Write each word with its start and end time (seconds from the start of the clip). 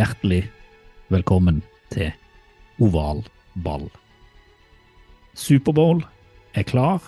Hjertelig 0.00 0.46
velkommen 1.12 1.58
til 1.92 2.06
oval 2.80 3.18
ball. 3.60 3.82
Superbowl 5.36 6.00
er 6.56 6.64
klar, 6.64 7.04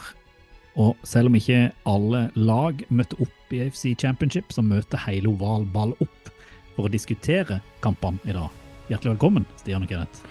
og 0.76 0.98
selv 1.08 1.30
om 1.30 1.38
ikke 1.38 1.70
alle 1.88 2.26
lag 2.36 2.82
møtte 2.92 3.16
opp 3.24 3.54
i 3.56 3.62
AFC 3.64 3.94
Championship, 4.02 4.52
så 4.52 4.60
møter 4.66 5.00
hele 5.06 5.32
oval 5.32 5.64
ball 5.72 5.94
opp 6.04 6.28
for 6.74 6.84
å 6.84 6.92
diskutere 6.92 7.62
kampene 7.80 8.20
i 8.28 8.36
dag. 8.36 8.52
Hjertelig 8.90 9.14
velkommen, 9.14 9.48
Stian 9.62 9.88
og 9.88 9.94
Kenneth. 9.94 10.28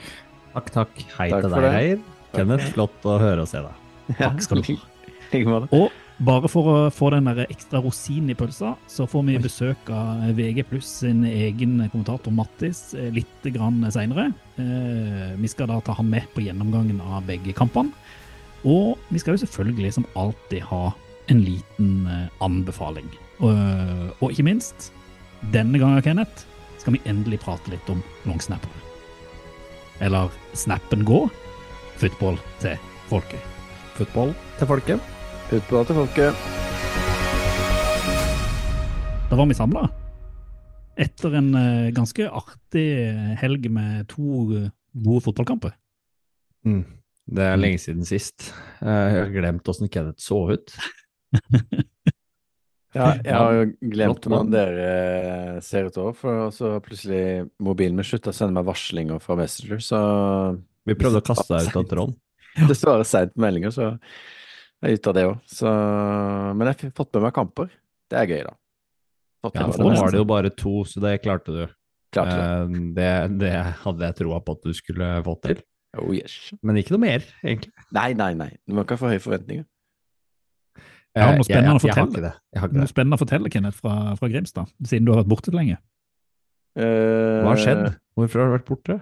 Takk, 0.54 0.70
takk. 0.78 1.02
Hei 1.18 1.32
Takk 1.34 1.48
til 1.48 1.58
deg. 1.58 1.66
Geir. 1.80 2.06
Kenneth, 2.36 2.70
flott 2.76 3.10
å 3.10 3.18
høre 3.26 3.48
og 3.48 3.50
se 3.50 3.66
deg. 3.66 3.82
Takk 4.22 4.46
skal 4.46 4.62
du 4.62 4.76
ha. 5.50 5.64
Og 5.82 5.90
bare 6.26 6.50
for 6.52 6.70
å 6.70 6.78
få 6.94 7.10
den 7.14 7.28
der 7.30 7.48
ekstra 7.48 7.82
rosinen 7.82 8.32
i 8.34 8.38
pølsa, 8.38 8.76
så 8.90 9.08
får 9.10 9.24
vi 9.28 9.38
besøk 9.42 9.90
av 9.96 10.28
VG 10.38 10.64
pluss 10.70 10.90
sin 11.02 11.24
egen 11.26 11.80
kommentator 11.92 12.34
Mattis 12.36 12.92
eh, 12.94 13.10
litt 13.16 13.48
grann 13.56 13.82
senere. 13.94 14.30
Eh, 14.62 15.34
Vi 15.42 15.50
skal 15.50 15.72
da 15.72 15.80
ta 15.82 15.96
ham 15.98 16.12
med 16.14 16.28
på 16.36 16.44
gjennomgangen 16.46 17.02
av 17.02 17.26
begge 17.30 17.56
kampene. 17.58 17.94
Og 18.62 19.00
vi 19.10 19.22
skal 19.22 19.34
jo 19.34 19.42
selvfølgelig 19.46 19.96
som 19.98 20.06
alltid 20.20 20.62
ha 20.70 20.92
en 21.32 21.42
liten 21.46 22.06
eh, 22.06 22.28
anbefaling. 22.46 23.10
Og, 23.42 24.28
ikke 24.30 24.46
minst, 24.46 24.92
denne 25.54 25.80
gangen, 25.82 26.04
Kenneth, 26.06 26.46
skal 26.78 26.94
vi 26.94 27.02
endelig 27.10 27.40
prate 27.42 27.74
litt 27.74 27.90
om 27.90 28.04
longsnappere. 28.30 28.84
Eller 30.06 30.30
snappen 30.58 31.06
gå, 31.06 31.24
football 32.02 32.38
til 32.62 32.78
folket. 33.10 33.42
Football 33.98 34.36
til 34.60 34.70
folket. 34.70 35.21
Utbra 35.52 35.82
til 35.84 35.98
folket. 35.98 36.44
Da 39.28 39.36
var 39.36 39.50
vi 39.50 39.56
samla. 39.58 39.82
Etter 41.02 41.36
en 41.40 41.50
eh, 41.60 41.90
ganske 41.96 42.28
artig 42.28 42.86
helg 43.42 43.68
med 43.74 44.08
to 44.12 44.46
eh, 44.56 44.70
gode 44.96 45.26
fotballkamper. 45.26 45.74
Mm. 46.64 46.86
Det 47.32 47.44
er 47.50 47.60
lenge 47.60 47.82
siden 47.84 48.08
sist. 48.08 48.48
Eh, 48.80 48.88
Jeg 48.88 49.20
har 49.26 49.36
glemt 49.36 49.68
åssen 49.68 49.92
Kenneth 49.92 50.24
så 50.24 50.44
ut. 50.56 50.76
Ja, 52.92 53.14
jeg 53.24 53.32
har 53.32 53.54
jo 53.56 53.92
glemt 53.94 54.26
hvordan 54.28 54.50
dere 54.52 55.62
ser 55.64 55.86
ut 55.88 55.96
òg, 56.02 56.10
for 56.20 56.50
så 56.52 56.74
plutselig 56.84 57.46
mobilen 57.64 57.96
min 57.96 58.04
slutta 58.04 58.34
å 58.34 58.36
sende 58.36 58.58
meg 58.58 58.66
varslinger 58.68 59.22
fra 59.24 59.38
Messenger, 59.40 59.80
så 59.80 60.00
Vi 60.84 60.98
prøvde 61.00 61.22
å 61.22 61.24
kaste 61.24 61.54
deg 61.54 61.70
ut 61.70 61.78
av 61.80 61.86
tråden. 61.88 62.18
det 62.68 62.76
svarer 62.76 63.08
seint 63.08 63.32
på 63.32 63.46
meldinger, 63.46 63.72
så 63.72 63.94
jeg 64.82 64.98
er 64.98 65.08
av 65.12 65.16
det 65.18 65.26
òg. 65.30 65.38
Men 66.58 66.68
jeg 66.72 66.78
har 66.82 66.94
fått 66.98 67.14
med 67.18 67.24
meg 67.28 67.34
kamper. 67.38 67.70
Det 68.12 68.18
er 68.22 68.26
gøy, 68.32 68.42
da. 68.48 68.54
Fått 69.46 69.56
Ja, 69.58 69.68
for 69.72 69.84
Nå 69.86 69.94
var 69.98 70.12
det 70.14 70.20
jo 70.22 70.26
bare 70.30 70.50
to, 70.54 70.74
så 70.86 71.02
det 71.04 71.16
klarte 71.24 71.54
du. 71.56 71.62
Klart 72.14 72.32
det. 72.32 72.46
Eh, 72.46 72.88
Det, 72.98 73.12
det 73.40 73.52
hadde 73.86 74.04
jeg 74.10 74.16
troa 74.20 74.40
på 74.44 74.52
at 74.58 74.64
du 74.68 74.74
skulle 74.78 75.12
få 75.26 75.36
til. 75.46 75.62
Oh, 76.00 76.12
yes. 76.16 76.52
Men 76.64 76.78
ikke 76.80 76.94
noe 76.96 77.04
mer, 77.04 77.24
egentlig. 77.44 77.72
Nei, 77.92 78.10
nei, 78.16 78.34
nei. 78.40 78.50
Du 78.68 78.74
må 78.76 78.84
ikke 78.86 78.96
ha 78.96 79.02
for 79.02 79.12
høye 79.12 79.20
forventninger. 79.24 79.66
Ja, 81.12 81.26
noe 81.36 81.42
Eh, 81.42 81.44
spennende 81.44 81.74
å 81.76 81.80
jeg, 81.82 81.82
jeg, 81.82 81.90
jeg 81.92 81.96
har 81.96 82.06
fortelle. 82.06 82.12
ikke 82.12 82.24
det. 82.24 82.34
Jeg 82.54 82.62
har 82.62 82.68
ikke 82.70 82.78
Noe 82.80 82.86
det. 82.86 82.92
spennende 82.94 83.18
å 83.18 83.22
fortelle, 83.22 83.50
Kenneth, 83.52 83.80
fra, 83.84 83.96
fra 84.16 84.30
Grimstad, 84.32 84.70
siden 84.88 85.06
du 85.08 85.12
har 85.12 85.20
vært 85.24 85.32
borte 85.34 85.52
lenge. 85.56 85.78
Uh, 86.80 87.42
Hva 87.44 87.50
har 87.52 87.60
skjedd? 87.60 87.82
Hvorfor 88.16 88.40
har 88.40 88.48
du 88.48 88.54
vært 88.56 88.70
borte? 88.70 88.96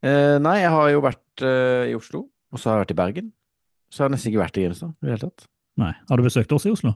Uh, 0.00 0.38
nei, 0.40 0.54
jeg 0.62 0.70
har 0.72 0.88
jo 0.94 1.02
vært 1.04 1.44
uh, 1.44 1.84
i 1.90 1.92
Oslo, 1.98 2.22
og 2.48 2.60
så 2.62 2.70
har 2.70 2.78
jeg 2.78 2.86
vært 2.86 2.94
i 2.94 3.00
Bergen. 3.02 3.28
Så 3.90 4.02
har 4.04 4.08
jeg 4.10 4.14
nesten 4.16 4.30
ikke 4.32 4.42
vært 4.44 4.58
i 4.60 4.64
Grimstad 4.66 4.90
i 4.94 5.06
det 5.06 5.10
hele 5.14 5.24
tatt. 5.28 5.46
Nei. 5.80 5.92
Har 6.08 6.20
du 6.20 6.22
besøkt 6.26 6.52
oss 6.54 6.66
i 6.68 6.72
Oslo? 6.74 6.92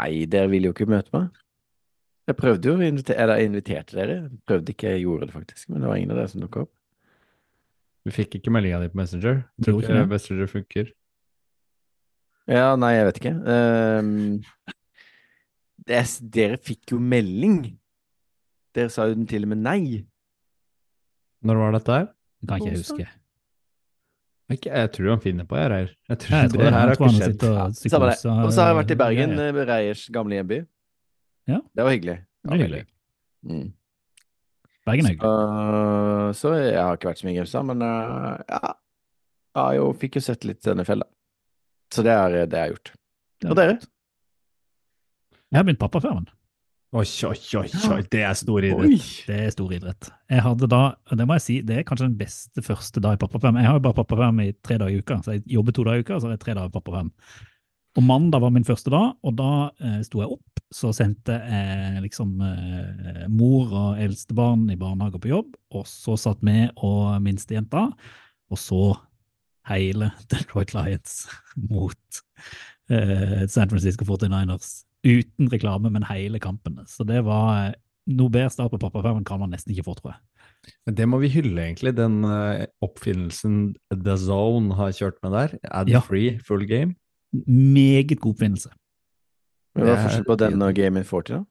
Nei, 0.00 0.24
dere 0.30 0.50
ville 0.50 0.70
jo 0.70 0.74
ikke 0.74 0.88
møte 0.90 1.12
meg. 1.14 1.28
Jeg 2.30 2.36
prøvde 2.38 2.70
jo 2.70 2.76
å 2.78 2.84
invitere, 2.86 3.18
eller 3.24 3.40
jeg 3.42 3.50
inviterte 3.50 3.96
dere. 3.98 4.16
Prøvde 4.48 4.72
ikke, 4.74 4.92
jeg 4.94 5.02
gjorde 5.04 5.26
det 5.28 5.34
faktisk, 5.34 5.68
men 5.70 5.82
det 5.82 5.90
var 5.90 5.98
ingen 6.00 6.14
av 6.14 6.20
dere 6.22 6.30
som 6.32 6.42
dukka 6.42 6.64
opp. 6.66 6.72
Du 8.06 8.10
fikk 8.14 8.34
ikke 8.40 8.50
meldinga 8.54 8.80
di 8.82 8.88
på 8.90 8.98
Messenger? 8.98 9.40
Tror 9.62 9.66
Tror 9.68 9.82
ikke 9.84 9.96
det. 9.98 10.04
Messenger 10.10 10.50
funker. 10.50 10.92
Ja, 12.50 12.72
nei, 12.78 12.92
jeg 12.96 13.06
vet 13.06 13.18
ikke. 13.20 13.32
Um, 13.46 14.08
det, 15.86 15.98
er- 16.00 16.30
dere 16.38 16.58
fikk 16.62 16.94
jo 16.96 16.98
melding. 16.98 17.60
Dere 18.74 18.90
sa 18.90 19.06
jo 19.10 19.14
den 19.18 19.28
til 19.30 19.46
og 19.46 19.52
med 19.52 19.62
nei. 19.62 19.82
Når 21.46 21.58
var 21.62 21.76
dette 21.78 21.94
her? 21.98 22.08
Det 22.42 22.48
kan 22.50 22.62
ikke 22.62 22.72
jeg 22.72 22.82
huske. 22.82 23.06
Jeg 24.50 24.90
tror 24.92 25.08
han 25.14 25.20
finner 25.22 25.46
på, 25.48 25.56
jeg, 25.56 25.70
Reier. 25.72 25.92
Jeg 26.10 26.18
tror, 26.24 26.34
Jeg 26.36 26.50
tror, 26.50 26.62
det 26.62 26.72
her 26.72 26.80
har 26.80 26.92
ikke 26.92 27.10
skjedd. 27.16 27.44
og 27.46 27.76
Samme 27.78 28.08
det. 28.10 28.16
Og 28.32 28.52
så 28.52 28.60
har 28.60 28.72
jeg 28.72 28.78
vært 28.80 28.90
i 28.90 28.96
eh, 28.96 29.00
Bergen, 29.02 29.36
ja, 29.38 29.46
ja. 29.46 29.64
Reiers 29.70 30.02
gamle 30.12 30.36
hjemby. 30.36 30.58
Ja. 31.48 31.60
Det 31.72 31.86
var 31.86 31.94
hyggelig. 31.94 32.16
Det 32.42 32.50
var 32.50 32.60
hyggelig. 32.60 32.82
Mm. 33.48 33.70
Bergen 34.86 35.08
er 35.08 35.14
hyggelig. 35.14 35.30
Så, 35.30 36.42
så 36.42 36.52
jeg 36.58 36.82
har 36.82 36.98
ikke 36.98 37.10
vært 37.12 37.22
så 37.22 37.28
mye 37.28 37.34
i 37.34 37.38
Grimstad, 37.38 37.70
men 37.70 37.86
uh, 37.86 38.42
ja. 38.50 38.74
ja, 39.56 39.66
jo, 39.78 39.88
fikk 40.02 40.18
jo 40.18 40.24
sett 40.26 40.46
litt 40.48 40.68
NFL, 40.68 41.06
da. 41.06 41.10
Så 41.92 42.04
det 42.06 42.12
er 42.12 42.36
det 42.36 42.58
jeg 42.58 42.66
har 42.66 42.74
gjort. 42.74 42.94
Det 43.42 43.50
Og 43.52 43.58
dere? 43.58 43.80
Jeg 45.52 45.60
har 45.60 45.66
begynt 45.68 45.82
pappafermen. 45.82 46.28
Oi, 46.92 47.06
oi, 47.24 47.38
oi, 47.56 47.68
oi, 47.88 48.02
det 48.12 48.20
er 48.20 48.34
stor 48.36 48.64
idrett. 48.68 48.90
Oi! 48.92 48.96
Det 49.24 49.36
er 49.46 49.52
stor 49.54 49.70
idrett. 49.72 50.08
Jeg 50.28 50.42
hadde 50.44 50.66
da, 50.68 50.80
det 51.16 51.24
må 51.24 51.38
jeg 51.38 51.44
si, 51.46 51.54
det 51.64 51.78
er 51.78 51.86
kanskje 51.88 52.04
den 52.10 52.18
beste 52.18 52.64
første 52.66 53.00
dag 53.00 53.16
i 53.16 53.20
pappaperm. 53.22 53.56
Jeg 53.56 53.70
har 53.70 53.78
jo 53.78 53.84
bare 53.86 53.96
pappaperm 53.96 54.42
i 54.44 54.50
tre 54.60 54.76
dager 54.76 54.98
i 54.98 55.00
uka, 55.00 55.16
så 55.24 55.38
jeg 55.38 55.46
jobber 55.54 55.72
to 55.72 55.86
dager 55.88 56.02
i 56.02 56.04
uka, 56.04 56.18
så 56.20 56.28
har 56.28 56.34
jeg 56.34 56.42
tre 56.42 56.56
dager 56.58 56.68
i 56.68 56.74
pappaperm. 56.74 57.08
Og 57.96 58.04
mandag 58.04 58.44
var 58.44 58.52
min 58.52 58.68
første 58.68 58.92
dag, 58.92 59.16
og 59.24 59.38
da 59.40 59.48
eh, 59.80 59.96
sto 60.04 60.20
jeg 60.20 60.36
opp, 60.36 60.62
så 60.72 60.92
sendte 60.96 61.38
jeg 61.40 62.04
liksom 62.04 62.36
eh, 62.50 63.24
mor 63.40 63.72
og 63.72 64.04
eldstebarn 64.04 64.68
i 64.68 64.76
barnehage 64.84 65.16
og 65.16 65.24
på 65.24 65.32
jobb, 65.32 65.58
og 65.72 65.88
så 65.88 66.20
satt 66.20 66.44
vi 66.44 66.68
og 66.76 67.16
minstejenta, 67.24 67.88
og 68.52 68.60
så 68.60 68.84
hele 69.72 70.12
Detroit 70.32 70.76
Lions 70.76 71.22
mot 71.56 72.24
eh, 72.92 73.48
San 73.48 73.72
Francisco 73.72 74.04
49ers. 74.12 74.82
Uten 75.04 75.48
reklame, 75.50 75.90
men 75.90 76.04
hele 76.06 76.38
kampen. 76.42 76.78
Så 76.86 77.04
det 77.06 77.24
var 77.26 77.68
eh, 77.68 77.74
noe 78.12 78.30
bedre 78.30 78.50
start 78.54 78.70
på 78.70 78.78
pappapermen 78.82 79.24
kan 79.26 79.40
man 79.42 79.50
nesten 79.50 79.74
ikke 79.74 79.84
få, 79.88 79.96
tror 79.98 80.12
jeg. 80.14 80.20
Men 80.86 80.94
det 80.94 81.06
må 81.10 81.18
vi 81.22 81.30
hylle, 81.34 81.58
egentlig. 81.64 81.94
Den 81.98 82.20
eh, 82.24 82.66
oppfinnelsen 82.86 83.74
The 83.90 84.14
Zone 84.16 84.76
har 84.78 84.92
kjørt 84.94 85.18
med 85.24 85.32
der. 85.34 85.56
Ad 85.70 85.90
Ja. 85.90 86.00
free, 86.06 86.36
full 86.46 86.66
game. 86.70 86.94
Meget 87.48 88.20
god 88.20 88.34
oppfinnelse. 88.36 88.70
Men 89.74 89.86
Hva 89.88 89.94
er 89.96 90.02
forskjellen 90.04 90.28
på 90.28 90.36
den 90.38 90.62
og 90.62 90.74
Game 90.76 91.00
in 91.00 91.04
40, 91.08 91.34
da? 91.34 91.44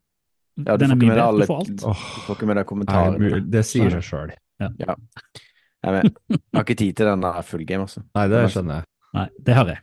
Ja, 0.61 0.75
du 0.77 0.85
Den 0.85 0.91
får 0.99 1.03
er 1.03 1.11
ikke 1.15 1.27
alle- 1.27 1.45
Du 1.45 1.47
får 1.47 1.65
Du 1.65 2.21
får 2.27 2.35
ikke 2.35 2.45
med 2.47 2.55
deg 2.55 2.59
er 2.59 2.63
det, 2.63 2.67
kommentarene. 2.69 3.19
mulig? 3.19 3.51
det 3.51 3.65
sier 3.65 3.89
seg 3.89 4.03
sjøl. 4.03 4.31
Jeg, 4.61 4.71
ja. 4.77 4.95
jeg 5.83 6.11
har 6.53 6.63
ikke 6.63 6.77
tid 6.77 6.95
til 6.95 7.05
den 7.07 7.23
full 7.43 7.65
game, 7.65 7.81
altså. 7.83 8.03
Nei, 8.15 8.27
det 8.27 8.51
skjønner 8.51 8.75
jeg. 8.75 8.85
Nei, 9.13 9.27
det 9.43 9.55
har 9.55 9.65
jeg. 9.65 9.79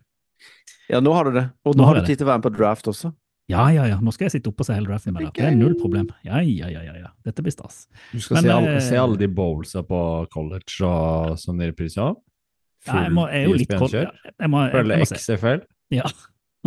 Ja, 0.88 1.00
nå 1.00 1.12
har 1.12 1.24
du 1.24 1.32
det. 1.32 1.50
Og 1.66 1.74
Nå 1.74 1.82
nå 1.82 1.84
har 1.86 1.94
har 1.96 2.00
du 2.02 2.06
tid 2.06 2.18
til 2.18 2.26
å 2.26 2.30
være 2.30 2.38
med 2.38 2.46
på 2.52 2.56
draft 2.56 2.86
også. 2.86 3.12
Ja, 3.48 3.64
ja, 3.72 3.86
ja. 3.88 3.96
Nå 4.04 4.12
skal 4.12 4.28
jeg 4.28 4.36
sitte 4.36 4.50
oppe 4.50 4.60
og 4.60 4.68
se 4.68 4.76
hele 4.76 4.90
draften 4.90 5.14
med 5.16 5.24
deg. 5.24 5.32
Det 5.38 5.46
er 5.48 5.54
null 5.56 5.74
problem. 5.80 6.10
Ja, 6.26 6.42
ja, 6.44 6.68
ja, 6.68 6.82
ja. 6.84 6.96
ja. 7.00 7.12
Dette 7.24 7.44
blir 7.44 7.54
stas. 7.54 7.86
Du 8.12 8.20
skal 8.20 8.42
Men, 8.42 8.44
se, 8.44 8.56
alle, 8.58 8.72
eh, 8.76 8.82
se 8.84 8.98
alle 9.00 9.20
de 9.20 9.28
bowlsa 9.32 9.82
på 9.88 10.00
college 10.34 10.84
og 10.84 11.38
sånn? 11.40 11.62
Ja, 11.64 12.98
jeg, 13.06 13.12
må, 13.16 13.24
jeg 13.32 13.40
er 13.40 13.48
jo 13.48 13.54
litt 13.56 13.72
kort. 13.72 13.94
ISBN-kjør? 13.94 14.34
Ja, 14.36 14.66
Følge. 14.74 14.98
XFL? 15.08 15.62
Ja. 15.96 16.10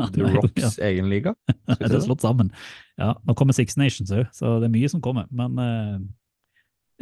The 0.15 0.31
Rocks 0.33 0.79
egen 0.81 1.11
liga? 1.11 1.35
Det 1.69 1.91
er 1.91 2.01
slått 2.01 2.25
sammen. 2.25 2.49
Ja, 2.97 3.13
nå 3.27 3.35
kommer 3.37 3.55
Six 3.55 3.77
Nations 3.77 4.13
òg, 4.15 4.25
så 4.33 4.57
det 4.63 4.69
er 4.69 4.73
mye 4.73 4.89
som 4.89 5.03
kommer. 5.03 5.29
Men 5.29 5.61
eh, 5.61 6.01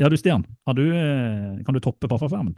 ja, 0.04 0.12
du 0.12 0.18
Stian, 0.20 0.44
har 0.68 0.76
du, 0.76 0.86
eh, 0.92 1.64
kan 1.64 1.76
du 1.76 1.82
toppe 1.84 2.12
pappafermen? 2.12 2.58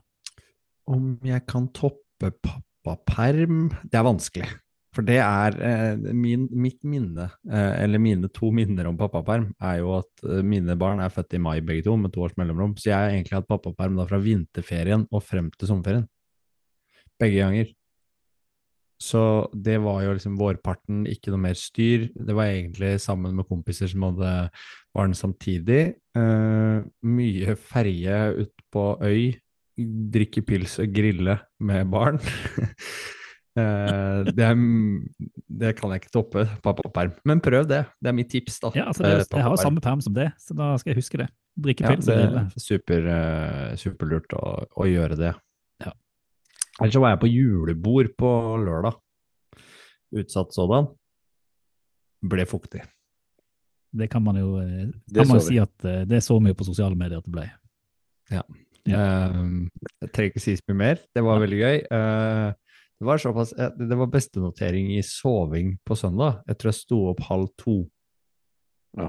Om 0.90 1.20
jeg 1.28 1.46
kan 1.46 1.70
toppe 1.78 2.32
pappaperm 2.42 3.70
Det 3.86 3.98
er 3.98 4.06
vanskelig. 4.06 4.50
For 4.92 5.08
det 5.08 5.22
er 5.24 5.56
eh, 5.64 6.08
min, 6.12 6.50
mitt 6.52 6.82
minne, 6.84 7.30
eh, 7.48 7.76
eller 7.86 8.02
mine 8.04 8.28
to 8.36 8.50
minner 8.52 8.90
om 8.90 8.98
pappaperm, 9.00 9.46
er 9.64 9.78
jo 9.80 9.94
at 10.02 10.24
eh, 10.28 10.42
mine 10.44 10.76
barn 10.80 11.00
er 11.00 11.14
født 11.14 11.38
i 11.38 11.40
mai 11.40 11.62
begge 11.64 11.86
to, 11.86 11.96
med 12.00 12.12
to 12.12 12.26
års 12.26 12.36
mellomrom. 12.40 12.74
Så 12.76 12.90
jeg 12.90 12.98
har 12.98 13.14
egentlig 13.14 13.38
hatt 13.38 13.48
pappaperm 13.48 13.96
da 14.00 14.08
fra 14.10 14.20
vinterferien 14.20 15.06
og 15.08 15.24
frem 15.24 15.48
til 15.56 15.72
sommerferien. 15.72 16.10
Begge 17.22 17.40
ganger. 17.40 17.72
Så 19.02 19.22
det 19.56 19.80
var 19.82 20.04
jo 20.04 20.12
liksom 20.18 20.36
vårparten, 20.38 21.06
ikke 21.10 21.32
noe 21.34 21.46
mer 21.48 21.56
styr. 21.58 22.10
Det 22.12 22.36
var 22.38 22.52
egentlig 22.52 22.92
sammen 23.02 23.34
med 23.38 23.48
kompiser 23.50 23.90
som 23.90 24.04
hadde 24.10 24.34
barn 24.94 25.16
samtidig. 25.18 25.80
Eh, 26.20 26.84
mye 27.16 27.56
ferje 27.56 28.20
ut 28.44 28.68
på 28.76 28.86
øy, 29.08 29.32
drikke 30.12 30.44
pils 30.46 30.78
og 30.84 30.94
grille 31.00 31.40
med 31.64 31.90
barn. 31.96 32.20
Eh, 33.60 34.22
det, 34.32 34.46
er, 34.48 34.56
det 35.62 35.74
kan 35.78 35.92
jeg 35.92 36.04
ikke 36.04 36.14
toppe, 36.14 36.46
pappaperm. 36.64 37.14
Men 37.28 37.42
prøv 37.44 37.68
det. 37.70 37.84
Det 38.00 38.12
er 38.12 38.16
mitt 38.16 38.32
tips. 38.32 38.60
da. 38.64 38.72
Ja, 38.78 38.88
altså 38.92 39.04
det, 39.04 39.12
Eh, 39.12 39.26
jeg 39.38 39.44
har 39.44 39.56
jo 39.56 39.62
samme 39.62 39.84
perm 39.84 40.02
som 40.04 40.16
det, 40.16 40.30
så 40.40 40.56
da 40.58 40.72
skal 40.80 40.94
jeg 40.94 41.02
huske 41.02 41.20
det. 41.24 41.28
Drikke 41.62 41.84
pils 41.90 42.08
Ja, 42.08 42.16
det 42.16 42.46
er 42.46 42.64
super, 42.64 43.10
superlurt 43.82 44.34
å, 44.38 44.46
å 44.72 44.88
gjøre 44.88 45.20
det. 45.20 45.34
Ja. 45.84 45.92
Ellers 46.80 46.96
så 46.96 47.04
var 47.04 47.16
jeg 47.16 47.24
på 47.26 47.32
julebord 47.32 48.14
på 48.20 48.32
lørdag. 48.64 48.98
Utsatt 50.22 50.56
sådan. 50.56 50.90
Ble 52.24 52.48
fuktig. 52.48 52.86
Det 53.92 54.08
kan 54.08 54.24
man 54.24 54.38
jo 54.40 54.56
kan 55.12 55.28
man 55.28 55.42
si 55.44 55.58
at 55.60 55.74
det 55.84 56.22
er 56.22 56.24
så 56.24 56.38
mye 56.40 56.56
på 56.56 56.64
sosiale 56.64 56.96
medier 56.96 57.20
at 57.20 57.28
det 57.28 57.34
ble. 57.36 57.50
Ja. 58.32 58.46
Eh, 58.88 59.40
jeg 60.02 60.12
trenger 60.16 60.32
ikke 60.32 60.44
si 60.44 60.56
så 60.58 60.66
mye 60.72 60.80
mer. 60.80 61.02
Det 61.14 61.24
var 61.26 61.42
veldig 61.44 61.60
gøy. 61.60 61.78
Eh, 61.98 62.61
det 63.02 63.06
var 63.06 63.18
såpass 63.18 63.54
eh, 63.54 63.70
Det 63.78 63.96
var 63.96 64.08
bestenotering 64.08 64.94
i 64.94 65.04
soving 65.04 65.78
på 65.84 65.96
søndag. 65.96 66.44
Jeg 66.46 66.58
tror 66.62 66.70
jeg 66.70 66.76
sto 66.78 67.10
opp 67.10 67.20
halv 67.26 67.48
to. 67.58 67.90
Ja. 68.94 69.08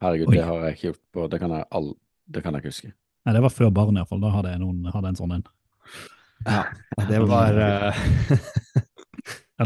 Herregud, 0.00 0.28
Oi. 0.30 0.36
det 0.38 0.44
har 0.48 0.64
jeg 0.64 0.76
ikke 0.76 0.86
gjort 0.86 1.02
på 1.12 1.26
Det 1.28 1.40
kan 1.42 1.52
jeg, 1.52 1.64
all, 1.76 1.90
det 2.24 2.42
kan 2.42 2.56
jeg 2.56 2.64
ikke 2.64 2.72
huske. 2.72 2.92
Nei, 3.24 3.34
det 3.36 3.42
var 3.44 3.52
før 3.52 3.70
barn 3.76 3.98
iallfall. 4.00 4.22
Da 4.24 4.30
hadde 4.32 4.50
jeg 4.54 4.62
noen, 4.62 4.78
hadde 4.94 5.08
en 5.12 5.20
sånn 5.20 5.34
en. 5.36 5.44
Det 7.10 7.20
var 7.28 7.60
Jeg 7.60 7.92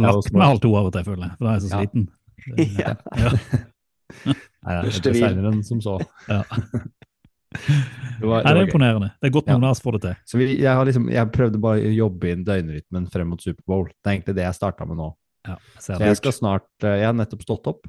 lagt 0.03 0.33
meg 0.35 0.49
halv 0.49 0.61
to 0.67 0.71
av 0.75 0.91
og 0.91 0.95
til, 0.99 1.07
føler 1.13 1.25
jeg. 1.29 1.35
For 1.39 1.45
da 1.47 1.51
er 1.53 1.57
jeg 1.61 1.67
så 1.69 1.73
sliten. 1.77 2.05
Ja. 2.83 2.93
Ja. 3.15 3.31
Nei, 4.67 4.75
det 4.83 4.91
er 5.13 5.23
senere 5.23 5.47
enn 5.53 5.63
som 5.67 5.79
så. 5.85 5.95
Ja. 6.27 6.43
Det 7.49 8.27
var, 8.27 8.43
det 8.43 8.51
det 8.51 8.61
er 8.61 8.67
imponerende. 8.67 9.09
Det 9.21 9.29
er 9.29 9.33
godt 9.33 9.49
noen 9.49 9.65
av 9.65 9.73
oss 9.77 9.81
får 9.85 9.97
det 9.97 10.03
til. 10.05 10.17
Så 10.29 10.41
vi, 10.41 10.49
jeg, 10.59 10.73
har 10.75 10.89
liksom, 10.89 11.07
jeg 11.13 11.31
prøvde 11.35 11.61
bare 11.63 11.87
å 11.87 11.95
jobbe 11.95 12.33
inn 12.33 12.45
døgnrytmen 12.47 13.07
frem 13.13 13.33
mot 13.33 13.43
Superbowl. 13.43 13.87
Det 13.95 14.11
er 14.11 14.17
egentlig 14.17 14.37
det 14.37 14.45
jeg 14.45 14.59
starta 14.59 14.89
med 14.89 14.99
nå. 15.01 15.09
Ja, 15.47 15.57
jeg 15.79 15.85
Så 15.87 15.99
jeg 16.03 16.19
skal 16.19 16.35
snart 16.35 16.85
eh, 16.85 16.97
Jeg 16.99 17.07
har 17.07 17.15
nettopp 17.17 17.45
stått 17.47 17.71
opp. 17.71 17.87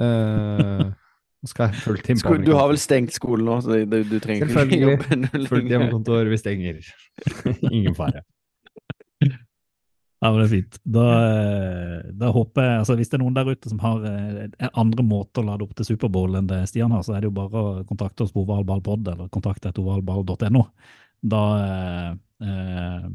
Uh, 0.00 0.92
Nå 1.40 1.48
skal 1.50 1.70
jeg 1.70 1.82
full 1.82 1.98
time 2.04 2.20
Skol, 2.20 2.42
du 2.44 2.52
har 2.56 2.68
vel 2.70 2.78
stengt 2.80 3.12
skolen 3.12 3.48
nå, 3.48 3.56
så 3.64 3.80
du, 3.82 3.96
du 4.06 4.18
trenger 4.22 4.48
ikke 4.48 4.78
jobbe 4.80 5.18
noe 5.18 5.48
Fullt 5.50 5.72
hjemmekontor, 5.72 6.30
vi 6.30 6.38
stenger. 6.40 6.78
Ingen 7.74 7.96
fare. 7.98 8.22
Ja, 10.20 10.28
men 10.28 10.42
det 10.42 10.46
er 10.46 10.52
fint. 10.52 10.78
Da, 10.84 11.04
eh, 11.16 12.08
da 12.20 12.28
håper 12.34 12.66
jeg, 12.66 12.80
altså 12.82 12.96
Hvis 12.98 13.08
det 13.08 13.16
er 13.16 13.22
noen 13.22 13.36
der 13.38 13.48
ute 13.48 13.70
som 13.72 13.78
har 13.80 14.02
eh, 14.04 14.66
andre 14.76 15.04
måter 15.06 15.40
å 15.40 15.48
lade 15.48 15.64
opp 15.64 15.72
til 15.78 15.88
Superbowl 15.88 16.36
enn 16.36 16.50
det 16.50 16.58
Stian 16.68 16.92
har, 16.92 17.06
så 17.06 17.14
er 17.16 17.22
det 17.22 17.30
jo 17.30 17.36
bare 17.38 17.62
å 17.62 17.70
kontakte 17.88 18.26
oss 18.26 18.34
på 18.34 18.44
ovalballpod 18.44 19.08
eller 19.08 19.30
kontakte 19.32 19.72
et 19.72 19.80
ovalball.no. 19.80 20.66
Da 21.32 21.42
eh, 21.62 22.10
eh, 22.44 23.08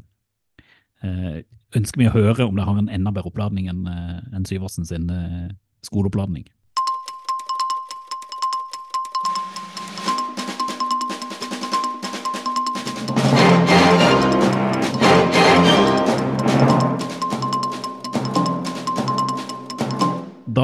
eh, 1.05 1.37
ønsker 1.77 2.01
vi 2.01 2.09
å 2.09 2.15
høre 2.15 2.49
om 2.49 2.57
det 2.57 2.65
har 2.65 2.81
en 2.81 2.89
enda 2.97 3.13
bedre 3.13 3.29
oppladning 3.29 3.69
enn 3.69 3.85
en 3.85 4.49
Syversen 4.49 4.89
sin 4.89 5.05
eh, 5.13 5.53
skoleoppladning. 5.85 6.47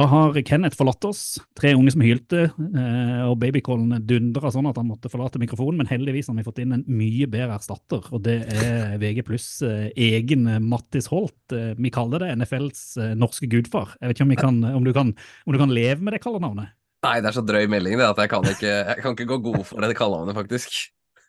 Da 0.02 0.08
har 0.10 0.34
Kenneth 0.42 0.74
forlatt 0.74 1.04
oss. 1.06 1.20
Tre 1.54 1.76
unge 1.78 1.92
som 1.94 2.02
hylte, 2.02 2.48
eh, 2.50 3.20
og 3.22 3.36
babycallen 3.38 4.00
dundra 4.08 4.50
sånn 4.50 4.66
at 4.66 4.80
han 4.80 4.88
måtte 4.88 5.10
forlate 5.12 5.38
mikrofonen. 5.38 5.78
Men 5.78 5.90
heldigvis 5.92 6.26
har 6.26 6.34
vi 6.34 6.44
fått 6.46 6.58
inn 6.64 6.74
en 6.74 6.82
mye 6.90 7.28
bedre 7.30 7.54
erstatter, 7.54 8.08
og 8.10 8.24
det 8.26 8.40
er 8.50 8.96
VG 8.98 9.22
pluss 9.28 9.46
eh, 9.62 9.92
egen 9.94 10.48
Mattis 10.66 11.06
Holt. 11.12 11.54
Eh, 11.54 11.76
Vi 11.78 11.92
kaller 11.94 12.24
det 12.24 12.32
NFLs 12.40 12.82
norske 13.20 13.46
gudfar. 13.52 13.94
Jeg 14.00 14.10
vet 14.10 14.18
ikke 14.18 14.26
om, 14.26 14.34
vi 14.34 14.40
kan, 14.40 14.58
om, 14.72 14.82
du, 14.82 14.90
kan, 14.96 15.14
om 15.46 15.54
du 15.54 15.60
kan 15.62 15.70
leve 15.70 16.02
med 16.02 16.16
det 16.16 16.22
kallenavnet? 16.24 16.74
Nei, 17.06 17.14
det 17.22 17.30
er 17.30 17.38
så 17.38 17.46
drøy 17.46 17.70
melding 17.70 17.94
det 18.00 18.10
at 18.10 18.24
jeg 18.24 18.30
kan 18.32 18.50
ikke, 18.56 18.74
jeg 18.74 19.06
kan 19.06 19.14
ikke 19.14 19.30
gå 19.30 19.40
god 19.46 19.62
for 19.70 19.86
det 19.86 19.94
kallenavnet, 19.98 20.34
faktisk. 20.40 20.80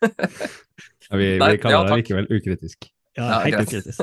Ja, 0.02 1.14
vi, 1.20 1.30
vi 1.38 1.62
kaller 1.62 1.78
ja, 1.78 1.86
det 1.86 2.02
likevel 2.02 2.26
ukritisk. 2.32 2.90
Ja, 3.14 3.38
helt 3.46 3.68
ukritisk. 3.68 4.02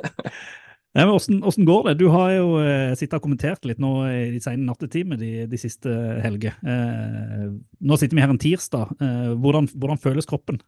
Nei, 0.91 1.05
men 1.07 1.13
hvordan, 1.15 1.37
hvordan 1.45 1.67
går 1.69 1.85
det? 1.87 1.93
Du 2.01 2.07
har 2.11 2.31
jo 2.35 2.47
eh, 2.59 2.91
sittet 2.99 3.15
og 3.15 3.23
kommentert 3.23 3.63
litt 3.69 3.79
nå 3.79 3.91
i 4.11 4.25
de 4.33 4.41
sene 4.43 4.65
nattetimer 4.67 5.15
de, 5.21 5.29
de 5.47 5.59
siste 5.59 5.87
helger. 6.25 6.57
Eh, 6.67 7.45
nå 7.79 7.97
sitter 7.99 8.17
vi 8.17 8.23
her 8.25 8.33
en 8.33 8.41
tirsdag. 8.41 8.91
Eh, 8.99 9.29
hvordan, 9.39 9.69
hvordan 9.71 10.01
føles 10.03 10.27
kroppen? 10.27 10.59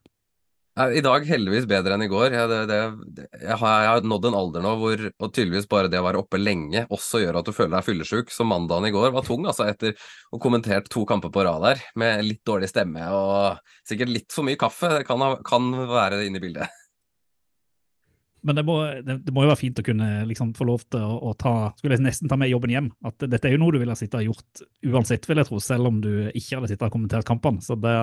I 0.74 1.04
dag 1.06 1.28
heldigvis 1.30 1.68
bedre 1.70 1.94
enn 1.94 2.02
i 2.02 2.10
går. 2.10 2.34
Jeg, 2.34 2.50
det, 2.50 2.62
det- 2.72 3.28
jeg, 3.44 3.58
har, 3.62 3.74
jeg 3.84 3.90
har 3.92 4.08
nådd 4.10 4.24
en 4.32 4.38
alder 4.40 4.64
nå 4.66 4.72
hvor 4.80 5.04
og 5.12 5.28
tydeligvis 5.36 5.68
bare 5.70 5.92
det 5.92 6.00
å 6.02 6.06
være 6.08 6.24
oppe 6.24 6.40
lenge 6.42 6.86
også 6.88 7.20
gjør 7.22 7.38
at 7.42 7.46
du 7.46 7.54
føler 7.54 7.76
deg 7.76 7.86
fyllesyk. 7.92 8.32
Så 8.34 8.48
mandagen 8.48 8.88
i 8.90 8.94
går 8.96 9.12
var 9.14 9.28
tung, 9.28 9.44
altså, 9.46 9.68
etter 9.70 9.92
å 9.94 10.40
ha 10.40 10.42
kommentert 10.42 10.88
to 10.90 11.04
kamper 11.10 11.30
på 11.36 11.44
rad 11.46 11.68
her 11.68 11.84
med 12.00 12.24
litt 12.26 12.42
dårlig 12.48 12.72
stemme 12.72 13.06
og 13.14 13.60
sikkert 13.86 14.16
litt 14.16 14.32
for 14.34 14.48
mye 14.48 14.58
kaffe. 14.64 14.90
Det 14.96 15.06
kan, 15.12 15.28
kan 15.46 15.68
være 15.92 16.24
inne 16.26 16.42
i 16.42 16.46
bildet. 16.48 16.80
Men 18.44 18.58
det 18.60 18.64
må, 18.68 18.78
det, 19.08 19.18
det 19.24 19.34
må 19.36 19.46
jo 19.46 19.52
være 19.54 19.62
fint 19.62 19.80
å 19.80 19.86
kunne 19.88 20.08
liksom 20.28 20.52
få 20.58 20.68
lov 20.68 20.82
til 20.92 21.04
å, 21.04 21.14
å 21.30 21.36
ta 21.40 21.54
Skulle 21.78 21.96
jeg 21.96 22.04
nesten 22.04 22.32
ta 22.32 22.38
med 22.40 22.52
jobben 22.52 22.74
hjem. 22.74 22.90
At 23.08 23.24
dette 23.24 23.48
er 23.48 23.56
jo 23.56 23.62
noe 23.62 23.76
du 23.76 23.80
ville 23.80 23.96
ha 23.96 24.10
og 24.20 24.26
gjort 24.28 24.64
uansett, 24.92 25.30
vil 25.30 25.40
jeg 25.40 25.50
tro, 25.50 25.62
selv 25.64 25.92
om 25.92 26.02
du 26.04 26.12
ikke 26.34 26.58
hadde 26.58 26.72
sittet 26.74 26.90
og 26.90 26.98
kommentert 26.98 27.28
kampene. 27.30 27.64
Så 27.64 27.78
det, 27.80 27.94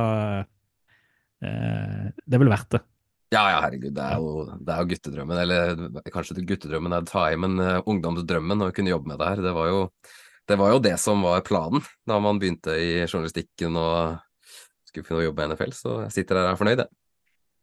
eh, 1.44 2.08
det 2.24 2.38
er 2.38 2.42
vel 2.44 2.56
det. 2.72 2.82
Ja, 3.30 3.44
ja, 3.52 3.58
herregud, 3.62 3.92
det 3.94 4.02
er 4.02 4.16
jo, 4.18 4.30
det 4.58 4.72
er 4.74 4.80
jo 4.80 4.90
guttedrømmen. 4.90 5.42
Eller 5.44 6.08
kanskje 6.10 6.40
guttedrømmen 6.42 6.96
er 6.96 7.04
å 7.04 7.10
ta 7.10 7.28
i, 7.30 7.36
men 7.38 7.60
uh, 7.62 7.76
ungdomsdrømmen 7.86 8.66
å 8.66 8.72
kunne 8.74 8.90
jobbe 8.90 9.12
med 9.12 9.20
det 9.20 9.28
her. 9.28 9.42
Det 9.44 9.52
var, 9.54 9.68
jo, 9.70 9.84
det 10.50 10.58
var 10.58 10.72
jo 10.72 10.80
det 10.88 10.96
som 10.98 11.22
var 11.22 11.44
planen 11.46 11.84
da 12.10 12.18
man 12.22 12.40
begynte 12.42 12.74
i 12.74 13.04
journalistikken 13.04 13.78
og 13.78 14.18
skulle 14.88 15.06
finne 15.06 15.20
å 15.22 15.28
jobbe 15.28 15.46
i 15.46 15.52
NFL. 15.52 15.76
Så 15.78 15.94
jeg 16.08 16.16
sitter 16.16 16.40
her 16.40 16.48
og 16.48 16.56
er 16.56 16.60
fornøyd, 16.64 16.82
jeg. 16.82 16.90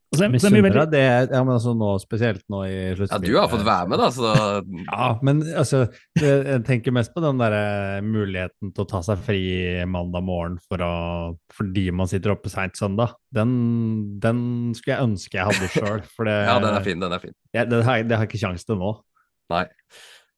Og 0.07 0.15
så 0.15 0.21
så 0.21 0.27
vi 0.27 0.37
Misunner 0.37 0.63
veldig, 0.63 0.83
det, 0.93 1.01
ja, 1.33 1.39
men 1.43 1.51
altså 1.57 1.73
nå, 1.75 1.89
spesielt 1.99 2.43
nå 2.51 2.61
i 2.63 2.75
Ja, 2.95 3.17
du 3.19 3.33
har 3.35 3.49
fått 3.51 3.65
være 3.67 3.89
med, 3.91 3.99
da, 3.99 4.07
så 4.15 4.29
Ja, 4.87 5.07
men 5.27 5.41
altså, 5.51 5.81
jeg 6.21 6.61
tenker 6.67 6.95
mest 6.95 7.11
på 7.15 7.23
den 7.25 7.41
der 7.41 7.55
eh, 7.57 8.05
muligheten 8.05 8.71
til 8.71 8.85
å 8.85 8.87
ta 8.87 9.01
seg 9.03 9.19
fri 9.25 9.41
mandag 9.83 10.23
morgen 10.23 10.55
for 10.63 10.83
å, 10.85 10.93
fordi 11.51 11.89
man 11.91 12.07
sitter 12.07 12.37
oppe 12.37 12.51
seint 12.53 12.79
søndag. 12.79 13.17
Den, 13.35 13.51
den 14.23 14.39
skulle 14.79 14.95
jeg 14.95 15.09
ønske 15.09 15.41
jeg 15.41 15.49
hadde 15.51 15.71
sjøl, 15.75 16.05
ja, 16.31 16.55
den 16.63 16.71
er 16.71 16.85
fin, 16.87 17.03
den 17.03 17.17
er 17.17 17.23
fin. 17.27 17.35
Jeg, 17.51 17.67
det, 17.73 17.83
har, 17.83 18.07
det 18.07 18.15
har 18.15 18.23
jeg 18.23 18.31
ikke 18.31 18.45
sjanse 18.47 18.67
til 18.69 18.79
nå. 18.79 18.95
Nei, 19.51 19.65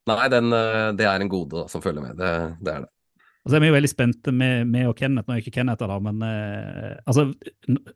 Nei 0.10 0.30
den, 0.34 0.54
eh, 0.56 0.88
det 0.98 1.06
er 1.06 1.22
en 1.22 1.30
gode 1.30 1.62
da, 1.62 1.68
som 1.70 1.84
følger 1.84 2.02
med. 2.02 2.18
Det, 2.18 2.34
det 2.66 2.74
er 2.74 2.86
det. 2.86 2.94
Og 3.46 3.52
så 3.52 3.56
er 3.58 3.64
vi 3.64 3.70
jo 3.72 3.76
veldig 3.78 3.90
spente 3.92 4.34
med, 4.36 4.68
med 4.68 4.90
og 4.90 4.98
Kenneth. 5.00 5.28
Nå 5.30 5.36
er 5.38 5.44
ikke 5.44 5.54
Kenneth 5.56 5.82
her, 5.86 5.92
da, 5.94 6.00
men 6.04 6.20
eh, 6.28 6.98
altså, 7.08 7.30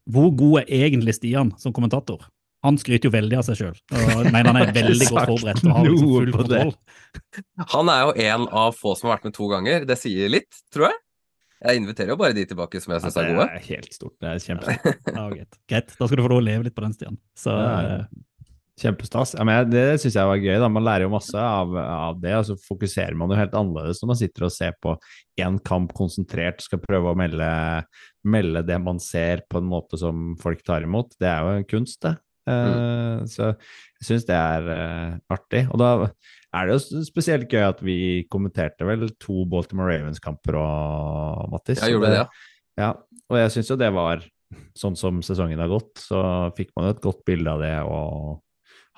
hvor 0.09 0.31
god 0.39 0.61
er 0.63 0.71
egentlig 0.87 1.15
Stian 1.17 1.51
som 1.61 1.75
kommentator? 1.75 2.23
Han 2.63 2.77
skryter 2.79 3.09
jo 3.09 3.11
veldig 3.11 3.35
av 3.41 3.43
seg 3.43 3.57
sjøl 3.59 3.73
og 3.75 4.27
mener 4.31 4.47
han 4.53 4.59
er 4.61 4.69
veldig 4.77 5.07
godt 5.11 5.27
forberedt 5.33 5.65
og 5.67 5.73
har 5.75 5.87
liksom 5.89 6.11
full 6.13 6.29
på 6.31 6.43
kontroll. 6.45 6.69
Han 7.73 7.91
er 7.91 8.05
jo 8.05 8.13
en 8.29 8.45
av 8.63 8.77
få 8.79 8.93
som 8.95 9.09
har 9.09 9.17
vært 9.17 9.27
med 9.27 9.35
to 9.35 9.49
ganger. 9.51 9.83
Det 9.89 9.97
sier 9.99 10.31
litt, 10.31 10.61
tror 10.71 10.87
jeg. 10.87 11.01
Jeg 11.63 11.79
inviterer 11.79 12.11
jo 12.11 12.17
bare 12.19 12.35
de 12.35 12.43
tilbake 12.47 12.79
som 12.83 12.91
jeg 12.95 13.03
syns 13.03 13.17
er 13.19 13.27
gode. 13.33 13.49
det 13.51 13.59
er 13.59 13.67
helt 13.73 13.93
stort. 13.99 14.15
Det 14.23 14.31
er 14.31 14.41
kjempestort. 14.45 15.11
Ja, 15.17 15.25
greit. 15.31 15.59
greit. 15.71 15.91
Da 15.99 16.07
skal 16.07 16.19
du 16.19 16.23
få 16.25 16.31
lov 16.31 16.39
å 16.41 16.45
leve 16.47 16.65
litt 16.69 16.75
på 16.75 16.83
den, 16.87 16.95
Stian. 16.95 17.19
Så 17.39 17.51
Ja, 17.55 17.67
ja. 17.83 17.99
eh, 17.99 18.23
Kjempestas. 18.81 19.35
Ja, 19.37 19.45
men 19.45 19.69
det 19.69 19.99
syns 20.01 20.15
jeg 20.17 20.25
var 20.25 20.39
gøy. 20.41 20.55
da. 20.57 20.67
Man 20.71 20.85
lærer 20.85 21.05
jo 21.05 21.13
masse 21.13 21.37
av, 21.37 21.75
av 21.77 22.17
det, 22.21 22.33
og 22.39 22.47
så 22.47 22.55
fokuserer 22.57 23.13
man 23.17 23.29
jo 23.29 23.37
helt 23.37 23.53
annerledes 23.57 24.01
når 24.01 24.09
man 24.09 24.19
sitter 24.19 24.47
og 24.47 24.53
ser 24.55 24.77
på 24.81 24.95
én 25.43 25.59
kamp 25.65 25.93
konsentrert, 25.97 26.63
skal 26.65 26.81
prøve 26.81 27.11
å 27.11 27.17
melde, 27.17 27.49
melde 28.25 28.63
det 28.65 28.79
man 28.81 29.01
ser 29.03 29.45
på 29.45 29.61
en 29.61 29.69
måte 29.69 29.99
som 30.01 30.31
folk 30.41 30.63
tar 30.65 30.87
imot. 30.87 31.13
Det 31.21 31.29
er 31.29 31.45
jo 31.45 31.59
en 31.59 31.67
kunst, 31.69 31.99
det. 32.05 32.15
Eh, 32.49 33.19
Så 33.29 33.51
jeg 33.53 34.07
syns 34.07 34.25
det 34.27 34.35
er 34.35 34.65
uh, 34.67 35.11
artig. 35.31 35.63
Og 35.69 35.79
da 35.79 35.91
er 36.53 36.67
det 36.67 36.75
jo 36.75 37.03
spesielt 37.05 37.53
gøy 37.53 37.63
at 37.67 37.83
vi 37.85 37.97
kommenterte 38.31 38.87
vel 38.87 39.05
to 39.21 39.45
Baltimore 39.49 39.93
Ravens-kamper 39.93 40.57
og 40.59 41.53
Mattis. 41.53 41.81
Jeg 41.81 41.95
gjorde 41.95 42.09
det, 42.13 42.23
ja. 42.23 42.27
ja, 42.81 42.89
og 43.29 43.39
jeg 43.39 43.53
syns 43.53 43.69
jo 43.69 43.77
det 43.79 43.91
var 43.93 44.25
sånn 44.77 44.97
som 44.97 45.21
sesongen 45.25 45.61
har 45.61 45.71
gått, 45.71 45.93
så 46.01 46.23
fikk 46.57 46.73
man 46.75 46.89
jo 46.89 46.95
et 46.97 47.05
godt 47.05 47.23
bilde 47.25 47.53
av 47.53 47.61
det, 47.63 47.77
og 47.85 48.41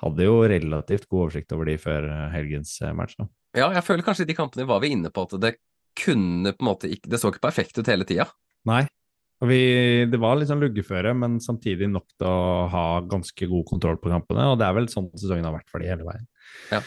hadde 0.02 0.26
jo 0.26 0.40
relativt 0.48 1.08
god 1.08 1.26
oversikt 1.26 1.54
over 1.56 1.70
de 1.70 1.78
før 1.80 2.08
eh, 2.10 2.26
helgens 2.34 2.74
eh, 2.82 2.94
match. 2.96 3.16
Da. 3.20 3.28
Ja, 3.56 3.70
jeg 3.78 3.84
føler 3.86 4.04
kanskje 4.06 4.26
i 4.26 4.30
de 4.30 4.36
kampene 4.36 4.68
var 4.68 4.82
vi 4.84 4.92
inne 4.92 5.12
på 5.12 5.24
at 5.26 5.38
det 5.40 5.56
kunne 5.96 6.52
på 6.52 6.60
en 6.60 6.68
måte 6.68 6.90
ikke 6.92 7.08
Det 7.08 7.20
så 7.22 7.30
ikke 7.32 7.46
perfekt 7.46 7.78
ut 7.80 7.88
hele 7.88 8.04
tida. 8.08 8.26
Nei, 8.68 8.82
vi, 9.44 9.60
det 10.08 10.20
var 10.20 10.36
litt 10.36 10.48
sånn 10.48 10.62
luggeføre, 10.64 11.12
men 11.16 11.38
samtidig 11.44 11.88
nok 11.92 12.06
til 12.16 12.28
å 12.28 12.66
ha 12.72 12.84
ganske 13.08 13.48
god 13.48 13.66
kontroll 13.68 13.98
på 14.00 14.12
kampene, 14.12 14.46
og 14.52 14.60
det 14.60 14.68
er 14.68 14.76
vel 14.78 14.88
sånn 14.92 15.10
sesongen 15.14 15.44
har 15.44 15.56
vært 15.56 15.72
for 15.72 15.84
de 15.84 15.90
hele 15.90 16.06
veien. 16.06 16.24
Ja. 16.72 16.80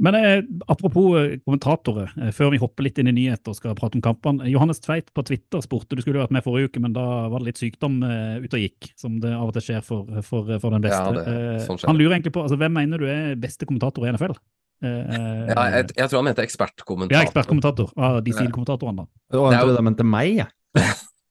Men 0.00 0.16
eh, 0.16 0.42
apropos 0.72 1.16
eh, 1.20 1.34
kommentatorer, 1.44 2.10
eh, 2.22 2.30
før 2.32 2.50
vi 2.54 2.60
hopper 2.62 2.86
litt 2.86 2.98
inn 3.02 3.10
i 3.10 3.12
nyheter 3.12 3.52
og 3.52 3.56
skal 3.58 3.74
prate 3.76 3.98
om 3.98 4.04
kampene. 4.04 4.46
Johannes 4.48 4.80
Tveit 4.80 5.10
på 5.12 5.24
Twitter 5.28 5.60
spurte 5.64 5.98
du 5.98 6.00
skulle 6.00 6.22
vært 6.22 6.32
med 6.32 6.44
forrige 6.46 6.70
uke, 6.70 6.80
men 6.80 6.94
da 6.96 7.04
var 7.28 7.42
det 7.42 7.50
litt 7.50 7.60
sykdom 7.60 7.98
eh, 8.06 8.38
ute 8.44 8.56
og 8.56 8.64
gikk, 8.64 8.88
som 9.00 9.18
det 9.20 9.34
av 9.36 9.50
og 9.50 9.52
til 9.58 9.66
skjer 9.68 9.84
for, 9.84 10.08
for, 10.24 10.48
for 10.62 10.76
den 10.76 10.86
beste. 10.86 11.02
Ja, 11.04 11.12
det- 11.18 11.26
Eh, 11.60 11.66
sånn 11.66 11.82
han 11.84 11.98
lurer 12.00 12.16
egentlig 12.16 12.32
på 12.32 12.42
altså, 12.46 12.56
hvem 12.60 12.72
mener 12.78 12.98
du 12.98 13.06
er 13.12 13.36
beste 13.36 13.66
kommentator 13.68 14.06
i 14.08 14.12
NFL? 14.14 14.32
Eh, 14.80 15.50
Ja, 15.52 15.66
jeg, 15.76 15.90
jeg 15.96 16.08
tror 16.08 16.22
han 16.22 16.28
mente 16.30 16.42
ekspertkommentator. 16.48 17.18
ja, 17.18 17.26
ekspertkommentator 17.28 17.92
av 18.00 18.22
de 18.24 18.32
sidekommentatorene. 18.32 19.04
da. 19.04 19.36
Jo- 19.36 19.50
trodde 19.52 19.76
de 19.76 19.82
mente 19.90 20.06
meg, 20.08 20.36
jeg. 20.40 20.48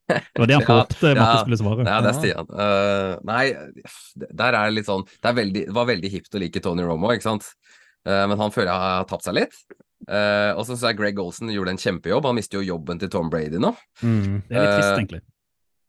Det 0.10 0.42
var 0.42 0.48
det 0.50 0.56
han 0.58 0.64
Ja, 0.70 0.76
håpte 0.84 1.10
Matte 1.18 1.34
ja, 1.34 1.42
skulle 1.44 1.58
svare. 1.62 1.84
Ja, 1.86 1.98
det 2.02 2.10
er 2.14 2.18
Stian. 2.18 2.48
Uh, 2.50 3.18
nei, 3.26 3.44
der 4.18 4.54
er 4.58 4.70
det 4.70 4.78
litt 4.80 4.88
sånn 4.90 5.04
Det, 5.06 5.26
er 5.30 5.36
veldig, 5.38 5.66
det 5.70 5.76
var 5.76 5.86
veldig 5.90 6.10
hipt 6.14 6.34
å 6.38 6.42
like 6.42 6.62
Tony 6.66 6.86
Romo, 6.86 7.12
ikke 7.14 7.28
sant? 7.28 7.50
Eh, 8.08 8.26
men 8.32 8.38
han 8.40 8.52
føler 8.56 8.72
jeg 8.72 8.84
har 8.86 9.06
tapt 9.10 9.24
seg 9.28 9.36
litt. 9.40 9.58
Eh, 10.08 10.52
og 10.56 10.64
så 10.64 10.72
syns 10.74 10.86
jeg 10.88 10.98
Greg 10.98 11.20
Olsen 11.20 11.52
gjorde 11.52 11.74
en 11.76 11.82
kjempejobb. 11.82 12.26
Han 12.30 12.38
mister 12.40 12.62
jo 12.62 12.76
jobben 12.78 13.00
til 13.02 13.10
Tom 13.12 13.30
Brady 13.30 13.60
nå. 13.60 13.74
Mm. 14.02 14.42
Det 14.48 14.56
er 14.56 14.64
litt 14.64 14.78
trist, 14.78 14.94
Eh, 14.94 14.98
egentlig. 15.04 15.22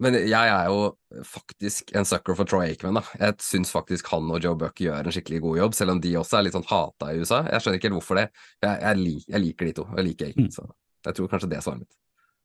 Men 0.00 0.14
jeg 0.16 0.32
er 0.48 0.66
jo 0.72 0.94
faktisk 1.28 1.90
en 1.94 2.06
sucker 2.08 2.34
for 2.34 2.48
Troy 2.48 2.70
Aikman, 2.70 2.96
da. 2.96 3.02
Jeg 3.20 3.34
syns 3.44 3.68
faktisk 3.70 4.06
han 4.14 4.30
og 4.32 4.40
Joe 4.42 4.56
Buck 4.56 4.80
gjør 4.80 5.04
en 5.04 5.12
skikkelig 5.12 5.42
god 5.44 5.58
jobb, 5.60 5.74
selv 5.76 5.90
om 5.92 6.00
de 6.00 6.14
også 6.16 6.38
er 6.38 6.46
litt 6.46 6.54
sånn 6.56 6.64
hata 6.70 7.10
i 7.12 7.18
USA. 7.20 7.42
Jeg 7.44 7.60
skjønner 7.60 7.76
ikke 7.80 7.90
helt 7.90 7.98
hvorfor 7.98 8.16
det. 8.16 8.26
Jeg, 8.64 8.78
jeg, 8.80 8.96
lik, 8.96 9.26
jeg 9.28 9.42
liker 9.44 9.68
de 9.68 9.74
to. 9.76 9.84
Jeg 9.98 10.06
liker 10.08 10.30
Aikman, 10.30 10.48
Mm. 10.48 10.54
så 10.56 10.64
jeg 11.04 11.14
tror 11.18 11.28
kanskje 11.34 11.50
det 11.52 11.58
er 11.58 11.64
svaret 11.66 11.82
mitt. 11.84 11.96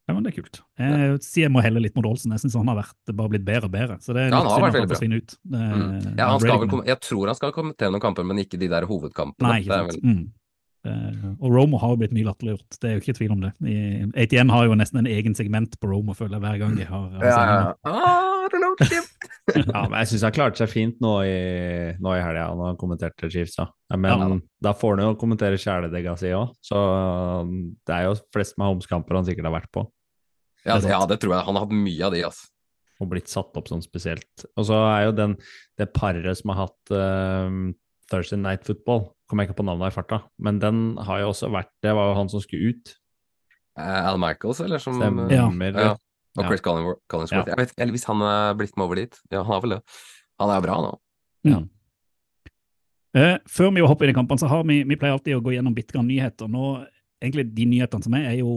Ja, 0.07 0.13
men 0.13 0.21
det 0.24 0.33
er 0.38 0.41
kult. 0.43 0.59
Jeg 0.77 1.19
sier 1.25 1.43
jeg 1.47 1.51
må 1.51 1.63
helle 1.65 1.81
litt 1.81 1.95
mot 1.97 2.05
Olsen. 2.05 2.29
Jeg 2.35 2.43
syns 2.43 2.53
han 2.59 2.67
har 2.69 2.77
vært, 2.77 2.93
bare 3.17 3.29
blitt 3.31 3.45
bedre 3.45 3.65
og 3.65 3.71
bedre. 3.74 3.95
Så 4.05 4.13
det 4.13 4.27
er 4.27 4.29
Ja, 4.29 4.38
han 4.43 4.51
har 4.51 4.62
vært 4.62 4.75
veldig 4.77 4.89
bra. 4.91 5.17
ut. 5.17 5.38
Mm. 5.50 6.17
Ja, 6.19 6.27
han 6.29 6.39
skal 6.39 6.59
vel, 6.62 6.83
jeg 6.85 7.00
tror 7.01 7.25
han 7.31 7.35
skal 7.39 7.51
kommentere 7.55 7.91
noen 7.91 8.01
kamper, 8.01 8.24
men 8.24 8.38
ikke 8.38 8.59
de 8.62 8.67
der 8.69 8.85
hovedkampene. 8.85 9.41
Nei, 9.50 9.62
ikke 9.63 9.74
sant. 9.74 9.91
vel- 9.95 10.01
Mm. 10.05 10.29
Eh, 10.85 11.25
og 11.39 11.49
Romo 11.53 11.79
har 11.81 11.93
jo 11.93 11.99
blitt 12.01 12.13
mye 12.15 12.27
latterliggjort, 12.27 12.77
det 12.81 12.89
er 12.89 12.95
jo 12.97 13.01
ikke 13.03 13.17
tvil 13.17 13.33
om 13.35 13.41
det. 13.45 13.51
I, 13.65 13.75
ATN 14.25 14.51
har 14.53 14.67
jo 14.69 14.77
nesten 14.77 15.01
en 15.01 15.09
egen 15.09 15.35
segment 15.37 15.75
på 15.81 15.89
Romo, 15.89 16.13
føler 16.17 16.37
jeg, 16.37 16.43
hver 16.45 16.61
gang 16.61 16.75
de 16.77 16.87
har, 16.89 17.07
Ja, 17.25 17.41
ja. 17.49 17.73
Ah. 17.89 18.31
Ja, 19.55 19.83
men 19.89 19.99
jeg 19.99 20.09
syns 20.09 20.23
han 20.25 20.33
klarte 20.33 20.57
seg 20.61 20.71
fint 20.71 21.01
nå 21.03 21.11
i, 21.25 21.35
nå 22.01 22.13
i 22.17 22.21
helga 22.23 22.47
når 22.57 22.71
han 22.71 22.79
kommenterte 22.81 23.29
Chiefs. 23.29 23.57
Da. 23.59 23.67
Ja, 23.93 23.97
men 24.01 24.11
Ja. 24.15 24.39
da 24.67 24.73
får 24.77 24.95
han 24.97 25.03
jo 25.05 25.17
kommentere 25.21 25.59
kjæledegga 25.61 26.15
si 26.17 26.31
òg, 26.33 26.53
så 26.65 26.81
um, 27.45 27.75
det 27.85 27.93
er 27.93 28.07
jo 28.07 28.15
flest 28.33 28.57
med 28.57 28.71
homskamper 28.71 29.19
han 29.19 29.27
sikkert 29.27 29.49
har 29.49 29.55
vært 29.59 29.71
på. 29.73 29.85
Ja, 30.65 30.79
Det 30.81 30.89
ja, 30.89 31.01
det 31.05 31.19
tror 31.21 31.35
jeg. 31.35 31.45
Han 31.45 31.57
har 31.59 31.65
hatt 31.67 31.77
mye 31.77 32.05
av 32.07 32.13
de, 32.15 32.23
altså. 32.25 32.49
og 33.01 33.09
blitt 33.11 33.29
satt 33.29 33.57
opp 33.57 33.69
sånn 33.69 33.85
spesielt. 33.85 34.45
Og 34.57 34.65
så 34.65 34.77
er 34.95 35.05
jo 35.09 35.15
den, 35.17 35.37
det 35.77 35.91
paret 35.93 36.37
som 36.41 36.53
har 36.53 36.65
hatt 36.65 36.93
uh, 36.95 37.73
Thursday 38.09 38.41
Night 38.41 38.65
Football, 38.65 39.11
kommer 39.29 39.44
jeg 39.44 39.51
ikke 39.51 39.62
på 39.62 39.67
navnet 39.67 39.91
i 39.91 39.96
farta, 39.96 40.22
men 40.38 40.60
den 40.62 40.84
har 41.01 41.24
jo 41.24 41.32
også 41.32 41.50
vært 41.53 41.72
Det 41.84 41.94
var 41.98 42.12
jo 42.12 42.17
han 42.20 42.32
som 42.32 42.44
skulle 42.44 42.74
ut. 42.75 42.96
Eh, 43.79 44.01
Al 44.10 44.20
Michaels, 44.22 44.62
eller 44.63 44.82
som 44.82 45.00
Stemmer. 45.00 45.32
Ja. 45.34 45.48
Ja. 45.50 45.94
Og 46.36 46.50
Chris 46.50 46.62
ja. 46.62 46.96
Collinsworth. 47.12 47.50
Jeg 47.50 47.60
vet 47.60 47.72
ikke, 47.72 47.82
eller 47.86 47.96
hvis 47.96 48.08
han 48.10 48.22
er 48.27 48.58
blitt 48.60 48.75
med 48.75 48.86
over 48.86 49.00
dit. 49.00 49.17
Ja, 49.32 49.44
han 49.48 49.55
er 49.55 49.63
vel 49.63 49.75
det. 49.77 49.82
Han 50.44 50.51
er 50.51 50.63
bra 50.65 50.77
nå. 50.84 50.91
Ja. 51.48 51.62
Mm. 51.63 51.72
Eh, 53.15 53.38
før 53.48 53.72
vi 53.72 53.84
hopper 53.86 54.10
inn 54.10 54.12
i 54.12 54.17
kampene, 54.17 54.41
så 54.41 54.50
har 54.51 54.65
vi, 54.67 54.82
vi 54.84 54.98
pleier 55.00 55.15
alltid 55.15 55.38
å 55.38 55.44
gå 55.44 55.53
gjennom 55.55 55.75
bitte 55.75 55.96
grann 55.96 56.10
nyheter. 56.10 56.50
Nå, 56.51 56.74
egentlig 57.25 57.48
De 57.58 57.65
nyhetene 57.70 58.05
som 58.05 58.15
er, 58.17 58.27
er 58.32 58.38
jo 58.39 58.53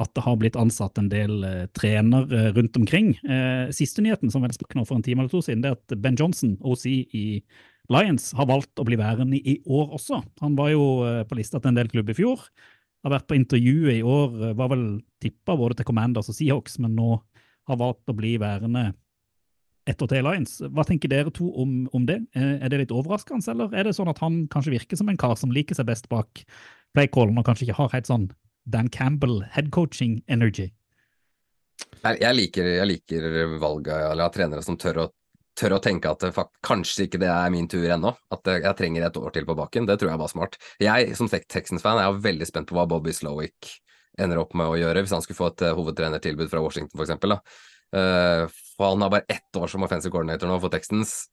at 0.00 0.12
det 0.16 0.24
har 0.24 0.38
blitt 0.40 0.58
ansatt 0.60 1.00
en 1.00 1.10
del 1.12 1.44
eh, 1.46 1.66
trener 1.76 2.30
eh, 2.36 2.50
rundt 2.56 2.78
omkring. 2.80 3.12
Eh, 3.24 3.72
siste 3.76 4.04
nyheten 4.04 4.32
som 4.32 4.44
vel 4.44 4.54
sprakk 4.54 4.76
nå 4.78 4.86
for 4.88 4.98
en 4.98 5.04
time 5.06 5.24
eller 5.24 5.32
to 5.32 5.42
siden, 5.44 5.64
det 5.64 5.72
er 5.72 5.78
at 5.78 5.96
Ben 6.02 6.18
Johnson, 6.18 6.56
OC 6.60 6.86
i 6.90 7.24
Lions, 7.90 8.30
har 8.38 8.46
valgt 8.46 8.78
å 8.78 8.86
bli 8.86 8.98
værende 9.00 9.40
i 9.40 9.58
år 9.66 9.96
også. 9.98 10.20
Han 10.44 10.54
var 10.58 10.70
jo 10.74 10.84
eh, 11.08 11.24
på 11.26 11.40
lista 11.40 11.58
til 11.58 11.72
en 11.72 11.80
del 11.80 11.90
klubb 11.90 12.12
i 12.12 12.18
fjor. 12.20 12.46
Har 13.04 13.16
vært 13.16 13.28
på 13.30 13.38
intervjuet 13.38 13.98
i 13.98 14.06
år, 14.06 14.40
eh, 14.50 14.56
var 14.58 14.70
vel 14.72 14.86
tippa 15.22 15.58
både 15.58 15.80
til 15.80 15.88
Commanders 15.88 16.30
og 16.30 16.38
Seahawks, 16.38 16.78
men 16.84 16.94
nå 16.98 17.16
har 17.70 17.80
valgt 17.80 18.10
å 18.10 18.16
bli 18.16 18.36
værende 18.40 18.90
ett 19.90 20.02
år 20.02 20.10
til 20.10 20.20
i 20.20 20.26
Lions. 20.26 20.58
Hva 20.70 20.84
tenker 20.86 21.10
dere 21.10 21.32
to 21.34 21.48
om, 21.62 21.88
om 21.96 22.04
det? 22.06 22.20
Eh, 22.36 22.58
Er 22.60 22.70
det 22.70 22.84
litt 22.84 22.94
overraskende, 22.94 23.42
eller 23.50 23.74
er 23.74 23.88
det 23.88 23.96
sånn 23.96 24.10
at 24.12 24.20
han 24.22 24.44
kanskje 24.52 24.76
virker 24.76 25.00
som 25.00 25.10
en 25.10 25.18
kar 25.20 25.36
som 25.40 25.52
liker 25.54 25.78
seg 25.78 25.88
best 25.88 26.08
bak 26.12 26.44
playcallen 26.96 27.38
og 27.40 27.46
kanskje 27.46 27.68
ikke 27.68 27.78
har 27.80 27.94
helt 27.94 28.10
sånn 28.10 28.28
Dan 28.70 28.90
Campbell 28.92 29.40
headcoaching 29.54 30.20
energy? 30.30 30.68
Jeg, 32.04 32.34
liker, 32.36 32.66
jeg 32.76 32.88
liker 32.88 33.24
valget 33.60 34.20
av 34.20 34.30
trenere 34.34 34.64
som 34.64 34.76
tør 34.80 35.02
å, 35.02 35.06
tør 35.58 35.76
å 35.76 35.80
tenke 35.82 36.12
at 36.12 36.24
fakt, 36.36 36.54
kanskje 36.64 37.08
ikke 37.08 37.20
det 37.22 37.30
er 37.32 37.52
min 37.52 37.68
tur 37.70 37.84
ennå. 37.88 38.12
At 38.32 38.46
jeg, 38.48 38.62
jeg 38.64 38.78
trenger 38.78 39.08
et 39.08 39.18
år 39.20 39.34
til 39.34 39.48
på 39.48 39.56
bakken. 39.58 39.88
Det 39.88 39.96
tror 40.00 40.12
jeg 40.12 40.22
var 40.22 40.32
smart. 40.32 40.60
Jeg 40.80 41.16
som 41.18 41.30
Tex- 41.32 41.48
Texans-fan 41.50 42.00
er 42.02 42.20
veldig 42.28 42.48
spent 42.48 42.70
på 42.70 42.76
hva 42.78 42.86
Bobby 42.88 43.14
Slowick 43.16 43.72
ender 44.20 44.42
opp 44.42 44.54
med 44.58 44.68
å 44.68 44.78
gjøre, 44.78 45.04
hvis 45.04 45.16
han 45.16 45.24
skulle 45.24 45.40
få 45.40 45.50
et 45.52 45.66
eh, 45.66 45.76
hovedtrenertilbud 45.76 46.50
fra 46.52 46.62
Washington 46.64 47.00
f.eks. 47.00 47.68
For 47.90 48.86
han 48.86 49.02
har 49.02 49.12
bare 49.12 49.26
ett 49.32 49.56
år 49.58 49.70
som 49.70 49.82
offensive 49.82 50.12
coordinator 50.14 50.50
nå 50.50 50.60
for 50.62 50.72
Texans. 50.72 51.24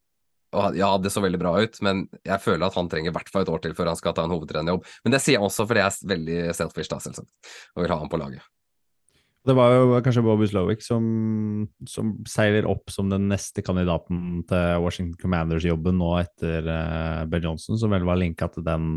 Og 0.56 0.78
ja, 0.80 0.90
det 1.02 1.12
så 1.12 1.24
veldig 1.24 1.40
bra 1.42 1.56
ut, 1.60 1.80
men 1.84 2.06
jeg 2.24 2.44
føler 2.44 2.70
at 2.70 2.78
han 2.78 2.88
trenger 2.92 3.12
i 3.12 3.16
hvert 3.18 3.32
fall 3.32 3.44
et 3.44 3.52
år 3.52 3.64
til 3.64 3.74
før 3.76 3.92
han 3.92 4.00
skal 4.00 4.16
ta 4.16 4.24
en 4.24 4.32
hovedtrenerjobb. 4.32 4.86
Men 5.04 5.16
det 5.16 5.20
sier 5.24 5.36
jeg 5.36 5.48
også 5.48 5.66
fordi 5.68 5.84
jeg 5.84 5.92
er 5.92 6.14
veldig 6.14 6.38
selfish, 6.56 6.92
da, 6.94 7.02
selvsagt, 7.04 7.52
og 7.76 7.84
vil 7.84 7.92
ha 7.92 8.00
han 8.00 8.12
på 8.12 8.22
laget. 8.22 8.46
Det 9.48 9.56
var 9.56 9.72
jo 9.72 10.00
kanskje 10.04 10.24
Bobby 10.26 10.48
Slowick 10.50 10.82
som, 10.84 11.04
som 11.88 12.16
seiler 12.28 12.66
opp 12.68 12.92
som 12.92 13.08
den 13.12 13.30
neste 13.32 13.64
kandidaten 13.64 14.42
til 14.48 14.82
Washington 14.84 15.16
Commanders-jobben 15.22 15.96
nå 16.02 16.10
etter 16.20 16.68
uh, 16.68 17.22
Ben 17.32 17.46
Johnson, 17.48 17.80
som 17.80 17.94
vel 17.96 18.08
var 18.08 18.20
linka 18.20 18.50
til 18.52 18.66
den 18.68 18.90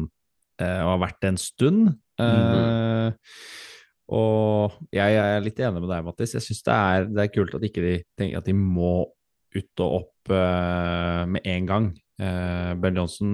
uh, 0.62 0.80
og 0.83 0.95
har 0.97 1.04
vært 1.04 1.21
det 1.23 1.30
en 1.35 1.40
stund. 1.40 1.92
Eh, 2.21 3.12
og 4.11 4.75
jeg 4.92 5.19
er 5.23 5.45
litt 5.45 5.61
enig 5.62 5.83
med 5.85 5.90
deg, 5.92 6.04
Mattis. 6.04 6.35
Jeg 6.37 6.45
syns 6.45 6.64
det, 6.66 6.76
det 7.14 7.25
er 7.25 7.33
kult 7.33 7.54
at 7.57 7.66
ikke 7.66 7.85
de 7.85 7.95
tenker 8.19 8.42
at 8.42 8.49
de 8.50 8.57
må 8.59 8.95
ut 9.57 9.83
og 9.85 9.97
opp 10.02 10.33
uh, 10.35 11.26
med 11.30 11.45
en 11.49 11.66
gang. 11.69 11.90
Uh, 12.21 12.76
ben 12.76 12.99
Johnson 13.00 13.33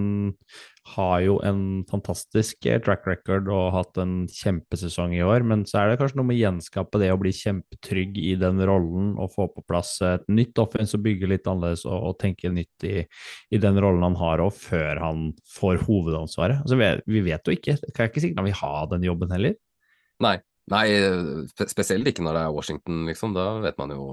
har 0.87 1.21
jo 1.25 1.37
en 1.43 1.83
fantastisk 1.91 2.67
eh, 2.71 2.79
track 2.83 3.07
record 3.09 3.49
og 3.51 3.73
hatt 3.75 3.99
en 3.99 4.15
kjempesesong 4.31 5.17
i 5.17 5.23
år, 5.27 5.43
men 5.47 5.65
så 5.67 5.81
er 5.81 5.91
det 5.91 5.99
kanskje 6.01 6.21
noe 6.21 6.29
med 6.29 6.39
å 6.39 6.45
gjenskape 6.45 7.01
det 7.03 7.11
å 7.11 7.19
bli 7.19 7.33
kjempetrygg 7.35 8.21
i 8.23 8.37
den 8.39 8.63
rollen 8.71 9.15
og 9.19 9.33
få 9.35 9.49
på 9.51 9.65
plass 9.67 9.97
et 10.07 10.27
nytt 10.31 10.59
offens 10.63 10.95
og 10.95 11.03
bygge 11.09 11.31
litt 11.33 11.51
annerledes 11.51 11.83
og, 11.89 11.97
og 12.11 12.19
tenke 12.23 12.53
nytt 12.55 12.87
i, 12.87 13.01
i 13.51 13.63
den 13.63 13.81
rollen 13.83 14.07
han 14.07 14.19
har, 14.21 14.45
og 14.45 14.55
før 14.55 15.03
han 15.03 15.31
får 15.57 15.83
hovedansvaret. 15.89 16.63
Altså, 16.63 16.79
vi, 16.79 16.93
vi 17.17 17.25
vet 17.33 17.51
jo 17.51 17.57
ikke, 17.59 17.79
det 17.83 17.97
er 17.97 18.13
ikke 18.13 18.23
sikkert 18.23 18.45
han 18.45 18.51
vil 18.53 18.61
ha 18.63 18.75
den 18.95 19.11
jobben 19.11 19.35
heller. 19.35 19.59
Nei, 20.23 20.37
nei 20.71 20.87
spesielt 21.67 22.07
ikke 22.09 22.25
når 22.25 22.39
det 22.39 22.47
er 22.47 22.55
Washington, 22.55 23.05
liksom. 23.11 23.35
Da 23.35 23.57
vet 23.65 23.83
man 23.83 23.91
jo 23.93 24.07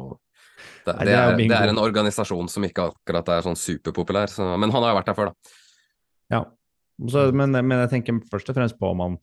Det, 0.86 0.98
det, 1.08 1.14
er 1.16 1.38
det 1.40 1.60
er 1.60 1.72
en 1.74 1.80
organisasjon 1.84 2.50
som 2.52 2.66
ikke 2.68 2.90
akkurat 2.92 3.30
er 3.38 3.46
sånn 3.46 3.60
superpopulær, 3.60 4.32
så, 4.32 4.54
men 4.60 4.72
han 4.74 4.84
har 4.84 4.94
jo 4.94 5.00
vært 5.00 5.12
der 5.14 5.18
før, 5.20 5.32
da. 5.32 5.56
Ja, 6.34 6.44
så, 7.10 7.30
men, 7.36 7.52
men 7.56 7.80
jeg 7.86 7.90
tenker 7.98 8.20
først 8.32 8.52
og 8.52 8.58
fremst 8.58 8.78
på 8.80 8.92
om 8.94 9.02
han, 9.02 9.16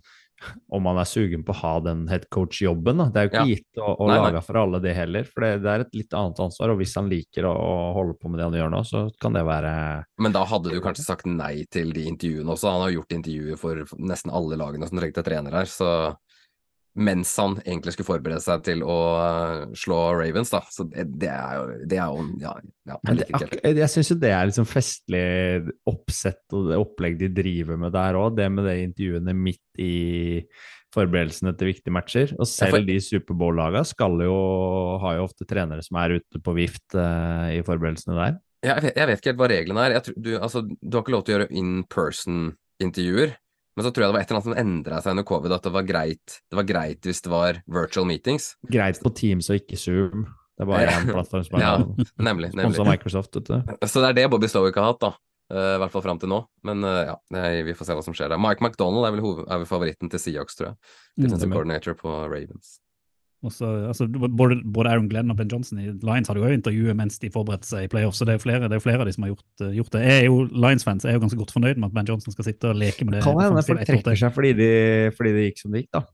om 0.72 0.86
han 0.88 0.98
er 1.02 1.08
sugen 1.08 1.42
på 1.46 1.52
å 1.52 1.58
ha 1.60 1.72
den 1.84 2.06
headcoach-jobben. 2.10 3.02
Det 3.12 3.20
er 3.20 3.26
jo 3.26 3.30
ikke 3.30 3.42
Ja. 3.44 3.50
gitt 3.52 3.80
å, 3.80 3.90
å 3.94 4.08
Nei, 4.08 4.16
nei. 4.16 4.24
lage 4.30 4.40
for 4.46 4.58
alle 4.62 4.80
det 4.82 4.94
heller, 4.96 5.28
for 5.28 5.44
det, 5.44 5.50
det 5.64 5.70
er 5.74 5.84
et 5.84 5.94
litt 6.00 6.16
annet 6.16 6.40
ansvar. 6.46 6.72
Og 6.74 6.80
hvis 6.80 6.94
han 6.98 7.10
liker 7.12 7.46
å, 7.48 7.52
å 7.52 7.74
holde 7.98 8.16
på 8.20 8.32
med 8.32 8.40
det 8.40 8.48
han 8.48 8.56
gjør 8.58 8.72
nå, 8.74 8.80
så 8.88 9.02
kan 9.22 9.36
det 9.36 9.44
være 9.46 9.72
Men 10.24 10.34
da 10.34 10.42
hadde 10.48 10.72
du 10.72 10.80
kanskje 10.84 11.04
sagt 11.06 11.28
nei 11.30 11.66
til 11.70 11.92
de 11.96 12.06
intervjuene 12.10 12.56
også. 12.56 12.72
Han 12.72 12.86
har 12.88 12.96
gjort 12.96 13.16
intervjuer 13.20 13.60
for 13.60 13.84
nesten 14.00 14.32
alle 14.34 14.58
lagene 14.60 14.88
som 14.90 14.98
trengte 15.00 15.24
trener 15.28 15.60
her, 15.60 15.68
så 15.70 15.92
mens 16.98 17.30
han 17.38 17.54
egentlig 17.62 17.94
skulle 17.94 18.08
forberede 18.08 18.42
seg 18.42 18.64
til 18.66 18.82
å 18.82 18.96
eh, 19.20 19.60
slå 19.78 19.98
Ravens, 20.18 20.50
da. 20.50 20.62
Så 20.74 20.88
det, 20.90 21.06
det 21.22 21.30
er 21.30 21.54
jo 21.58 21.78
det 21.90 22.00
er 22.02 22.10
jo 22.10 22.24
Ja, 22.42 22.54
ja 22.90 22.98
jeg 23.06 23.50
det, 23.62 23.84
jeg 23.84 23.92
syns 23.94 24.10
jo 24.10 24.18
det 24.22 24.32
er 24.34 24.50
liksom 24.50 24.66
festlig 24.68 25.22
oppsett 25.90 26.56
og 26.56 26.72
det 26.72 26.80
opplegg 26.82 27.20
de 27.20 27.30
driver 27.34 27.78
med 27.80 27.94
der 27.94 28.18
òg. 28.18 28.34
Det 28.38 28.50
med 28.50 28.66
de 28.66 28.76
intervjuene 28.88 29.36
midt 29.38 29.82
i 29.82 29.94
forberedelsene 30.94 31.54
til 31.54 31.70
viktige 31.70 31.94
matcher. 31.94 32.34
Og 32.38 32.48
selv 32.50 32.82
de 32.88 32.98
Superbowl-laga 33.02 33.84
skal 33.86 34.18
jo 34.24 34.38
har 35.02 35.20
jo 35.20 35.26
ofte 35.28 35.46
trenere 35.48 35.84
som 35.86 36.00
er 36.02 36.18
ute 36.18 36.42
på 36.42 36.54
vift 36.56 36.98
uh, 36.98 37.46
i 37.54 37.60
forberedelsene 37.66 38.18
der. 38.18 38.40
Jeg 38.66 38.84
vet, 38.84 38.96
jeg 38.98 39.08
vet 39.08 39.20
ikke 39.20 39.30
helt 39.30 39.40
hva 39.40 39.50
reglene 39.54 39.84
er. 39.86 39.94
Jeg 39.96 40.06
tror, 40.06 40.16
du, 40.20 40.32
altså, 40.36 40.64
du 40.66 40.96
har 40.96 41.04
ikke 41.04 41.14
lov 41.14 41.22
til 41.24 41.32
å 41.32 41.38
gjøre 41.38 41.52
in 41.62 41.70
person-intervjuer. 41.94 43.38
Men 43.80 43.86
så 43.86 43.94
tror 43.96 44.04
jeg 44.04 44.10
det 44.10 44.16
var 44.18 44.20
et 44.20 44.28
eller 44.28 44.36
annet 44.36 44.44
som 44.50 44.58
endra 44.60 44.96
seg 45.00 45.14
under 45.14 45.24
covid, 45.24 45.52
at 45.56 45.64
det 45.64 45.70
var 45.72 45.84
greit 45.88 46.34
Det 46.52 46.58
var 46.58 46.66
greit 46.68 47.06
hvis 47.08 47.22
det 47.24 47.30
var 47.32 47.60
virtual 47.64 48.04
meetings. 48.10 48.50
Greit 48.68 49.00
på 49.00 49.12
Teams 49.16 49.48
og 49.48 49.56
ikke 49.56 49.78
Zoom. 49.80 50.26
Det 50.60 50.66
er 50.66 50.68
bare 50.68 50.92
én 50.92 51.08
plattform 51.08 51.46
som 51.46 51.56
er 51.56 51.64
Ja, 51.64 51.70
nemlig, 52.20 52.50
Nemlig. 52.52 52.74
sponsa. 52.76 52.84
Microsoft. 52.90 53.38
Vet 53.38 53.48
du. 53.48 53.86
Så 53.88 54.02
det 54.04 54.10
er 54.10 54.18
det 54.18 54.26
Bobby 54.34 54.50
Stowick 54.52 54.76
har 54.76 54.90
hatt, 54.90 55.00
da. 55.00 55.14
Uh, 55.50 55.78
I 55.78 55.80
hvert 55.80 55.94
fall 55.94 56.04
fram 56.04 56.20
til 56.20 56.28
nå. 56.28 56.42
Men 56.68 56.84
uh, 56.84 57.00
ja, 57.08 57.16
vi 57.64 57.72
får 57.78 57.88
se 57.88 57.96
hva 57.96 58.04
som 58.04 58.18
skjer 58.18 58.34
der. 58.34 58.42
Mike 58.44 58.60
McDonald 58.60 59.08
er 59.08 59.16
vel, 59.16 59.40
er 59.48 59.62
vel 59.62 59.70
favoritten 59.70 60.12
til 60.12 60.20
Seahawks, 60.20 60.60
tror 60.60 60.74
jeg. 60.74 60.78
Mm, 61.16 61.24
Defensive 61.24 61.56
coordinator 61.56 61.96
på 62.04 62.12
Ravens. 62.28 62.76
Og 63.40 63.52
så, 63.54 63.68
altså, 63.88 64.04
både, 64.10 64.58
både 64.68 64.90
Aaron 64.90 65.06
Glenn 65.08 65.32
og 65.32 65.36
Ben 65.38 65.48
Johnson 65.48 65.78
i 65.80 65.86
Lions 65.88 66.28
hadde 66.28 66.42
jo 66.42 66.50
intervjuet 66.52 66.96
mens 66.98 67.16
de 67.22 67.30
forberedte 67.32 67.70
seg 67.70 67.86
i 67.86 67.88
playoff, 67.92 68.18
så 68.18 68.26
det 68.28 68.34
er 68.34 68.36
jo 68.36 68.42
flere, 68.42 68.68
det 68.68 68.76
er 68.76 68.82
flere 68.84 69.00
av 69.00 69.08
de 69.08 69.14
som 69.16 69.24
har 69.24 69.32
gjort, 69.32 69.46
eh, 69.64 69.70
gjort 69.78 69.94
det. 69.94 70.02
Jeg 70.04 70.18
er 70.18 70.26
jo 70.26 70.42
Lions-fans, 70.52 71.06
er 71.08 71.16
jo 71.16 71.22
ganske 71.22 71.38
godt 71.40 71.54
fornøyd 71.56 71.80
med 71.80 71.88
at 71.88 71.94
Ben 71.96 72.10
Johnson 72.10 72.34
skal 72.36 72.50
sitte 72.50 72.68
og 72.68 72.76
leke 72.76 73.06
med 73.08 73.16
det. 73.16 73.22
Kan 73.24 73.40
hende 73.40 73.64
folk 73.64 73.80
trekker 73.88 74.20
seg 74.20 74.34
fordi, 74.36 74.52
de, 74.60 74.68
fordi 75.16 75.32
det 75.38 75.46
gikk 75.46 75.62
som 75.62 75.72
det 75.72 75.84
gikk, 75.84 75.90
da. 75.96 76.04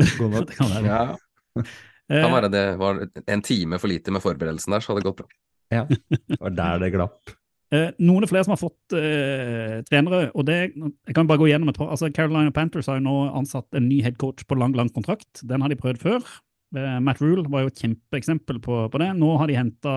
Det 0.00 0.56
kan 0.56 0.72
være. 0.72 0.88
Ja. 0.88 1.64
Eh, 2.10 2.24
Kan 2.24 2.32
være 2.34 2.48
det 2.50 2.62
var 2.74 2.96
en 3.06 3.42
time 3.46 3.78
for 3.78 3.86
lite 3.86 4.10
med 4.10 4.18
forberedelsen 4.24 4.74
der, 4.74 4.82
så 4.82 4.90
hadde 4.90 5.04
det 5.04 5.06
gått 5.06 5.20
bra. 5.20 5.28
Ja, 5.70 5.84
det 5.86 6.40
var 6.40 6.56
der 6.58 6.80
det 6.82 6.88
glapp. 6.96 7.30
Eh, 7.70 7.90
noen 8.02 8.26
flere 8.26 8.42
som 8.46 8.54
har 8.56 8.60
fått 8.60 8.94
eh, 8.98 9.76
trenere, 9.86 10.30
og 10.34 10.46
det 10.48 10.58
jeg 10.74 11.14
kan 11.14 11.28
bare 11.30 11.38
gå 11.38 11.50
gjennom 11.52 11.70
et 11.70 11.78
par. 11.78 11.92
altså 11.94 12.10
Carolina 12.10 12.50
Panthers 12.54 12.90
har 12.90 12.98
jo 12.98 13.06
nå 13.06 13.18
ansatt 13.38 13.78
en 13.78 13.86
ny 13.86 14.00
headcoach 14.02 14.42
på 14.48 14.58
lang, 14.58 14.74
lang 14.74 14.90
kontrakt. 14.90 15.44
Den 15.46 15.62
har 15.62 15.70
de 15.70 15.78
prøvd 15.78 16.02
før. 16.02 16.26
Eh, 16.74 16.98
Matt 17.02 17.22
Rule 17.22 17.46
var 17.46 17.62
jo 17.64 17.70
et 17.70 17.84
kjempeeksempel 17.84 18.58
på, 18.64 18.82
på 18.90 19.02
det. 19.02 19.12
Nå 19.18 19.36
har 19.38 19.50
de 19.50 19.58
henta 19.58 19.94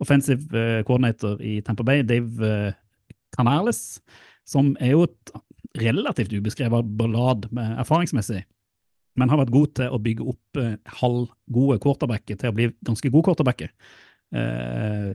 offensive 0.00 0.56
eh, 0.56 0.82
coordinator 0.86 1.40
i 1.44 1.60
Tampa 1.64 1.84
Bay, 1.86 2.02
Dave 2.06 2.46
eh, 2.46 2.78
Canales, 3.36 4.00
som 4.48 4.72
er 4.80 4.94
jo 4.94 5.04
et 5.06 5.34
relativt 5.80 6.32
ubeskrevet 6.34 6.96
ballad 6.98 7.46
erfaringsmessig. 7.78 8.42
Men 9.18 9.30
har 9.30 9.42
vært 9.42 9.54
god 9.54 9.74
til 9.78 9.92
å 9.92 10.00
bygge 10.02 10.26
opp 10.32 10.60
eh, 10.60 10.78
halvgode 11.02 11.78
quarterbacker 11.82 12.40
til 12.40 12.50
å 12.50 12.56
bli 12.56 12.70
ganske 12.86 13.12
god 13.12 13.28
quarterbacker. 13.28 13.74
Eh, 14.30 15.12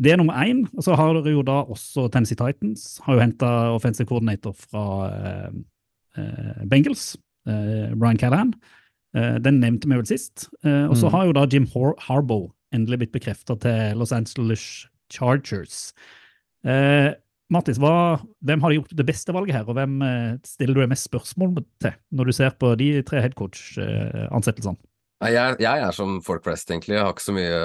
det 0.00 0.12
er 0.12 0.16
nummer 0.20 0.34
én. 0.44 0.64
Og 0.76 0.84
så 0.86 0.94
har 0.96 1.14
dere 1.18 1.32
jo 1.34 1.42
da 1.42 1.64
også 1.64 2.08
Tennessee 2.12 2.36
Titans. 2.38 2.98
Har 3.06 3.14
jo 3.16 3.20
henta 3.24 3.48
offensive 3.74 4.06
coordinator 4.06 4.52
fra 4.54 4.84
eh, 5.10 5.50
eh, 6.18 6.64
Bengals, 6.70 7.16
eh, 7.48 7.94
Brian 7.94 8.18
Callahan. 8.20 8.52
Eh, 9.16 9.38
den 9.42 9.58
nevnte 9.60 9.88
vi 9.90 9.96
vel 9.98 10.06
sist. 10.06 10.48
Eh, 10.64 10.86
og 10.88 10.96
så 10.96 11.08
Mm. 11.08 11.12
har 11.16 11.26
jo 11.26 11.32
da 11.32 11.46
Jim 11.50 11.66
Har 11.74 11.94
Harbaugh 12.06 12.50
endelig 12.72 12.98
blitt 13.00 13.12
bekrefta 13.12 13.58
til 13.58 13.96
Los 13.98 14.12
Angeles 14.12 14.86
Chargers. 15.10 15.92
Eh, 16.64 17.14
Mattis, 17.50 17.78
hva, 17.80 18.20
hvem 18.44 18.60
har 18.60 18.70
gjort 18.76 18.90
det 18.94 19.06
beste 19.08 19.32
valget 19.32 19.54
her, 19.56 19.64
og 19.66 19.74
hvem 19.78 20.02
stiller 20.44 20.74
du 20.74 20.80
deg 20.82 20.90
mest 20.90 21.08
spørsmål 21.08 21.64
til 21.80 21.94
når 22.12 22.26
du 22.28 22.32
ser 22.36 22.50
på 22.60 22.74
de 22.76 23.00
tre 23.08 23.22
headcoach-ansettelsene? 23.24 24.76
Jeg, 25.18 25.56
jeg 25.58 25.82
er 25.82 25.94
som 25.96 26.20
folk 26.22 26.44
flest, 26.46 26.68
egentlig. 26.70 26.94
Jeg 26.94 27.02
har 27.02 27.10
ikke 27.10 27.24
så 27.24 27.32
mye, 27.34 27.56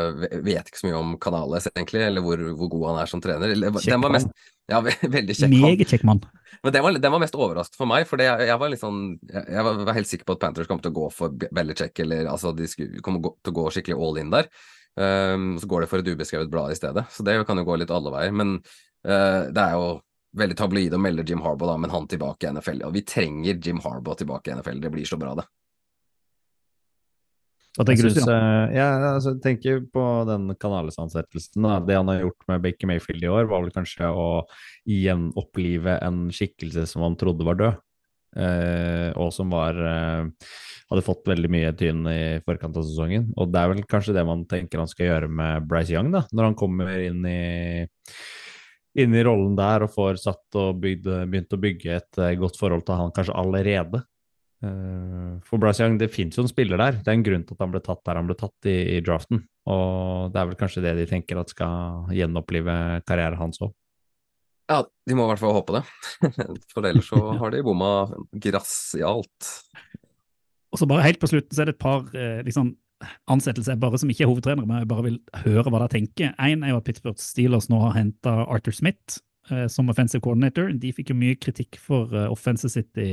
vet 0.41 0.69
ikke 0.71 0.79
så 0.79 0.87
mye 0.87 0.97
om 0.97 1.11
Canales, 1.21 1.67
egentlig, 1.69 2.01
eller 2.01 2.23
hvor, 2.25 2.41
hvor 2.57 2.69
god 2.71 2.85
han 2.89 3.01
er 3.03 3.11
som 3.11 3.21
trener. 3.21 3.53
Den 3.53 4.01
var 4.01 4.09
mest, 4.15 4.31
ja, 4.71 4.79
ve- 4.81 4.95
veldig 5.17 5.35
kjekk. 5.37 5.53
Meget 5.61 5.91
kjekk 5.93 6.05
mann. 6.09 6.23
Men 6.63 6.73
den 6.73 6.83
var, 6.85 6.97
den 7.05 7.11
var 7.13 7.21
mest 7.21 7.35
overraskende 7.37 7.77
for 7.77 7.89
meg, 7.91 8.07
for 8.09 8.23
jeg, 8.23 8.47
jeg 8.49 8.57
var 8.61 8.71
litt 8.71 8.79
sånn 8.81 8.99
Jeg, 9.29 9.63
var, 9.67 9.81
var 9.85 9.97
helt 9.97 10.07
sikker 10.09 10.25
på 10.29 10.35
at 10.37 10.41
Panthers 10.45 10.69
kom 10.69 10.79
til 10.81 10.93
å 10.93 10.97
gå 10.97 11.09
for 11.13 11.33
Be- 11.43 11.49
Belichick, 11.53 11.99
eller 12.05 12.29
altså 12.31 12.53
de 12.57 12.65
skulle, 12.71 13.01
kom 13.05 13.19
gå, 13.21 13.33
til 13.43 13.53
å 13.53 13.57
gå 13.59 13.65
skikkelig 13.75 13.99
all 14.01 14.17
in 14.23 14.33
der. 14.33 14.49
Um, 14.97 15.53
så 15.61 15.67
går 15.69 15.83
det 15.85 15.89
for 15.93 16.01
et 16.01 16.09
ubeskrevet 16.13 16.49
blad 16.53 16.73
i 16.73 16.77
stedet, 16.77 17.05
så 17.13 17.25
det 17.25 17.37
kan 17.49 17.57
jo 17.61 17.65
gå 17.69 17.77
litt 17.81 17.93
alle 17.93 18.13
veier. 18.13 18.33
Men 18.33 18.55
uh, 18.61 19.49
det 19.53 19.61
er 19.67 19.75
jo 19.77 19.87
veldig 20.41 20.57
tabloid 20.57 20.93
å 20.97 21.01
melde 21.01 21.25
Jim 21.29 21.41
Harbaugh, 21.45 21.73
da, 21.73 21.77
men 21.85 21.93
han 21.93 22.07
tilbake 22.09 22.47
i 22.47 22.53
NFL. 22.55 22.81
Og 22.87 22.93
vi 22.97 23.01
trenger 23.05 23.59
Jim 23.61 23.81
Harbaugh 23.85 24.17
tilbake 24.17 24.49
i 24.49 24.55
NFL, 24.57 24.79
det 24.81 24.93
blir 24.93 25.05
så 25.05 25.19
bra, 25.21 25.35
det. 25.37 25.45
Hva 27.73 27.87
Jeg 27.87 27.97
tenker 27.97 28.05
du, 28.05 28.13
Stian? 28.13 28.29
eh, 28.29 28.75
ja, 28.77 28.87
altså, 29.15 29.31
tenker 29.41 29.79
på 29.89 30.03
den 30.29 30.51
Canales-ansettelsen. 30.61 31.63
da. 31.65 31.79
Det 31.81 31.95
han 31.97 32.11
har 32.11 32.19
gjort 32.21 32.45
med 32.51 32.61
Baker 32.61 32.89
Mayfield 32.91 33.23
i 33.25 33.31
år, 33.31 33.47
var 33.49 33.63
vel 33.63 33.73
kanskje 33.73 34.11
å 34.13 34.27
gjenopplive 34.85 35.97
en 36.05 36.27
skikkelse 36.29 36.85
som 36.91 37.01
han 37.07 37.17
trodde 37.17 37.47
var 37.47 37.57
død. 37.57 37.81
Uh, 38.33 39.09
og 39.21 39.29
som 39.29 39.51
var 39.53 39.77
uh, 39.77 40.25
hadde 40.89 41.03
fått 41.05 41.27
veldig 41.29 41.49
mye 41.53 41.73
tyn 41.77 42.05
i 42.09 42.21
forkant 42.45 42.77
av 42.77 42.85
sesongen. 42.85 43.27
Og 43.37 43.49
det 43.53 43.61
er 43.61 43.73
vel 43.73 43.83
kanskje 43.89 44.15
det 44.17 44.25
man 44.25 44.45
tenker 44.49 44.81
han 44.81 44.89
skal 44.89 45.09
gjøre 45.09 45.33
med 45.41 45.67
Bryce 45.69 45.93
Young, 45.93 46.13
da, 46.13 46.23
når 46.29 46.49
han 46.51 46.57
kommer 46.57 46.93
inn 46.93 47.25
i 47.25 47.41
inn 48.93 49.13
i 49.17 49.23
rollen 49.25 49.55
der 49.57 49.87
og 49.87 49.89
får 49.95 50.19
satt 50.21 50.57
og 50.61 50.77
bygd, 50.81 51.07
begynt 51.25 51.53
å 51.55 51.57
bygge 51.57 51.95
et 51.97 52.19
godt 52.37 52.59
forhold 52.59 52.83
til 52.85 52.99
han 52.99 53.13
kanskje 53.15 53.37
allerede. 53.41 54.03
Eh, 54.63 55.39
For 55.43 55.59
Bryce 55.59 55.83
Young, 55.83 55.97
det 55.99 56.11
fins 56.13 56.37
jo 56.37 56.45
en 56.45 56.51
spiller 56.51 56.79
der. 56.79 56.99
Det 57.03 57.11
er 57.11 57.17
en 57.17 57.25
grunn 57.25 57.43
til 57.47 57.57
at 57.57 57.63
han 57.65 57.73
ble 57.73 57.81
tatt 57.83 58.03
der 58.07 58.19
han 58.19 58.29
ble 58.29 58.37
tatt 58.39 58.69
i, 58.69 58.77
i 58.95 58.99
draften. 59.03 59.43
Og 59.69 60.33
det 60.33 60.39
er 60.39 60.51
vel 60.51 60.59
kanskje 60.59 60.83
det 60.85 60.93
de 61.01 61.07
tenker 61.09 61.39
at 61.39 61.51
skal 61.51 62.13
gjenopplive 62.15 62.75
karrieren 63.07 63.41
hans 63.41 63.63
òg. 63.63 63.73
Ja, 64.71 64.79
de 64.79 65.17
må 65.17 65.25
i 65.25 65.33
hvert 65.33 65.41
fall 65.41 65.57
håpe 65.57 65.75
det. 65.75 65.83
For 66.71 66.87
ellers 66.87 67.09
så 67.11 67.19
har 67.41 67.51
de 67.51 67.65
bomma 67.65 67.91
grassialt. 68.45 69.49
Og 70.73 70.79
så 70.79 70.87
bare 70.89 71.03
helt 71.05 71.19
på 71.21 71.29
slutten 71.29 71.53
så 71.53 71.63
er 71.63 71.69
det 71.69 71.75
et 71.75 71.83
par 71.83 72.07
eh, 72.15 72.39
liksom, 72.47 72.71
ansettelser 73.29 73.77
bare 73.81 73.99
som 73.99 74.09
ikke 74.09 74.23
er 74.25 74.31
hovedtrenere, 74.31 74.65
men 74.65 74.79
jeg 74.81 74.89
bare 74.89 75.05
vil 75.09 75.19
høre 75.43 75.67
hva 75.67 75.83
de 75.83 75.91
tenker. 75.97 76.31
Én 76.39 76.63
er 76.63 76.71
jo 76.71 76.79
at 76.79 76.87
Pittsburgh 76.87 77.19
Steelers 77.21 77.67
nå 77.69 77.81
har 77.83 77.97
henta 77.99 78.39
Arthur 78.47 78.73
Smith 78.79 79.19
eh, 79.51 79.67
som 79.67 79.91
offensive 79.91 80.23
coordinator. 80.23 80.71
De 80.71 80.95
fikk 80.95 81.11
jo 81.11 81.19
mye 81.19 81.37
kritikk 81.37 81.77
for 81.83 82.15
offenset 82.31 82.73
sitt 82.73 83.03
i 83.03 83.11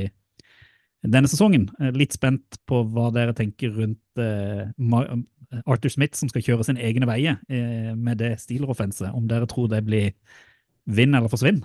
denne 1.01 1.29
sesongen. 1.31 1.69
Eh, 1.81 1.91
litt 1.95 2.15
spent 2.15 2.59
på 2.69 2.83
hva 2.93 3.09
dere 3.15 3.35
tenker 3.37 3.73
rundt 3.73 4.21
uh, 4.21 4.69
Arthur 5.65 5.91
Smith 5.93 6.17
som 6.17 6.29
skal 6.31 6.45
kjøre 6.45 6.67
sine 6.67 6.83
egne 6.85 7.09
veier 7.09 7.39
uh, 7.41 7.93
med 7.97 8.21
det 8.21 8.35
Steeler-offenset. 8.43 9.09
Om 9.13 9.27
dere 9.31 9.49
tror 9.49 9.71
det 9.71 9.83
blir 9.87 10.11
vinn 10.85 11.15
eller 11.17 11.31
forsvinn? 11.31 11.63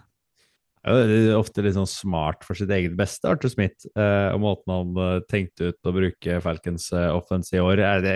Er 0.87 1.35
ofte 1.35 1.65
litt 1.65 1.75
sånn 1.75 1.89
smart 1.91 2.45
for 2.47 2.55
sitt 2.59 2.71
eget 2.71 2.93
beste, 2.99 3.27
Arthur 3.27 3.51
Smith. 3.51 3.89
Eh, 3.99 4.29
og 4.31 4.39
måten 4.45 4.71
han 4.71 5.01
eh, 5.03 5.25
tenkte 5.27 5.73
ut 5.73 5.89
å 5.89 5.95
bruke 5.97 6.39
Falcons 6.45 6.87
eh, 6.95 7.09
offense 7.11 7.51
i 7.57 7.63
år. 7.63 7.83
Er 7.83 8.05
det, 8.05 8.15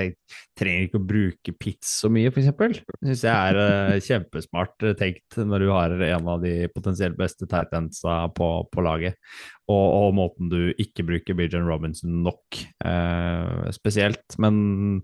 trenger 0.58 0.86
ikke 0.86 1.00
å 1.00 1.08
bruke 1.08 1.54
Pitts 1.58 1.96
så 2.04 2.10
mye, 2.12 2.30
f.eks. 2.30 2.78
Syns 3.02 3.24
jeg 3.26 3.34
er 3.34 3.60
eh, 3.64 3.98
kjempesmart 4.08 4.86
eh, 4.86 4.94
tenkt 5.00 5.40
når 5.42 5.66
du 5.66 5.72
har 5.74 5.96
en 6.12 6.30
av 6.36 6.46
de 6.46 6.54
potensielt 6.70 7.18
beste 7.18 7.48
tightendsa 7.50 8.22
på, 8.38 8.52
på 8.70 8.86
laget. 8.86 9.18
Og, 9.66 9.86
og 10.04 10.14
måten 10.20 10.50
du 10.52 10.60
ikke 10.78 11.08
bruker 11.10 11.38
Bijan 11.38 11.66
Robinson 11.66 12.20
nok, 12.22 12.62
eh, 12.86 13.70
spesielt. 13.74 14.38
Men 14.38 15.00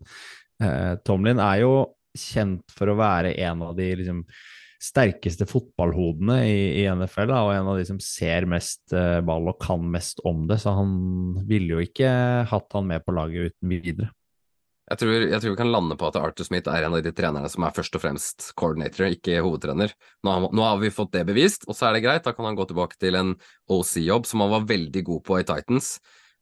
eh, 0.62 0.94
Tomlin 1.02 1.42
er 1.42 1.64
jo 1.64 1.74
kjent 2.16 2.70
for 2.72 2.94
å 2.94 3.00
være 3.00 3.35
en 3.42 3.66
av 3.66 3.74
de 3.76 3.90
liksom 3.98 4.22
sterkeste 4.83 5.47
fotballhodene 5.49 6.41
i, 6.49 6.61
i 6.83 6.85
NFL, 6.91 7.31
da, 7.31 7.41
og 7.47 7.55
en 7.55 7.71
av 7.73 7.81
de 7.81 7.87
som 7.89 7.99
ser 8.03 8.49
mest 8.51 8.95
eh, 8.97 9.21
ball 9.25 9.49
og 9.51 9.59
kan 9.62 9.85
mest 9.93 10.21
om 10.29 10.45
det. 10.51 10.61
Så 10.62 10.75
han 10.77 10.93
ville 11.49 11.77
jo 11.77 11.83
ikke 11.85 12.11
hatt 12.51 12.77
han 12.77 12.89
med 12.91 13.05
på 13.07 13.17
laget 13.17 13.53
uten 13.53 13.73
videre. 13.73 14.12
Jeg 14.87 15.01
tror, 15.01 15.15
jeg 15.27 15.43
tror 15.43 15.51
vi 15.51 15.59
kan 15.59 15.73
lande 15.75 15.97
på 15.99 16.07
at 16.07 16.17
Arthur 16.21 16.47
Smith 16.47 16.71
er 16.71 16.85
en 16.87 16.95
av 16.95 17.01
de 17.03 17.11
trenerne 17.11 17.49
som 17.51 17.65
er 17.67 17.75
først 17.75 17.97
og 17.99 18.05
fremst 18.05 18.45
coordinator, 18.59 19.09
ikke 19.11 19.41
hovedtrener. 19.43 19.91
Nå 20.23 20.31
har, 20.35 20.47
nå 20.55 20.62
har 20.62 20.79
vi 20.79 20.93
fått 20.95 21.11
det 21.17 21.25
bevist, 21.27 21.67
og 21.67 21.75
så 21.75 21.89
er 21.89 21.97
det 21.97 22.05
greit. 22.05 22.23
Da 22.23 22.31
kan 22.37 22.47
han 22.47 22.59
gå 22.59 22.69
tilbake 22.71 22.99
til 23.03 23.19
en 23.19 23.33
OC-jobb 23.67 24.29
som 24.31 24.45
han 24.45 24.53
var 24.53 24.69
veldig 24.69 25.03
god 25.09 25.25
på 25.27 25.41
i 25.41 25.47
Titans. 25.49 25.97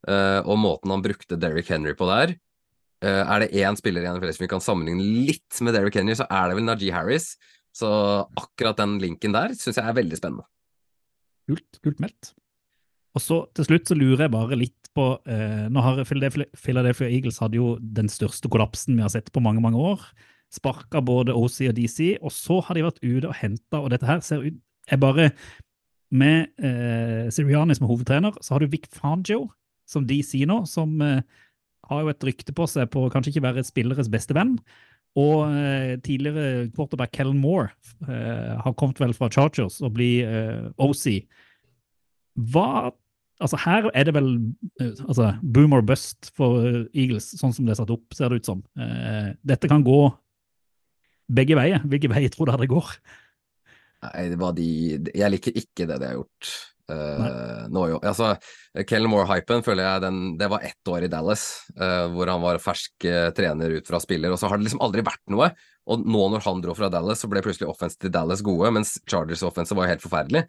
Uh, 0.05 0.45
og 0.45 0.61
måten 0.61 0.93
han 0.93 1.01
brukte 1.01 1.39
Derrick 1.41 1.71
Henry 1.73 1.95
på 1.97 2.05
der 2.05 2.35
uh, 2.37 3.23
Er 3.25 3.41
det 3.41 3.57
én 3.57 3.73
spiller 3.79 4.05
i 4.05 4.11
NFL 4.13 4.35
som 4.37 4.43
vi 4.45 4.49
kan 4.53 4.61
sammenligne 4.61 5.07
litt 5.31 5.63
med 5.65 5.73
Derrick 5.73 5.97
Henry, 5.97 6.13
så 6.19 6.27
er 6.29 6.51
det 6.51 6.59
vel 6.59 6.69
Najee 6.69 6.93
Harris. 6.93 7.31
Så 7.75 7.91
akkurat 8.39 8.79
den 8.79 8.99
linken 9.03 9.35
der 9.35 9.55
syns 9.59 9.81
jeg 9.81 9.85
er 9.85 9.97
veldig 9.97 10.19
spennende. 10.21 10.47
Kult, 11.51 11.81
kult 11.85 12.01
meldt. 12.03 12.33
Og 13.15 13.23
så 13.23 13.41
til 13.55 13.69
slutt 13.69 13.91
så 13.91 13.97
lurer 13.99 14.27
jeg 14.27 14.35
bare 14.35 14.59
litt 14.59 14.91
på 14.95 15.09
eh, 15.31 15.67
Nå 15.75 15.83
har 15.83 16.05
Philadelphia, 16.07 17.09
Eagles 17.09 17.41
hadde 17.43 17.59
jo 17.59 17.75
den 17.83 18.09
største 18.11 18.51
kollapsen 18.51 18.95
vi 18.95 19.03
har 19.03 19.11
sett 19.11 19.33
på 19.35 19.43
mange, 19.43 19.63
mange 19.63 19.81
år. 19.81 20.03
Sparka 20.55 21.03
både 21.03 21.35
OC 21.35 21.65
og 21.73 21.77
DC, 21.79 21.99
og 22.23 22.31
så 22.35 22.61
har 22.63 22.79
de 22.79 22.85
vært 22.87 23.03
ute 23.03 23.27
og 23.27 23.35
henta, 23.41 23.81
og 23.81 23.91
dette 23.91 24.07
her 24.07 24.23
ser 24.23 24.47
ut 24.47 24.61
er 24.93 25.01
bare 25.01 25.31
Med 26.15 26.53
eh, 26.63 27.31
Sirianni 27.33 27.75
som 27.75 27.89
hovedtrener, 27.89 28.37
så 28.45 28.55
har 28.55 28.63
du 28.63 28.71
Vic 28.71 28.85
Fangio 28.93 29.49
som 29.89 30.05
DC 30.07 30.45
nå, 30.47 30.61
som 30.69 31.01
eh, 31.03 31.25
har 31.89 32.03
jo 32.05 32.13
et 32.13 32.27
rykte 32.29 32.55
på 32.55 32.67
seg 32.71 32.87
på 32.93 33.07
å 33.07 33.11
kanskje 33.11 33.33
ikke 33.33 33.47
være 33.49 33.65
spilleres 33.67 34.11
beste 34.13 34.37
venn. 34.37 34.55
Og 35.21 35.47
eh, 35.47 35.95
tidligere 36.03 36.69
quarterback 36.75 37.13
Kellen 37.15 37.39
Moore 37.39 37.71
eh, 38.09 38.55
har 38.59 38.75
kommet 38.75 38.99
vel 38.99 39.15
fra 39.15 39.31
Chargers 39.31 39.79
og 39.85 39.95
blir 39.95 40.27
eh, 40.27 40.69
OC. 40.83 41.25
Hva 42.51 42.93
Altså, 43.43 43.59
her 43.65 43.89
er 43.99 44.05
det 44.07 44.13
vel 44.15 44.29
eh, 44.81 44.93
altså, 45.09 45.33
boom 45.43 45.73
or 45.75 45.83
bust 45.83 46.31
for 46.39 46.63
Eagles, 46.95 47.33
sånn 47.35 47.53
som 47.53 47.67
det 47.67 47.75
er 47.75 47.81
satt 47.81 47.91
opp, 47.91 48.15
ser 48.15 48.31
det 48.31 48.39
ut 48.41 48.47
som. 48.49 48.61
Eh, 48.79 49.33
dette 49.43 49.69
kan 49.69 49.83
gå 49.85 49.99
begge 51.35 51.59
veier. 51.59 51.83
Hvilke 51.83 52.11
veier 52.13 52.31
tror 52.33 52.51
dere 52.51 52.63
det 52.63 52.71
går? 52.71 52.93
Nei, 54.05 54.23
det 54.31 54.39
var 54.41 54.55
de 54.57 54.69
Jeg 55.11 55.33
liker 55.33 55.59
ikke 55.59 55.89
det 55.91 55.99
de 55.99 56.09
har 56.13 56.19
gjort. 56.21 56.53
Uh, 56.85 57.65
nå 57.73 57.87
jo. 57.95 57.99
Altså, 58.05 58.35
Kellen 58.85 59.09
Moore-hypen 59.09 59.65
føler 59.65 59.87
jeg 59.87 60.03
den, 60.05 60.19
det 60.41 60.51
var 60.53 60.65
ett 60.67 60.91
år 60.91 61.07
i 61.07 61.11
Dallas, 61.13 61.45
uh, 61.79 62.11
hvor 62.13 62.29
han 62.29 62.43
var 62.43 62.61
fersk 62.61 63.07
uh, 63.09 63.31
trener 63.37 63.79
ut 63.79 63.89
fra 63.89 64.01
spiller, 64.03 64.35
og 64.35 64.41
så 64.41 64.51
har 64.51 64.61
det 64.61 64.69
liksom 64.69 64.83
aldri 64.85 65.05
vært 65.07 65.23
noe. 65.33 65.49
Og 65.89 66.05
nå 66.05 66.29
når 66.33 66.45
han 66.45 66.61
dro 66.65 66.77
fra 66.77 66.91
Dallas, 66.93 67.25
så 67.25 67.31
ble 67.33 67.43
plutselig 67.45 67.71
offense 67.71 67.97
til 68.01 68.13
Dallas 68.13 68.45
gode, 68.45 68.73
mens 68.77 68.99
Chargers 69.11 69.45
offense 69.45 69.77
var 69.77 69.91
helt 69.91 70.05
forferdelig. 70.05 70.47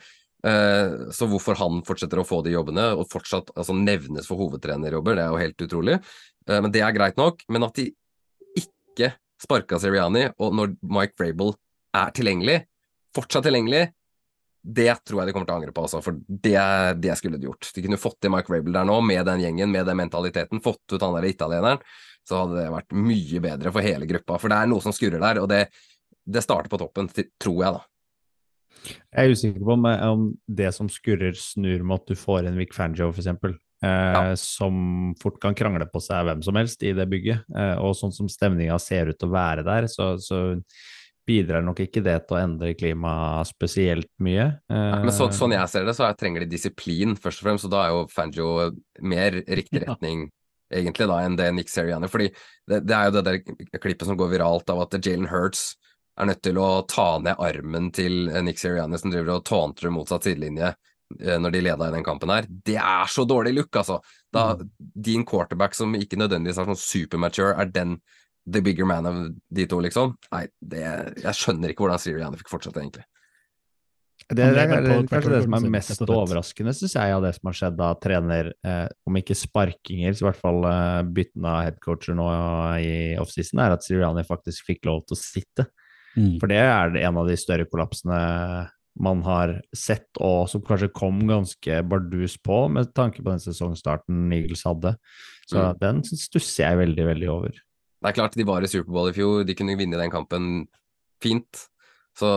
Så 1.17 1.25
hvorfor 1.27 1.57
han 1.57 1.79
fortsetter 1.87 2.19
å 2.21 2.23
få 2.27 2.37
de 2.45 2.53
jobbene 2.53 2.83
og 2.93 3.07
fortsatt 3.09 3.49
altså, 3.55 3.73
nevnes 3.75 4.29
for 4.29 4.39
hovedtrenerjobber, 4.39 5.17
det 5.17 5.23
er 5.23 5.33
jo 5.33 5.41
helt 5.41 5.63
utrolig. 5.65 5.95
Men 6.47 6.71
det 6.71 6.83
er 6.85 6.93
greit 6.95 7.17
nok. 7.19 7.41
Men 7.51 7.65
at 7.65 7.81
de 7.81 7.89
ikke 8.61 9.09
sparka 9.41 9.81
Seriani, 9.81 10.27
og 10.39 10.55
når 10.55 10.77
Mike 10.85 11.17
Vrabel 11.19 11.55
er 11.97 12.15
tilgjengelig, 12.15 12.61
fortsatt 13.17 13.49
tilgjengelig, 13.49 13.89
det 14.65 14.89
tror 15.05 15.21
jeg 15.21 15.29
de 15.29 15.33
kommer 15.35 15.45
til 15.45 15.53
å 15.53 15.57
angre 15.59 15.73
på, 15.75 15.83
altså, 15.85 15.99
for 16.01 16.17
det, 16.25 16.57
det 17.03 17.15
skulle 17.19 17.37
de 17.37 17.45
gjort. 17.45 17.67
De 17.75 17.83
kunne 17.85 17.99
fått 18.01 18.17
til 18.23 18.31
Mike 18.33 18.49
Rabel 18.49 18.73
der 18.73 18.87
nå, 18.89 18.95
med 19.05 19.27
den 19.29 19.43
gjengen, 19.43 19.69
med 19.73 19.85
den 19.85 19.99
mentaliteten, 19.99 20.63
fått 20.63 20.95
ut 20.95 21.03
han 21.05 21.13
der 21.19 21.27
italieneren, 21.29 21.83
så 22.25 22.39
hadde 22.41 22.57
det 22.57 22.71
vært 22.73 22.95
mye 22.97 23.41
bedre 23.43 23.73
for 23.75 23.85
hele 23.85 24.07
gruppa. 24.09 24.39
For 24.41 24.49
det 24.49 24.57
er 24.57 24.71
noe 24.71 24.81
som 24.81 24.95
skurrer 24.95 25.21
der, 25.21 25.41
og 25.43 25.51
det, 25.51 25.67
det 26.25 26.41
starter 26.41 26.71
på 26.71 26.79
toppen, 26.81 27.11
tror 27.13 27.59
jeg, 27.61 27.75
da. 27.77 27.85
Jeg 28.85 29.21
er 29.21 29.35
usikker 29.37 29.65
på 29.65 29.75
om, 29.77 29.85
om 29.85 30.25
det 30.61 30.71
som 30.75 30.89
skurrer, 30.91 31.37
snur 31.37 31.85
med 31.85 32.01
at 32.01 32.09
du 32.09 32.17
får 32.17 32.49
en 32.49 32.57
Vic 32.59 32.73
Fangio, 32.77 33.11
f.eks. 33.13 33.29
Eh, 33.29 33.53
Ja. 33.85 34.35
Som 34.39 35.13
fort 35.21 35.37
kan 35.43 35.53
krangle 35.53 35.85
på 35.91 35.99
seg 36.01 36.25
hvem 36.25 36.41
som 36.45 36.57
helst 36.57 36.81
i 36.81 36.93
det 36.95 37.05
bygget. 37.11 37.45
Eh, 37.53 37.75
og 37.83 37.93
sånn 37.99 38.13
som 38.15 38.29
stemninga 38.31 38.77
ser 38.81 39.11
ut 39.11 39.19
til 39.19 39.29
å 39.29 39.35
være 39.35 39.65
der, 39.67 39.89
så, 39.91 40.15
så 40.17 40.39
bidrar 41.25 41.63
nok 41.65 41.79
ikke 41.85 42.03
det 42.05 42.19
til 42.27 42.37
å 42.37 42.41
endre 42.43 42.73
klimaet 42.77 43.49
spesielt 43.49 44.09
mye. 44.21 44.47
Ja, 44.69 44.99
Men 45.01 45.13
så, 45.15 45.27
sånn 45.33 45.55
jeg 45.55 45.71
ser 45.71 45.87
det, 45.87 45.95
så 45.97 46.05
er, 46.07 46.17
trenger 46.19 46.45
de 46.45 46.51
disiplin, 46.51 47.15
først 47.17 47.41
og 47.41 47.47
fremst, 47.49 47.67
og 47.67 47.73
da 47.73 47.83
er 47.85 47.93
jo 47.95 48.03
Fangio 48.13 48.49
mer 49.01 49.39
riktig 49.41 49.81
Ja. 49.85 49.93
retning 49.93 50.27
egentlig 50.73 51.07
da 51.09 51.17
enn 51.25 51.35
det 51.37 51.51
Nick 51.53 51.69
Seriani. 51.69 52.07
Fordi 52.11 52.29
det, 52.67 52.81
det 52.87 52.95
er 52.97 53.09
jo 53.09 53.15
det 53.17 53.25
der 53.27 53.79
klippet 53.81 54.07
som 54.09 54.17
går 54.17 54.31
viralt 54.33 54.69
av 54.73 54.81
at 54.85 54.97
Jalen 55.01 55.29
Hurts 55.29 55.75
er 56.19 56.29
nødt 56.29 56.41
til 56.45 56.57
å 56.61 56.69
ta 56.89 57.17
ned 57.19 57.39
armen 57.43 57.91
til 57.95 58.29
eh, 58.31 58.41
Nick 58.45 58.61
Seriani 58.61 58.97
som 58.99 59.11
driver 59.13 59.35
og 59.37 59.45
tåntrer 59.47 59.91
motsatt 59.93 60.25
sidelinje 60.25 60.69
eh, 60.71 61.37
når 61.41 61.53
de 61.53 61.63
leda 61.67 61.89
i 61.89 61.95
den 61.97 62.05
kampen 62.07 62.31
her. 62.33 62.47
Det 62.47 62.77
er 62.79 63.09
så 63.11 63.25
dårlig 63.29 63.53
look, 63.57 63.75
altså! 63.81 63.99
Da 64.33 64.53
din 64.79 65.25
quarterback 65.27 65.75
som 65.77 65.93
ikke 65.95 66.17
nødvendigvis 66.19 66.57
er 66.59 66.69
sånn 66.71 66.79
supermature, 66.79 67.53
er 67.61 67.69
den 67.71 67.97
the 68.45 68.61
bigger 68.61 68.85
man 68.85 69.05
av 69.09 69.19
de 69.49 69.65
to, 69.69 69.81
liksom. 69.83 70.15
Nei, 70.31 70.45
det, 70.61 70.85
jeg 71.23 71.37
skjønner 71.39 71.73
ikke 71.73 71.85
hvordan 71.85 72.01
Sirianni 72.01 72.39
fikk 72.41 72.51
fortsette, 72.53 72.81
egentlig. 72.81 73.05
Det, 74.25 74.41
er, 74.41 74.55
det 74.55 74.93
er 74.95 75.07
kanskje 75.09 75.31
det 75.33 75.41
som 75.43 75.55
er 75.57 75.65
mest 75.69 76.01
overraskende, 76.07 76.73
syns 76.73 76.95
jeg, 76.95 77.13
av 77.13 77.21
det 77.25 77.33
som 77.35 77.49
har 77.49 77.57
skjedd 77.59 77.81
av 77.83 77.97
trener, 78.01 78.51
eh, 78.65 78.85
om 79.05 79.17
ikke 79.19 79.35
sparkinger, 79.37 80.15
så 80.15 80.23
i 80.23 80.27
hvert 80.29 80.39
fall 80.41 80.65
eh, 80.69 81.01
bytten 81.17 81.45
av 81.49 81.59
headcoacher 81.67 82.17
nå 82.17 82.29
i 82.81 82.93
offseason, 83.21 83.61
er 83.61 83.75
at 83.75 83.85
Siriani 83.85 84.23
faktisk 84.25 84.71
fikk 84.71 84.87
lov 84.89 85.03
til 85.05 85.17
å 85.17 85.21
sitte. 85.21 85.67
Mm. 86.15 86.39
For 86.39 86.49
det 86.49 86.61
er 86.63 86.97
en 87.03 87.19
av 87.21 87.29
de 87.29 87.37
større 87.37 87.67
kollapsene 87.69 88.21
man 89.05 89.21
har 89.27 89.57
sett, 89.75 90.07
og 90.23 90.47
som 90.49 90.63
kanskje 90.63 90.93
kom 90.95 91.19
ganske 91.27 91.81
bardus 91.85 92.37
på, 92.39 92.63
med 92.71 92.93
tanke 92.95 93.21
på 93.21 93.33
den 93.33 93.43
sesongstarten 93.43 94.31
Eagles 94.33 94.63
hadde. 94.65 94.95
Så 95.45 95.59
Mm. 95.59 95.79
den 95.81 96.03
stusser 96.07 96.63
jeg 96.63 96.81
veldig, 96.81 97.05
veldig 97.11 97.29
over. 97.29 97.64
Det 98.05 98.11
er 98.11 98.17
klart, 98.19 98.35
de 98.37 98.43
var 98.45 98.61
i 98.61 98.67
Superbowl 98.69 99.07
i 99.09 99.15
fjor, 99.17 99.39
de 99.49 99.53
kunne 99.57 99.73
vinne 99.79 99.97
den 99.97 100.11
kampen 100.13 100.49
fint. 101.23 101.63
Så 102.13 102.27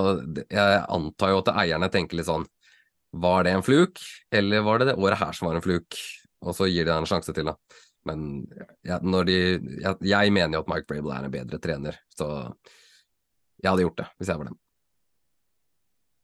jeg 0.48 0.78
antar 0.88 1.34
jo 1.34 1.42
at 1.42 1.50
eierne 1.60 1.90
tenker 1.92 2.16
litt 2.18 2.26
sånn 2.26 2.46
Var 3.20 3.44
det 3.44 3.52
en 3.52 3.62
fluk, 3.62 4.00
eller 4.32 4.64
var 4.64 4.80
det 4.80 4.88
det 4.88 4.94
året 4.96 5.20
her 5.20 5.36
som 5.36 5.50
var 5.50 5.58
en 5.58 5.64
fluk? 5.64 5.98
Og 6.40 6.56
så 6.56 6.70
gir 6.70 6.86
de 6.86 6.88
deg 6.88 7.02
en 7.02 7.10
sjanse 7.10 7.34
til, 7.36 7.50
da. 7.50 7.54
Men 8.08 8.24
jeg, 8.86 9.12
de, 9.28 9.36
jeg, 9.82 10.00
jeg 10.08 10.32
mener 10.32 10.56
jo 10.56 10.64
at 10.64 10.72
Mike 10.72 10.88
Brable 10.88 11.18
er 11.18 11.28
en 11.28 11.36
bedre 11.36 11.60
trener, 11.60 12.00
så 12.16 12.30
jeg 13.60 13.68
hadde 13.68 13.84
gjort 13.84 14.00
det 14.00 14.08
hvis 14.16 14.32
jeg 14.32 14.40
var 14.40 14.48
dem. 14.48 14.58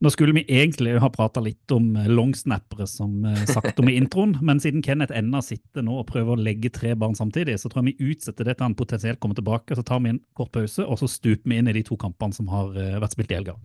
Nå 0.03 0.11
skulle 0.11 0.35
vi 0.35 0.43
egentlig 0.49 0.97
ha 1.01 1.09
prata 1.11 1.41
litt 1.41 1.71
om 1.73 1.95
eh, 1.97 2.09
longsnappere, 2.11 2.87
som 2.91 3.25
eh, 3.25 3.45
sagt 3.47 3.79
om 3.81 3.89
i 3.89 3.97
introen, 3.97 4.37
men 4.47 4.61
siden 4.61 4.83
Kenneth 4.83 5.15
ennå 5.17 5.43
sitter 5.45 5.87
nå 5.87 6.01
og 6.01 6.09
prøver 6.11 6.35
å 6.35 6.45
legge 6.49 6.73
tre 6.75 6.95
barn 6.99 7.15
samtidig, 7.15 7.57
så 7.61 7.71
tror 7.71 7.85
jeg 7.85 7.95
vi 7.95 8.11
utsetter 8.13 8.49
det 8.49 8.59
til 8.59 8.69
han 8.69 8.79
potensielt 8.79 9.23
kommer 9.23 9.39
tilbake. 9.39 9.77
Så 9.79 9.87
tar 9.87 10.03
vi 10.05 10.15
en 10.15 10.23
kort 10.37 10.53
pause, 10.55 10.85
og 10.85 10.99
så 11.01 11.11
stuper 11.11 11.49
vi 11.51 11.61
inn 11.61 11.71
i 11.71 11.77
de 11.79 11.85
to 11.87 11.99
kampene 12.01 12.37
som 12.37 12.51
har 12.53 12.75
eh, 12.75 12.99
vært 12.99 13.17
spilt 13.17 13.33
i 13.33 13.39
helga. 13.39 13.59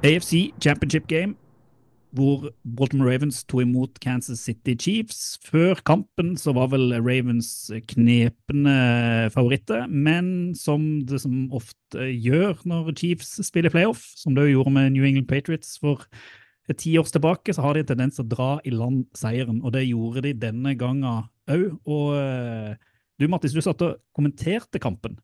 AFC 0.00 0.48
Championship 0.64 1.06
Game, 1.08 1.34
hvor 2.16 2.48
Baltimore 2.64 3.12
Ravens 3.12 3.42
tok 3.44 3.66
imot 3.66 3.98
Kansas 4.00 4.40
City 4.40 4.72
Chiefs. 4.80 5.38
Før 5.44 5.76
kampen 5.84 6.32
så 6.40 6.54
var 6.56 6.70
vel 6.72 6.94
Ravens 7.04 7.68
knepne 7.92 8.76
favoritter, 9.34 9.84
men 9.86 10.54
som 10.56 11.02
det 11.06 11.20
som 11.20 11.50
ofte 11.52 12.08
gjør 12.16 12.62
når 12.64 12.94
Chiefs 12.96 13.36
spiller 13.46 13.72
playoff, 13.72 14.06
som 14.16 14.34
det 14.34 14.48
jo 14.48 14.56
gjorde 14.56 14.72
med 14.78 14.94
New 14.94 15.04
England 15.04 15.28
Patriots 15.28 15.76
for 15.82 16.06
ti 16.80 16.94
år 16.98 17.12
tilbake, 17.12 17.52
så 17.52 17.66
har 17.66 17.76
de 17.76 17.84
en 17.84 17.90
tendens 17.92 18.16
til 18.16 18.24
å 18.24 18.32
dra 18.32 18.48
i 18.64 18.72
land 18.72 19.04
seieren, 19.18 19.60
og 19.60 19.74
det 19.76 19.84
gjorde 19.84 20.24
de 20.24 20.32
denne 20.48 20.74
gangen 20.80 21.28
òg. 21.50 21.68
Og 21.84 22.16
eh, 22.16 22.72
du, 23.20 23.28
Mattis, 23.28 23.52
du 23.52 23.60
satt 23.64 23.84
og 23.84 24.00
kommenterte 24.16 24.80
kampen. 24.80 25.18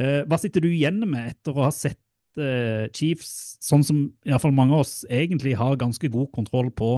Eh, 0.00 0.24
Hva 0.26 0.38
sitter 0.40 0.64
du 0.64 0.72
igjen 0.72 1.04
med 1.06 1.36
etter 1.36 1.54
å 1.54 1.68
ha 1.68 1.72
sett 1.74 2.00
Chiefs, 2.36 3.56
sånn 3.64 3.82
som 3.82 4.02
i 4.26 4.30
hvert 4.30 4.44
fall 4.44 4.54
mange 4.54 4.76
av 4.76 4.84
oss 4.84 5.00
egentlig 5.10 5.56
har 5.58 5.78
ganske 5.80 6.10
god 6.12 6.28
kontroll 6.34 6.68
på 6.70 6.96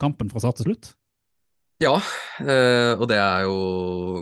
kampen 0.00 0.30
fra 0.30 0.42
start 0.42 0.60
til 0.60 0.70
slutt? 0.70 0.92
Ja, 1.80 1.94
eh, 2.44 2.92
og 2.98 3.06
det 3.08 3.16
er 3.16 3.46
jo 3.46 3.54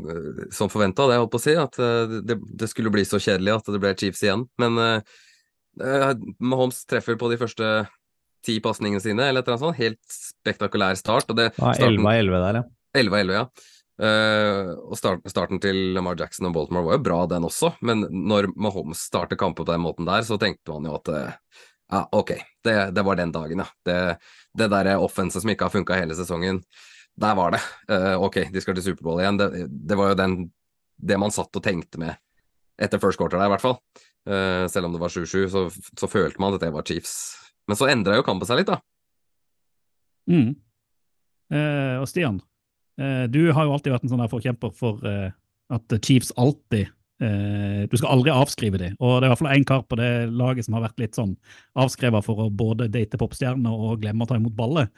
eh, 0.07 0.45
som 0.55 0.71
forventa, 0.71 1.09
det, 1.09 1.17
jeg 1.17 1.25
holdt 1.25 1.33
på 1.33 1.41
å 1.41 1.43
si. 1.43 1.55
At 1.59 1.79
eh, 1.83 2.19
det, 2.23 2.37
det 2.61 2.69
skulle 2.71 2.93
bli 2.95 3.03
så 3.07 3.19
kjedelig 3.19 3.57
at 3.57 3.71
det 3.75 3.81
ble 3.83 3.95
Chiefs 3.99 4.23
igjen. 4.23 4.45
Men 4.63 4.79
eh, 4.83 5.17
eh, 5.83 6.13
Mahomes 6.39 6.85
treffer 6.87 7.19
på 7.19 7.31
de 7.33 7.41
første 7.41 7.73
ti 8.47 8.61
pasningene 8.63 9.03
sine, 9.03 9.27
eller 9.27 9.43
et 9.43 9.51
eller 9.51 9.57
annet 9.57 9.67
sånt. 9.67 9.81
Helt 9.81 10.15
spektakulær 10.15 11.01
start. 11.01 11.35
Og 11.35 11.41
det, 11.41 11.51
Ja, 11.59 11.75
11 11.75 12.07
av 12.07 12.13
11 12.15 12.45
der, 12.45 12.61
ja. 12.61 12.65
11 13.03 13.11
av 13.11 13.21
11, 13.25 13.41
ja. 13.41 13.75
Eh, 13.99 14.69
og 14.79 14.95
start, 14.99 15.25
starten 15.27 15.59
til 15.63 15.77
Lamar 15.97 16.19
Jackson 16.19 16.47
og 16.47 16.55
Baltimore 16.55 16.87
var 16.87 16.99
jo 16.99 17.05
bra, 17.09 17.19
den 17.33 17.47
også, 17.49 17.73
men 17.83 18.05
når 18.07 18.53
Mahomes 18.55 19.01
starter 19.09 19.39
kamper 19.39 19.65
på 19.65 19.73
den 19.73 19.83
måten 19.83 20.07
der, 20.07 20.23
så 20.27 20.39
tenkte 20.39 20.77
man 20.77 20.87
jo 20.87 20.95
at 21.01 21.11
uh, 21.11 21.65
ja, 21.91 22.05
ok, 22.15 22.31
det, 22.65 22.77
det 22.95 23.05
var 23.09 23.19
den 23.19 23.33
dagen, 23.35 23.65
ja. 23.65 23.67
Det, 23.89 23.97
det 24.59 24.69
der 24.71 24.93
offenset 25.03 25.43
som 25.43 25.51
ikke 25.51 25.67
har 25.67 25.75
funka 25.75 25.99
hele 25.99 26.15
sesongen, 26.15 26.63
der 27.19 27.35
var 27.35 27.57
det. 27.57 27.63
Uh, 27.91 28.15
ok, 28.29 28.45
de 28.55 28.63
skal 28.63 28.79
til 28.79 28.87
Superbowl 28.87 29.25
igjen. 29.25 29.41
Det, 29.41 29.67
det 29.67 29.99
var 29.99 30.13
jo 30.13 30.21
den, 30.21 30.39
det 30.95 31.19
man 31.19 31.35
satt 31.35 31.59
og 31.59 31.65
tenkte 31.65 31.99
med 31.99 32.15
etter 32.79 33.03
first 33.03 33.19
quarter 33.19 33.41
der, 33.41 33.51
i 33.51 33.55
hvert 33.57 33.65
fall. 33.65 33.81
Selv 34.71 34.87
om 34.87 34.93
det 34.93 35.01
var 35.01 35.11
7-7, 35.11 35.49
så, 35.51 35.65
så 35.99 36.07
følte 36.11 36.39
man 36.39 36.55
at 36.55 36.63
det 36.63 36.69
var 36.71 36.85
Chiefs. 36.87 37.15
Men 37.67 37.79
så 37.81 37.89
endra 37.91 38.15
jo 38.15 38.23
kampen 38.27 38.47
seg 38.47 38.61
litt, 38.61 38.71
da. 38.71 38.77
Mm. 40.31 40.53
Og 41.99 42.07
Stian, 42.07 42.37
du 43.31 43.43
har 43.55 43.67
jo 43.67 43.75
alltid 43.75 43.95
vært 43.95 44.07
en 44.07 44.13
sånn 44.15 44.31
forkjemper 44.31 44.73
for 44.75 45.05
eh, 45.07 45.29
at 45.75 45.99
Chiefs 46.05 46.33
alltid 46.41 46.89
eh, 47.23 47.85
Du 47.91 47.97
skal 47.99 48.11
aldri 48.15 48.33
avskrive 48.35 48.81
dem. 48.81 48.97
Og 48.99 49.19
det 49.19 49.27
er 49.27 49.29
i 49.29 49.33
hvert 49.35 49.43
fall 49.43 49.55
én 49.55 49.69
kar 49.69 49.85
på 49.87 49.99
det 50.01 50.11
laget 50.33 50.67
som 50.67 50.79
har 50.79 50.87
vært 50.89 51.03
litt 51.03 51.19
sånn 51.19 51.37
avskrevet 51.79 52.27
for 52.27 52.45
å 52.45 52.51
både 52.51 52.91
date 52.93 53.21
popstjerner 53.21 53.87
og 53.89 54.03
glemme 54.03 54.25
å 54.25 54.31
ta 54.31 54.39
imot 54.41 54.57
baller. 54.59 54.91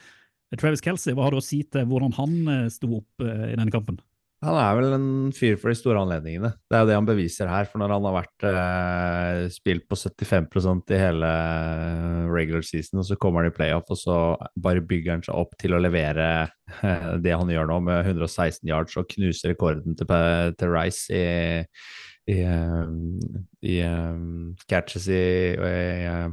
Travis 0.58 0.82
Kelsey, 0.82 1.14
hva 1.14 1.28
har 1.28 1.34
du 1.34 1.38
å 1.38 1.44
si 1.44 1.60
til 1.62 1.86
hvordan 1.86 2.14
han 2.16 2.38
eh, 2.50 2.70
sto 2.72 2.90
opp 3.00 3.26
eh, 3.26 3.50
i 3.52 3.56
denne 3.56 3.70
kampen? 3.74 4.00
Han 4.40 4.57
er 4.57 4.76
vel 4.79 4.94
en 4.96 5.09
fyr 5.37 5.59
for 5.61 5.68
de 5.68 5.76
store 5.76 6.00
anledningene. 6.00 6.55
Det 6.64 6.76
er 6.76 6.85
jo 6.85 6.88
det 6.88 6.94
han 6.96 7.09
beviser 7.09 7.50
her. 7.50 7.66
For 7.68 7.83
når 7.83 7.92
han 7.92 8.07
har 8.09 8.14
vært 8.14 8.46
eh, 8.48 9.40
spilt 9.53 9.85
på 9.90 9.98
75% 10.00 10.94
i 10.96 11.00
hele 11.03 11.33
regular 12.33 12.64
season, 12.64 13.03
og 13.03 13.09
så 13.11 13.18
kommer 13.20 13.44
han 13.44 13.53
i 13.53 13.57
playoff, 13.57 13.92
og 13.92 14.00
så 14.00 14.16
bare 14.57 14.81
bygger 14.81 15.18
han 15.18 15.26
seg 15.26 15.37
opp 15.37 15.53
til 15.61 15.76
å 15.76 15.83
levere 15.85 16.31
eh, 16.81 17.11
det 17.20 17.37
han 17.37 17.53
gjør 17.53 17.68
nå, 17.68 17.81
med 17.90 18.14
116 18.14 18.64
yards 18.70 18.96
og 18.96 19.12
knuser 19.12 19.53
rekorden 19.53 19.98
til, 20.00 20.09
til 20.57 20.72
Rice 20.72 21.20
i, 21.20 21.24
i, 22.33 22.40
eh, 22.40 22.94
i 23.68 23.81
um, 23.85 24.55
catches 24.72 25.11
i, 25.12 25.24
i 25.53 25.74
eh, 26.14 26.31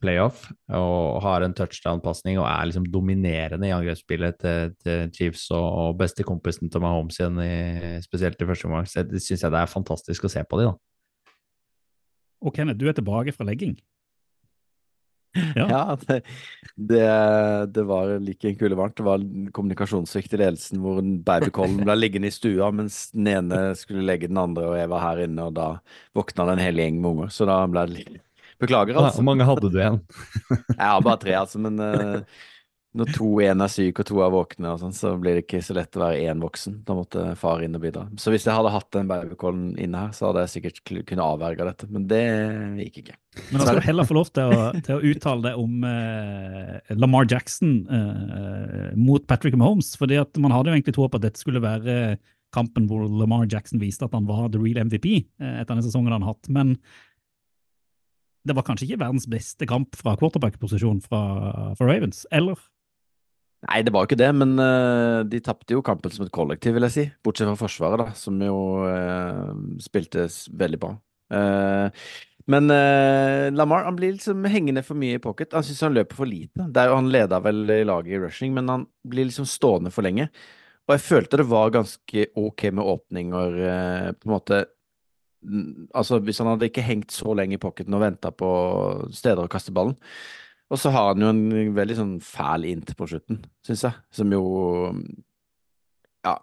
playoff 0.00 0.44
og 0.74 1.20
har 1.24 1.44
en 1.44 1.54
touchdown-pasning 1.56 2.40
og 2.40 2.46
er 2.48 2.68
liksom 2.68 2.86
dominerende 2.92 3.68
i 3.68 3.74
angrepsspillet 3.74 4.38
til, 4.42 4.76
til 4.82 5.10
Chiefs 5.16 5.48
og, 5.54 5.66
og 5.66 5.98
bestekompisen 6.00 6.72
til 6.72 6.84
Mahomes 6.84 7.20
igjen, 7.20 7.40
i, 7.42 7.96
spesielt 8.04 8.40
i 8.40 8.48
første 8.48 8.70
omgang. 8.70 8.88
Så 8.90 9.06
det 9.06 9.22
syns 9.24 9.44
jeg 9.44 9.54
det 9.54 9.62
er 9.62 9.72
fantastisk 9.72 10.28
å 10.28 10.32
se 10.32 10.44
på 10.46 10.60
de, 10.60 10.70
da. 10.70 10.76
Og 12.46 12.54
Kenneth, 12.54 12.78
du 12.78 12.88
er 12.90 12.96
tilbake 12.96 13.34
fra 13.34 13.46
legging. 13.48 13.76
Ja. 15.36 15.66
Ja, 15.68 15.96
det, 16.06 16.22
det, 16.74 17.06
det 17.74 17.84
var 17.88 18.14
like 18.22 18.48
en 18.48 18.58
kule 18.58 18.76
varmt. 18.78 18.96
Det 18.96 19.06
var 19.06 19.24
kommunikasjonssvikt 19.56 20.36
i 20.36 20.40
ledelsen 20.40 20.80
hvor 20.80 21.00
en 21.02 21.18
babykollen 21.26 21.82
ble 21.84 21.96
liggende 21.98 22.30
i 22.30 22.34
stua 22.34 22.70
mens 22.74 23.10
den 23.14 23.28
ene 23.32 23.60
skulle 23.78 24.06
legge 24.06 24.30
den 24.30 24.40
andre, 24.40 24.70
og 24.70 24.78
jeg 24.80 24.92
var 24.92 25.04
her 25.04 25.24
inne, 25.26 25.48
og 25.48 25.56
da 25.58 25.68
våkna 26.16 26.48
det 26.48 26.56
en 26.56 26.64
hel 26.64 26.80
gjeng 26.82 27.02
med 27.02 27.10
unger. 27.12 27.34
Så 27.36 27.48
da 27.48 27.58
ble 27.70 27.84
det 27.90 28.06
litt 28.62 28.72
altså. 28.72 28.92
Hvor 28.96 29.08
altså. 29.10 29.24
mange 29.26 29.46
hadde 29.48 29.70
du 29.72 29.80
igjen? 29.80 30.02
Jeg 30.76 30.84
har 30.84 31.00
bare 31.04 31.22
tre, 31.22 31.34
altså, 31.38 31.60
men 31.62 31.80
uh, 31.82 32.44
Når 32.96 33.10
to 33.12 33.28
en 33.44 33.60
er 33.60 33.72
syk 33.72 34.00
og 34.00 34.08
to 34.08 34.20
er 34.24 34.30
våkne, 34.32 34.70
og 34.72 34.80
sånn, 34.80 34.94
så 34.96 35.12
blir 35.20 35.36
det 35.36 35.44
ikke 35.44 35.60
så 35.64 35.74
lett 35.76 35.98
å 35.98 36.00
være 36.00 36.22
én 36.30 36.40
voksen. 36.40 36.78
Da 36.86 36.94
måtte 36.96 37.24
far 37.36 37.60
inn 37.64 37.76
og 37.76 37.82
bidra. 37.82 38.06
Så 38.16 38.32
hvis 38.32 38.46
jeg 38.48 38.56
hadde 38.56 38.72
hatt 38.72 38.88
den 38.96 39.10
babycallen 39.10 39.74
inne 39.76 40.06
her, 40.06 40.14
så 40.16 40.30
hadde 40.30 40.46
jeg 40.46 40.54
sikkert 40.54 40.80
kunne 40.88 41.04
kunnet 41.10 41.26
avverge 41.26 41.66
dette, 41.68 41.88
men 41.92 42.06
det 42.08 42.22
gikk 42.86 43.02
ikke. 43.02 43.18
Men 43.50 43.60
da 43.60 43.66
skal 43.66 43.82
du 43.82 43.88
heller 43.90 44.08
få 44.08 44.16
lov 44.16 44.30
til 44.32 44.48
å, 44.54 44.70
til 44.86 44.96
å 44.96 45.10
uttale 45.12 45.44
deg 45.50 45.60
om 45.60 45.84
eh, 45.90 46.94
Lamar 46.96 47.28
Jackson 47.28 47.76
eh, 47.84 48.88
mot 48.96 49.28
Patrick 49.28 49.58
Mahomes. 49.60 49.92
fordi 50.00 50.16
at 50.22 50.40
man 50.40 50.56
hadde 50.56 50.72
jo 50.72 50.78
egentlig 50.78 50.96
tro 50.96 51.10
på 51.10 51.20
at 51.20 51.28
dette 51.28 51.44
skulle 51.44 51.60
være 51.60 52.16
kampen 52.56 52.86
hvor 52.88 53.04
Lamar 53.10 53.46
Jackson 53.50 53.80
viste 53.82 54.06
at 54.06 54.14
han 54.16 54.26
var 54.28 54.48
the 54.52 54.60
real 54.60 54.80
MVP 54.86 55.08
eh, 55.18 55.60
etter 55.60 55.74
den 55.74 55.84
sesongen 55.84 56.14
han 56.14 56.24
har 56.24 56.36
hatt. 56.36 56.50
Men 56.52 56.76
det 58.46 58.56
var 58.56 58.66
kanskje 58.66 58.88
ikke 58.88 59.02
verdens 59.02 59.26
beste 59.30 59.68
kamp 59.68 59.96
fra 59.98 60.16
quarterback-posisjon 60.20 61.02
fra 61.04 61.20
Ravens, 61.80 62.24
eller? 62.34 62.60
Nei, 63.66 63.80
det 63.82 63.90
var 63.94 64.04
jo 64.04 64.10
ikke 64.10 64.20
det, 64.20 64.30
men 64.36 64.54
uh, 64.60 65.24
de 65.26 65.40
tapte 65.42 65.74
jo 65.74 65.82
kampen 65.84 66.12
som 66.12 66.26
et 66.26 66.34
kollektiv, 66.34 66.76
vil 66.76 66.86
jeg 66.86 66.94
si. 66.94 67.04
Bortsett 67.24 67.48
fra 67.50 67.58
Forsvaret, 67.58 68.04
da, 68.04 68.14
som 68.18 68.38
jo 68.44 68.56
uh, 68.86 69.50
spilte 69.82 70.28
veldig 70.60 70.80
bra. 70.82 70.94
Uh, 71.32 71.88
men 72.46 72.70
eh, 72.70 73.52
Lamar 73.52 73.84
han 73.84 73.96
blir 73.98 74.12
liksom 74.14 74.44
hengende 74.46 74.84
for 74.86 74.98
mye 74.98 75.18
i 75.18 75.22
pocket. 75.22 75.54
Han 75.56 75.64
syns 75.66 75.82
han 75.82 75.96
løper 75.96 76.18
for 76.18 76.30
lite. 76.30 76.62
Jo, 76.62 76.92
han 76.94 77.10
leda 77.10 77.40
vel 77.42 77.64
i 77.74 77.80
laget 77.86 78.14
i 78.14 78.20
rushing, 78.22 78.52
men 78.54 78.70
han 78.70 78.84
blir 79.02 79.26
liksom 79.26 79.48
stående 79.50 79.90
for 79.90 80.06
lenge. 80.06 80.28
Og 80.86 80.94
jeg 80.94 81.02
følte 81.02 81.40
det 81.40 81.48
var 81.50 81.74
ganske 81.74 82.28
ok 82.38 82.68
med 82.70 82.86
åpninger, 82.86 83.58
eh, 83.72 84.10
på 84.14 84.28
en 84.28 84.34
måte 84.36 84.62
Altså, 85.94 86.18
hvis 86.24 86.40
han 86.42 86.50
hadde 86.50 86.68
ikke 86.70 86.84
hengt 86.84 87.14
så 87.14 87.34
lenge 87.36 87.58
i 87.58 87.62
pocketen 87.62 87.94
og 87.94 88.02
venta 88.02 88.32
på 88.34 88.48
steder 89.14 89.44
å 89.44 89.52
kaste 89.52 89.74
ballen, 89.76 89.94
og 90.66 90.80
så 90.82 90.90
har 90.90 91.12
han 91.12 91.22
jo 91.22 91.30
en 91.30 91.74
veldig 91.76 91.96
sånn 92.00 92.14
fæl 92.24 92.66
int 92.66 92.90
på 92.98 93.06
slutten, 93.06 93.44
syns 93.66 93.86
jeg, 93.86 94.04
som 94.10 94.32
jo 94.34 94.42
Ja, 96.26 96.34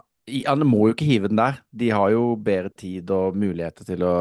han 0.48 0.64
må 0.70 0.86
jo 0.88 0.94
ikke 0.94 1.08
hive 1.10 1.28
den 1.28 1.42
der. 1.42 1.58
De 1.76 1.90
har 1.92 2.14
jo 2.14 2.38
bedre 2.40 2.72
tid 2.72 3.10
og 3.12 3.36
muligheter 3.36 3.88
til 3.88 4.06
å 4.08 4.14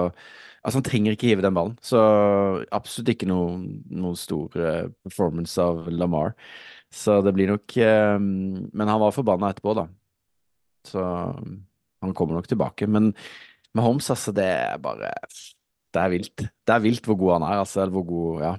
Altså, 0.62 0.78
han 0.78 0.86
trenger 0.86 1.16
ikke 1.16 1.26
hive 1.26 1.42
den 1.42 1.54
ballen, 1.56 1.72
så 1.82 2.00
absolutt 2.70 3.08
ikke 3.16 3.26
noen, 3.26 4.12
stor 4.14 4.52
eh, 4.54 4.84
performance 5.02 5.58
av 5.58 5.88
Lamar. 5.90 6.36
Så 6.92 7.16
det 7.26 7.32
blir 7.34 7.50
nok 7.50 7.74
eh, 7.82 8.18
Men 8.22 8.86
han 8.92 9.00
var 9.02 9.14
forbanna 9.16 9.50
etterpå, 9.50 9.74
da. 9.74 9.88
Så 10.86 11.02
han 11.02 12.14
kommer 12.14 12.38
nok 12.38 12.46
tilbake. 12.50 12.86
Men 12.86 13.10
med 13.76 13.84
Holmes, 13.86 14.10
altså, 14.12 14.34
det 14.36 14.44
er 14.44 14.76
bare 14.82 15.14
Det 15.92 16.00
er 16.00 16.12
vilt. 16.12 16.44
Det 16.66 16.74
er 16.74 16.84
vilt 16.84 17.08
hvor 17.08 17.18
god 17.20 17.38
han 17.38 17.48
er, 17.48 17.62
altså. 17.64 17.82
Eller 17.82 17.96
hvor 17.96 18.06
god 18.08 18.44
Ja. 18.48 18.52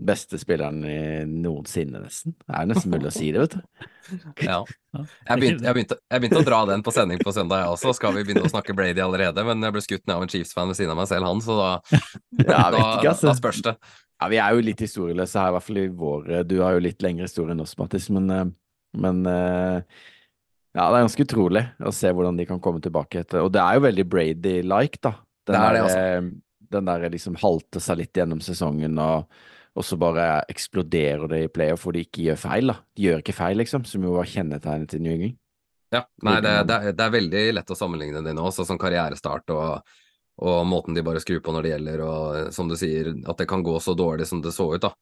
Beste 0.00 0.38
spilleren 0.40 0.78
i 0.88 1.26
noensinne, 1.28 2.00
nesten. 2.00 2.32
Det 2.32 2.54
er 2.56 2.68
nesten 2.70 2.88
mulig 2.88 3.10
å 3.10 3.12
si 3.12 3.26
det, 3.34 3.42
vet 3.42 3.56
du. 3.58 3.88
Ja. 4.48 4.62
Jeg 4.96 5.36
begynte, 5.38 5.66
jeg, 5.66 5.74
begynte, 5.76 5.98
jeg 6.00 6.22
begynte 6.22 6.40
å 6.40 6.46
dra 6.46 6.60
den 6.70 6.80
på 6.82 6.94
sending 6.94 7.20
på 7.20 7.34
søndag, 7.36 7.60
jeg 7.60 7.74
også. 7.74 7.92
Skal 7.98 8.16
vi 8.16 8.22
begynne 8.24 8.46
å 8.48 8.50
snakke 8.50 8.72
Brady 8.74 9.02
allerede? 9.04 9.44
Men 9.44 9.60
jeg 9.66 9.74
ble 9.76 9.82
skutt 9.84 10.06
ned 10.06 10.14
av 10.16 10.24
en 10.24 10.32
Chiefs-fan 10.32 10.72
ved 10.72 10.78
siden 10.78 10.94
av 10.94 10.98
meg 11.02 11.10
selv, 11.10 11.28
han, 11.28 11.42
så 11.44 11.58
da, 11.58 11.68
Ja, 12.40 12.62
da, 12.72 12.80
ikke, 12.80 13.12
altså. 13.12 13.28
da 13.28 13.34
spørs 13.36 13.60
det. 13.66 13.74
Ja, 14.16 14.30
vi 14.32 14.40
er 14.40 14.56
jo 14.56 14.64
litt 14.64 14.80
historieløse 14.86 15.44
her, 15.44 15.52
i 15.52 15.56
hvert 15.58 15.68
fall 15.68 15.82
i 15.82 15.86
vår 16.00 16.32
Du 16.48 16.56
har 16.64 16.78
jo 16.78 16.82
litt 16.88 17.04
lengre 17.04 17.28
historie 17.28 17.52
enn 17.52 17.62
oss, 17.66 17.76
Mattis, 17.78 18.08
men, 18.16 18.32
eh, 18.32 18.48
men 19.04 19.20
eh, 19.28 20.00
Ja, 20.76 20.86
det 20.86 21.00
er 21.00 21.04
ganske 21.04 21.24
utrolig 21.26 21.64
å 21.82 21.90
se 21.94 22.12
hvordan 22.14 22.36
de 22.38 22.46
kan 22.46 22.60
komme 22.62 22.78
tilbake 22.82 23.24
etter 23.24 23.42
Og 23.42 23.50
det 23.50 23.62
er 23.62 23.74
jo 23.74 23.86
veldig 23.88 24.04
Brady-like, 24.06 25.00
da. 25.02 25.16
Den 25.48 25.56
Det 25.56 25.62
er 25.62 25.74
det, 25.74 25.80
der, 25.88 26.02
eh, 26.18 26.28
Den 26.70 26.90
der 26.90 27.06
liksom 27.10 27.38
halter 27.42 27.82
seg 27.82 27.98
litt 27.98 28.14
gjennom 28.14 28.42
sesongen, 28.44 28.98
og, 29.02 29.26
og 29.74 29.86
så 29.86 29.98
bare 29.98 30.44
eksploderer 30.52 31.26
det 31.32 31.40
i 31.42 31.50
playoff 31.50 31.82
hvor 31.82 31.96
de 31.96 32.04
ikke 32.06 32.28
gjør 32.28 32.38
feil, 32.38 32.70
da. 32.70 32.76
De 32.94 33.08
gjør 33.08 33.24
ikke 33.24 33.34
feil, 33.34 33.58
liksom, 33.58 33.86
som 33.90 34.06
jo 34.06 34.14
var 34.14 34.30
kjennetegnet 34.30 34.92
til 34.92 35.02
New 35.02 35.16
England. 35.16 35.40
Ja, 35.90 36.04
nei, 36.22 36.36
det, 36.38 36.52
det, 36.70 36.76
er, 36.76 36.94
det 36.94 37.02
er 37.02 37.16
veldig 37.16 37.42
lett 37.56 37.74
å 37.74 37.78
sammenligne 37.78 38.22
det 38.22 38.36
nå, 38.38 38.46
sånn 38.54 38.68
som 38.68 38.78
karrierestart 38.78 39.50
og, 39.50 39.96
og 40.46 40.60
måten 40.70 40.94
de 40.94 41.02
bare 41.02 41.18
skrur 41.22 41.42
på 41.42 41.50
når 41.50 41.66
det 41.66 41.72
gjelder, 41.72 42.02
og 42.06 42.36
eh, 42.38 42.50
som 42.54 42.70
du 42.70 42.76
sier, 42.78 43.10
at 43.10 43.42
det 43.42 43.48
kan 43.50 43.64
gå 43.66 43.74
så 43.82 43.96
dårlig 43.98 44.28
som 44.30 44.38
det 44.44 44.54
så 44.54 44.68
ut, 44.70 44.86
da. 44.86 44.94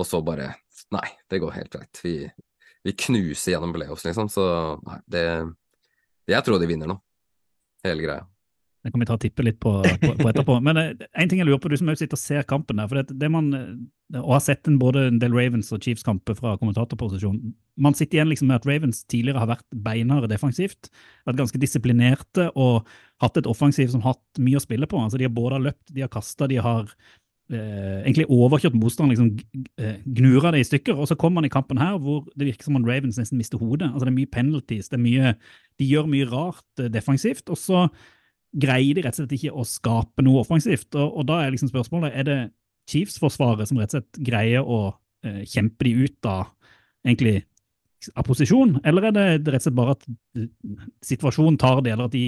Og 0.00 0.08
så 0.08 0.24
bare 0.24 0.54
Nei, 0.92 1.06
det 1.30 1.38
går 1.40 1.54
helt 1.54 1.72
greit. 1.72 1.98
Vi, 2.04 2.12
vi 2.84 2.92
knuser 3.06 3.54
gjennom 3.54 3.72
playoffs, 3.74 4.04
liksom, 4.06 4.28
så 4.32 4.44
nei, 4.84 5.00
det 5.10 5.24
Jeg 6.28 6.44
tror 6.44 6.60
de 6.60 6.68
vinner 6.68 6.88
nå, 6.88 6.96
hele 7.84 8.04
greia. 8.04 8.24
Det 8.84 8.92
kan 8.92 9.00
vi 9.00 9.06
ta 9.08 9.14
og 9.16 9.20
tippe 9.22 9.44
litt 9.46 9.56
på, 9.64 9.70
på, 9.80 10.10
på 10.18 10.28
etterpå. 10.28 10.58
Men 10.60 10.76
én 10.76 10.98
en 11.00 11.28
ting 11.30 11.38
jeg 11.40 11.48
lurer 11.48 11.60
på, 11.60 11.70
du 11.72 11.76
som 11.80 11.88
også 11.88 12.04
sitter 12.04 12.18
og 12.18 12.20
ser 12.20 12.46
kampen 12.48 12.80
der, 12.80 12.88
for 12.90 13.00
det, 13.00 13.16
det 13.16 13.30
man, 13.32 13.46
eh, 13.56 14.18
og 14.20 14.34
har 14.36 14.42
sett 14.44 14.68
en, 14.68 14.76
både 14.80 15.06
en 15.08 15.20
del 15.22 15.32
Ravens 15.32 15.72
og 15.72 15.80
Chiefs-kamper 15.84 16.36
fra 16.36 16.52
kommentatorposisjon, 16.60 17.38
man 17.80 17.96
sitter 17.96 18.18
igjen 18.18 18.28
liksom 18.28 18.50
med 18.50 18.60
at 18.60 18.68
Ravens 18.68 19.00
tidligere 19.08 19.40
har 19.40 19.48
vært 19.54 19.64
beinharde 19.86 20.28
defensivt, 20.28 20.90
vært 21.24 21.40
ganske 21.40 21.60
disiplinerte 21.62 22.50
og 22.60 22.84
hatt 23.24 23.40
et 23.40 23.48
offensiv 23.48 23.88
som 23.92 24.04
har 24.04 24.18
hatt 24.18 24.42
mye 24.44 24.60
å 24.60 24.64
spille 24.64 24.88
på. 24.90 25.00
Altså 25.00 25.20
De 25.20 25.28
har 25.30 25.32
både 25.32 25.62
løpt, 25.64 25.88
de 25.88 26.04
har 26.04 26.12
kasta, 26.12 26.50
de 26.52 26.60
har 26.60 26.92
eh, 27.52 28.00
egentlig 28.04 28.26
overkjørt 28.32 28.76
motstanderen, 28.78 29.30
liksom 29.34 29.68
eh, 29.80 30.00
gnura 30.16 30.52
det 30.54 30.64
i 30.64 30.68
stykker. 30.68 30.96
Og 30.96 31.08
så 31.10 31.16
kommer 31.20 31.40
man 31.40 31.48
i 31.48 31.52
kampen 31.52 31.80
her 31.80 31.98
hvor 32.02 32.24
det 32.34 32.48
virker 32.50 32.68
som 32.68 32.78
om 32.78 32.86
Ravens 32.88 33.18
nesten 33.20 33.40
mister 33.40 33.60
hodet. 33.60 33.90
Altså 33.90 34.06
Det 34.06 34.12
er 34.12 34.18
mye 34.18 34.34
penalties, 34.38 34.90
det 34.90 34.98
er 34.98 35.04
mye, 35.04 35.36
de 35.80 35.88
gjør 35.88 36.10
mye 36.10 36.28
rart 36.30 36.82
eh, 36.82 36.90
defensivt. 36.92 37.48
og 37.50 37.60
så 37.60 37.86
greier 38.54 38.94
de 38.94 39.02
rett 39.02 39.16
og 39.16 39.24
slett 39.24 39.34
ikke 39.34 39.54
å 39.54 39.64
skape 39.66 40.22
noe 40.22 40.44
offensivt. 40.44 40.90
Og, 40.94 41.18
og 41.20 41.26
da 41.30 41.40
er 41.42 41.54
liksom 41.54 41.72
spørsmålet, 41.72 42.14
er 42.14 42.28
det 42.28 42.38
Chiefs-forsvaret 42.90 43.68
som 43.68 43.80
rett 43.80 43.94
og 43.94 43.98
slett 43.98 44.20
greier 44.26 44.62
å 44.62 44.94
eh, 45.24 45.42
kjempe 45.48 45.88
de 45.88 45.96
ut 46.04 46.28
av 46.30 46.52
egentlig 47.04 47.42
av 48.12 48.26
posisjon, 48.26 48.76
eller 48.84 49.08
er 49.08 49.14
det 49.16 49.26
rett 49.54 49.62
og 49.62 49.64
slett 49.64 49.76
bare 49.78 49.96
at 49.96 50.06
eh, 50.36 50.48
situasjonen 51.04 51.56
tar 51.60 51.80
det, 51.84 51.94
eller 51.94 52.10
at 52.10 52.16
de 52.16 52.26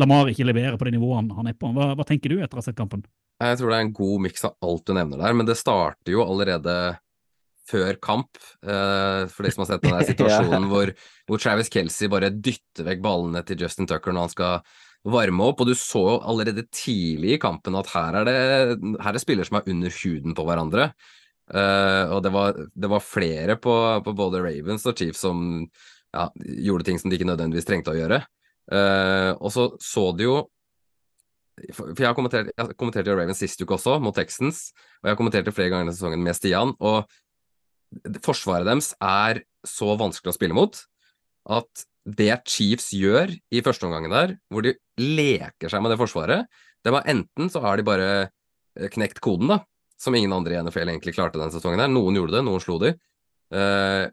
Lamar 0.00 0.26
ikke 0.28 0.44
leverer 0.48 0.74
på 0.76 0.88
det 0.88 0.96
nivået 0.96 1.20
han, 1.20 1.28
han 1.36 1.48
er 1.52 1.54
på? 1.56 1.68
Hva, 1.76 1.92
hva 1.94 2.04
tenker 2.04 2.32
du 2.32 2.40
etter 2.40 2.58
å 2.58 2.60
ha 2.60 2.66
sett 2.66 2.78
kampen? 2.78 3.04
Jeg 3.40 3.56
tror 3.56 3.72
det 3.72 3.78
er 3.78 3.86
en 3.86 3.94
god 3.96 4.26
miks 4.26 4.44
av 4.44 4.68
alt 4.68 4.84
du 4.84 4.92
nevner 4.96 5.22
der, 5.22 5.36
men 5.36 5.48
det 5.48 5.56
starter 5.56 6.12
jo 6.12 6.24
allerede 6.26 6.74
før 7.70 7.96
kamp. 8.02 8.38
Eh, 8.66 9.24
for 9.30 9.46
de 9.46 9.52
som 9.54 9.64
har 9.64 9.70
sett 9.72 9.86
den 9.86 9.96
der 9.96 10.08
situasjonen 10.12 10.68
hvor, 10.70 10.92
hvor 11.28 11.42
Travis 11.42 11.72
Kelsey 11.72 12.10
bare 12.12 12.32
dytter 12.34 12.88
vekk 12.88 13.02
ballene 13.04 13.42
til 13.46 13.64
Justin 13.64 13.88
Tucker 13.90 14.14
når 14.14 14.28
han 14.28 14.34
skal 14.34 14.76
varme 15.10 15.46
opp, 15.48 15.62
og 15.62 15.70
du 15.70 15.76
så 15.78 16.02
jo 16.04 16.18
allerede 16.28 16.66
tidlig 16.76 17.36
i 17.36 17.40
kampen 17.40 17.78
at 17.78 17.88
her 17.94 18.20
er 18.20 18.28
det 18.28 18.34
her 19.00 19.16
er 19.16 19.22
spillere 19.22 19.48
som 19.48 19.56
er 19.56 19.70
under 19.72 19.94
huden 20.02 20.36
på 20.36 20.44
hverandre. 20.44 20.90
Uh, 21.50 22.12
og 22.14 22.20
det 22.22 22.30
var, 22.30 22.58
det 22.78 22.90
var 22.92 23.02
flere 23.02 23.56
på, 23.58 23.72
på 24.06 24.12
både 24.14 24.42
Ravens 24.44 24.84
og 24.86 24.94
Chiefs 25.00 25.24
som 25.24 25.40
ja, 26.14 26.28
gjorde 26.36 26.86
ting 26.86 27.00
som 27.00 27.10
de 27.10 27.16
ikke 27.16 27.26
nødvendigvis 27.26 27.66
trengte 27.66 27.94
å 27.94 27.96
gjøre. 27.98 28.20
Uh, 28.70 29.32
og 29.40 29.48
så 29.50 29.64
så 29.82 30.04
du 30.14 30.26
jo 30.28 30.36
for 31.76 31.92
jeg 31.96 32.08
har 32.08 32.16
kommentert, 32.16 33.06
jeg 33.06 33.16
Ravens 33.16 33.40
sist 33.42 33.60
uke 33.62 33.76
også, 33.76 33.98
mot 34.02 34.16
Texans, 34.16 34.70
og 35.00 35.08
jeg 35.08 35.14
har 35.14 35.18
kommentert 35.20 35.48
det 35.48 35.54
flere 35.56 35.72
ganger 35.72 35.88
denne 35.88 35.96
sesongen 35.96 36.24
med 36.24 36.36
Stian, 36.38 36.74
og 36.80 37.10
forsvaret 38.24 38.68
deres 38.68 38.92
er 39.02 39.42
så 39.66 39.94
vanskelig 39.98 40.32
å 40.32 40.36
spille 40.36 40.56
mot 40.56 40.78
at 41.50 41.86
det 42.08 42.32
Chiefs 42.48 42.90
gjør 42.96 43.32
i 43.52 43.62
første 43.64 43.86
omgangen 43.86 44.12
der, 44.12 44.36
hvor 44.50 44.64
de 44.64 44.74
leker 45.00 45.72
seg 45.72 45.82
med 45.84 45.92
det 45.92 46.00
forsvaret, 46.00 46.46
det 46.84 46.94
var 46.94 47.08
enten 47.10 47.50
så 47.52 47.62
har 47.64 47.76
de 47.76 47.84
bare 47.86 48.08
eh, 48.22 48.88
knekt 48.92 49.20
koden, 49.24 49.50
da, 49.52 49.60
som 50.00 50.16
ingen 50.16 50.32
andre 50.32 50.56
i 50.56 50.62
NFL 50.64 50.88
egentlig 50.88 51.14
klarte 51.16 51.38
denne 51.38 51.52
sesongen 51.52 51.82
her. 51.82 51.90
Noen 51.92 52.16
gjorde 52.16 52.38
det, 52.38 52.44
noen 52.46 52.62
slo 52.64 52.78
de. 52.80 52.94
Eh, 53.52 54.06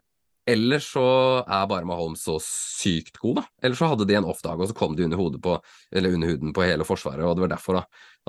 eller 0.48 0.82
så 0.82 1.04
er 1.44 1.66
bare 1.68 1.86
Mahomes 1.88 2.22
så 2.24 2.38
sykt 2.42 3.18
god, 3.20 3.40
da. 3.40 3.44
Eller 3.62 3.76
så 3.78 3.90
hadde 3.90 4.06
de 4.08 4.16
en 4.16 4.28
off-dag, 4.28 4.60
og 4.60 4.70
så 4.70 4.76
kom 4.76 4.94
de 4.96 5.04
under, 5.04 5.20
hodet 5.20 5.40
på, 5.44 5.56
eller 5.92 6.14
under 6.16 6.32
huden 6.32 6.54
på 6.56 6.64
hele 6.64 6.86
forsvaret. 6.88 7.24
og 7.26 7.36
Det 7.36 7.44
var 7.44 7.52
derfor 7.52 7.80
da, 7.80 7.82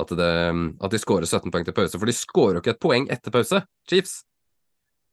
at, 0.04 0.16
det, 0.20 0.32
at 0.84 0.96
de 0.96 1.00
skårer 1.00 1.30
17 1.30 1.54
poeng 1.54 1.68
til 1.68 1.78
pause. 1.78 1.96
For 1.96 2.10
de 2.10 2.18
skårer 2.18 2.60
jo 2.60 2.64
ikke 2.64 2.76
et 2.76 2.82
poeng 2.84 3.08
etter 3.14 3.34
pause, 3.36 3.62
Chiefs. 3.88 4.20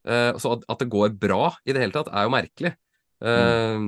Eh, 0.06 0.32
så 0.42 0.56
at, 0.56 0.66
at 0.72 0.82
det 0.82 0.90
går 0.90 1.14
bra 1.20 1.52
i 1.66 1.76
det 1.76 1.84
hele 1.84 1.94
tatt, 1.94 2.10
er 2.10 2.26
jo 2.26 2.34
merkelig. 2.34 2.74
Eh, 3.22 3.86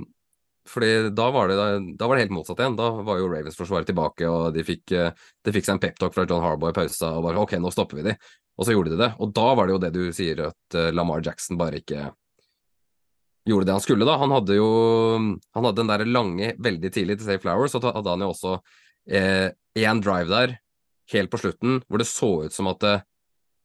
fordi 0.68 0.92
da 1.16 1.30
var, 1.34 1.48
det, 1.48 1.96
da 1.96 2.06
var 2.06 2.16
det 2.16 2.26
helt 2.26 2.36
motsatt 2.36 2.60
igjen. 2.60 2.76
Da 2.78 2.90
var 3.02 3.18
jo 3.20 3.30
Ravens-forsvaret 3.32 3.88
tilbake, 3.88 4.28
og 4.28 4.52
de 4.54 4.64
fikk, 4.66 4.92
eh, 4.94 5.10
de 5.44 5.54
fikk 5.54 5.66
seg 5.66 5.78
en 5.78 5.82
peptalk 5.88 6.14
fra 6.14 6.26
John 6.28 6.44
Harbaugh 6.44 6.74
i 6.74 6.76
pausa, 6.76 7.14
og 7.16 7.26
bare 7.26 7.42
ok, 7.42 7.56
nå 7.62 7.72
stopper 7.74 8.00
vi 8.00 8.10
de. 8.10 8.16
Og 8.58 8.66
så 8.66 8.74
gjorde 8.74 8.94
de 8.94 9.00
det. 9.00 9.12
Og 9.22 9.34
da 9.34 9.46
var 9.54 9.66
det 9.66 9.76
jo 9.76 9.82
det 9.82 9.92
du 9.94 10.02
sier, 10.14 10.48
at 10.50 10.78
eh, 10.78 10.90
Lamar 10.94 11.22
Jackson 11.24 11.58
bare 11.60 11.80
ikke 11.82 12.10
gjorde 13.48 13.68
det 13.68 13.76
han 13.76 13.84
skulle, 13.84 14.06
da. 14.08 14.18
Han 14.20 14.32
hadde 14.34 14.58
jo 14.58 14.68
Han 15.18 15.64
hadde 15.64 15.80
den 15.80 15.90
der 15.90 16.04
lange 16.08 16.52
veldig 16.58 16.92
tidlig 16.94 17.18
til 17.18 17.28
Safe 17.28 17.42
Flowers, 17.44 17.74
og 17.76 17.84
så 17.84 17.92
hadde 17.96 18.14
han 18.14 18.24
jo 18.24 18.30
også 18.32 18.54
én 19.08 19.52
eh, 19.98 20.02
drive 20.04 20.28
der 20.28 20.58
helt 21.14 21.32
på 21.32 21.40
slutten 21.40 21.78
hvor 21.88 22.02
det 22.02 22.08
så 22.08 22.28
ut 22.44 22.52
som 22.52 22.68
at 22.68 22.82
det, 22.84 22.96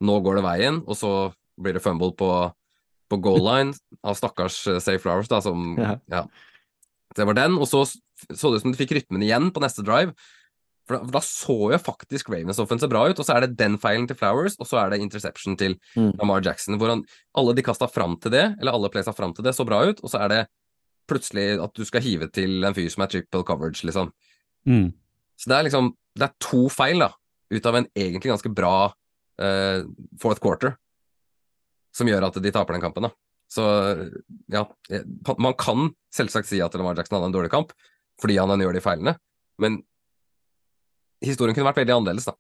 nå 0.04 0.20
går 0.24 0.40
det 0.40 0.46
veien, 0.46 0.80
og 0.88 0.96
så 0.96 1.12
blir 1.60 1.76
det 1.76 1.84
fumble 1.84 2.14
på, 2.16 2.30
på 3.12 3.20
goal 3.24 3.44
line 3.50 3.76
av 4.04 4.18
stakkars 4.20 4.62
eh, 4.72 4.80
Safe 4.84 5.04
Flowers, 5.04 5.32
da, 5.32 5.42
som 5.44 5.76
Ja. 5.80 5.98
Ja. 6.12 6.26
Det 7.14 7.28
var 7.30 7.36
den, 7.38 7.60
og 7.62 7.68
så 7.70 7.84
så 8.32 8.50
det 8.50 8.62
ut 8.62 8.64
som 8.64 8.72
de 8.74 8.80
fikk 8.80 8.94
rytmen 8.96 9.24
igjen 9.26 9.50
på 9.54 9.62
neste 9.62 9.84
drive. 9.86 10.14
For 10.88 10.98
da, 10.98 11.14
da 11.16 11.22
så 11.24 11.56
jo 11.72 11.80
faktisk 11.80 12.30
Ravens 12.32 12.60
offense 12.60 12.88
bra 12.92 13.06
ut, 13.08 13.20
og 13.20 13.28
så 13.28 13.38
er 13.38 13.46
det 13.46 13.58
den 13.60 13.78
feilen 13.80 14.08
til 14.10 14.18
Flowers, 14.20 14.58
og 14.60 14.68
så 14.68 14.82
er 14.82 14.94
det 14.94 15.04
interception 15.04 15.56
til 15.60 15.78
Mm. 15.96 16.12
Lamar 16.20 16.42
Jackson, 16.44 16.78
hvor 16.80 16.90
han, 16.90 17.04
alle 17.38 17.54
de 17.54 17.64
kasta 17.64 17.88
fram 17.88 18.16
til 18.22 18.32
det, 18.34 18.44
eller 18.60 18.74
alle 18.74 18.90
playsa 18.90 19.14
fram 19.14 19.34
til 19.34 19.46
det, 19.46 19.54
så 19.56 19.66
bra 19.66 19.84
ut, 19.86 20.00
og 20.04 20.10
så 20.10 20.24
er 20.24 20.32
det 20.32 20.42
plutselig 21.10 21.60
at 21.62 21.74
du 21.76 21.84
skal 21.86 22.02
hive 22.02 22.30
til 22.34 22.64
en 22.64 22.76
fyr 22.76 22.90
som 22.92 23.04
er 23.04 23.12
triple 23.12 23.44
coverage, 23.48 23.86
liksom. 23.86 24.12
Mm. 24.66 24.94
Så 25.38 25.50
det 25.50 25.58
er 25.58 25.68
liksom 25.68 25.94
Det 26.14 26.28
er 26.28 26.34
to 26.40 26.68
feil, 26.70 27.00
da, 27.02 27.10
ut 27.50 27.66
av 27.66 27.76
en 27.76 27.88
egentlig 27.98 28.30
ganske 28.30 28.50
bra 28.54 28.94
uh, 29.42 29.80
fourth 30.22 30.40
quarter, 30.40 30.76
som 31.90 32.06
gjør 32.06 32.28
at 32.28 32.38
de 32.38 32.52
taper 32.54 32.76
den 32.76 32.84
kampen, 32.84 33.08
da. 33.08 33.10
Så 33.50 33.64
ja, 34.54 34.62
eh, 34.94 35.02
man 35.42 35.56
kan 35.58 35.90
selvsagt 36.14 36.50
si 36.50 36.62
at 36.62 36.74
Lamar 36.78 36.98
Jackson 36.98 37.18
hadde 37.18 37.32
en 37.32 37.36
dårlig 37.36 37.50
kamp, 37.54 37.74
fordi 38.22 38.38
han 38.38 38.62
gjør 38.62 38.78
de 38.78 38.84
feilene, 38.86 39.16
men 39.62 39.82
historien 41.24 41.56
kunne 41.56 41.70
vært 41.72 41.84
veldig 41.84 41.96
annerledes, 41.98 42.28
da. 42.30 42.38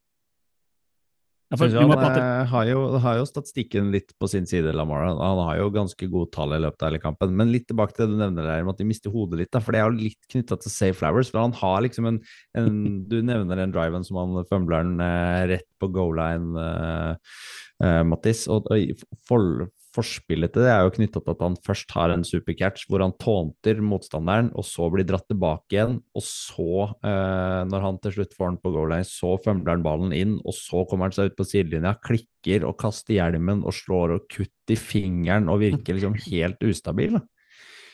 Ja, 1.53 1.57
for 1.59 1.69
han 1.69 1.91
eh, 2.17 2.47
har, 2.49 2.65
jo, 2.65 2.79
har 3.03 3.19
jo 3.19 3.25
statistikken 3.29 3.91
litt 3.93 4.15
på 4.17 4.25
sin 4.31 4.47
side, 4.49 4.71
Lamar. 4.73 5.03
Han- 5.05 5.41
har 5.45 5.59
jo 5.59 5.67
ganske 5.75 6.07
gode 6.09 6.31
tall 6.33 6.55
i 6.55 6.61
løpet 6.63 6.81
av 6.81 6.89
hele 6.89 7.01
kampen. 7.03 7.35
Men 7.37 7.51
litt 7.53 7.67
tilbake 7.69 7.93
til 7.93 8.07
det 8.07 8.15
du 8.15 8.21
nevner 8.23 8.47
der, 8.47 8.63
om 8.65 8.71
at 8.71 8.79
de 8.81 8.87
mister 8.89 9.13
hodet 9.13 9.37
litt. 9.37 9.51
Da, 9.53 9.61
for 9.61 9.75
det 9.75 9.83
er 9.83 9.91
jo 9.91 9.99
litt 9.99 10.29
knytta 10.33 10.57
til 10.63 10.73
Safe 10.73 10.97
Flowers. 10.97 11.29
For 11.29 11.43
han 11.43 11.53
har 11.59 11.83
liksom 11.85 12.09
en, 12.09 12.17
en 12.57 12.79
Du 13.05 13.19
nevner 13.21 13.61
den 13.61 13.75
driven 13.75 14.07
som 14.07 14.17
han 14.17 14.39
fumbler 14.49 14.81
den 14.81 15.03
eh, 15.05 15.43
rett 15.53 15.69
på 15.77 15.91
goal 15.93 16.17
line, 16.17 16.57
eh, 16.57 17.37
eh, 17.83 18.01
Mattis. 18.07 18.45
Og, 18.51 18.69
og 18.71 19.23
for, 19.27 19.67
forspillet 19.93 20.53
til 20.53 20.65
det 20.65 20.71
er 20.73 20.83
jo 20.85 20.93
knytta 20.95 21.21
til 21.21 21.35
at 21.35 21.43
han 21.45 21.57
først 21.65 21.91
har 21.93 22.13
en 22.13 22.25
supercatch 22.25 22.87
hvor 22.89 23.03
han 23.03 23.13
tånter 23.21 23.81
motstanderen, 23.85 24.49
og 24.57 24.65
så 24.67 24.87
blir 24.93 25.05
dratt 25.07 25.27
tilbake 25.29 25.75
igjen. 25.75 25.99
Og 26.17 26.25
så, 26.25 26.87
uh, 27.05 27.61
når 27.69 27.85
han 27.87 27.99
til 28.03 28.15
slutt 28.17 28.33
får 28.37 28.53
den 28.53 28.61
på 28.63 28.73
goal 28.73 28.89
line, 28.93 29.07
så 29.07 29.35
fømler 29.43 29.75
han 29.75 29.85
ballen 29.85 30.15
inn, 30.17 30.39
og 30.41 30.57
så 30.57 30.85
kommer 30.89 31.09
han 31.09 31.17
seg 31.17 31.31
ut 31.31 31.37
på 31.37 31.47
sidelinja, 31.47 31.95
klikker 32.03 32.65
og 32.69 32.77
kaster 32.81 33.19
hjelmen 33.19 33.61
og 33.67 33.77
slår 33.77 34.17
og 34.17 34.25
kutt 34.31 34.73
i 34.73 34.79
fingeren 34.79 35.51
og 35.51 35.61
virker 35.61 35.99
liksom 35.99 36.17
helt 36.25 36.65
ustabil. 36.65 37.19
Da. 37.19 37.25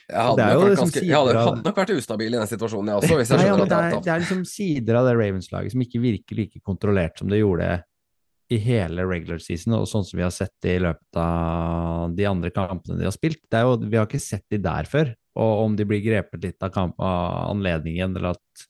Jeg 0.09 0.25
hadde, 0.25 0.41
nok 0.41 0.63
vært, 0.63 0.71
liksom 0.71 0.87
ganske, 0.87 1.01
jeg 1.05 1.13
hadde, 1.19 1.41
hadde 1.45 1.67
nok 1.67 1.79
vært 1.83 1.91
ustabil 1.93 2.31
i 2.31 2.37
den 2.39 2.47
situasjonen, 2.49 2.89
jeg 2.89 2.97
også, 2.97 3.35
Nei, 3.37 3.43
ja, 3.45 3.57
det, 3.59 3.67
er, 3.77 3.97
det 4.07 4.13
er 4.13 4.23
liksom 4.23 4.39
sider 4.49 4.97
av 4.97 5.05
det 5.05 5.11
Ravens-laget 5.19 5.75
som 5.75 5.83
ikke 5.85 6.01
virker 6.01 6.39
like 6.39 6.61
kontrollert 6.65 7.21
som 7.21 7.29
det 7.29 7.43
gjorde 7.43 7.67
i 8.49 8.57
hele 8.61 9.05
regular 9.05 9.41
season, 9.43 9.75
og 9.77 9.87
sånn 9.89 10.05
som 10.07 10.17
vi 10.17 10.25
har 10.25 10.33
sett 10.33 10.55
det 10.65 10.79
i 10.79 10.83
løpet 10.83 11.21
av 11.21 12.15
de 12.17 12.25
andre 12.25 12.49
kampene 12.53 12.97
de 12.97 13.05
har 13.05 13.13
spilt. 13.13 13.43
Det 13.45 13.59
er 13.59 13.67
jo, 13.67 13.75
vi 13.85 13.99
har 13.99 14.07
ikke 14.09 14.21
sett 14.21 14.47
de 14.49 14.61
der 14.63 14.89
før, 14.89 15.11
og 15.39 15.65
om 15.67 15.75
de 15.77 15.85
blir 15.87 16.01
grepet 16.03 16.47
litt 16.47 16.65
av, 16.65 16.73
kamp, 16.73 16.97
av 16.97 17.51
anledningen, 17.51 18.17
eller 18.17 18.33
at, 18.33 18.65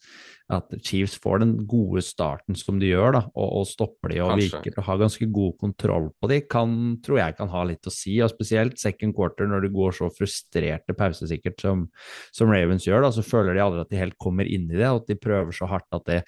at 0.52 0.74
Chiefs 0.84 1.16
får 1.24 1.40
den 1.46 1.54
gode 1.70 2.04
starten 2.04 2.58
som 2.60 2.82
de 2.82 2.90
gjør, 2.90 3.16
da, 3.16 3.22
og, 3.32 3.54
og 3.62 3.70
stopper 3.70 4.12
de 4.12 4.20
og 4.26 4.34
Kanskje. 4.34 4.50
virker 4.50 4.82
å 4.82 4.86
ha 4.90 4.98
ganske 5.00 5.30
god 5.40 5.56
kontroll 5.64 6.10
på 6.20 6.32
de, 6.34 6.42
kan, 6.52 6.76
tror 7.06 7.22
jeg 7.22 7.38
kan 7.40 7.54
ha 7.54 7.64
litt 7.70 7.88
å 7.88 7.94
si, 7.94 8.18
og 8.26 8.34
spesielt 8.34 8.82
second 8.82 9.16
quarter 9.16 9.48
når 9.48 9.64
det 9.64 9.72
går 9.78 9.96
så 9.96 10.12
frustrerte 10.12 10.98
pausesikkert 10.98 11.64
som, 11.64 11.88
som 12.36 12.52
Ravens 12.52 12.90
gjør, 12.90 13.08
da, 13.08 13.14
så 13.16 13.24
føler 13.24 13.56
de 13.56 13.64
aldri 13.64 13.86
at 13.86 13.96
de 13.96 14.04
helt 14.04 14.20
kommer 14.20 14.50
inn 14.50 14.68
i 14.68 14.76
det, 14.76 14.92
og 14.92 15.06
at 15.06 15.14
de 15.14 15.20
prøver 15.24 15.56
så 15.56 15.72
hardt 15.72 15.88
at 15.96 16.06
det 16.12 16.20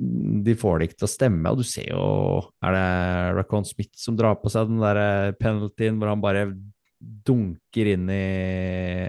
de 0.00 0.56
får 0.56 0.80
det 0.80 0.88
ikke 0.88 1.00
til 1.02 1.08
å 1.08 1.12
stemme, 1.12 1.52
og 1.52 1.60
du 1.60 1.66
ser 1.66 1.90
jo 1.92 2.04
Er 2.64 2.76
det 2.76 2.84
Racon 3.36 3.66
Smith 3.68 3.92
som 4.00 4.16
drar 4.16 4.38
på 4.40 4.52
seg 4.52 4.70
den 4.70 4.80
der 4.80 5.00
eh, 5.00 5.32
penaltyen 5.36 5.98
hvor 6.00 6.08
han 6.08 6.22
bare 6.24 6.46
dunker 7.00 7.88
inn 7.94 8.08
i 8.12 8.24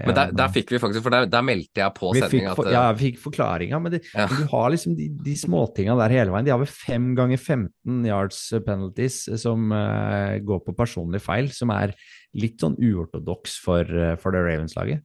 Men 0.08 0.16
der, 0.16 0.32
der 0.36 0.52
fikk 0.54 0.70
vi 0.72 0.80
faktisk, 0.80 1.04
for 1.04 1.12
der, 1.12 1.28
der 1.32 1.44
meldte 1.44 1.82
jeg 1.82 1.94
på 1.98 2.14
sendinga 2.16 2.54
at 2.54 2.62
eh, 2.64 2.74
ja, 2.76 2.84
vi 2.96 3.10
fikk 3.10 3.20
forklaringa, 3.26 3.80
men, 3.84 3.98
Ja. 4.14 4.28
men 4.32 4.44
du 4.44 4.48
har 4.54 4.72
liksom 4.72 4.96
de, 4.96 5.10
de 5.26 5.36
småtinga 5.40 5.98
der 6.00 6.16
hele 6.16 6.32
veien. 6.32 6.48
De 6.48 6.54
har 6.54 6.62
vel 6.62 6.72
fem 6.72 7.12
ganger 7.18 7.40
15 7.40 8.08
yards 8.08 8.40
penalties 8.68 9.26
som 9.42 9.76
uh, 9.76 10.40
går 10.40 10.64
på 10.68 10.76
personlig 10.78 11.20
feil, 11.24 11.52
som 11.56 11.74
er 11.76 11.96
litt 12.40 12.64
sånn 12.64 12.78
uortodoks 12.80 13.58
for, 13.64 13.84
eh, 13.84 14.16
for 14.20 14.32
det 14.32 14.46
Ravens-laget. 14.48 15.04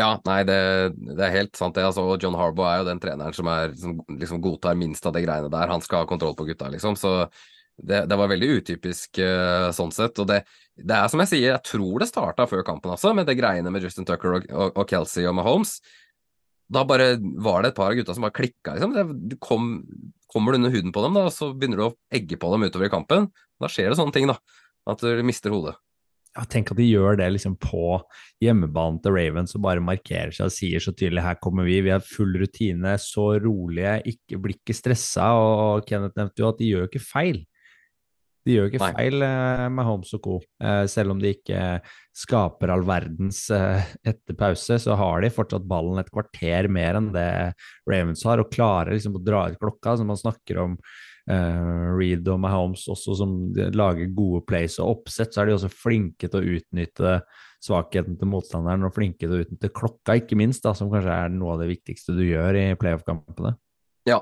Ja, 0.00 0.14
nei, 0.24 0.38
det, 0.48 0.58
det 1.04 1.20
er 1.26 1.34
helt 1.34 1.58
sant 1.58 1.76
det. 1.76 1.84
Altså, 1.84 2.04
John 2.20 2.36
Harboe 2.38 2.68
er 2.70 2.80
jo 2.80 2.88
den 2.88 3.00
treneren 3.02 3.34
som, 3.36 3.48
er, 3.52 3.74
som 3.76 3.98
liksom 4.08 4.40
godtar 4.44 4.78
minst 4.78 5.04
av 5.04 5.12
de 5.12 5.20
greiene 5.24 5.50
der. 5.52 5.68
Han 5.68 5.84
skal 5.84 6.04
ha 6.04 6.08
kontroll 6.08 6.36
på 6.38 6.46
gutta, 6.48 6.70
liksom. 6.72 6.96
Så 6.96 7.28
det, 7.76 8.06
det 8.08 8.16
var 8.16 8.30
veldig 8.32 8.48
utypisk 8.58 9.20
uh, 9.20 9.68
sånn 9.76 9.92
sett. 9.92 10.16
Og 10.22 10.30
det, 10.30 10.42
det 10.80 10.96
er 10.96 11.12
som 11.12 11.20
jeg 11.20 11.32
sier, 11.34 11.48
jeg 11.50 11.64
tror 11.68 12.00
det 12.00 12.08
starta 12.08 12.48
før 12.48 12.64
kampen 12.64 12.94
også, 12.94 13.12
med 13.16 13.28
det 13.28 13.36
greiene 13.40 13.72
med 13.74 13.84
Justin 13.84 14.08
Tucker 14.08 14.38
og, 14.38 14.48
og, 14.48 14.72
og 14.80 14.88
Kelsey 14.88 15.28
og 15.28 15.36
Mahomes. 15.36 15.76
Da 16.72 16.86
bare 16.88 17.18
var 17.44 17.60
det 17.60 17.74
et 17.74 17.76
par 17.76 17.92
av 17.92 17.98
gutta 17.98 18.16
som 18.16 18.24
bare 18.24 18.38
klikka, 18.38 18.78
liksom. 18.78 18.96
Du 19.28 19.36
kom, 19.44 19.74
kommer 20.32 20.56
du 20.56 20.62
under 20.62 20.72
huden 20.72 20.96
på 20.96 21.04
dem, 21.04 21.20
da, 21.20 21.28
og 21.28 21.36
så 21.36 21.52
begynner 21.52 21.82
du 21.82 21.88
å 21.90 21.94
egge 22.16 22.40
på 22.40 22.48
dem 22.54 22.64
utover 22.64 22.88
i 22.88 22.94
kampen. 22.96 23.28
Da 23.60 23.68
skjer 23.68 23.92
det 23.92 24.00
sånne 24.00 24.16
ting, 24.16 24.30
da. 24.30 24.40
At 24.88 25.04
du 25.04 25.20
mister 25.26 25.52
hodet. 25.52 25.76
Ja, 26.32 26.44
tenk 26.48 26.72
at 26.72 26.78
de 26.80 26.86
gjør 26.86 27.18
det 27.20 27.28
liksom 27.34 27.58
på 27.60 27.98
hjemmebanen 28.42 28.98
til 29.04 29.14
Ravens 29.16 29.52
og 29.56 29.64
bare 29.66 29.84
markerer 29.84 30.32
seg 30.32 30.48
og 30.48 30.54
sier 30.54 30.82
så 30.82 30.94
tydelig 30.96 31.24
her 31.26 31.38
kommer 31.42 31.68
vi, 31.68 31.80
vi 31.84 31.92
har 31.92 32.04
full 32.04 32.32
rutine, 32.40 32.96
så 33.00 33.34
rolige, 33.42 33.98
ikke, 34.14 34.40
blir 34.40 34.56
ikke 34.56 34.76
stressa. 34.76 35.32
Og 35.36 35.88
Kenneth 35.88 36.16
nevnte 36.18 36.44
jo 36.44 36.48
at 36.48 36.60
de 36.62 36.70
gjør 36.72 36.88
ikke 36.88 37.04
feil. 37.04 37.42
De 38.42 38.56
gjør 38.56 38.70
ikke 38.70 38.80
Nei. 38.82 38.90
feil 38.96 39.22
eh, 39.22 39.66
med 39.70 39.86
Holmes 39.86 40.16
og 40.16 40.24
co. 40.24 40.38
Eh, 40.64 40.82
selv 40.90 41.14
om 41.14 41.20
de 41.22 41.30
ikke 41.36 41.60
skaper 42.16 42.72
all 42.74 42.82
verdens 42.86 43.44
eh, 43.54 43.92
etter 44.08 44.38
pause, 44.38 44.80
så 44.82 44.96
har 44.98 45.22
de 45.22 45.30
fortsatt 45.32 45.68
ballen 45.68 46.00
et 46.02 46.10
kvarter 46.10 46.66
mer 46.72 46.98
enn 46.98 47.12
det 47.14 47.30
Ravens 47.88 48.24
har, 48.26 48.42
og 48.42 48.50
klarer 48.50 48.96
liksom 48.96 49.20
å 49.20 49.22
dra 49.22 49.46
ut 49.52 49.60
klokka. 49.60 49.94
Så 49.98 50.08
man 50.08 50.18
snakker 50.18 50.64
om 50.64 50.76
eh, 51.30 51.86
Reed 51.92 52.28
og 52.32 52.40
Mahomes 52.42 52.84
også 52.92 53.16
som 53.20 53.36
lager 53.76 54.10
gode 54.16 54.42
plays 54.48 54.78
og 54.82 54.98
oppsett, 54.98 55.34
så 55.34 55.42
er 55.42 55.50
de 55.50 55.56
også 55.58 55.72
flinke 55.72 56.30
til 56.30 56.40
å 56.40 56.58
utnytte 56.58 57.16
svakheten 57.62 58.18
til 58.18 58.30
motstanderen 58.30 58.88
og 58.88 58.94
flinke 58.96 59.26
til 59.26 59.36
å 59.36 59.44
utnytte 59.44 59.70
klokka, 59.74 60.18
ikke 60.18 60.38
minst, 60.38 60.64
da, 60.64 60.74
som 60.74 60.90
kanskje 60.92 61.14
er 61.14 61.32
noe 61.34 61.54
av 61.54 61.62
det 61.62 61.70
viktigste 61.70 62.16
du 62.16 62.24
gjør 62.26 62.58
i 62.58 62.66
playoff-kampene. 62.78 63.54
Ja. 64.08 64.18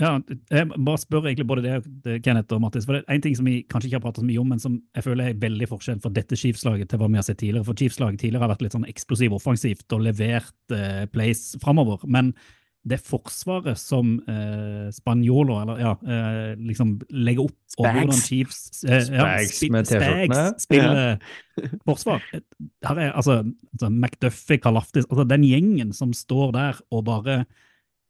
ja, 0.00 0.10
jeg 0.48 0.68
bare 0.72 1.00
spør 1.00 1.26
egentlig 1.28 1.46
både 1.48 1.64
det, 1.66 1.74
det 2.06 2.16
Kenneth 2.24 2.56
og 2.56 2.62
Mattis. 2.64 2.86
for 2.88 2.96
det 2.96 3.02
er 3.04 3.18
En 3.18 3.24
ting 3.26 3.36
som 3.36 3.48
vi 3.48 3.58
kanskje 3.68 3.90
ikke 3.90 3.98
har 3.98 4.06
pratet 4.06 4.24
så 4.24 4.28
mye 4.28 4.40
om, 4.40 4.48
men 4.48 4.62
som 4.62 4.78
jeg 4.96 5.04
føler 5.04 5.28
er 5.28 5.42
veldig 5.42 5.68
forskjell 5.68 6.00
fra 6.04 6.12
dette 6.16 6.38
Chiefs-laget 6.40 6.88
til 6.88 7.02
hva 7.02 7.10
vi 7.10 7.20
har 7.20 7.26
sett 7.26 7.42
tidligere. 7.42 7.68
For 7.68 7.76
Chiefs-laget 7.76 8.22
tidligere 8.22 8.46
har 8.46 8.54
vært 8.54 8.64
litt 8.64 8.76
sånn 8.78 8.88
eksplosiv 8.88 9.36
offensivt 9.36 9.92
og 9.92 10.06
levert 10.08 10.76
eh, 10.76 11.04
plays 11.12 11.50
framover. 11.60 12.00
Men 12.08 12.32
det 12.86 13.00
forsvaret 13.02 13.74
som 13.80 14.12
eh, 14.30 14.86
spanjoler 14.94 15.62
eller 15.64 15.80
ja, 15.82 15.92
eh, 16.06 16.52
liksom 16.68 16.92
legger 17.10 17.48
opp 17.48 17.56
Spags. 17.74 17.96
hvordan 17.98 18.20
Chiefs 18.22 18.60
eh, 18.86 19.00
Spags 19.08 19.56
ja, 19.62 19.70
med 19.74 19.88
T-skjortene. 19.90 20.44
Spiller 20.62 21.18
forsvar. 21.88 22.22
Her 22.86 23.00
er 23.02 23.10
altså, 23.18 23.40
altså 23.74 23.90
McDuffie, 23.90 24.60
Kalaftis, 24.62 25.08
altså 25.10 25.26
den 25.26 25.42
gjengen 25.48 25.90
som 25.98 26.12
står 26.14 26.52
der 26.54 26.78
og 26.94 27.04
bare 27.08 27.40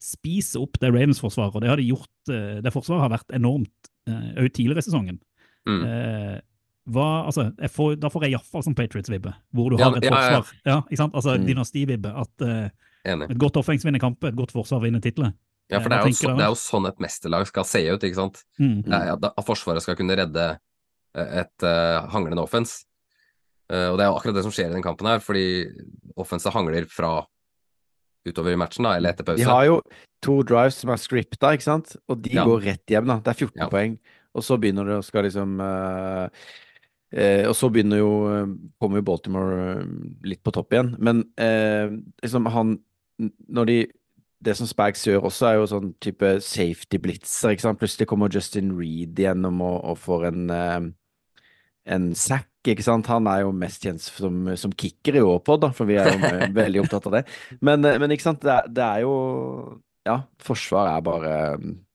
spiser 0.03 0.61
opp 0.67 0.77
det 0.83 0.91
Ravens-forsvaret, 0.93 1.57
og 1.57 1.63
det 1.65 1.71
har 1.73 1.81
de 1.81 1.89
gjort. 1.89 2.13
eh, 2.29 2.59
Det 2.61 2.73
forsvaret 2.75 3.07
har 3.07 3.15
vært 3.17 3.33
enormt 3.39 3.93
òg 4.07 4.53
tidligere 4.55 4.79
i 4.85 4.87
sesongen. 4.87 5.17
Mm. 5.67 5.81
Eh, 5.83 6.37
hva, 6.95 7.07
altså, 7.27 7.49
får, 7.75 7.97
da 7.99 8.07
får 8.13 8.23
jeg 8.29 8.37
iallfall 8.37 8.63
som 8.63 8.75
Patriots-vibbe, 8.79 9.33
hvor 9.57 9.73
du 9.73 9.81
Ja, 9.81 9.89
har 9.89 9.97
et 9.99 10.05
ja, 10.05 10.11
ja, 10.13 10.21
ja. 10.21 10.37
forsvar. 10.43 10.61
Ja, 10.69 10.77
ikke 10.87 11.01
sant? 11.01 11.15
Altså 11.19 11.33
Mm. 11.41 11.47
dynastivibbe. 11.49 12.13
At 12.23 12.45
eh, 12.47 12.69
Enig. 13.07 13.31
et 13.31 13.39
godt 13.41 13.59
offensiv 13.61 13.89
vinner 13.89 14.03
kamper, 14.03 14.33
et 14.33 14.39
godt 14.39 14.55
forsvar 14.55 14.83
vinner 14.83 15.03
titler. 15.05 15.33
Ja, 15.71 15.81
for 15.81 15.91
det 15.91 15.99
er, 15.99 16.07
jo 16.07 16.15
så, 16.15 16.33
det 16.39 16.45
er 16.45 16.53
jo 16.53 16.59
sånn 16.61 16.87
et 16.87 17.01
mesterlag 17.03 17.47
skal 17.49 17.67
se 17.67 17.81
ut, 17.89 18.05
ikke 18.07 18.19
sant. 18.19 18.43
Mm. 18.63 18.85
Er, 18.87 19.15
at 19.17 19.47
Forsvaret 19.47 19.83
skal 19.83 19.97
kunne 19.99 20.15
redde 20.19 20.45
eh, 20.55 21.33
et 21.43 21.67
uh, 21.67 22.05
hanglende 22.13 22.45
offens. 22.45 22.85
Uh, 23.67 23.91
og 23.91 23.97
det 23.99 24.05
er 24.05 24.13
jo 24.13 24.19
akkurat 24.21 24.37
det 24.39 24.45
som 24.47 24.55
skjer 24.55 24.71
i 24.71 24.77
den 24.77 24.85
kampen 24.85 25.09
her, 25.11 25.19
fordi 25.25 25.47
offenset 26.15 26.55
hangler 26.55 26.87
fra 26.87 27.17
utover 28.27 28.55
i 28.55 28.61
matchen, 28.61 28.87
da, 28.87 28.95
eller 28.99 29.15
etter 29.15 29.27
pause. 29.27 29.43
De 29.43 29.49
har 29.51 29.67
jo 29.67 29.81
to 30.23 30.39
drives 30.47 30.79
som 30.83 30.93
er 30.95 31.03
scripta, 31.03 31.51
ikke 31.57 31.67
sant? 31.67 31.97
Og 32.11 32.23
de 32.23 32.37
Ja. 32.39 32.47
går 32.47 32.63
rett 32.63 32.95
hjem, 32.95 33.11
da. 33.11 33.19
Det 33.19 33.35
er 33.35 33.41
14 33.47 33.63
Ja. 33.63 33.69
poeng. 33.71 33.99
Og 34.37 34.43
så 34.47 34.59
begynner 34.61 34.87
det 34.87 34.99
å 35.01 35.05
skal 35.05 35.25
liksom 35.25 35.61
uh, 35.61 36.29
eh, 37.13 37.47
Og 37.49 37.55
så 37.57 37.71
begynner 37.73 37.99
jo 38.03 38.11
eh, 38.29 38.47
Kommer 38.81 39.01
jo 39.01 39.07
Baltimore 39.07 39.55
eh, 39.77 39.85
litt 40.25 40.43
på 40.45 40.53
topp 40.55 40.73
igjen. 40.73 40.97
Men 40.99 41.25
eh, 41.37 41.89
liksom 42.23 42.47
han 42.53 42.79
Når 43.19 43.71
de 43.71 43.79
Det 44.45 44.53
som 44.57 44.69
Spags 44.69 45.01
gjør 45.07 45.25
også, 45.31 45.47
er 45.49 45.55
jo 45.57 45.69
sånn 45.71 45.95
type 46.05 46.29
safety 46.45 46.99
blitzer, 47.01 47.55
ikke 47.55 47.65
sant. 47.65 47.79
Plutselig 47.81 48.07
kommer 48.07 48.31
Justin 48.31 48.75
Reed 48.77 49.17
gjennom 49.19 49.63
og, 49.65 49.79
og 49.91 49.97
får 49.99 50.27
en 50.29 50.51
uh, 50.53 50.91
en 51.87 52.11
sack, 52.19 52.49
ikke 52.67 52.85
sant. 52.85 53.09
Han 53.13 53.29
er 53.31 53.45
jo 53.45 53.53
mest 53.55 53.85
kjent 53.87 54.03
som, 54.03 54.47
som 54.59 54.75
kicker 54.75 55.21
i 55.21 55.25
år 55.25 55.43
da, 55.63 55.71
for 55.75 55.89
vi 55.89 55.99
er 56.01 56.11
jo 56.11 56.19
eh, 56.33 56.47
veldig 56.55 56.83
opptatt 56.85 57.11
av 57.11 57.19
det. 57.19 57.25
Men, 57.65 57.85
eh, 57.87 57.99
men 58.03 58.15
ikke 58.15 58.27
sant, 58.27 58.43
det 58.45 58.55
er, 58.55 58.71
det 58.79 58.87
er 58.87 59.05
jo 59.07 59.13
Ja, 60.07 60.21
forsvar 60.43 60.91
er 60.93 61.05
bare 61.07 61.37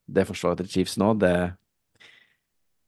Det 0.07 0.28
forsvaret 0.28 0.63
til 0.63 0.72
Chiefs 0.72 0.97
nå, 0.99 1.13
det 1.19 1.34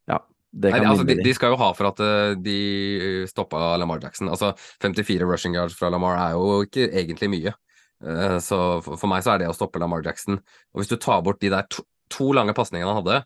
Ja, 0.09 0.21
det 0.51 0.71
Nei, 0.71 0.83
altså, 0.85 1.03
de, 1.07 1.17
de 1.19 1.27
de. 1.27 1.35
skal 1.35 1.53
jo 1.53 1.59
ha 1.59 1.73
for 1.75 1.91
at 1.91 1.99
uh, 2.03 2.39
de 2.39 3.27
stoppa 3.29 3.75
Lamar 3.79 4.01
Jackson. 4.03 4.31
Altså, 4.31 4.53
54 4.83 5.27
rushing 5.27 5.59
yards 5.59 5.75
fra 5.75 5.91
Lamar 5.91 6.19
er 6.21 6.37
jo 6.37 6.63
ikke 6.63 6.87
egentlig 6.91 7.31
mye. 7.35 7.55
Eh, 8.03 8.39
Så 8.43 8.57
for 8.83 9.09
meg 9.11 9.23
så 9.23 9.33
er 9.33 9.43
det 9.43 9.51
å 9.51 9.55
stoppe 9.55 9.79
Lamar 9.81 10.03
Jackson. 10.05 10.39
Og 10.73 10.81
hvis 10.81 10.91
du 10.91 10.97
tar 10.97 11.23
bort 11.25 11.41
de 11.41 11.51
der 11.53 11.67
to, 11.69 11.85
to 12.09 12.31
lange 12.35 12.55
pasningene 12.57 12.91
han 12.91 13.01
hadde, 13.01 13.21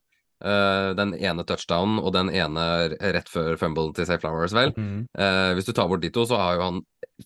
eh, 0.46 0.92
den 0.98 1.16
ene 1.18 1.46
touchdownen 1.48 2.02
og 2.02 2.14
den 2.14 2.30
ene 2.30 2.68
rett 3.00 3.30
før 3.32 3.58
fumble 3.58 3.94
til 3.98 4.06
Safe 4.06 4.22
Flowers, 4.22 4.54
vel. 4.54 4.74
Mm. 4.78 5.08
Eh, 5.18 5.54
hvis 5.58 5.68
du 5.70 5.74
tar 5.74 5.90
bort 5.90 6.02
de 6.06 6.14
to, 6.14 6.28
så 6.30 6.40
har 6.40 6.60
jo 6.60 6.68
han 6.68 6.84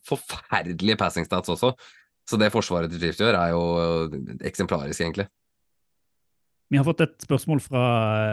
forferdelige 0.07 0.99
passing 0.99 1.27
stats 1.27 1.51
også. 1.51 1.75
Så 2.29 2.39
det 2.39 2.51
forsvaret 2.53 2.91
til 2.91 3.01
Chiefs 3.01 3.19
gjør, 3.19 3.35
er 3.35 3.51
jo 3.51 4.41
eksemplarisk, 4.47 5.01
egentlig. 5.01 5.27
Vi 6.71 6.79
har 6.79 6.85
fått 6.87 7.01
et 7.03 7.25
spørsmål 7.25 7.59
fra 7.59 7.81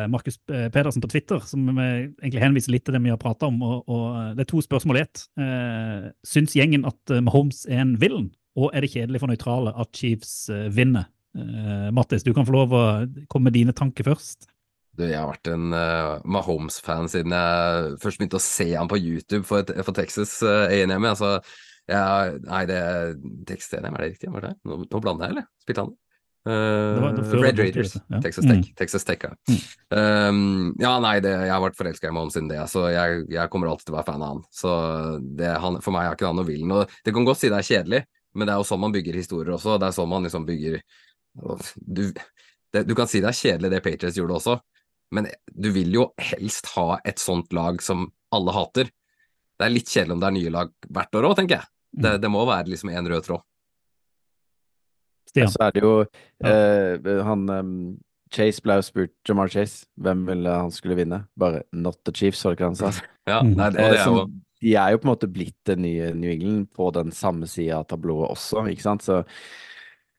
Markus 0.07 0.37
Pedersen 0.47 1.03
på 1.03 1.11
Twitter, 1.11 1.43
som 1.43 1.73
eh, 1.75 2.07
egentlig 2.23 2.45
henviser 2.45 2.71
litt 2.71 2.85
til 2.87 2.95
det 2.95 3.01
vi 3.03 3.11
har 3.11 3.19
prata 3.19 3.49
om. 3.51 3.57
og, 3.67 3.89
og 3.91 4.37
Det 4.39 4.45
er 4.45 4.51
to 4.53 4.63
spørsmål 4.63 5.01
i 5.01 5.03
ett. 5.03 5.25
Eh, 5.43 6.05
syns 6.23 6.55
gjengen 6.55 6.87
at 6.87 7.15
eh, 7.15 7.25
Mahomes 7.25 7.65
er 7.67 7.83
en 7.83 7.97
villain, 7.99 8.29
og 8.59 8.75
er 8.75 8.85
det 8.85 8.93
kjedelig 8.93 9.23
for 9.23 9.31
nøytrale 9.31 9.73
at 9.79 9.91
Chiefs 9.95 10.35
eh, 10.53 10.69
vinner? 10.75 11.09
Uh, 11.39 11.91
Mattis, 11.95 12.25
du 12.27 12.33
kan 12.35 12.47
få 12.49 12.55
lov 12.55 12.73
å 12.75 12.85
komme 13.31 13.51
med 13.51 13.55
dine 13.55 13.75
tanker 13.77 14.07
først. 14.09 14.49
Du, 14.99 15.05
jeg 15.07 15.19
har 15.21 15.29
vært 15.31 15.51
en 15.53 15.71
uh, 15.77 16.19
Mahomes-fan 16.27 17.07
siden 17.13 17.35
jeg 17.37 17.99
først 18.03 18.19
begynte 18.19 18.41
å 18.41 18.43
se 18.43 18.67
ham 18.73 18.91
på 18.91 18.99
YouTube 18.99 19.45
for, 19.47 19.69
for 19.87 19.95
Texas 19.95 20.39
uh, 20.43 20.67
A&M. 20.67 21.07
Altså, 21.07 21.37
jeg, 21.87 22.41
nei, 22.49 22.65
det 22.67 22.83
Texas 23.47 23.79
A&M, 23.79 23.95
er 23.95 24.03
det 24.03 24.11
riktig? 24.17 24.33
Var 24.35 24.49
det? 24.49 24.53
Nå, 24.67 24.83
nå 24.89 25.03
blander 25.05 25.29
jeg, 25.29 25.37
eller? 25.37 25.49
Spilte 25.63 25.85
han 25.85 25.95
det? 25.95 26.01
Uh, 26.49 27.19
Red 27.43 27.59
Raiders. 27.59 27.95
ja. 28.09 28.21
Texas 28.23 28.45
Tech. 28.45 28.57
Mm. 28.57 28.75
Texas 28.79 29.05
Tech 29.05 29.25
ja. 29.27 29.33
Um, 29.91 30.75
ja, 30.81 30.95
nei, 31.03 31.19
det, 31.21 31.35
jeg 31.45 31.53
har 31.53 31.61
vært 31.61 31.77
forelska 31.77 32.09
i 32.09 32.15
Mahomes 32.15 32.39
siden 32.39 32.49
det, 32.49 32.61
så 32.73 32.87
jeg, 32.89 33.27
jeg 33.35 33.53
kommer 33.53 33.69
alltid 33.69 33.91
til 33.91 33.97
å 33.97 33.99
være 33.99 34.09
fan 34.09 34.25
av 34.25 34.31
han. 34.33 34.45
Så 34.55 34.71
det, 35.39 35.51
han, 35.61 35.81
for 35.85 35.95
meg 35.95 36.09
er 36.09 36.17
ikke 36.17 36.31
han 36.31 36.39
noe 36.41 36.49
villen. 36.49 36.73
Og 36.79 36.95
det 37.05 37.15
kan 37.15 37.27
godt 37.29 37.43
si 37.43 37.51
det 37.53 37.59
er 37.59 37.69
kjedelig, 37.69 38.01
men 38.35 38.47
det 38.47 38.53
er 38.55 38.59
jo 38.61 38.67
sånn 38.69 38.81
man 38.81 38.93
bygger 38.93 39.15
historier 39.15 39.55
også. 39.55 39.79
Det 39.81 39.87
er 39.89 39.97
sånn 39.97 40.09
man 40.11 40.23
liksom 40.27 40.45
bygger 40.47 40.81
Du, 41.77 42.13
det, 42.73 42.83
du 42.89 42.95
kan 42.95 43.07
si 43.09 43.21
det 43.21 43.29
er 43.31 43.37
kjedelig 43.39 43.71
det 43.71 43.83
Patriots 43.85 44.17
gjorde 44.19 44.35
også, 44.41 44.57
men 45.13 45.29
du 45.55 45.71
vil 45.73 45.93
jo 45.95 46.09
helst 46.19 46.67
ha 46.75 46.99
et 47.05 47.19
sånt 47.23 47.53
lag 47.53 47.81
som 47.83 48.11
alle 48.35 48.53
hater. 48.53 48.91
Det 49.59 49.67
er 49.67 49.71
litt 49.73 49.89
kjedelig 49.89 50.13
om 50.17 50.21
det 50.21 50.27
er 50.29 50.37
nye 50.37 50.51
lag 50.51 50.73
hvert 50.89 51.15
år 51.15 51.29
òg, 51.31 51.37
tenker 51.39 51.61
jeg. 51.61 51.67
Det, 51.99 52.17
det 52.21 52.31
må 52.31 52.43
være 52.47 52.69
liksom 52.69 52.91
én 52.93 53.07
rød 53.09 53.25
tråd. 53.25 53.41
Stian? 55.29 55.51
Så 55.53 55.63
er 55.67 55.73
det 55.77 55.83
jo 55.85 55.95
eh, 56.45 57.25
han 57.29 57.49
um, 57.53 57.73
Chase 58.33 58.61
ble 58.65 58.77
jo 58.79 58.85
spurt, 58.85 59.15
Jamar 59.29 59.49
Chase, 59.53 59.87
hvem 60.01 60.27
ville 60.29 60.53
han 60.53 60.73
skulle 60.75 60.97
vinne? 60.99 61.23
Bare 61.39 61.63
'not 61.73 61.97
the 62.05 62.13
Chiefs', 62.13 62.45
var 62.45 62.53
det 62.53 62.59
ikke 62.61 62.69
han 62.69 62.77
sa? 62.77 62.91
Ja, 63.29 63.41
Mm. 63.43 63.55
nei, 63.57 63.67
Eh, 63.69 63.73
det 63.73 63.85
er 63.85 63.97
jo 63.97 64.05
som- 64.05 64.43
de 64.63 64.75
er 64.75 64.93
jo 64.93 65.01
på 65.01 65.09
en 65.09 65.13
måte 65.13 65.31
blitt 65.31 65.59
det 65.69 65.79
nye 65.81 66.13
New 66.17 66.31
England 66.31 66.69
på 66.75 66.91
den 66.97 67.13
samme 67.15 67.49
sida 67.51 67.81
av 67.81 67.89
tablået 67.91 68.33
også, 68.35 68.65
ikke 68.73 68.85
sant? 68.85 69.05
Så, 69.07 69.21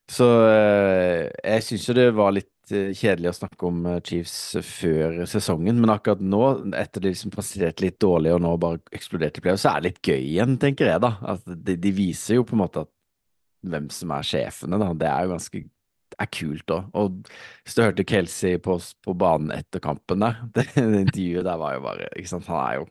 så 0.10 0.28
eh, 0.48 1.26
jeg 1.44 1.66
syns 1.68 1.88
jo 1.90 1.96
det 1.98 2.08
var 2.18 2.36
litt 2.36 2.74
eh, 2.74 2.94
kjedelig 2.96 3.34
å 3.34 3.38
snakke 3.42 3.68
om 3.68 3.82
eh, 3.90 4.00
Chiefs 4.06 4.38
før 4.66 5.24
sesongen, 5.30 5.82
men 5.82 5.92
akkurat 5.94 6.24
nå, 6.24 6.44
etter 6.80 7.04
de 7.04 7.12
liksom 7.12 7.34
presterte 7.36 7.86
litt 7.86 8.00
dårlig 8.02 8.38
og 8.38 8.46
nå 8.46 8.54
bare 8.62 8.80
eksploderte 8.96 9.44
i 9.44 9.48
playoff, 9.48 9.64
så 9.66 9.74
er 9.74 9.84
det 9.84 9.92
litt 9.92 10.14
gøy 10.14 10.22
igjen, 10.22 10.56
tenker 10.62 10.94
jeg 10.94 11.04
da. 11.04 11.16
At 11.36 11.44
de, 11.50 11.76
de 11.76 11.94
viser 11.96 12.40
jo 12.40 12.48
på 12.48 12.56
en 12.56 12.64
måte 12.64 12.86
at 12.88 12.94
hvem 13.70 13.92
som 13.92 14.16
er 14.16 14.24
sjefene, 14.24 14.80
da. 14.80 14.94
Det 14.96 15.12
er 15.12 15.28
jo 15.28 15.36
ganske 15.36 15.66
er 16.20 16.30
kult 16.34 16.74
òg. 16.74 16.90
Og 16.98 17.32
hvis 17.64 17.76
du 17.78 17.84
hørte 17.84 18.06
Kelsey 18.08 18.60
på, 18.64 18.78
på 19.06 19.16
banen 19.20 19.54
etter 19.56 19.84
kampen 19.84 20.24
der, 20.24 20.40
det, 20.56 20.68
det 20.76 21.04
intervjuet 21.06 21.48
der 21.48 21.60
var 21.62 21.76
jo 21.76 21.84
bare 21.86 22.10
ikke 22.16 22.32
sant? 22.34 22.50
Han 22.50 22.64
er 22.64 22.80
jo 22.80 22.88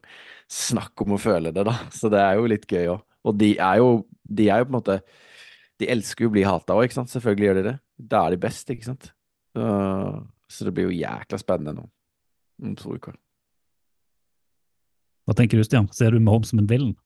Snakk 0.49 1.05
om 1.05 1.15
å 1.17 1.21
føle 1.21 1.53
det, 1.53 1.65
da. 1.69 1.75
Så 1.93 2.11
det 2.13 2.21
er 2.23 2.39
jo 2.39 2.49
litt 2.49 2.67
gøy 2.69 2.95
òg. 2.95 3.05
Og 3.29 3.37
de 3.37 3.53
er 3.61 3.81
jo 3.83 4.07
De 4.23 4.47
er 4.49 4.61
jo 4.61 4.69
på 4.69 4.71
en 4.71 4.77
måte 4.79 4.95
De 5.81 5.89
elsker 5.91 6.25
jo 6.25 6.31
å 6.31 6.35
bli 6.37 6.45
hata 6.47 6.77
òg, 6.77 6.89
ikke 6.89 6.99
sant. 7.01 7.13
Selvfølgelig 7.13 7.49
gjør 7.49 7.61
de 7.61 7.67
det. 7.69 7.77
Da 8.15 8.25
er 8.25 8.35
de 8.35 8.43
best, 8.43 8.71
ikke 8.73 8.89
sant. 8.89 9.11
Så, 9.55 9.69
så 10.49 10.67
det 10.67 10.75
blir 10.75 10.89
jo 10.89 10.99
jækla 10.99 11.41
spennende 11.41 11.77
nå 11.79 11.89
om 12.59 12.75
to 12.75 12.97
uker. 12.99 13.15
Hva 15.29 15.37
tenker 15.39 15.61
du, 15.61 15.63
Stian? 15.67 15.87
Ser 15.95 16.15
du 16.15 16.19
Mahomes 16.25 16.51
som 16.51 16.59
en 16.59 16.67
villain? 16.67 16.97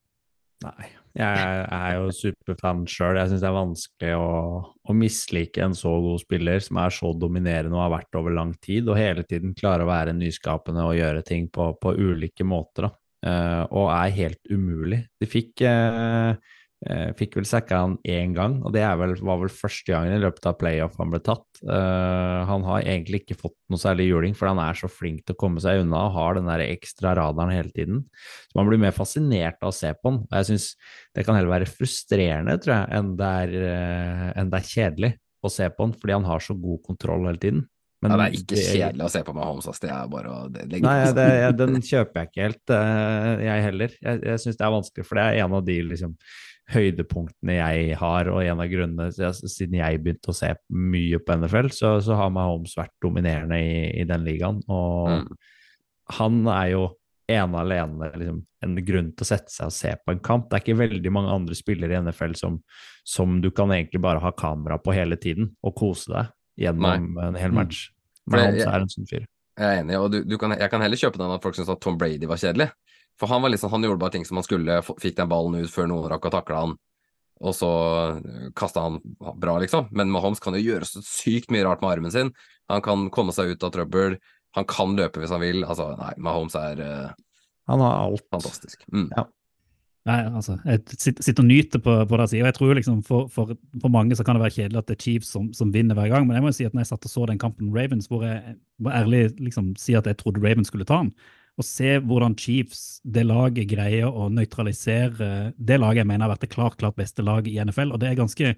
Nei. 0.62 0.86
Jeg 1.12 1.64
er 1.66 1.96
jo 1.98 2.06
superfan 2.16 2.86
sjøl. 2.88 3.18
Jeg 3.18 3.32
syns 3.32 3.42
det 3.42 3.48
er 3.50 3.56
vanskelig 3.56 4.12
å, 4.16 4.28
å 4.64 4.94
mislike 4.96 5.60
en 5.60 5.74
så 5.76 5.92
god 6.00 6.22
spiller 6.22 6.62
som 6.64 6.78
er 6.80 6.94
så 6.94 7.10
dominerende 7.12 7.76
og 7.76 7.82
har 7.82 7.92
vært 7.98 8.16
over 8.20 8.32
lang 8.32 8.54
tid, 8.64 8.88
og 8.88 8.96
hele 8.96 9.26
tiden 9.28 9.52
klarer 9.58 9.84
å 9.84 9.90
være 9.90 10.14
nyskapende 10.16 10.86
og 10.88 10.96
gjøre 10.96 11.24
ting 11.28 11.50
på, 11.52 11.68
på 11.82 11.92
ulike 11.98 12.46
måter. 12.48 12.88
da. 12.88 12.94
Eh, 13.22 13.62
og 13.70 13.92
er 13.94 14.16
helt 14.16 14.50
umulig. 14.50 15.04
De 15.22 15.28
fikk, 15.30 15.62
eh, 15.62 16.34
eh, 16.90 17.10
fikk 17.14 17.36
vel 17.38 17.46
sacka 17.46 17.78
han 17.84 17.96
én 18.02 18.34
gang, 18.34 18.56
og 18.66 18.72
det 18.74 18.82
vel, 18.98 19.14
var 19.22 19.38
vel 19.38 19.52
første 19.54 19.92
gangen 19.92 20.16
i 20.16 20.22
løpet 20.22 20.48
av 20.50 20.56
playoff 20.58 20.96
han 20.98 21.12
ble 21.12 21.20
tatt. 21.22 21.46
Han 21.62 22.64
har 22.66 22.82
egentlig 22.82 23.22
ikke 23.22 23.38
fått 23.38 23.54
noe 23.70 23.78
særlig 23.78 24.08
juling, 24.08 24.34
for 24.34 24.50
han 24.50 24.58
er 24.58 24.74
så 24.74 24.90
flink 24.90 25.22
til 25.22 25.36
å 25.36 25.38
komme 25.38 25.62
seg 25.62 25.84
unna 25.84 26.08
og 26.08 26.16
har 26.16 26.34
den 26.34 26.50
der 26.50 26.64
ekstra 26.66 27.14
radaren 27.14 27.54
hele 27.54 27.70
tiden. 27.70 28.02
Så 28.50 28.58
man 28.58 28.66
blir 28.66 28.82
mer 28.82 28.96
fascinert 28.96 29.62
av 29.62 29.70
å 29.70 29.76
se 29.76 29.92
på 29.94 30.10
han. 30.10 30.24
Og 30.26 30.34
jeg 30.40 30.50
syns 30.50 30.72
det 31.14 31.24
kan 31.24 31.38
heller 31.38 31.54
være 31.54 31.70
frustrerende, 31.70 32.58
tror 32.58 32.80
jeg, 32.80 32.90
enn 32.98 33.14
det 33.20 33.30
er, 33.44 34.34
enn 34.34 34.50
det 34.50 34.58
er 34.58 34.72
kjedelig 34.74 35.12
å 35.42 35.50
se 35.50 35.70
på 35.70 35.86
han, 35.86 35.94
fordi 35.94 36.18
han 36.18 36.26
har 36.26 36.42
så 36.42 36.58
god 36.58 36.82
kontroll 36.82 37.30
hele 37.30 37.38
tiden. 37.38 37.62
Men 38.02 38.12
ja, 38.12 38.16
Det 38.18 38.24
er 38.24 38.36
ikke 38.40 38.62
kjedelig 38.62 39.04
å 39.06 39.10
se 39.14 39.20
på 39.26 39.32
Mahomes, 39.36 39.66
ass. 39.70 39.78
Det 39.82 39.90
er 39.94 40.08
bare 40.10 40.30
å 40.34 40.38
legge 40.50 40.80
Nei, 40.82 40.96
det, 41.14 41.26
jeg, 41.38 41.56
den 41.60 41.76
kjøper 41.86 42.18
jeg 42.20 42.30
ikke 42.30 42.46
helt, 42.48 42.72
eh, 42.74 43.44
jeg 43.46 43.66
heller. 43.68 43.92
Jeg, 44.02 44.22
jeg 44.26 44.42
syns 44.42 44.58
det 44.58 44.66
er 44.66 44.72
vanskelig, 44.74 45.06
for 45.06 45.20
det 45.20 45.26
er 45.28 45.44
en 45.44 45.54
av 45.58 45.62
de 45.68 45.76
liksom, 45.86 46.16
høydepunktene 46.72 47.56
jeg 47.58 47.96
har, 48.00 48.30
og 48.32 48.42
en 48.42 48.62
av 48.64 48.70
grunnene 48.72 49.08
siden 49.12 49.78
jeg 49.78 50.00
begynte 50.02 50.32
å 50.32 50.36
se 50.36 50.50
mye 50.72 51.20
på 51.22 51.36
NFL, 51.42 51.70
så, 51.74 51.94
så 52.02 52.18
har 52.18 52.34
Mahomes 52.34 52.74
vært 52.78 52.94
dominerende 53.02 53.58
i, 53.60 53.86
i 54.02 54.08
den 54.08 54.26
ligaen. 54.26 54.62
Og 54.66 55.12
Mm. 55.12 55.26
han 56.18 56.42
er 56.48 56.68
jo 56.74 56.82
ene 57.30 57.54
og 57.54 57.60
alene 57.62 58.10
liksom, 58.18 58.42
en 58.66 58.76
grunn 58.84 59.10
til 59.14 59.24
å 59.24 59.28
sette 59.30 59.52
seg 59.52 59.70
og 59.70 59.74
se 59.78 59.94
på 60.02 60.12
en 60.12 60.22
kamp. 60.26 60.48
Det 60.50 60.58
er 60.58 60.64
ikke 60.64 60.80
veldig 60.82 61.12
mange 61.14 61.34
andre 61.38 61.56
spillere 61.56 61.94
i 61.94 62.02
NFL 62.02 62.34
som, 62.38 62.58
som 63.06 63.38
du 63.42 63.50
kan 63.54 63.70
egentlig 63.74 64.02
bare 64.02 64.22
ha 64.22 64.32
kamera 64.34 64.78
på 64.82 64.94
hele 64.96 65.16
tiden 65.20 65.52
og 65.62 65.76
kose 65.78 66.10
deg 66.12 66.32
gjennom 66.58 67.18
en 67.18 67.34
hel 67.34 67.50
Mm. 67.50 67.54
match. 67.54 67.90
For 68.28 68.38
jeg- 68.38 68.46
Mahomes 68.46 68.58
jeg- 68.64 68.68
er 68.74 68.80
en 68.80 68.88
sånn 68.88 69.08
fyr. 69.08 69.26
Jeg 69.58 69.78
er 69.78 69.82
enig, 69.84 69.96
og 70.00 70.10
du, 70.12 70.24
du 70.24 70.38
kan, 70.38 70.50
jeg 70.58 70.70
kan 70.70 70.80
heller 70.80 70.96
kjøpe 70.96 71.18
den 71.18 71.30
at 71.30 71.42
folk 71.42 71.54
syns 71.54 71.68
at 71.68 71.80
Tom 71.80 71.98
Brady 71.98 72.24
var 72.26 72.36
kjedelig. 72.36 72.70
For 73.18 73.26
han 73.28 73.42
var 73.42 73.50
liksom, 73.50 73.70
han 73.70 73.82
gjorde 73.82 73.98
bare 73.98 74.10
ting 74.12 74.24
som 74.24 74.36
han 74.36 74.44
skulle, 74.44 74.80
fikk 74.98 75.16
den 75.16 75.28
ballen 75.28 75.54
ut 75.62 75.68
før 75.70 75.86
noen 75.88 76.08
rakk 76.08 76.24
å 76.24 76.30
takle 76.32 76.56
han, 76.56 76.76
og 77.42 77.52
så 77.54 78.52
kasta 78.54 78.80
han 78.80 79.00
bra, 79.38 79.58
liksom. 79.60 79.88
Men 79.92 80.10
Mahomes 80.10 80.40
kan 80.40 80.54
jo 80.54 80.60
gjøre 80.62 80.86
så 80.88 81.02
sykt 81.04 81.50
mye 81.50 81.64
rart 81.64 81.82
med 81.82 81.90
armen 81.90 82.10
sin. 82.10 82.32
Han 82.70 82.80
kan 82.80 83.10
komme 83.10 83.32
seg 83.32 83.50
ut 83.52 83.62
av 83.64 83.72
trøbbel, 83.72 84.18
han 84.54 84.64
kan 84.64 84.96
løpe 84.96 85.20
hvis 85.20 85.30
han 85.30 85.40
vil. 85.40 85.62
Altså, 85.64 85.96
nei, 85.98 86.14
Mahomes 86.18 86.54
er 86.54 86.80
uh, 86.80 87.12
Han 87.68 87.80
har 87.80 88.08
alt. 88.08 88.22
fantastisk. 88.32 88.82
Mm. 88.92 89.10
Nei, 90.02 90.16
altså, 90.34 90.56
jeg 90.66 90.80
sitter, 90.98 91.44
og 91.44 91.46
nyter 91.46 91.78
på, 91.82 91.92
på 92.10 92.18
det 92.18 92.24
og 92.26 92.32
Jeg 92.34 92.54
tror 92.56 92.72
liksom 92.74 93.02
for, 93.06 93.28
for, 93.30 93.52
for 93.80 93.92
mange 93.92 94.16
så 94.18 94.24
kan 94.26 94.34
det 94.34 94.42
være 94.42 94.56
kjedelig 94.56 94.80
at 94.80 94.88
det 94.88 94.96
er 94.96 95.04
Chiefs 95.04 95.30
som, 95.30 95.52
som 95.54 95.70
vinner 95.70 95.94
hver 95.94 96.10
gang, 96.10 96.26
men 96.26 96.34
jeg 96.34 96.42
må 96.42 96.50
jo 96.50 96.56
si 96.56 96.66
at 96.66 96.74
når 96.74 96.82
jeg 96.82 96.90
satt 96.90 97.06
og 97.06 97.12
så 97.12 97.26
den 97.30 97.38
kampen 97.38 97.70
Ravens, 97.76 98.08
hvor 98.10 98.24
jeg 98.26 98.56
må 98.82 98.90
ærlig 98.90 99.28
liksom 99.38 99.70
si 99.78 99.94
at 99.94 100.10
jeg 100.10 100.18
trodde 100.18 100.42
Ravens 100.42 100.72
skulle 100.72 100.88
ta 100.88 100.98
den, 101.04 101.12
og 101.54 101.68
se 101.68 101.94
hvordan 102.02 102.34
Chiefs, 102.40 102.98
det 103.04 103.28
laget, 103.28 103.70
greier 103.70 104.10
å 104.10 104.26
nøytralisere 104.32 105.52
det 105.54 105.78
laget 105.78 106.02
jeg 106.02 106.10
mener 106.10 106.26
har 106.26 106.34
vært 106.34 106.48
det 106.48 106.54
klart, 106.56 106.80
klart 106.82 106.98
beste 106.98 107.22
laget 107.22 107.52
i 107.52 107.60
NFL, 107.62 107.94
og 107.94 108.02
det 108.02 108.10
er 108.10 108.18
ganske 108.18 108.56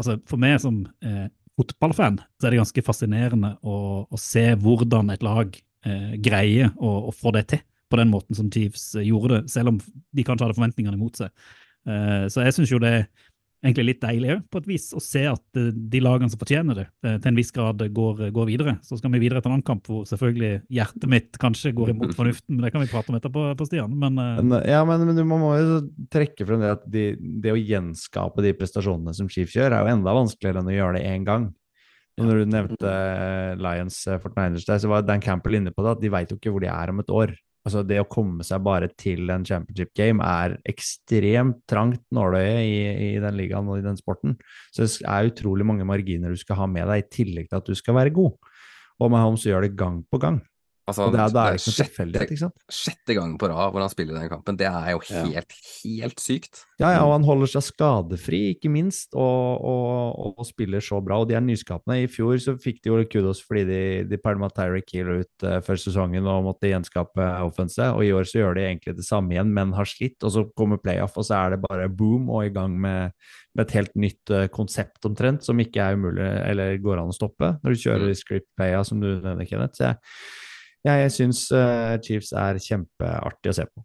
altså 0.00 0.16
For 0.26 0.40
meg 0.40 0.56
som 0.58 0.86
eh, 1.04 1.26
fotballfan 1.60 2.16
så 2.40 2.48
er 2.48 2.54
det 2.54 2.62
ganske 2.62 2.82
fascinerende 2.82 3.50
å, 3.60 3.74
å 4.08 4.18
se 4.18 4.48
hvordan 4.58 5.12
et 5.12 5.22
lag 5.22 5.52
eh, 5.84 6.14
greier 6.16 6.72
å, 6.80 6.94
å 7.10 7.14
få 7.14 7.34
det 7.36 7.44
til 7.52 7.60
på 7.92 8.00
den 8.00 8.12
måten 8.12 8.38
som 8.38 8.48
Chiefs 8.52 8.94
eh, 8.96 9.08
gjorde 9.10 9.36
det, 9.40 9.50
selv 9.52 9.74
om 9.74 9.82
de 9.82 10.24
kanskje 10.26 10.48
hadde 10.48 10.58
forventningene 10.58 10.98
imot 10.98 11.20
seg. 11.20 11.34
Eh, 11.88 12.24
Så 12.32 12.46
jeg 12.46 12.56
syns 12.56 12.72
jo 12.72 12.80
det 12.82 12.92
er 12.96 13.04
egentlig 13.62 13.92
litt 13.92 14.00
deilig 14.02 14.36
på 14.50 14.58
et 14.58 14.66
vis, 14.66 14.88
å 14.96 15.00
se 15.02 15.22
at 15.30 15.60
eh, 15.60 15.68
de 15.70 16.00
lagene 16.02 16.32
som 16.32 16.40
fortjener 16.40 16.80
det, 16.80 16.86
til 17.04 17.30
en 17.30 17.38
viss 17.38 17.52
grad 17.54 17.84
går, 17.94 18.24
går 18.34 18.48
videre. 18.48 18.74
Så 18.82 18.98
skal 18.98 19.12
vi 19.14 19.22
videre 19.22 19.42
til 19.42 19.52
en 19.52 19.58
annen 19.58 19.66
kamp 19.68 19.86
hvor 19.86 20.02
selvfølgelig 20.08 20.64
hjertet 20.72 21.08
mitt 21.12 21.40
kanskje 21.42 21.74
går 21.76 21.92
imot 21.94 22.14
fornuften, 22.18 22.56
men 22.56 22.66
det 22.66 22.72
kan 22.74 22.82
vi 22.82 22.90
prate 22.90 23.12
om 23.12 23.20
etterpå, 23.20 23.46
på 23.60 23.68
Stian. 23.68 23.94
Men 24.02 24.18
ja, 24.66 24.82
men, 24.88 25.06
men 25.08 25.22
man 25.22 25.44
må, 25.44 25.54
jo 25.60 25.80
trekke 26.12 26.48
frem 26.48 26.64
det 26.64 26.76
at 26.78 26.86
de, 26.90 27.08
det 27.44 27.54
å 27.54 27.60
gjenskape 27.60 28.44
de 28.44 28.56
prestasjonene 28.58 29.14
som 29.16 29.30
Chiefs 29.30 29.58
gjør, 29.58 29.76
er 29.76 29.84
jo 29.84 29.98
enda 29.98 30.16
vanskeligere 30.16 30.64
enn 30.64 30.72
å 30.72 30.78
gjøre 30.80 30.98
det 30.98 31.10
én 31.12 31.28
gang. 31.28 31.52
Og 32.20 32.28
når 32.28 32.42
du 32.42 32.50
nevnte 32.52 32.90
Lions 33.62 34.02
Fortniners 34.20 34.66
Fort 34.66 34.74
der, 34.74 34.82
så 34.82 34.90
var 34.90 35.04
Dan 35.06 35.22
Campbell 35.24 35.56
inne 35.56 35.72
på 35.72 35.84
det, 35.84 35.94
at 35.96 36.02
de 36.02 36.10
veit 36.12 36.32
jo 36.32 36.36
ikke 36.36 36.52
hvor 36.52 36.64
de 36.64 36.68
er 36.68 36.92
om 36.92 37.00
et 37.00 37.12
år. 37.12 37.32
Altså 37.62 37.84
Det 37.86 38.00
å 38.02 38.08
komme 38.10 38.42
seg 38.46 38.62
bare 38.66 38.88
til 38.98 39.30
en 39.30 39.44
championship 39.46 39.92
game 39.98 40.24
er 40.26 40.56
ekstremt 40.68 41.60
trangt 41.70 42.02
nåløye 42.14 42.56
i, 42.66 42.78
i 43.14 43.20
den 43.22 43.36
ligaen 43.38 43.68
og 43.70 43.78
i 43.78 43.84
den 43.84 43.98
sporten. 44.00 44.34
Så 44.74 44.82
det 44.86 45.06
er 45.06 45.30
utrolig 45.30 45.66
mange 45.68 45.86
marginer 45.86 46.34
du 46.34 46.40
skal 46.40 46.58
ha 46.58 46.66
med 46.70 46.90
deg, 46.90 47.04
i 47.04 47.12
tillegg 47.20 47.50
til 47.50 47.60
at 47.60 47.70
du 47.70 47.78
skal 47.78 47.98
være 48.00 48.14
god. 48.16 48.34
Og 49.02 49.12
Mahomes 49.14 49.46
gjør 49.46 49.66
det 49.66 49.76
gang 49.78 50.02
på 50.10 50.18
gang. 50.22 50.42
Altså, 50.92 51.06
Og 51.08 51.14
det 51.16 51.20
er, 51.24 51.32
det 51.32 51.42
er 51.42 51.56
ikke 51.58 51.74
tilfeldighet, 51.80 52.30
ikke 52.36 52.42
sant? 52.44 52.64
Sjette 52.72 53.14
gangen 53.16 53.38
på 53.40 53.48
rad 53.50 53.72
hvor 53.72 53.80
han 53.80 53.90
spiller 53.92 54.18
den 54.20 54.28
kampen. 54.28 54.58
Det 54.60 54.68
er 54.68 54.90
jo 54.92 55.00
Ja. 55.08 55.22
helt, 55.24 55.54
helt 55.82 56.20
sykt. 56.20 56.60
Ja, 56.82 56.90
ja, 56.96 57.00
og 57.06 57.12
han 57.14 57.24
holder 57.24 57.46
seg 57.48 57.62
skadefri, 57.64 58.40
ikke 58.56 58.70
minst, 58.72 59.14
og, 59.14 59.62
og, 59.64 60.36
og 60.38 60.46
spiller 60.48 60.82
så 60.82 60.98
bra. 61.04 61.20
Og 61.22 61.28
de 61.30 61.36
er 61.38 61.44
nyskapende. 61.44 62.00
I 62.02 62.08
fjor 62.10 62.36
så 62.42 62.54
fikk 62.60 62.82
de 62.84 62.90
jo 62.92 62.98
kudos 63.12 63.40
fordi 63.46 63.64
de, 63.68 63.80
de 64.10 64.18
pælma 64.20 64.48
Tyrick 64.52 64.90
Hill 64.92 65.22
ut 65.22 65.46
uh, 65.46 65.60
før 65.64 65.78
sesongen 65.80 66.26
og 66.28 66.44
måtte 66.48 66.68
gjenskape 66.70 67.26
offense, 67.46 67.80
og 67.92 68.04
i 68.04 68.12
år 68.12 68.26
så 68.28 68.40
gjør 68.42 68.58
de 68.58 68.66
egentlig 68.68 68.96
det 68.98 69.06
samme 69.06 69.32
igjen, 69.36 69.52
men 69.54 69.72
har 69.78 69.88
slitt. 69.88 70.18
Og 70.22 70.32
så 70.34 70.44
kommer 70.58 70.80
playoff, 70.82 71.16
og 71.16 71.24
så 71.28 71.38
er 71.40 71.56
det 71.56 71.62
bare 71.64 71.88
boom 71.88 72.28
og 72.34 72.44
i 72.46 72.52
gang 72.54 72.74
med, 72.78 73.14
med 73.56 73.66
et 73.66 73.76
helt 73.78 73.94
nytt 73.96 74.32
uh, 74.34 74.46
konsept 74.52 75.04
omtrent, 75.08 75.44
som 75.46 75.58
ikke 75.62 75.80
er 75.82 75.96
umulig 75.96 76.28
eller 76.52 76.76
går 76.82 76.98
an 77.02 77.12
å 77.12 77.16
stoppe 77.16 77.54
når 77.62 77.74
du 77.76 77.80
kjører 77.86 78.08
Mm. 78.12 78.16
script 78.18 78.48
playa, 78.58 78.80
som 78.84 78.98
du 79.00 79.06
nevner, 79.22 79.46
Kenneth. 79.46 79.76
Så 79.78 79.84
jeg, 79.86 79.96
jeg, 80.82 80.98
jeg 81.04 81.14
syns 81.14 81.46
uh, 81.54 81.94
Chiefs 82.02 82.32
er 82.34 82.60
kjempeartig 82.62 83.52
å 83.52 83.56
se 83.60 83.66
på. 83.68 83.84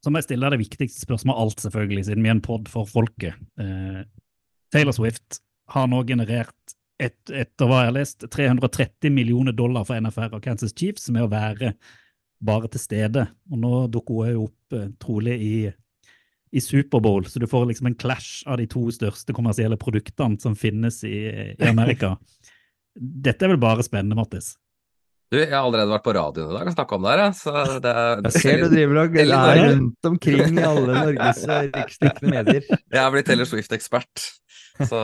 Så 0.00 0.10
må 0.10 0.20
jeg 0.20 0.30
stille 0.30 0.46
deg 0.46 0.56
det 0.56 0.64
viktigste 0.64 1.04
spørsmålet 1.04 1.36
av 1.36 1.44
alt, 1.44 1.62
selvfølgelig, 1.62 2.04
siden 2.08 2.24
vi 2.24 2.30
er 2.30 2.36
en 2.38 2.44
pod 2.44 2.68
for 2.72 2.88
folket. 2.88 3.40
Uh, 3.60 4.02
Taylor 4.72 4.96
Swift 4.96 5.40
har 5.74 5.90
nå 5.90 6.02
generert, 6.08 6.56
et, 7.00 7.18
etter 7.32 7.68
hva 7.68 7.84
jeg 7.84 7.90
har 7.90 7.96
lest, 7.96 8.24
330 8.32 9.12
millioner 9.14 9.54
dollar 9.56 9.86
for 9.88 10.00
NFR 10.02 10.34
og 10.36 10.44
Kansas 10.44 10.74
Chiefs 10.76 11.08
med 11.14 11.24
å 11.24 11.30
være 11.32 11.74
bare 12.44 12.68
til 12.72 12.82
stede. 12.82 13.26
Og 13.52 13.60
nå 13.60 13.74
dukker 13.92 14.32
hun 14.32 14.48
opp 14.48 14.76
uh, 14.76 14.88
trolig 15.02 15.36
i, 15.44 15.54
i 16.50 16.64
Superbowl, 16.64 17.28
så 17.30 17.42
du 17.42 17.46
får 17.50 17.68
liksom 17.70 17.92
en 17.92 18.00
clash 18.00 18.48
av 18.50 18.58
de 18.58 18.66
to 18.72 18.88
største 18.94 19.36
kommersielle 19.36 19.78
produktene 19.80 20.40
som 20.42 20.58
finnes 20.58 21.04
i, 21.06 21.28
i 21.54 21.70
Amerika. 21.70 22.16
Dette 23.28 23.46
er 23.46 23.54
vel 23.54 23.62
bare 23.62 23.86
spennende, 23.86 24.18
Mattis? 24.18 24.56
Du, 25.30 25.36
jeg 25.38 25.52
har 25.54 25.62
allerede 25.62 25.92
vært 25.92 26.02
på 26.02 26.12
radioen 26.16 26.50
i 26.50 26.56
dag 26.56 26.68
og 26.68 26.74
snakka 26.74 26.96
om 26.96 27.04
det 27.06 27.10
her, 27.14 27.20
så 27.38 27.52
det 27.78 27.90
er 28.02 28.22
Jeg 28.26 28.42
ser 28.42 28.62
du 28.64 28.72
driver 28.72 28.98
og 29.04 29.18
er 29.22 29.60
rundt 29.60 30.08
omkring 30.10 30.56
i 30.58 30.64
alle 30.66 30.94
Norges 30.96 31.44
eh, 31.46 31.68
riksdekkende 31.70 32.32
medier. 32.34 32.66
Jeg 32.66 33.02
er 33.04 33.12
blitt 33.14 33.30
Taylor 33.30 33.46
Swift-ekspert. 33.46 34.24
Så, 34.80 34.98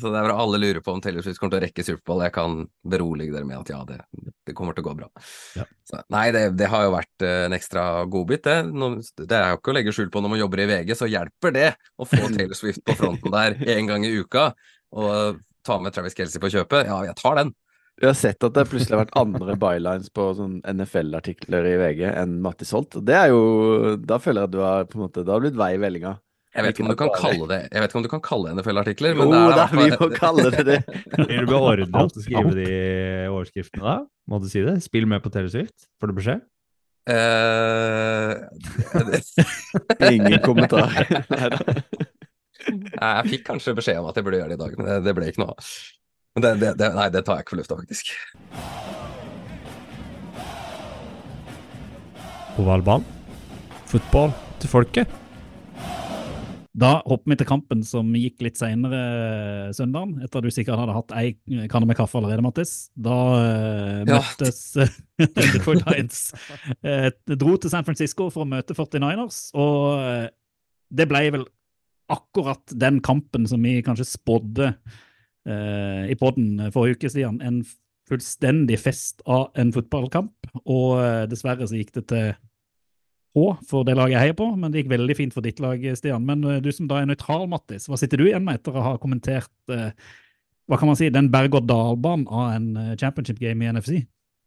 så 0.00 0.10
det 0.10 0.18
er 0.18 0.26
bra 0.26 0.36
alle 0.42 0.58
lurer 0.58 0.82
på 0.84 0.92
om 0.92 1.00
Taylor 1.00 1.24
Swift 1.24 1.40
kommer 1.40 1.54
til 1.54 1.62
å 1.62 1.64
rekke 1.64 1.86
Superbowl. 1.86 2.24
Jeg 2.26 2.34
kan 2.34 2.58
berolige 2.92 3.32
dere 3.32 3.48
med 3.48 3.62
at 3.62 3.72
ja, 3.72 3.80
det, 3.88 3.98
det 4.44 4.56
kommer 4.58 4.76
til 4.76 4.84
å 4.84 4.88
gå 4.90 4.94
bra. 5.00 5.08
Ja. 5.56 5.66
Så, 5.86 6.02
nei, 6.12 6.26
det, 6.34 6.44
det 6.58 6.68
har 6.74 6.84
jo 6.84 6.92
vært 6.98 7.24
eh, 7.24 7.40
en 7.46 7.56
ekstra 7.56 7.86
godbit, 8.10 8.44
det. 8.44 8.58
Nå, 8.68 8.90
det 9.22 9.40
er 9.40 9.54
jo 9.54 9.62
ikke 9.62 9.72
å 9.72 9.78
legge 9.78 9.96
skjul 9.96 10.12
på 10.12 10.20
når 10.24 10.34
man 10.34 10.42
jobber 10.42 10.64
i 10.66 10.68
VG, 10.74 10.92
så 10.98 11.08
hjelper 11.08 11.56
det 11.56 11.68
å 11.96 12.08
få 12.10 12.20
Taylor 12.26 12.58
Swift 12.58 12.84
på 12.84 13.00
fronten 13.00 13.32
der 13.32 13.56
en 13.78 13.92
gang 13.94 14.04
i 14.04 14.12
uka. 14.18 14.50
Og 14.92 15.40
ta 15.64 15.80
med 15.80 15.96
Travis 15.96 16.20
Kelsey 16.20 16.42
på 16.42 16.52
kjøpet. 16.52 16.90
Ja, 16.90 17.00
jeg 17.08 17.16
tar 17.16 17.40
den. 17.40 17.56
Vi 18.00 18.08
har 18.08 18.16
sett 18.18 18.42
at 18.42 18.56
det 18.56 18.66
plutselig 18.66 18.96
har 18.96 19.04
vært 19.04 19.16
andre 19.20 19.54
bylines 19.64 20.10
på 20.14 20.28
sånn 20.38 20.58
NFL-artikler 20.66 21.68
i 21.70 21.74
VG 21.78 22.04
enn 22.10 22.38
Mattis 22.44 22.74
Holt. 22.74 22.96
og 22.98 23.06
Det 23.06 23.16
er 23.18 23.32
jo 23.32 23.96
Da 24.02 24.18
føler 24.22 24.44
jeg 24.44 24.50
at 24.50 24.54
du 24.54 24.62
har 24.64 24.88
på 24.90 24.98
en 24.98 25.04
måte, 25.06 25.22
det 25.22 25.34
har 25.34 25.44
blitt 25.44 25.58
vei 25.58 25.74
i 25.76 25.82
vellinga. 25.82 26.16
Jeg 26.54 26.62
vet 26.62 26.76
ikke 26.76 26.84
om 26.84 26.90
du 26.92 26.98
kan 26.98 27.10
kalle 27.18 27.46
det 27.50 27.56
Jeg 27.64 27.82
vet 27.82 27.90
ikke 27.90 27.98
om 27.98 28.04
du 28.04 28.10
kan 28.12 28.20
kalle 28.22 28.50
det 28.50 28.60
NFL-artikler, 28.60 29.14
Jo, 29.14 29.24
men 29.24 29.32
det 29.32 29.38
er 29.42 29.56
da, 29.58 29.66
vi 29.72 29.86
må 29.90 30.00
får 30.02 30.12
kalle 30.20 30.50
det 30.54 30.66
det. 30.68 30.80
Blir 31.18 31.46
du 31.46 31.50
beordra 31.50 31.86
til 31.86 32.22
å 32.22 32.26
skrive 32.26 32.52
de 32.58 32.68
overskriftene 33.32 33.86
da? 33.86 33.96
Må 34.30 34.40
du 34.42 34.50
si 34.50 34.62
det? 34.64 34.76
Spill 34.84 35.08
med 35.10 35.22
på 35.24 35.32
Teleswift, 35.34 35.88
Får 36.00 36.10
du 36.10 36.18
beskjed? 36.18 36.44
Uh, 37.04 38.40
Ingen 40.14 40.38
kommentar. 40.40 40.94
Neida. 41.28 41.58
Jeg 42.64 43.28
fikk 43.34 43.44
kanskje 43.50 43.74
beskjed 43.76 44.00
om 44.00 44.08
at 44.08 44.16
jeg 44.16 44.24
burde 44.24 44.40
gjøre 44.40 44.54
det 44.54 44.56
i 44.56 44.62
dag, 44.62 44.78
men 44.78 44.88
det, 44.88 44.96
det 45.04 45.14
ble 45.18 45.28
ikke 45.28 45.42
noe 45.42 45.52
av. 45.52 45.68
Men 46.34 46.42
det, 46.42 46.50
det, 46.58 46.70
det, 46.80 46.86
nei, 46.96 47.10
det 47.14 47.20
tar 47.22 47.36
jeg 47.38 47.44
ikke 47.44 47.52
for 47.52 47.60
lufta, 47.60 47.76
faktisk. 47.78 48.08
Ovalbanen. 52.58 53.06
Fotball 53.86 54.32
til 54.58 54.72
folket. 54.72 55.12
Da 56.74 56.90
hopper 57.04 57.30
vi 57.30 57.36
til 57.38 57.46
kampen 57.46 57.86
som 57.86 58.10
gikk 58.18 58.42
litt 58.42 58.58
senere 58.58 59.70
søndagen, 59.78 60.16
etter 60.26 60.40
at 60.40 60.48
du 60.48 60.50
sikkert 60.50 60.82
hadde 60.82 60.96
hatt 60.96 61.14
ei 61.14 61.36
kanne 61.70 61.86
med 61.86 62.00
kaffe 62.00 62.18
allerede, 62.18 62.42
Mattis. 62.42 62.74
Da 62.98 63.20
uh, 63.38 64.02
møttes 64.10 64.60
ja. 64.80 64.90
Detroit 65.38 65.86
Lions 65.86 66.26
uh, 66.82 67.14
dro 67.30 67.54
til 67.62 67.70
San 67.70 67.86
Francisco 67.86 68.26
for 68.34 68.42
å 68.42 68.50
møte 68.56 68.74
49ers, 68.74 69.44
og 69.54 70.02
uh, 70.02 70.26
det 70.90 71.06
ble 71.14 71.28
vel 71.38 71.46
akkurat 72.10 72.74
den 72.74 72.98
kampen 73.06 73.46
som 73.46 73.62
vi 73.62 73.78
kanskje 73.86 74.10
spådde 74.16 74.74
eh, 75.46 76.10
i 76.12 76.16
podden 76.20 76.70
forrige 76.74 76.98
uke, 76.98 77.10
Stian. 77.12 77.40
En 77.44 77.62
fullstendig 78.08 78.78
fest 78.82 79.22
av 79.24 79.48
en 79.60 79.70
fotballkamp, 79.72 80.32
og 80.64 80.98
eh, 81.00 81.22
dessverre 81.30 81.68
så 81.68 81.78
gikk 81.78 81.94
det 82.00 82.06
til 82.12 82.34
H 83.34 83.44
for 83.66 83.82
det 83.82 83.96
laget 83.98 84.14
jeg 84.14 84.22
heier 84.28 84.36
på, 84.38 84.46
men 84.54 84.70
det 84.70 84.82
gikk 84.84 84.92
veldig 84.92 85.16
fint 85.18 85.34
for 85.34 85.42
ditt 85.42 85.58
lag, 85.62 85.80
Stian. 85.98 86.26
Men 86.26 86.44
eh, 86.46 86.60
du 86.62 86.70
som 86.72 86.86
da 86.90 87.00
er 87.00 87.08
nøytral, 87.10 87.48
Mattis, 87.50 87.88
hva 87.90 87.98
sitter 88.00 88.20
du 88.20 88.28
igjen 88.28 88.44
med 88.46 88.60
etter 88.60 88.76
å 88.76 88.84
ha 88.92 88.98
kommentert 89.02 89.50
eh, 89.74 89.90
hva 90.70 90.78
kan 90.80 90.88
man 90.88 90.96
si, 90.96 91.10
den 91.12 91.26
berg-og-dal-banen 91.32 92.28
av 92.32 92.52
en 92.54 92.68
eh, 92.80 92.92
championship 93.00 93.40
game 93.42 93.64
i 93.64 93.72
NFC? 93.74 94.04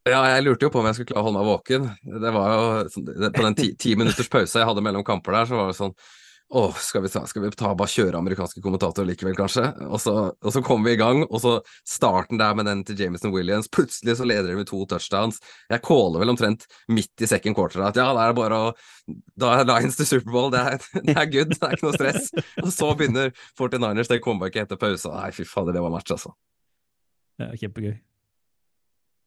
Ja, 0.07 0.21
jeg 0.31 0.45
lurte 0.45 0.65
jo 0.65 0.71
på 0.71 0.79
om 0.79 0.87
jeg 0.87 0.95
skulle 0.95 1.11
klare 1.11 1.25
å 1.25 1.27
holde 1.27 1.41
meg 1.41 1.49
våken. 1.49 1.89
Det 2.23 2.31
var 2.31 2.53
jo 2.53 2.67
sånn- 2.93 3.09
På 3.35 3.43
den 3.43 3.57
ti, 3.57 3.67
ti 3.75 3.95
minutters 3.99 4.29
pause 4.31 4.55
jeg 4.61 4.69
hadde 4.69 4.83
mellom 4.85 5.03
kamper 5.03 5.35
der, 5.35 5.49
så 5.49 5.59
var 5.59 5.67
det 5.67 5.75
sånn 5.77 5.93
Åh, 6.49 6.71
skal 6.79 7.01
vi 7.03 7.09
ta, 7.11 7.25
skal 7.27 7.41
vi 7.43 7.49
ta 7.59 7.73
bare 7.75 7.91
kjøre 7.91 8.15
amerikanske 8.21 8.61
kommentatorer 8.63 9.09
likevel, 9.09 9.33
kanskje? 9.35 9.65
Og 9.91 9.99
så, 9.99 10.13
og 10.31 10.53
så 10.55 10.61
kom 10.63 10.85
vi 10.85 10.93
i 10.95 10.99
gang, 10.99 11.25
og 11.27 11.41
så 11.43 11.57
starten 11.83 12.39
der 12.39 12.53
med 12.55 12.69
den 12.69 12.85
til 12.87 12.95
Jameson 13.01 13.33
Williams. 13.35 13.67
Plutselig 13.67 14.15
så 14.15 14.23
leder 14.23 14.47
de 14.53 14.55
med 14.61 14.69
to 14.69 14.79
touchdowns. 14.87 15.41
Jeg 15.67 15.81
caller 15.83 16.23
vel 16.23 16.31
omtrent 16.31 16.63
midt 16.87 17.19
i 17.19 17.27
second 17.27 17.57
quarter 17.57 17.83
at 17.89 17.99
ja, 17.99 18.05
da 18.15 18.23
er 18.23 18.31
det 18.31 18.37
bare 18.39 18.59
å 18.61 18.69
Da 19.35 19.49
er 19.59 19.67
Lions 19.67 19.99
til 19.99 20.07
Superbowl, 20.07 20.47
det 20.55 20.61
er, 20.63 20.77
det 21.09 21.17
er 21.19 21.27
good, 21.35 21.51
det 21.51 21.59
er 21.67 21.75
ikke 21.75 21.87
noe 21.89 21.97
stress. 21.99 22.29
Og 22.63 22.71
så 22.71 22.93
begynner 22.95 23.33
49ers 23.59 24.07
det 24.13 24.21
comebacket 24.23 24.63
etter 24.69 24.79
pause. 24.79 25.11
Nei, 25.11 25.33
fy 25.35 25.43
fader, 25.47 25.75
det 25.75 25.83
var 25.83 25.91
match, 25.97 26.13
altså. 26.15 26.31
Ja, 27.43 27.49
kjempegøy. 27.59 27.97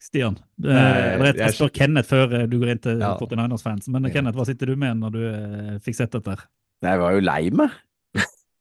Stian, 0.01 0.39
eh, 0.65 0.73
Nei, 0.73 0.81
jeg, 0.81 1.21
jeg 1.21 1.37
jeg- 1.45 1.55
spør 1.59 1.73
Kenneth 1.77 2.09
før 2.09 2.33
eh, 2.39 2.47
du 2.49 2.57
går 2.63 2.73
inn 2.73 2.81
til 2.81 3.05
Ja. 3.05 3.13
49ers-fans. 3.21 3.89
Men 3.93 4.09
Ja. 4.09 4.15
Kenneth, 4.17 4.39
hva 4.41 4.47
sitter 4.49 4.73
du 4.73 4.77
med 4.81 4.97
når 5.05 5.13
du 5.13 5.21
eh, 5.29 5.77
fikk 5.85 6.01
sett 6.01 6.17
dette? 6.17 6.31
her? 6.39 6.47
Nei, 6.81 6.93
Jeg 6.95 7.01
var 7.03 7.17
jo 7.17 7.25
lei 7.25 7.43
meg. 7.53 7.79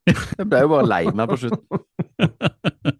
Jeg 0.09 0.47
ble 0.49 0.63
jo 0.63 0.71
bare 0.71 0.87
lei 0.89 1.03
meg 1.13 1.29
på 1.31 1.37
slutten. 1.43 1.85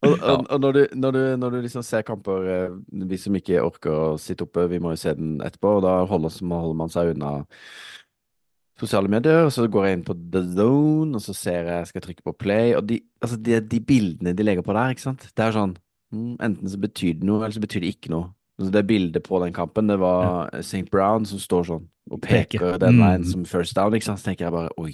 Og, 0.00 0.14
og, 0.16 0.46
og 0.48 0.60
når, 0.62 0.72
du, 0.72 0.84
når, 0.96 1.12
du, 1.12 1.24
når 1.36 1.50
du 1.52 1.56
liksom 1.60 1.82
ser 1.84 2.04
kamper 2.08 2.46
eh, 2.48 2.76
Vi 3.10 3.18
som 3.20 3.34
ikke 3.36 3.60
orker 3.60 3.92
å 3.92 4.14
sitte 4.16 4.46
oppe, 4.46 4.64
vi 4.72 4.78
må 4.80 4.94
jo 4.94 5.00
se 5.02 5.12
den 5.12 5.34
etterpå, 5.44 5.74
og 5.76 5.82
da 5.84 5.98
holder, 6.08 6.38
holder 6.48 6.78
man 6.78 6.92
seg 6.92 7.10
unna 7.12 7.34
sosiale 8.80 9.12
medier, 9.12 9.42
og 9.44 9.52
så 9.52 9.66
går 9.68 9.86
jeg 9.86 9.98
inn 9.98 10.06
på 10.06 10.16
The 10.32 10.40
Zone, 10.54 11.18
og 11.18 11.20
så 11.20 11.34
ser 11.36 11.68
jeg 11.68 11.90
skal 11.90 12.04
trykke 12.06 12.24
på 12.24 12.36
play, 12.46 12.72
og 12.78 12.86
de, 12.88 12.96
altså 13.20 13.36
de, 13.36 13.58
de 13.60 13.80
bildene 13.84 14.32
de 14.36 14.46
legger 14.46 14.64
på 14.64 14.72
der, 14.72 14.94
ikke 14.94 15.04
sant, 15.04 15.26
det 15.36 15.44
er 15.44 15.56
sånn 15.58 15.76
mm, 15.76 16.34
Enten 16.48 16.72
så 16.72 16.80
betyr 16.80 17.18
det 17.20 17.28
noe, 17.28 17.42
eller 17.42 17.58
så 17.58 17.64
betyr 17.66 17.84
det 17.84 17.92
ikke 17.98 18.14
noe. 18.14 18.30
Altså 18.60 18.72
det 18.74 18.82
bildet 18.90 19.22
på 19.24 19.38
den 19.42 19.54
kampen, 19.56 19.88
det 19.88 19.96
var 19.98 20.50
St. 20.60 20.84
Brown 20.92 21.24
som 21.24 21.40
står 21.40 21.64
sånn 21.70 21.86
og 22.10 22.20
Peker. 22.20 22.58
peker 22.58 22.78
den 22.82 22.98
Mm. 22.98 23.00
veien 23.06 23.24
som 23.24 23.44
first 23.48 23.74
down, 23.74 23.94
ikke 23.96 24.04
sant, 24.04 24.20
så 24.20 24.28
tenker 24.28 24.44
jeg 24.46 24.52
bare 24.52 24.70
oi. 24.76 24.92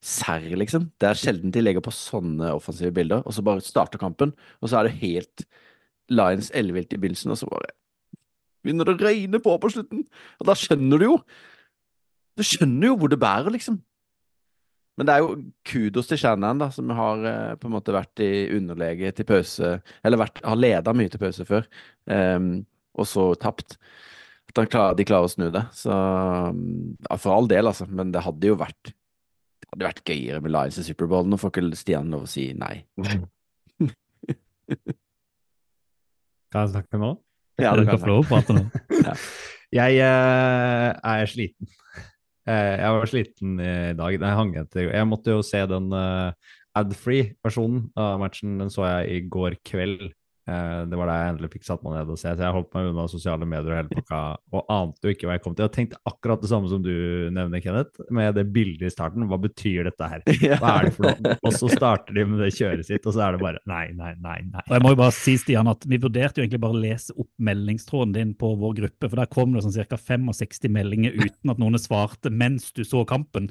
Serr, 0.00 0.56
liksom. 0.56 0.90
Det 0.98 1.10
er 1.10 1.18
sjelden 1.20 1.52
de 1.52 1.60
legger 1.60 1.82
på 1.84 1.92
sånne 1.92 2.54
offensive 2.54 2.92
bilder, 2.96 3.20
og 3.26 3.34
så 3.36 3.44
bare 3.44 3.60
starter 3.60 3.98
kampen, 4.00 4.32
og 4.62 4.70
så 4.70 4.78
er 4.80 4.88
det 4.88 4.96
helt 5.02 5.44
Lions 6.08 6.50
ellevilt 6.56 6.92
i 6.94 6.96
begynnelsen, 6.96 7.30
og 7.30 7.36
så 7.36 7.50
bare 7.50 7.68
begynner 8.64 8.84
det 8.88 8.96
å 8.96 9.04
regne 9.04 9.38
på 9.44 9.58
på 9.60 9.70
slutten. 9.70 10.06
Og 10.40 10.46
da 10.46 10.54
skjønner 10.54 10.98
du 10.98 11.04
jo 11.04 11.22
Du 12.38 12.42
skjønner 12.46 12.86
jo 12.86 12.96
hvor 12.96 13.10
det 13.10 13.18
bærer, 13.20 13.50
liksom. 13.52 13.82
Men 15.00 15.08
det 15.08 15.14
er 15.14 15.22
jo 15.24 15.36
kudos 15.64 16.10
til 16.10 16.18
Shannon, 16.20 16.58
da, 16.60 16.66
som 16.74 16.90
har 16.92 17.22
eh, 17.24 17.54
på 17.56 17.70
en 17.70 17.72
måte 17.72 17.94
vært 17.96 18.20
i 18.20 18.50
underlege 18.52 19.08
til 19.16 19.24
pause, 19.30 19.70
eller 20.04 20.20
vært, 20.20 20.42
har 20.44 20.58
leda 20.60 20.92
mye 20.92 21.08
til 21.08 21.22
pause 21.22 21.46
før, 21.48 21.64
um, 22.04 22.50
og 23.00 23.08
så 23.08 23.24
tapt. 23.40 23.78
At 24.50 24.60
klarer, 24.68 24.98
de 24.98 25.06
klarer 25.08 25.24
å 25.24 25.32
snu 25.32 25.46
det. 25.54 25.62
Så 25.72 25.88
ja, 25.94 27.16
for 27.16 27.32
all 27.32 27.48
del, 27.48 27.70
altså. 27.70 27.86
Men 27.88 28.12
det 28.12 28.26
hadde 28.26 28.50
jo 28.50 28.58
vært 28.60 28.90
det 28.90 29.70
hadde 29.70 29.86
vært 29.86 30.10
gøyere 30.10 30.40
med 30.42 30.52
Lions 30.52 30.80
i 30.82 30.84
Superbowl. 30.84 31.28
Nå 31.30 31.38
får 31.38 31.52
ikke 31.54 31.78
Stian 31.78 32.10
lov 32.12 32.26
å 32.26 32.28
si 32.28 32.48
nei. 32.58 32.82
Kan 36.50 36.66
jeg 36.66 36.72
snakke 36.74 36.98
nå? 36.98 37.14
Ja, 37.62 37.72
du 37.72 37.84
det 37.84 37.86
kan 37.88 37.94
jeg. 37.94 38.02
få 38.02 38.10
lov 38.10 38.24
å 38.24 38.28
prate 38.28 38.52
nå. 38.56 38.62
Jeg 39.80 40.00
eh, 40.02 40.88
er 40.98 41.28
sliten. 41.30 41.68
Eh, 42.48 42.76
jeg 42.80 42.96
var 42.96 43.10
sliten 43.10 43.58
i 43.60 43.74
dag. 43.98 44.16
Jeg, 44.16 44.36
hang 44.40 44.54
etter. 44.60 44.88
jeg 44.92 45.08
måtte 45.08 45.36
jo 45.36 45.44
se 45.44 45.60
den 45.68 45.90
uh, 45.92 46.32
ad-free 46.76 47.34
versjonen 47.44 47.88
av 47.98 48.20
matchen. 48.22 48.58
Den 48.62 48.72
så 48.72 48.86
jeg 48.88 49.10
i 49.18 49.28
går 49.28 49.58
kveld 49.66 50.10
det 50.46 50.98
var 50.98 51.10
da 51.10 51.16
jeg 51.18 51.32
endelig 51.34 51.50
fikk 51.52 51.66
satt 51.66 51.82
meg 51.84 51.94
ned 51.94 52.10
og 52.10 52.18
se. 52.18 52.32
Så 52.32 52.42
jeg 52.42 52.54
holdt 52.56 52.72
meg 52.74 52.88
unna 52.90 53.06
sosiale 53.10 53.46
medier 53.48 53.70
og 53.70 53.78
hele 53.78 53.92
pakka 54.00 54.20
og 54.56 54.72
ante 54.72 55.06
jo 55.06 55.14
ikke 55.14 55.28
hva 55.28 55.36
jeg 55.36 55.44
kom 55.44 55.56
til. 55.56 55.66
Og 55.68 55.74
tenkte 55.74 56.00
akkurat 56.08 56.42
det 56.42 56.50
samme 56.50 56.70
som 56.72 56.82
du 56.84 56.92
nevner, 57.34 57.62
Kenneth, 57.62 58.02
med 58.14 58.34
det 58.38 58.46
bildet 58.54 58.88
i 58.88 58.92
starten. 58.94 59.26
Hva 59.30 59.38
betyr 59.42 59.90
dette 59.90 60.08
her? 60.10 60.24
Hva 60.62 60.72
er 60.76 60.88
det 60.88 60.94
for 60.96 61.08
noe? 61.08 61.36
Og 61.46 61.56
så 61.56 61.70
starter 61.72 62.16
de 62.16 62.26
med 62.32 62.42
det 62.42 62.50
kjøret 62.56 62.88
sitt, 62.88 63.06
og 63.06 63.16
så 63.16 63.26
er 63.26 63.36
det 63.36 63.42
bare 63.44 63.62
nei, 63.70 63.84
nei, 63.96 64.14
nei. 64.22 64.38
nei. 64.48 64.64
Og 64.66 64.74
jeg 64.76 64.84
må 64.86 64.94
jo 64.94 65.00
bare 65.02 65.16
si, 65.16 65.36
Stian, 65.40 65.70
at 65.70 65.86
Vi 65.90 66.00
vurderte 66.02 66.40
jo 66.40 66.46
egentlig 66.46 66.62
bare 66.64 66.78
å 66.78 66.82
lese 66.82 67.14
opp 67.16 67.30
meldingstråden 67.50 68.16
din 68.16 68.34
på 68.38 68.54
vår 68.60 68.76
gruppe, 68.80 69.10
for 69.10 69.20
der 69.20 69.30
kom 69.30 69.54
det 69.54 69.64
sånn 69.66 69.76
ca. 69.76 70.00
65 70.00 70.72
meldinger 70.72 71.14
uten 71.18 71.52
at 71.52 71.60
noen 71.60 71.78
svarte 71.80 72.32
mens 72.32 72.70
du 72.76 72.82
så 72.86 73.04
kampen. 73.08 73.50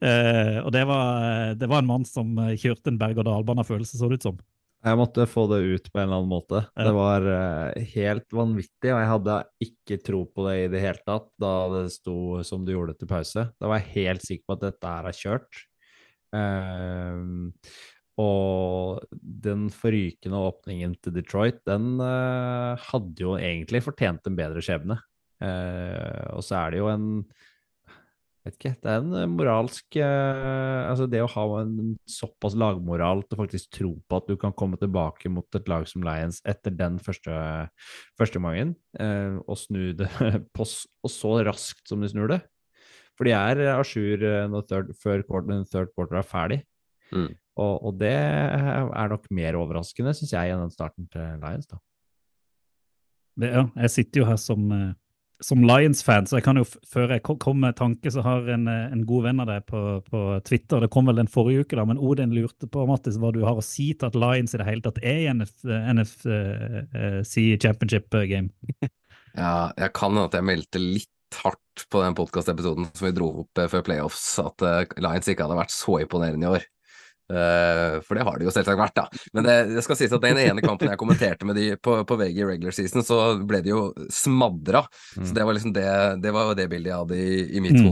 Eh, 0.00 0.56
og 0.62 0.70
det 0.72 0.86
var, 0.88 1.54
det 1.60 1.68
var 1.68 1.82
en 1.82 1.90
mann 1.90 2.06
som 2.08 2.32
eh, 2.40 2.56
kjørte 2.60 2.92
en 2.92 3.00
berg-og-dal-bane 3.00 3.64
av 3.64 3.68
følelser, 3.68 4.00
så 4.00 4.08
det 4.08 4.20
ut 4.20 4.28
som. 4.30 4.40
Jeg 4.80 4.96
måtte 4.96 5.26
få 5.28 5.42
det 5.50 5.58
ut 5.60 5.88
på 5.92 6.00
en 6.00 6.06
eller 6.06 6.22
annen 6.22 6.30
måte. 6.30 6.62
Ja. 6.72 6.86
Det 6.88 6.92
var 6.96 7.26
uh, 7.28 7.80
helt 7.92 8.32
vanvittig, 8.32 8.92
og 8.94 9.00
jeg 9.02 9.10
hadde 9.10 9.36
ikke 9.66 9.98
tro 10.06 10.20
på 10.24 10.46
det 10.46 10.54
i 10.62 10.70
det 10.72 10.80
hele 10.80 11.04
tatt 11.04 11.28
da 11.42 11.54
det 11.74 11.82
sto 11.92 12.40
som 12.46 12.64
du 12.64 12.72
gjorde 12.72 12.96
til 12.96 13.10
pause. 13.10 13.44
Da 13.60 13.68
var 13.68 13.82
jeg 13.82 13.92
helt 13.98 14.24
sikker 14.24 14.46
på 14.48 14.56
at 14.56 14.64
dette 14.70 14.94
her 14.94 15.10
er 15.10 15.18
kjørt. 15.20 15.60
Uh, 16.32 17.60
og 18.20 19.04
den 19.20 19.68
forrykende 19.72 20.40
åpningen 20.48 20.96
til 21.04 21.14
Detroit, 21.16 21.60
den 21.68 22.00
uh, 22.00 22.80
hadde 22.88 23.24
jo 23.24 23.36
egentlig 23.36 23.84
fortjent 23.84 24.28
en 24.28 24.40
bedre 24.40 24.64
skjebne. 24.64 25.00
Og 25.40 26.42
så 26.44 26.58
er 26.58 26.74
det 26.74 26.80
jo 26.82 26.88
en 26.92 27.04
vet 28.46 28.56
ikke, 28.56 28.72
det 28.80 28.90
er 28.92 29.02
en 29.02 29.16
eh, 29.18 29.28
moralsk 29.30 29.98
eh, 30.00 30.80
Altså 30.88 31.06
det 31.10 31.20
å 31.24 31.30
ha 31.30 31.44
en 31.60 31.94
såpass 32.08 32.56
lagmoral 32.58 33.24
til 33.26 33.40
faktisk 33.40 33.72
tro 33.76 33.90
på 34.08 34.20
at 34.20 34.30
du 34.30 34.36
kan 34.40 34.54
komme 34.56 34.78
tilbake 34.80 35.32
mot 35.32 35.58
et 35.58 35.68
lag 35.70 35.84
som 35.90 36.04
Lions 36.06 36.40
etter 36.48 36.74
den 36.76 36.96
første, 37.02 37.34
første 38.20 38.42
gangen, 38.42 38.74
eh, 38.98 39.36
og 39.44 39.60
snu 39.60 39.92
det 39.98 40.08
på, 40.56 40.66
og 40.66 41.12
så 41.12 41.36
raskt 41.50 41.84
som 41.90 42.00
de 42.00 42.10
snur 42.12 42.32
det. 42.32 42.40
For 43.18 43.28
de 43.28 43.36
er 43.36 43.60
à 43.74 43.82
jour 43.84 44.22
før 44.96 45.22
quarter, 45.28 45.64
third 45.68 45.92
quarter 45.92 46.22
er 46.22 46.24
ferdig. 46.24 46.62
Mm. 47.12 47.28
Og, 47.60 47.74
og 47.90 47.98
det 48.00 48.14
er 48.16 49.12
nok 49.12 49.26
mer 49.36 49.58
overraskende, 49.60 50.14
syns 50.16 50.32
jeg, 50.32 50.52
enn 50.52 50.62
den 50.64 50.72
starten 50.72 51.08
til 51.12 51.40
Lions. 51.42 51.68
da. 51.68 51.80
Det, 53.40 53.50
ja, 53.52 53.64
jeg 53.84 53.92
sitter 53.94 54.22
jo 54.22 54.28
her 54.28 54.38
som, 54.40 54.64
eh, 54.74 54.92
som 55.44 55.64
Lions-fan, 55.64 56.28
så 56.28 56.38
jeg 56.38 56.44
kan 56.46 56.60
jo, 56.60 56.64
før 56.66 57.14
jeg 57.14 57.24
kom 57.24 57.60
med 57.62 57.78
tanke, 57.78 58.12
så 58.12 58.24
har 58.24 58.48
en, 58.52 58.66
eh, 58.68 58.88
en 58.92 59.04
god 59.08 59.26
venn 59.28 59.42
av 59.42 59.48
deg 59.50 59.66
på, 59.68 59.82
på 60.06 60.24
Twitter, 60.46 60.84
det 60.84 60.90
kom 60.92 61.08
vel 61.08 61.20
den 61.20 61.30
forrige 61.30 61.64
uke, 61.64 61.78
da, 61.78 61.86
men 61.88 62.00
Odin 62.00 62.34
lurte 62.36 62.68
på 62.70 62.84
Mattis, 62.88 63.18
hva 63.20 63.32
du 63.34 63.40
har 63.46 63.60
å 63.60 63.64
si 63.64 63.90
til 63.94 64.10
at 64.10 64.18
Lions 64.18 64.54
i 64.54 64.60
det 64.60 64.68
hele 64.68 64.84
tatt 64.84 65.00
er 65.00 65.22
i 65.22 65.30
NF, 65.32 65.54
NFC 65.96 67.46
Championship 67.62 68.20
eh, 68.20 68.28
game. 68.30 68.52
Ja, 69.30 69.70
jeg 69.78 69.92
kan 69.94 70.10
hende 70.10 70.26
at 70.26 70.34
jeg 70.34 70.42
meldte 70.42 70.80
litt 70.82 71.36
hardt 71.38 71.84
på 71.90 72.02
den 72.02 72.16
podkastepisoden 72.18 72.88
som 72.90 73.06
vi 73.06 73.14
dro 73.14 73.30
opp 73.44 73.60
eh, 73.60 73.70
før 73.70 73.84
playoffs, 73.86 74.24
at 74.42 74.66
eh, 74.66 74.94
Lions 75.02 75.30
ikke 75.30 75.46
hadde 75.46 75.58
vært 75.60 75.74
så 75.74 76.00
imponerende 76.02 76.48
i 76.48 76.54
år. 76.58 76.66
Eh, 77.30 77.96
for 78.06 78.18
det 78.18 78.24
har 78.26 78.38
de 78.40 78.48
jo 78.48 78.54
selvsagt 78.54 78.80
vært, 78.80 78.96
da. 78.98 79.22
Men 79.36 79.46
det, 79.46 79.56
det 79.76 79.84
skal 79.86 79.98
sies 80.00 80.14
at 80.16 80.24
den 80.24 80.40
ene 80.42 80.64
kampen 80.64 80.90
jeg 80.90 81.00
kommenterte 81.00 81.46
med 81.48 81.56
de 81.56 81.68
på, 81.78 82.00
på 82.08 82.18
VG 82.20 82.42
i 82.42 82.48
regular 82.52 82.74
season, 82.76 83.06
så 83.06 83.20
ble 83.46 83.62
de 83.64 83.72
jo 83.72 83.84
smadra. 84.10 84.84
Så 85.14 85.32
det 85.36 85.46
var 85.46 85.56
liksom 85.56 85.74
det, 85.76 85.86
det 86.24 86.34
var 86.34 86.52
det 86.58 86.68
bildet 86.72 86.92
jeg 86.92 87.02
hadde 87.04 87.20
i, 87.20 87.40
i 87.56 87.64
mitt 87.64 87.78
Mm. 87.80 87.86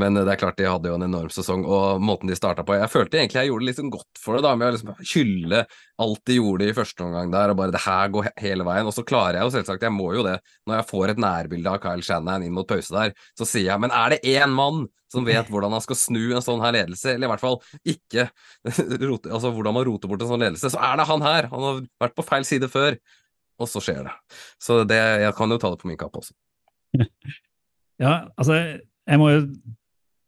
Men 0.00 0.16
eh, 0.16 0.24
det 0.24 0.34
er 0.34 0.40
klart 0.40 0.58
de 0.60 0.68
hadde 0.68 0.88
jo 0.88 0.96
en 0.96 1.06
enorm 1.06 1.32
sesong, 1.32 1.64
og 1.68 2.02
måten 2.04 2.30
de 2.30 2.36
starta 2.38 2.64
på 2.66 2.76
Jeg 2.78 2.90
følte 2.92 3.20
egentlig 3.20 3.42
jeg 3.42 3.50
gjorde 3.50 3.64
det 3.64 3.70
liksom 3.72 3.90
godt 3.92 4.22
for 4.22 4.36
det, 4.36 4.44
da, 4.46 4.54
med 4.56 4.70
å 4.70 4.76
liksom 4.76 4.94
hylle 5.12 5.64
alt 6.02 6.22
de 6.28 6.38
gjorde 6.38 6.68
i 6.68 6.76
første 6.76 7.06
omgang 7.06 7.34
der, 7.34 7.52
og 7.52 7.60
bare 7.60 7.74
det 7.74 7.84
her 7.84 8.14
går 8.14 8.30
hele 8.42 8.66
veien. 8.66 8.88
Og 8.88 8.96
så 8.96 9.04
klarer 9.06 9.38
jeg 9.38 9.48
jo 9.48 9.54
selvsagt, 9.56 9.86
jeg 9.86 9.94
må 9.94 10.08
jo 10.16 10.24
det, 10.26 10.38
når 10.68 10.78
jeg 10.78 10.88
får 10.90 11.12
et 11.12 11.22
nærbilde 11.26 11.74
av 11.74 11.82
Kyle 11.82 12.06
Shannon 12.06 12.46
inn 12.46 12.56
mot 12.56 12.68
pause 12.68 12.94
der, 12.94 13.14
så 13.38 13.48
sier 13.48 13.72
jeg 13.72 13.82
men 13.82 13.94
er 13.94 14.14
det 14.14 14.22
én 14.32 14.54
mann 14.56 14.86
som 15.12 15.26
vet 15.28 15.50
hvordan 15.52 15.74
han 15.76 15.82
skal 15.84 15.98
snu 15.98 16.22
en 16.32 16.44
sånn 16.44 16.62
her 16.64 16.72
ledelse, 16.72 17.12
eller 17.12 17.28
i 17.28 17.32
hvert 17.34 17.42
fall 17.42 17.58
ikke 17.92 18.30
rote, 19.10 19.28
altså 19.28 19.52
hvordan 19.52 19.76
man 19.76 19.84
roter 19.88 20.08
bort 20.08 20.24
en 20.24 20.30
sånn 20.30 20.44
ledelse, 20.46 20.72
så 20.72 20.80
er 20.80 20.96
det 20.96 21.08
han 21.10 21.26
her! 21.26 21.50
Han 21.52 21.66
har 21.66 21.82
vært 22.00 22.16
på 22.16 22.24
feil 22.24 22.46
side 22.48 22.70
før, 22.72 22.96
og 23.60 23.68
så 23.68 23.82
skjer 23.84 24.06
det. 24.08 24.14
Så 24.62 24.80
det, 24.88 24.98
jeg 25.26 25.36
kan 25.36 25.52
jo 25.52 25.60
ta 25.60 25.74
det 25.74 25.82
på 25.82 25.90
min 25.90 26.00
kappe 26.00 26.24
også. 26.24 26.36
Ja, 28.02 28.32
altså, 28.40 28.56
jeg 29.06 29.20
må 29.20 29.28
jo 29.30 29.42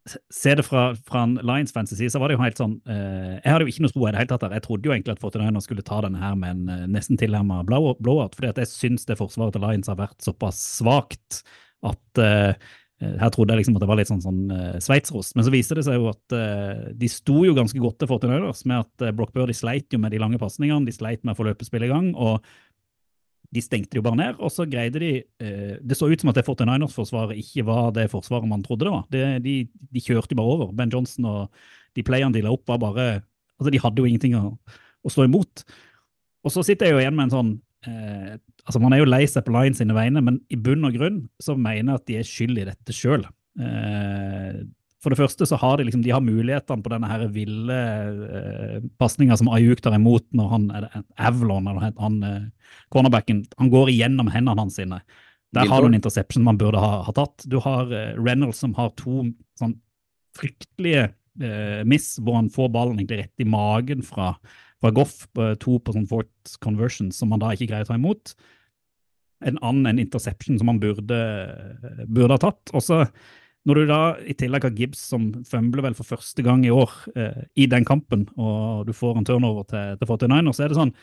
se 0.07 0.55
det 0.59 0.65
fra, 0.67 0.91
fra 1.09 1.25
Lions-fans 1.27 1.95
side, 1.95 2.13
så 2.13 2.21
var 2.21 2.29
det 2.29 2.37
jo 2.37 2.43
helt 2.43 2.61
sånn 2.61 2.75
eh, 2.91 3.39
Jeg 3.39 3.49
hadde 3.49 3.65
jo 3.65 3.73
ikke 3.73 3.85
noe 3.87 3.95
tro 3.95 4.05
i 4.05 4.13
det 4.13 4.21
hele 4.21 4.31
tatt 4.35 4.45
der. 4.45 4.57
Jeg 4.59 4.67
trodde 4.67 4.89
jo 4.89 4.95
egentlig 4.95 5.15
at 5.17 5.25
49ers 5.25 5.69
skulle 5.69 5.85
ta 5.87 6.01
denne 6.05 6.21
her 6.21 6.37
med 6.39 6.53
en 6.53 6.73
eh, 6.75 6.87
nesten 6.93 7.21
tilnærma 7.21 7.63
blowout, 7.69 8.01
blowout, 8.05 8.37
fordi 8.37 8.53
at 8.53 8.61
jeg 8.61 8.73
syns 8.73 9.09
det 9.09 9.19
forsvaret 9.21 9.57
til 9.57 9.65
Lions 9.65 9.89
har 9.89 10.01
vært 10.01 10.19
såpass 10.25 10.61
svakt 10.79 11.41
at 11.85 12.21
eh, 12.21 12.53
eh, 12.53 13.17
her 13.21 13.33
trodde 13.33 13.55
jeg 13.55 13.63
liksom 13.63 13.79
at 13.79 13.85
det 13.87 13.91
var 13.91 14.01
litt 14.01 14.13
sånn, 14.13 14.23
sånn 14.25 14.45
uh, 14.53 14.77
sveitserost, 14.83 15.35
men 15.37 15.47
så 15.47 15.53
viste 15.53 15.77
det 15.79 15.87
seg 15.89 15.99
jo 15.99 16.11
at 16.13 16.37
uh, 16.37 16.85
de 16.97 17.11
sto 17.13 17.41
jo 17.45 17.57
ganske 17.57 17.81
godt 17.81 17.99
til 18.01 18.13
49ers 18.13 18.65
med 18.71 18.85
at 18.85 19.09
uh, 19.09 19.15
Brock 19.17 19.35
Birdie 19.37 19.57
sleit 19.57 19.93
jo 19.93 20.01
med 20.01 20.15
de 20.15 20.21
lange 20.23 20.41
pasningene, 20.41 20.87
de 20.89 20.95
sleit 20.95 21.25
med 21.25 21.35
å 21.35 21.41
få 21.41 21.49
løpespill 21.49 21.89
i 21.89 21.93
gang, 21.93 22.13
og 22.15 22.45
de 23.55 23.63
stengte 23.63 23.99
jo 23.99 24.03
bare 24.05 24.19
ned, 24.19 24.41
og 24.43 24.51
så 24.53 24.67
greide 24.67 25.01
de 25.03 25.13
eh, 25.23 25.77
Det 25.79 25.97
så 25.99 26.09
ut 26.11 26.21
som 26.21 26.33
at 26.33 26.39
det 26.41 26.47
49ers-forsvaret 26.47 27.39
ikke 27.39 27.67
var 27.69 27.93
det 27.95 28.09
forsvaret 28.13 28.49
man 28.51 28.65
trodde 28.65 28.89
det 28.89 28.95
var. 28.95 29.05
Det, 29.13 29.25
de, 29.45 29.55
de 29.95 30.03
kjørte 30.03 30.37
bare 30.39 30.57
over. 30.57 30.73
Ben 30.75 30.93
Johnson 30.93 31.29
og 31.31 31.65
de 31.95 32.03
playerne 32.07 32.35
de 32.35 32.43
la 32.45 32.55
opp, 32.55 32.67
var 32.69 32.83
bare 32.83 33.09
Altså, 33.55 33.71
de 33.71 33.79
hadde 33.79 34.03
jo 34.03 34.09
ingenting 34.09 34.33
å, 34.35 34.57
å 35.07 35.11
stå 35.13 35.29
imot. 35.29 35.63
Og 36.43 36.51
så 36.51 36.65
sitter 36.67 36.89
jeg 36.89 36.97
jo 36.97 37.03
igjen 37.05 37.15
med 37.15 37.29
en 37.29 37.35
sånn 37.37 37.53
eh, 37.87 38.35
Altså, 38.65 38.81
man 38.83 38.97
er 38.97 39.03
jo 39.05 39.07
lei 39.07 39.23
seg 39.29 39.45
på 39.47 39.53
Lions 39.55 39.79
sine 39.79 39.95
vegne, 39.95 40.23
men 40.25 40.41
i 40.51 40.59
bunn 40.59 40.89
og 40.89 40.97
grunn 40.97 41.19
så 41.43 41.55
mener 41.55 41.93
jeg 41.93 42.01
at 42.01 42.07
de 42.09 42.17
er 42.19 42.29
skyld 42.29 42.61
i 42.63 42.67
dette 42.71 42.97
sjøl. 42.97 43.27
Eh, 43.61 44.63
for 45.05 45.13
det 45.13 45.21
første 45.21 45.47
så 45.49 45.59
har 45.61 45.77
de 45.79 45.87
liksom, 45.89 46.03
de 46.05 46.13
har 46.15 46.25
mulighetene 46.25 46.85
på 46.85 46.93
denne 46.93 47.11
her 47.11 47.27
ville 47.35 47.77
eh, 48.41 48.79
pasninga 49.01 49.37
som 49.37 49.51
Ayuk 49.53 49.83
tar 49.85 49.97
imot 49.99 50.25
når 50.37 50.49
han 50.51 50.67
er 50.73 50.87
det 50.87 51.05
Avlon, 51.29 51.69
eller 51.69 51.93
han, 52.01 52.19
eh, 52.25 52.75
cornerbacken, 52.95 53.45
han 53.61 53.73
går 53.73 53.93
igjennom 53.93 54.33
hendene 54.33 54.65
hans 54.65 54.81
sine. 54.81 55.03
Der 55.55 55.69
har 55.71 55.83
du 55.83 55.87
en 55.87 55.95
interception 55.95 56.45
man 56.47 56.59
burde 56.59 56.81
ha, 56.83 57.03
ha 57.07 57.15
tatt. 57.15 57.45
Du 57.47 57.61
har 57.63 57.93
eh, 57.93 58.17
Reynolds 58.19 58.63
som 58.65 58.75
har 58.79 58.91
to 58.99 59.29
sånn 59.61 59.77
fryktelige 60.35 61.07
eh, 61.07 61.85
miss, 61.87 62.15
hvor 62.19 62.41
han 62.41 62.51
får 62.53 62.73
ballen 62.75 62.99
egentlig 62.99 63.23
rett 63.23 63.45
i 63.45 63.49
magen 63.49 64.03
fra, 64.07 64.33
fra 64.83 64.93
Goff, 64.97 65.25
eh, 65.39 65.55
to 65.63 65.79
på 65.79 65.95
sånn 65.95 66.09
fort 66.11 66.57
conversion, 66.65 67.13
som 67.15 67.35
han 67.35 67.45
da 67.45 67.53
ikke 67.55 67.71
greier 67.71 67.87
å 67.87 67.93
ta 67.93 68.01
imot. 68.01 68.35
En 69.45 69.61
annen 69.61 69.93
en 69.93 70.03
interception 70.03 70.59
som 70.59 70.73
han 70.73 70.83
burde, 70.83 71.21
burde 72.09 72.35
ha 72.35 72.41
tatt. 72.41 72.73
Og 72.75 72.83
så 72.83 73.05
når 73.65 73.81
du 73.81 73.89
da 73.89 74.01
i 74.29 74.37
tillegg 74.37 74.67
har 74.67 74.77
Gibbs 74.77 75.01
som 75.11 75.31
fumbler 75.49 75.87
vel 75.87 75.97
for 75.97 76.09
første 76.09 76.45
gang 76.45 76.67
i 76.67 76.73
år 76.73 76.93
eh, 77.17 77.45
i 77.57 77.69
den 77.71 77.87
kampen, 77.89 78.27
og 78.37 78.85
du 78.89 78.93
får 78.97 79.21
en 79.21 79.29
turnover 79.29 79.69
til, 79.71 79.99
til 80.01 80.11
49 80.11 80.53
så 80.53 80.67
er 80.67 80.73
det 80.73 80.81
sånn 80.81 80.97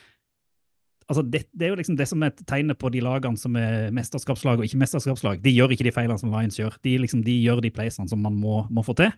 altså 1.10 1.24
det, 1.26 1.42
det 1.52 1.66
er 1.66 1.72
jo 1.72 1.78
liksom 1.80 1.96
det 1.98 2.06
som 2.08 2.22
er 2.24 2.34
tegnet 2.48 2.78
på 2.80 2.90
de 2.94 3.02
lagene 3.04 3.40
som 3.40 3.56
er 3.58 3.90
mesterskapslag 3.94 4.60
og 4.60 4.66
ikke 4.66 4.80
mesterskapslag. 4.80 5.42
De 5.44 5.52
gjør 5.52 5.74
ikke 5.74 5.86
de 5.88 5.94
feilene 5.94 6.20
som 6.20 6.32
Lions 6.32 6.56
gjør. 6.56 6.76
De, 6.86 6.94
liksom, 7.02 7.24
de 7.26 7.34
gjør 7.42 7.60
de 7.64 7.72
playsene 7.74 8.08
som 8.08 8.22
man 8.22 8.38
må, 8.38 8.62
må 8.72 8.84
få 8.86 8.94
til. 8.98 9.12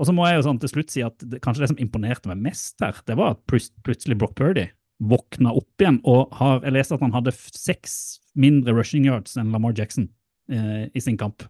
Og 0.00 0.08
så 0.08 0.14
må 0.14 0.26
jeg 0.26 0.38
jo 0.38 0.46
sånn 0.48 0.60
til 0.62 0.72
slutt 0.72 0.94
si 0.94 1.04
at 1.06 1.18
det, 1.20 1.40
kanskje 1.44 1.64
det 1.64 1.70
som 1.74 1.82
imponerte 1.82 2.30
meg 2.30 2.40
mest 2.48 2.82
her, 2.82 2.98
det 3.06 3.18
var 3.18 3.36
at 3.36 3.44
plutselig 3.50 4.18
Brock 4.18 4.34
Purdy 4.38 4.66
våkna 5.04 5.52
opp 5.54 5.82
igjen 5.82 5.98
og 6.06 6.34
har 6.38 6.62
Jeg 6.62 6.74
leste 6.76 6.96
at 6.96 7.02
han 7.02 7.14
hadde 7.14 7.34
seks 7.34 8.20
mindre 8.38 8.74
rushing 8.74 9.06
yards 9.06 9.34
enn 9.38 9.50
Lamar 9.54 9.74
Jackson 9.76 10.08
eh, 10.50 10.86
i 10.94 11.02
sin 11.02 11.18
kamp. 11.20 11.46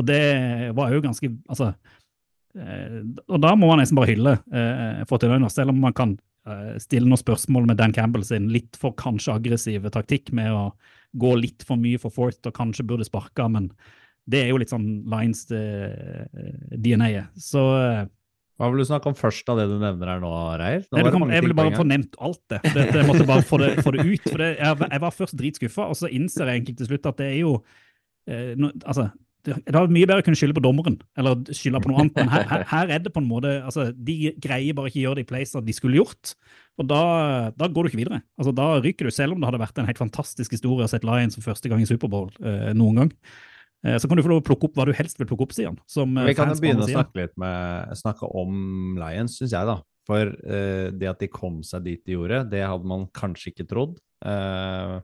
Og 0.00 0.06
det 0.08 0.22
var 0.76 0.92
jo 0.94 1.02
ganske 1.04 1.28
Altså 1.52 1.72
eh, 2.56 3.00
Og 3.28 3.40
da 3.42 3.54
må 3.58 3.68
man 3.70 3.82
nesten 3.82 3.98
bare 3.98 4.12
hylle 4.12 4.36
eh, 4.52 5.02
49ers, 5.08 5.56
selv 5.56 5.74
om 5.74 5.82
man 5.84 5.96
kan 5.96 6.14
eh, 6.48 6.78
stille 6.82 7.08
noen 7.08 7.20
spørsmål 7.20 7.68
med 7.70 7.80
Dan 7.80 7.94
Campbell 7.96 8.24
sin 8.26 8.50
litt 8.52 8.78
for 8.80 8.96
kanskje 8.98 9.36
aggressive 9.36 9.92
taktikk 9.92 10.32
med 10.36 10.52
å 10.52 10.70
gå 11.12 11.34
litt 11.36 11.66
for 11.68 11.80
mye 11.80 12.00
for 12.00 12.14
Fort 12.14 12.48
og 12.48 12.56
kanskje 12.56 12.86
burde 12.88 13.04
sparka, 13.04 13.44
men 13.52 13.68
det 14.30 14.44
er 14.44 14.52
jo 14.52 14.58
litt 14.62 14.72
sånn 14.72 15.02
Lines 15.10 15.44
eh, 15.52 16.24
DNA-et. 16.72 17.34
Så 17.36 17.60
Hva 17.60 18.70
vil 18.70 18.80
du 18.80 18.86
snakke 18.88 19.10
om 19.10 19.16
først 19.18 19.50
av 19.52 19.58
det 19.60 19.66
du 19.68 19.74
nevner 19.82 20.14
her 20.14 20.22
nå, 20.22 20.30
Reier? 20.60 20.86
Nå 20.88 21.02
Nei, 21.02 21.12
kom, 21.12 21.26
jeg 21.34 21.44
ville 21.44 21.58
bare 21.58 21.74
få 21.76 21.84
nevnt 21.88 22.16
alt 22.22 22.40
det. 22.52 22.62
Det, 22.76 22.86
jeg 22.94 23.08
måtte 23.10 23.26
bare 23.28 23.44
få 23.44 23.58
det, 23.60 23.74
få 23.84 23.92
det 23.96 24.06
ut. 24.06 24.28
For 24.28 24.40
det, 24.40 24.52
jeg, 24.60 24.78
jeg 24.86 25.04
var 25.04 25.16
først 25.18 25.36
dritskuffa, 25.40 25.90
og 25.90 25.98
så 26.00 26.08
innser 26.08 26.48
jeg 26.48 26.62
egentlig 26.62 26.78
til 26.80 26.92
slutt 26.92 27.10
at 27.12 27.20
det 27.20 27.28
er 27.28 27.38
jo 27.42 27.52
eh, 28.30 28.54
no, 28.56 28.72
Altså, 28.86 29.10
det, 29.42 29.56
hadde 29.74 29.94
mye 29.94 30.06
bedre 30.06 30.22
å 30.22 30.26
kunne 30.26 30.38
skylde 30.38 30.54
på 30.56 30.62
dommeren, 30.64 30.96
eller 31.18 31.40
skylde 31.50 31.80
på 31.82 31.90
noe 31.90 32.04
annet. 32.04 32.18
Men 32.18 32.30
her, 32.30 32.44
her, 32.50 32.66
her 32.70 32.92
er 32.96 33.04
det 33.04 33.12
på 33.14 33.22
en 33.22 33.28
måte 33.30 33.54
altså, 33.58 33.88
De 33.92 34.32
greier 34.42 34.76
bare 34.78 34.90
ikke 34.90 35.00
å 35.00 35.06
gjøre 35.08 35.20
de 35.22 35.28
playsene 35.28 35.64
de 35.66 35.74
skulle 35.76 35.98
gjort. 35.98 36.34
Og 36.80 36.88
da, 36.88 37.02
da 37.58 37.68
går 37.68 37.84
du 37.84 37.90
ikke 37.90 38.02
videre. 38.04 38.22
Altså, 38.38 38.54
Da 38.56 38.68
ryker 38.80 39.08
du, 39.08 39.14
selv 39.14 39.34
om 39.34 39.42
det 39.42 39.50
hadde 39.50 39.62
vært 39.62 39.80
en 39.82 39.88
helt 39.88 40.00
fantastisk 40.00 40.54
historie 40.54 40.86
å 40.86 40.90
sette 40.90 41.08
Lions 41.08 41.38
for 41.38 41.50
første 41.50 41.72
gang 41.72 41.82
i 41.82 41.88
Superbowl 41.88 42.30
eh, 42.38 42.70
noen 42.78 43.02
gang. 43.02 43.12
Eh, 43.82 43.98
så 43.98 44.08
kan 44.08 44.18
du 44.18 44.24
få 44.24 44.30
lov 44.32 44.44
å 44.44 44.46
plukke 44.46 44.68
opp 44.68 44.78
hva 44.78 44.86
du 44.88 44.94
helst 44.96 45.18
vil 45.18 45.28
plukke 45.30 45.48
opp, 45.48 45.56
Stian. 45.56 45.78
Som 45.90 46.14
eh, 46.16 46.30
Vi 46.30 46.36
kan 46.38 46.52
jo 46.52 46.60
begynne 46.62 46.86
å 46.86 46.90
snakke 46.90 47.24
litt 47.24 47.34
med, 47.40 47.96
snakke 47.98 48.30
om 48.30 48.94
Lions, 49.00 49.40
syns 49.40 49.56
jeg, 49.56 49.68
da. 49.68 49.80
For 50.08 50.30
eh, 50.30 50.88
det 50.94 51.10
at 51.10 51.22
de 51.22 51.30
kom 51.30 51.60
seg 51.66 51.84
dit 51.86 52.00
de 52.06 52.16
gjorde, 52.16 52.44
det 52.50 52.64
hadde 52.64 52.88
man 52.90 53.06
kanskje 53.14 53.52
ikke 53.52 53.68
trodd. 53.70 53.98
Eh, 54.26 54.96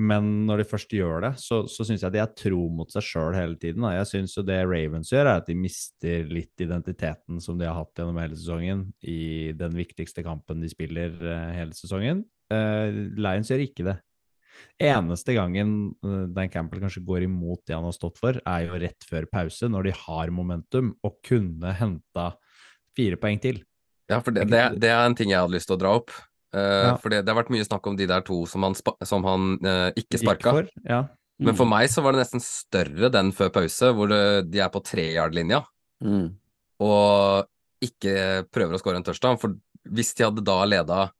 men 0.00 0.28
når 0.48 0.62
de 0.62 0.66
først 0.70 0.92
gjør 0.96 1.24
det, 1.26 1.30
så, 1.42 1.60
så 1.68 1.84
syns 1.86 2.04
jeg 2.04 2.14
de 2.14 2.20
er 2.22 2.34
tro 2.38 2.62
mot 2.72 2.90
seg 2.92 3.04
sjøl 3.04 3.36
hele 3.36 3.58
tiden. 3.60 3.84
Da. 3.84 3.92
Jeg 3.98 4.08
syns 4.08 4.36
jo 4.38 4.44
det 4.46 4.58
Ravens 4.64 5.12
gjør, 5.12 5.26
er 5.26 5.40
at 5.42 5.48
de 5.50 5.56
mister 5.58 6.28
litt 6.30 6.64
identiteten 6.64 7.40
som 7.44 7.58
de 7.60 7.68
har 7.68 7.76
hatt 7.76 8.00
gjennom 8.00 8.20
hele 8.22 8.38
sesongen, 8.38 8.86
i 9.04 9.52
den 9.56 9.76
viktigste 9.76 10.24
kampen 10.26 10.62
de 10.64 10.70
spiller 10.72 11.12
uh, 11.20 11.50
hele 11.56 11.76
sesongen. 11.76 12.24
Uh, 12.52 13.12
Lions 13.20 13.52
gjør 13.52 13.66
ikke 13.66 13.88
det. 13.90 13.96
Eneste 14.80 15.36
gangen 15.36 15.74
uh, 16.06 16.24
Dan 16.32 16.52
Campbell 16.52 16.82
kanskje 16.84 17.04
går 17.04 17.26
imot 17.28 17.64
det 17.68 17.76
han 17.76 17.86
har 17.86 17.96
stått 17.96 18.20
for, 18.20 18.40
er 18.40 18.66
jo 18.66 18.80
rett 18.80 19.08
før 19.08 19.28
pause, 19.32 19.68
når 19.68 19.90
de 19.90 19.96
har 20.06 20.32
momentum 20.34 20.94
og 21.04 21.20
kunne 21.26 21.76
henta 21.76 22.32
fire 22.96 23.20
poeng 23.20 23.42
til. 23.42 23.60
Ja, 24.10 24.18
for 24.24 24.34
det, 24.34 24.48
det, 24.50 24.64
det 24.82 24.90
er 24.90 25.04
en 25.04 25.14
ting 25.14 25.30
jeg 25.30 25.38
hadde 25.38 25.54
lyst 25.54 25.70
til 25.70 25.76
å 25.76 25.82
dra 25.84 25.94
opp. 26.00 26.10
Eh, 26.52 26.86
Ja. 26.90 26.96
For 26.96 27.08
det, 27.10 27.24
det 27.24 27.32
har 27.34 27.42
vært 27.42 27.50
mye 27.54 27.64
snakk 27.66 27.86
om 27.86 27.96
de 27.96 28.06
der 28.10 28.20
to 28.26 28.44
som 28.46 28.62
han, 28.66 28.74
som 29.04 29.22
han 29.24 29.58
eh, 29.64 29.92
ikke 29.96 30.18
sparka. 30.18 30.50
for, 30.50 30.68
Ja. 30.88 31.04
Men 31.40 31.54
for 31.56 31.64
meg 31.64 31.88
så 31.88 32.02
var 32.02 32.12
det 32.12 32.20
nesten 32.26 32.42
større 32.44 33.08
den 33.10 33.30
før 33.32 33.48
pause, 33.54 33.92
hvor 33.96 34.08
det, 34.08 34.50
de 34.50 34.58
er 34.60 34.68
på 34.68 34.82
treyard-linja 34.84 35.62
Mm. 36.02 36.34
og 36.80 37.46
ikke 37.82 38.44
prøver 38.52 38.74
å 38.76 38.80
skåre 38.80 38.96
en 38.96 39.02
touchdown. 39.04 39.38
For 39.38 39.54
hvis 39.88 40.14
de 40.16 40.24
hadde 40.24 40.44
da 40.44 40.58
leda, 40.64 41.10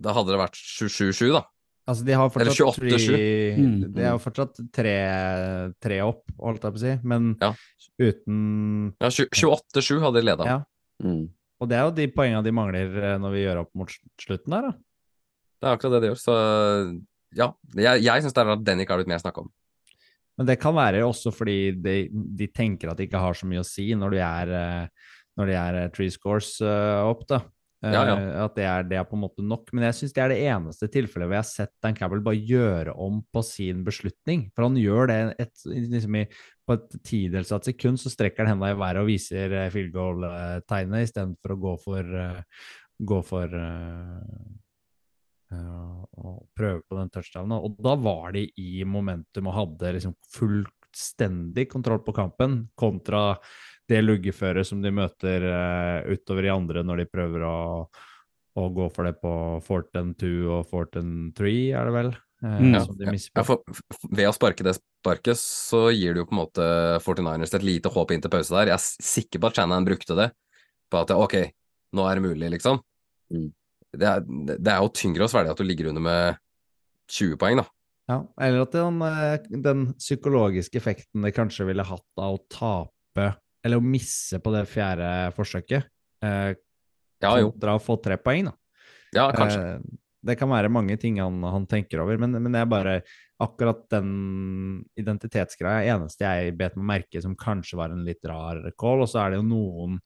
da 0.00 0.12
hadde 0.12 0.30
det 0.30 0.38
vært 0.38 0.54
27-7, 0.54 1.32
da. 1.32 1.42
Altså, 1.88 2.04
de 2.04 2.12
har 2.18 2.30
Eller 2.34 2.52
28-7. 2.52 3.06
tre- 3.06 3.56
Mm. 3.56 3.94
De 3.94 4.02
har 4.02 4.18
fortsatt 4.18 4.56
tre, 4.72 5.72
tre 5.80 6.00
opp, 6.02 6.22
holdt 6.38 6.62
jeg 6.62 6.72
på 6.72 6.78
å 6.78 6.80
si, 6.80 6.98
men 7.06 7.36
Ja. 7.40 7.52
uten 7.98 8.94
Ja, 9.00 9.08
28-7 9.08 10.00
hadde 10.02 10.14
de 10.20 10.22
leda. 10.22 10.44
Ja. 10.44 10.62
Og 11.60 11.70
det 11.70 11.78
er 11.78 11.86
jo 11.86 11.94
de 11.96 12.08
poengene 12.12 12.44
de 12.44 12.54
mangler 12.54 12.98
eh, 13.00 13.16
når 13.20 13.32
vi 13.34 13.44
gjør 13.44 13.62
opp 13.64 13.70
mot 13.78 13.92
slutten 14.20 14.56
der, 14.56 14.70
da. 14.70 14.74
Det 15.56 15.68
er 15.68 15.76
akkurat 15.78 15.96
det 15.96 16.02
de 16.04 16.10
gjør. 16.10 16.20
Så 16.20 16.34
ja, 17.36 17.50
jeg, 17.80 18.02
jeg 18.04 18.24
syns 18.24 18.36
det 18.36 18.42
er 18.42 18.50
rart 18.50 18.60
at 18.60 18.68
den 18.68 18.82
ikke 18.82 18.92
har 18.92 19.00
blitt 19.00 19.12
mer 19.14 19.22
snakka 19.22 19.46
om. 19.46 19.52
Men 20.36 20.48
det 20.50 20.58
kan 20.60 20.76
være 20.76 21.00
også 21.06 21.32
fordi 21.32 21.58
de, 21.80 21.96
de 22.12 22.48
tenker 22.52 22.92
at 22.92 22.98
de 23.00 23.06
ikke 23.08 23.22
har 23.22 23.36
så 23.36 23.48
mye 23.48 23.62
å 23.62 23.66
si 23.66 23.88
når 23.96 24.16
de 24.18 24.20
er, 24.20 24.52
eh, 24.58 25.12
når 25.40 25.48
de 25.48 25.60
er 25.62 25.78
eh, 25.80 25.92
three 25.96 26.12
scores 26.12 26.58
opp, 26.60 27.24
da. 27.30 27.40
Ja, 27.84 28.02
ja. 28.08 28.14
At 28.46 28.56
det 28.56 28.64
er, 28.66 28.86
det 28.88 28.96
er 28.98 29.04
på 29.06 29.16
en 29.16 29.22
måte 29.22 29.44
nok. 29.44 29.68
Men 29.76 29.86
jeg 29.88 29.98
syns 29.98 30.14
det 30.16 30.22
er 30.24 30.32
det 30.32 30.38
eneste 30.48 30.88
tilfellet 30.92 31.28
hvor 31.28 31.36
jeg 31.36 31.44
har 31.44 31.48
sett 31.48 31.72
Dan 31.84 31.96
Cabell 31.96 32.22
bare 32.24 32.40
gjøre 32.40 32.94
om 33.04 33.20
på 33.32 33.42
sin 33.46 33.82
beslutning. 33.86 34.46
For 34.56 34.66
han 34.66 34.78
gjør 34.80 35.10
det 35.12 35.18
et, 35.44 35.52
liksom 35.68 36.16
i, 36.20 36.24
på 36.66 36.74
et 36.74 36.96
tidels 37.06 37.52
av 37.52 37.60
et 37.60 37.70
sekund, 37.70 38.00
så 38.00 38.10
strekker 38.12 38.44
han 38.44 38.56
hendene 38.56 38.74
i 38.74 38.80
været 38.80 39.02
og 39.02 39.10
viser 39.10 39.54
eh, 39.54 39.70
field 39.72 39.92
goal-tegnet 39.94 41.06
istedenfor 41.06 41.54
å 41.54 41.60
gå 41.62 41.74
for, 41.84 42.16
eh, 42.22 42.40
gå 43.12 43.20
for 43.26 43.54
eh, 43.60 44.40
å 45.56 46.34
prøve 46.56 46.82
på 46.82 46.98
den 46.98 47.12
touchdownen. 47.14 47.60
Og 47.60 47.78
da 47.82 47.94
var 48.00 48.34
de 48.34 48.48
i 48.58 48.82
momentum 48.88 49.52
og 49.52 49.58
hadde 49.60 49.94
liksom 49.96 50.16
fullstendig 50.34 51.68
kontroll 51.70 52.02
på 52.02 52.16
kampen, 52.16 52.64
kontra 52.74 53.38
det 53.86 54.02
luggeføret 54.02 54.66
som 54.66 54.82
de 54.82 54.90
møter 54.90 55.46
utover 56.10 56.48
i 56.48 56.50
andre 56.50 56.82
når 56.82 57.04
de 57.04 57.10
prøver 57.12 57.44
å, 57.46 57.58
å 58.58 58.64
gå 58.74 58.88
for 58.90 59.06
det 59.06 59.14
på 59.22 59.32
and 59.94 60.18
two 60.18 60.50
og 60.50 60.66
fourth 60.66 60.98
and 60.98 61.36
three, 61.38 61.70
er 61.70 61.86
det 61.86 61.94
vel? 61.94 62.10
Eh, 62.44 62.60
Mm. 62.60 62.74
Ja, 62.76 63.42
for, 63.46 63.62
ved 64.12 64.28
å 64.28 64.32
sparke 64.36 64.64
det 64.66 64.74
sparket, 64.76 65.38
så 65.40 65.86
gir 65.94 66.12
du 66.12 66.20
jo 66.20 66.26
på 66.28 66.34
en 66.36 66.42
måte 66.42 66.66
49ers 67.00 67.54
et 67.56 67.64
lite 67.64 67.88
håp 67.88 68.12
inn 68.12 68.20
til 68.20 68.32
pause 68.32 68.52
der. 68.52 68.72
Jeg 68.72 68.76
er 68.76 69.06
sikker 69.08 69.40
på 69.40 69.48
at 69.48 69.56
Shannon 69.56 69.86
brukte 69.88 70.16
det 70.18 70.26
på 70.92 71.00
at 71.00 71.14
ok, 71.16 71.36
nå 71.96 72.04
er 72.06 72.18
det 72.20 72.26
mulig, 72.26 72.50
liksom. 72.58 72.82
Mm. 73.32 73.48
Det, 73.96 74.04
er, 74.10 74.20
det 74.52 74.68
er 74.68 74.84
jo 74.84 74.92
tyngre 74.92 75.24
å 75.24 75.30
svelge 75.32 75.54
at 75.54 75.62
du 75.62 75.64
ligger 75.64 75.88
under 75.90 76.04
med 76.04 76.38
20 77.16 77.40
poeng, 77.40 77.62
da. 77.62 77.66
Ja, 78.06 78.20
eller 78.38 78.62
at 78.66 78.74
den, 78.76 79.00
eh, 79.02 79.48
den 79.64 79.86
psykologiske 79.98 80.78
effekten 80.78 81.24
det 81.26 81.32
kanskje 81.34 81.66
ville 81.66 81.88
hatt 81.88 82.22
av 82.22 82.36
å 82.36 82.42
tape, 82.52 83.32
eller 83.66 83.80
å 83.80 83.82
misse 83.96 84.38
på 84.42 84.52
det 84.54 84.66
fjerde 84.70 85.08
forsøket, 85.34 85.88
eh, 86.22 86.52
Ja 87.24 87.32
jo, 87.40 87.50
kontra 87.50 87.78
å 87.78 87.82
få 87.82 87.96
tre 88.04 88.20
poeng, 88.20 88.52
da. 88.52 88.58
ja 89.16 89.30
kanskje. 89.32 89.62
Eh, 89.62 89.96
det 90.26 90.36
kan 90.40 90.50
være 90.50 90.72
mange 90.72 90.96
ting 91.00 91.20
han, 91.22 91.38
han 91.46 91.68
tenker 91.70 92.02
over, 92.02 92.18
men, 92.20 92.36
men 92.38 92.54
det 92.54 92.62
er 92.62 92.70
bare 92.70 92.96
akkurat 93.42 93.84
den 93.92 94.10
identitetsgreia 94.98 95.94
eneste 95.94 96.24
jeg 96.24 96.56
bet 96.58 96.76
meg 96.78 96.88
merke 96.94 97.20
som 97.22 97.36
kanskje 97.38 97.78
var 97.78 97.92
en 97.92 98.04
litt 98.06 98.24
rar 98.28 98.62
call. 98.80 99.04
Og 99.04 99.10
så 99.12 99.22
er 99.22 99.34
det 99.34 99.40
jo 99.42 99.48
noen, 99.50 99.98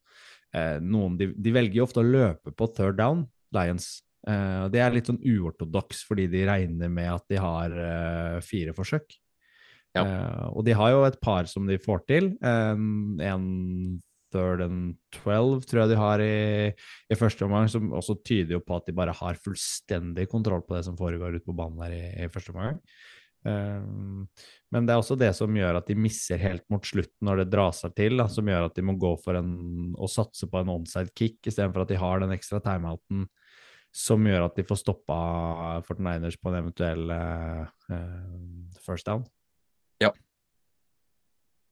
eh, 0.57 0.79
noen 0.83 1.17
de, 1.21 1.31
de 1.37 1.55
velger 1.55 1.81
jo 1.81 1.87
ofte 1.87 2.03
å 2.03 2.07
løpe 2.07 2.55
på 2.57 2.71
third 2.75 2.99
down, 3.01 3.27
Lions. 3.55 3.99
Eh, 4.29 4.67
det 4.73 4.83
er 4.83 4.93
litt 4.93 5.09
sånn 5.09 5.23
uortodoks 5.23 6.05
fordi 6.09 6.27
de 6.33 6.45
regner 6.49 6.93
med 6.93 7.09
at 7.15 7.27
de 7.33 7.41
har 7.41 7.75
eh, 7.87 8.39
fire 8.45 8.75
forsøk. 8.77 9.17
Ja. 9.97 10.05
Eh, 10.05 10.47
og 10.53 10.67
de 10.67 10.77
har 10.77 10.93
jo 10.93 11.05
et 11.07 11.21
par 11.23 11.49
som 11.51 11.67
de 11.71 11.79
får 11.81 12.05
til. 12.11 12.33
En 12.43 14.01
third 14.33 14.65
and 14.65 14.99
twelve 15.15 15.65
tror 15.69 15.83
jeg 15.83 15.93
de 15.93 16.01
har 16.01 16.25
i, 16.25 16.73
i 17.11 17.19
første 17.19 17.47
omgang, 17.47 17.71
som 17.71 17.93
også 17.97 18.19
tyder 18.25 18.57
jo 18.57 18.65
på 18.65 18.79
at 18.79 18.89
de 18.89 18.97
bare 18.97 19.15
har 19.17 19.41
fullstendig 19.41 20.29
kontroll 20.31 20.65
på 20.67 20.77
det 20.77 20.85
som 20.89 20.99
foregår 20.99 21.39
ute 21.39 21.47
på 21.47 21.57
banen 21.57 21.81
der 21.83 21.97
i, 21.97 22.05
i 22.25 22.31
første 22.33 22.55
omgang. 22.55 22.79
Um, 23.41 24.27
men 24.69 24.85
det 24.85 24.93
er 24.93 25.01
også 25.01 25.17
det 25.17 25.31
som 25.33 25.55
gjør 25.57 25.79
at 25.79 25.87
de 25.89 25.97
misser 25.97 26.41
helt 26.43 26.67
mot 26.69 26.85
slutten 26.85 27.25
når 27.25 27.41
det 27.41 27.53
drar 27.55 27.73
seg 27.73 27.95
til, 27.97 28.19
da, 28.21 28.27
som 28.29 28.49
gjør 28.51 28.67
at 28.69 28.77
de 28.77 28.85
må 28.85 28.99
gå 29.01 29.15
for 29.23 29.39
en, 29.39 29.55
og 29.97 30.13
satse 30.13 30.49
på 30.51 30.61
en 30.61 30.75
onside 30.75 31.15
kick 31.17 31.49
istedenfor 31.49 31.87
at 31.87 31.95
de 31.95 32.01
har 32.03 32.21
den 32.21 32.35
ekstra 32.37 32.61
timeouten 32.65 33.25
som 33.97 34.27
gjør 34.29 34.47
at 34.47 34.59
de 34.61 34.67
får 34.69 34.83
stoppa 34.85 35.17
Fortniners 35.87 36.37
på 36.39 36.53
en 36.53 36.61
eventuell 36.61 37.11
eh, 37.11 37.97
first 38.85 39.09
down. 39.09 39.25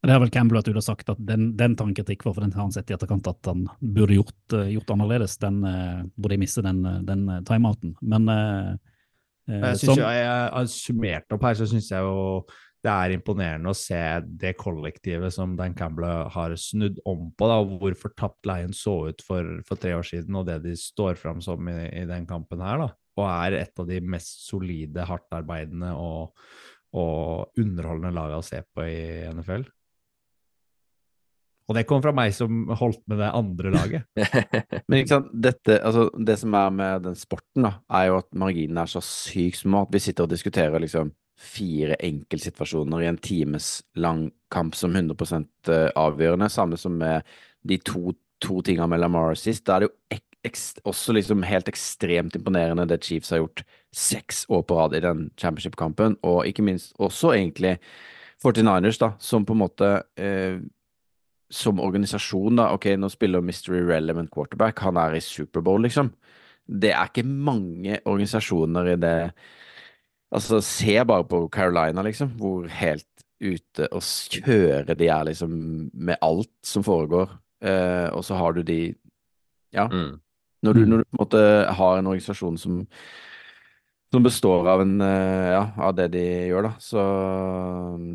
Det 0.05 0.15
har 0.15 0.21
vel 0.23 0.31
Campbell 0.31 0.61
vært 0.61 0.69
ute 0.71 0.79
og 0.79 0.87
sagt 0.87 1.09
at 1.11 1.19
den, 1.27 1.49
den 1.59 1.75
tar 1.75 1.89
han 1.89 1.95
kritikk 1.97 2.23
for, 2.23 2.37
for 2.37 2.45
den 2.45 2.53
har 2.55 2.69
han 2.69 2.75
sett 2.75 2.91
i 2.93 2.95
etterkant 2.95 3.27
at 3.27 3.49
han 3.51 3.65
burde 3.83 4.15
gjort, 4.15 4.55
eh, 4.55 4.69
gjort 4.77 4.93
annerledes. 4.95 5.35
Den 5.43 5.59
burde 5.65 6.05
burde 6.17 6.39
miste 6.39 6.63
den, 6.63 6.85
eh, 6.87 7.01
den 7.09 7.25
eh, 7.35 7.41
timeouten. 7.49 7.97
Men 8.07 8.29
eh, 8.31 8.71
eh, 9.51 9.61
Jeg 9.73 9.81
som- 9.81 9.95
synes 9.97 9.99
jo, 10.05 10.09
jeg 10.15 10.31
har 10.55 10.71
summert 10.71 11.33
opp 11.35 11.43
her, 11.49 11.55
så 11.59 11.67
syns 11.67 11.91
jeg 11.91 12.07
jo 12.07 12.47
det 12.87 12.93
er 12.95 13.11
imponerende 13.17 13.73
å 13.73 13.75
se 13.75 13.99
det 14.39 14.53
kollektivet 14.57 15.33
som 15.35 15.57
Dan 15.59 15.75
Campbell 15.75 16.29
har 16.31 16.53
snudd 16.55 17.01
om 17.05 17.33
på, 17.35 17.49
da, 17.51 17.57
hvor 17.67 17.97
fortapt 17.99 18.47
leien 18.47 18.71
så 18.71 19.09
ut 19.11 19.21
for, 19.27 19.43
for 19.67 19.75
tre 19.83 19.97
år 19.99 20.07
siden, 20.07 20.37
og 20.39 20.47
det 20.47 20.61
de 20.63 20.77
står 20.79 21.19
fram 21.19 21.41
som 21.43 21.67
i, 21.67 21.89
i 21.91 22.05
den 22.07 22.25
kampen 22.25 22.63
her. 22.63 22.79
da, 22.79 22.89
Og 23.19 23.27
er 23.27 23.59
et 23.65 23.83
av 23.83 23.89
de 23.91 23.99
mest 24.01 24.47
solide, 24.47 25.03
hardtarbeidende 25.11 25.91
og, 25.99 26.39
og 26.95 27.51
underholdende 27.59 28.15
laga 28.15 28.39
å 28.39 28.47
se 28.47 28.63
på 28.63 28.87
i 28.87 29.27
NFL. 29.35 29.67
Og 31.69 31.77
det 31.77 31.85
kom 31.89 32.01
fra 32.01 32.15
meg 32.17 32.33
som 32.33 32.71
holdt 32.81 33.03
med 33.11 33.21
det 33.21 33.29
andre 33.37 33.73
laget. 33.75 34.05
Men 34.89 35.03
ikke 35.03 35.13
sant, 35.13 35.33
dette, 35.37 35.77
altså, 35.85 36.07
det 36.17 36.39
som 36.41 36.55
er 36.57 36.71
med 36.73 37.03
den 37.05 37.19
sporten, 37.19 37.67
da, 37.67 37.75
er 37.93 38.09
jo 38.09 38.21
at 38.23 38.29
marginene 38.41 38.87
er 38.87 38.93
så 38.93 39.03
sykt 39.05 39.61
små 39.61 39.85
at 39.85 39.93
vi 39.93 40.01
sitter 40.01 40.25
og 40.25 40.33
diskuterer 40.33 40.81
liksom 40.81 41.13
fire 41.39 41.99
enkeltsituasjoner 42.03 43.05
i 43.05 43.11
en 43.11 43.21
times 43.23 43.69
lang 44.01 44.31
kamp 44.51 44.75
som 44.75 44.97
100% 44.97 45.71
avgjørende. 45.93 46.49
Samme 46.51 46.81
som 46.81 46.97
med 46.99 47.29
de 47.69 47.79
to, 47.85 48.17
to 48.43 48.63
tingene 48.65 48.89
med 48.91 49.05
Lamar 49.05 49.37
sist. 49.39 49.67
Da 49.69 49.77
er 49.77 49.85
det 49.85 49.91
jo 49.91 50.17
ek, 50.17 50.25
eks, 50.49 50.65
også 50.89 51.15
liksom 51.19 51.45
helt 51.47 51.69
ekstremt 51.71 52.39
imponerende 52.39 52.89
det 52.89 53.03
Chiefs 53.05 53.35
har 53.35 53.43
gjort 53.43 53.63
seks 53.95 54.47
år 54.49 54.65
på 54.65 54.81
rad 54.81 54.97
i 54.97 55.05
den 55.05 55.29
championship-kampen, 55.37 56.17
og 56.25 56.47
ikke 56.49 56.65
minst 56.65 56.97
også 56.97 57.35
egentlig 57.37 57.77
49ers, 58.43 59.01
da, 59.01 59.13
som 59.19 59.47
på 59.47 59.55
en 59.57 59.63
måte 59.65 59.93
eh, 60.17 60.61
som 61.51 61.81
organisasjon, 61.81 62.57
da, 62.57 62.73
ok, 62.77 62.91
nå 63.01 63.09
spiller 63.11 63.41
Mystery 63.45 63.81
Relevant 63.89 64.31
Quarterback, 64.31 64.79
han 64.85 64.97
er 65.01 65.15
i 65.17 65.21
Superbowl, 65.25 65.83
liksom. 65.87 66.13
Det 66.69 66.91
er 66.93 67.09
ikke 67.09 67.25
mange 67.25 68.01
organisasjoner 68.05 68.93
i 68.93 68.97
det 69.01 69.33
Altså, 70.29 70.59
se 70.61 70.99
bare 71.09 71.25
på 71.25 71.49
Carolina, 71.49 72.03
liksom, 72.05 72.35
hvor 72.37 72.67
helt 72.69 73.07
ute 73.41 73.87
og 73.97 74.03
kjøre 74.03 74.95
de 74.95 75.07
er, 75.09 75.25
liksom, 75.25 75.91
med 75.95 76.17
alt 76.21 76.51
som 76.63 76.85
foregår. 76.85 77.31
Eh, 77.65 78.11
og 78.13 78.21
så 78.25 78.37
har 78.37 78.53
du 78.53 78.63
de 78.63 78.95
Ja, 79.73 79.87
Mm. 79.89 80.21
når 80.63 80.73
du, 80.75 80.81
Mm. 80.81 80.89
når 80.89 80.97
du 80.99 81.05
på 81.05 81.17
en 81.17 81.25
måte 81.27 81.73
har 81.75 81.99
en 81.99 82.07
organisasjon 82.07 82.59
som 82.59 82.87
som 84.13 84.25
består 84.25 84.69
av 84.73 84.81
en 84.81 85.01
eh, 85.05 85.51
ja, 85.53 85.65
av 85.85 85.93
det 85.99 86.07
de 86.15 86.23
gjør, 86.49 86.71
da. 86.71 86.71
Så, 86.81 87.03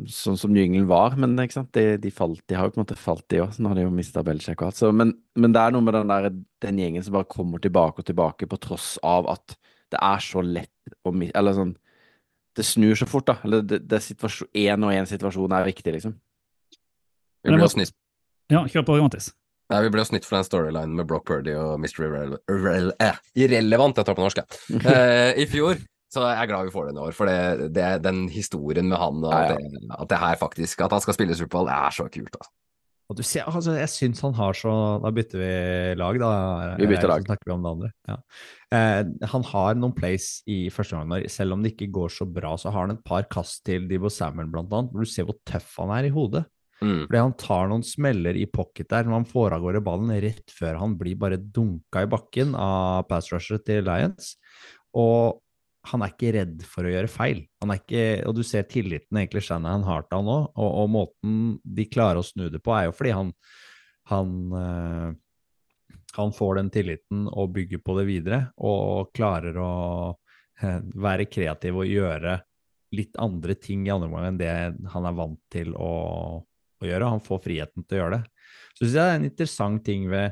sånn 0.09 0.39
som 0.41 0.53
New 0.53 0.63
England 0.63 0.89
var, 0.89 1.17
men 1.21 1.35
ikke 1.43 1.59
sant? 1.59 1.69
De, 1.77 1.99
de, 2.01 2.11
falt, 2.13 2.41
de 2.49 2.57
har 2.57 2.65
jo 2.65 2.73
på 2.73 2.79
en 2.79 2.83
måte 2.85 2.97
falt, 2.97 3.25
de 3.29 3.43
òg. 3.43 3.59
Nå 3.61 3.69
har 3.69 3.77
de 3.77 3.85
jo 3.85 3.93
mista 3.93 4.23
Belichick 4.25 4.63
og 4.63 4.71
alt. 4.71 4.79
Så, 4.79 4.89
men, 4.95 5.13
men 5.37 5.53
det 5.53 5.61
er 5.61 5.75
noe 5.75 5.85
med 5.85 5.93
den, 5.99 6.09
der, 6.09 6.31
den 6.65 6.81
gjengen 6.81 7.05
som 7.05 7.17
bare 7.17 7.29
kommer 7.29 7.61
tilbake 7.61 8.01
og 8.01 8.09
tilbake, 8.09 8.49
på 8.49 8.61
tross 8.63 8.95
av 9.05 9.29
at 9.35 9.57
det 9.93 10.01
er 10.01 10.25
så 10.25 10.41
lett 10.41 10.95
å 11.05 11.11
miste 11.13 11.37
Eller 11.37 11.53
sånn 11.53 11.75
Det 12.57 12.65
snur 12.65 12.97
så 12.97 13.05
fort, 13.09 13.27
da. 13.29 13.37
Eller 13.45 13.61
det, 13.61 13.83
det 13.85 13.99
er 14.01 14.47
én 14.65 14.87
og 14.87 14.95
én 14.95 15.09
situasjon 15.09 15.53
er 15.53 15.69
viktig, 15.69 15.93
liksom. 15.99 16.17
Vi 17.43 17.51
Men 17.53 17.61
ble 17.61 17.69
det 17.69 17.89
Ja, 18.49 18.65
kjør 18.65 18.89
på, 18.89 18.97
Mattis. 19.03 19.29
Nei, 19.73 19.81
vi 19.85 19.93
ble 19.93 20.03
jo 20.03 20.09
snytt 20.11 20.27
for 20.27 20.37
den 20.37 20.47
storylinen 20.47 20.93
med 20.99 21.09
Brock 21.09 21.25
Purdy 21.29 21.55
og 21.59 21.75
Mr. 21.81 22.05
Irrele 22.07 22.39
irrele 22.51 22.95
eh, 23.03 23.19
Irrelevant, 23.43 23.99
jeg 23.99 24.09
tar 24.09 24.17
på 24.17 24.25
norsk, 24.25 24.43
jeg. 24.43 24.79
Eh, 24.93 25.43
I 25.43 25.47
fjor 25.49 25.81
Så 26.13 26.23
jeg 26.23 26.39
er 26.39 26.49
glad 26.49 26.69
vi 26.69 26.75
får 26.75 26.89
det 26.89 26.95
i 26.95 27.05
år, 27.07 27.15
for 27.17 27.29
det, 27.29 27.69
det, 27.75 27.87
den 28.05 28.25
historien 28.33 28.89
med 28.89 29.01
han 29.01 29.23
og 29.23 29.33
Ja, 29.33 29.53
ja. 29.53 29.61
Det, 29.61 29.87
at 29.99 30.11
det 30.13 30.21
her 30.25 30.41
faktisk 30.41 30.85
At 30.85 30.95
han 30.95 31.03
skal 31.03 31.17
spille 31.17 31.37
Superbowl, 31.37 31.69
det 31.69 31.79
er 31.79 31.97
så 31.97 32.09
kult. 32.11 32.37
Altså. 32.37 32.53
Og 33.11 33.19
du 33.19 33.23
ser, 33.25 33.45
altså, 33.45 33.75
jeg 33.75 33.91
syns 33.91 34.23
han 34.23 34.35
har 34.37 34.55
så 34.57 34.73
Da 35.03 35.11
bytter 35.13 35.41
vi 35.41 35.53
lag, 35.99 36.19
da. 36.21 36.29
Vi 36.79 36.87
bytter 36.89 37.11
lag. 37.11 37.25
Så 37.25 37.29
snakker 37.29 37.49
vi 37.49 37.55
om 37.55 37.65
det 37.65 37.73
andre. 37.73 37.89
Ja. 38.09 38.15
Eh, 38.73 39.27
han 39.33 39.45
har 39.51 39.77
noen 39.77 39.95
plays 39.97 40.29
i 40.49 40.65
første 40.73 40.97
omgang, 40.97 41.27
selv 41.29 41.55
om 41.55 41.63
det 41.63 41.75
ikke 41.75 41.91
går 41.93 42.13
så 42.15 42.25
bra, 42.25 42.55
så 42.57 42.71
har 42.73 42.87
han 42.87 42.95
et 42.95 43.03
par 43.05 43.27
kast 43.31 43.61
til 43.67 43.85
Divo 43.89 44.09
Samuel, 44.09 44.49
blant 44.53 44.71
annet, 44.73 44.93
hvor 44.93 45.05
du 45.05 45.11
ser 45.11 45.27
hvor 45.27 45.37
tøff 45.49 45.75
han 45.83 45.93
er 45.97 46.07
i 46.07 46.13
hodet. 46.15 46.45
Mm. 46.83 47.05
Fordi 47.05 47.21
han 47.21 47.35
tar 47.39 47.71
noen 47.71 47.85
smeller 47.87 48.37
i 48.39 48.47
pocket 48.51 48.89
der 48.91 49.07
når 49.07 49.21
han 49.21 49.29
får 49.29 49.55
av 49.55 49.63
gårde 49.63 49.83
ballen 49.85 50.11
rett 50.23 50.51
før 50.51 50.81
han 50.81 50.97
blir 50.99 51.17
bare 51.19 51.39
dunka 51.39 52.03
i 52.03 52.11
bakken 52.11 52.53
av 52.59 53.07
pass 53.07 53.31
rusher 53.33 53.63
til 53.63 53.87
Lions. 53.87 54.35
Og 54.99 55.39
han 55.89 56.03
er 56.03 56.13
ikke 56.13 56.31
redd 56.35 56.61
for 56.67 56.87
å 56.87 56.91
gjøre 56.93 57.11
feil. 57.11 57.41
Ikke, 57.73 58.03
og 58.27 58.37
du 58.37 58.43
ser 58.47 58.67
tilliten 58.71 59.19
egentlig 59.19 59.43
Shanahan 59.47 59.83
har 59.87 60.05
til 60.05 60.21
han 60.21 60.29
nå, 60.29 60.37
og, 60.53 60.69
og 60.83 60.89
måten 60.91 61.37
de 61.63 61.87
klarer 61.91 62.21
å 62.21 62.27
snu 62.27 62.45
det 62.51 62.61
på, 62.63 62.71
er 62.75 62.87
jo 62.87 62.95
fordi 62.95 63.15
han 63.17 63.33
han, 64.11 64.53
øh, 64.53 65.13
han 66.13 66.33
får 66.33 66.55
den 66.55 66.69
tilliten 66.69 67.27
og 67.27 67.53
bygger 67.55 67.83
på 67.83 67.97
det 67.99 68.07
videre, 68.07 68.39
og 68.57 69.13
klarer 69.15 69.59
å 69.59 69.73
eh, 70.61 70.81
være 70.95 71.29
kreativ 71.31 71.79
og 71.79 71.89
gjøre 71.89 72.37
litt 72.93 73.15
andre 73.21 73.55
ting 73.57 73.87
i 73.87 73.93
andre 73.93 74.09
omgang 74.09 74.27
enn 74.29 74.41
det 74.41 74.53
han 74.93 75.07
er 75.09 75.15
vant 75.17 75.39
til 75.53 75.73
å, 75.73 75.93
å 76.85 76.91
gjøre. 76.91 77.11
Han 77.15 77.23
får 77.23 77.43
friheten 77.45 77.85
til 77.85 77.97
å 77.97 78.01
gjøre 78.01 78.17
det. 78.17 78.49
Så 78.73 78.83
synes 78.83 78.95
jeg 78.95 78.99
det 78.99 79.05
er 79.05 79.19
en 79.19 79.29
interessant 79.29 79.85
ting 79.85 80.07
ved 80.11 80.25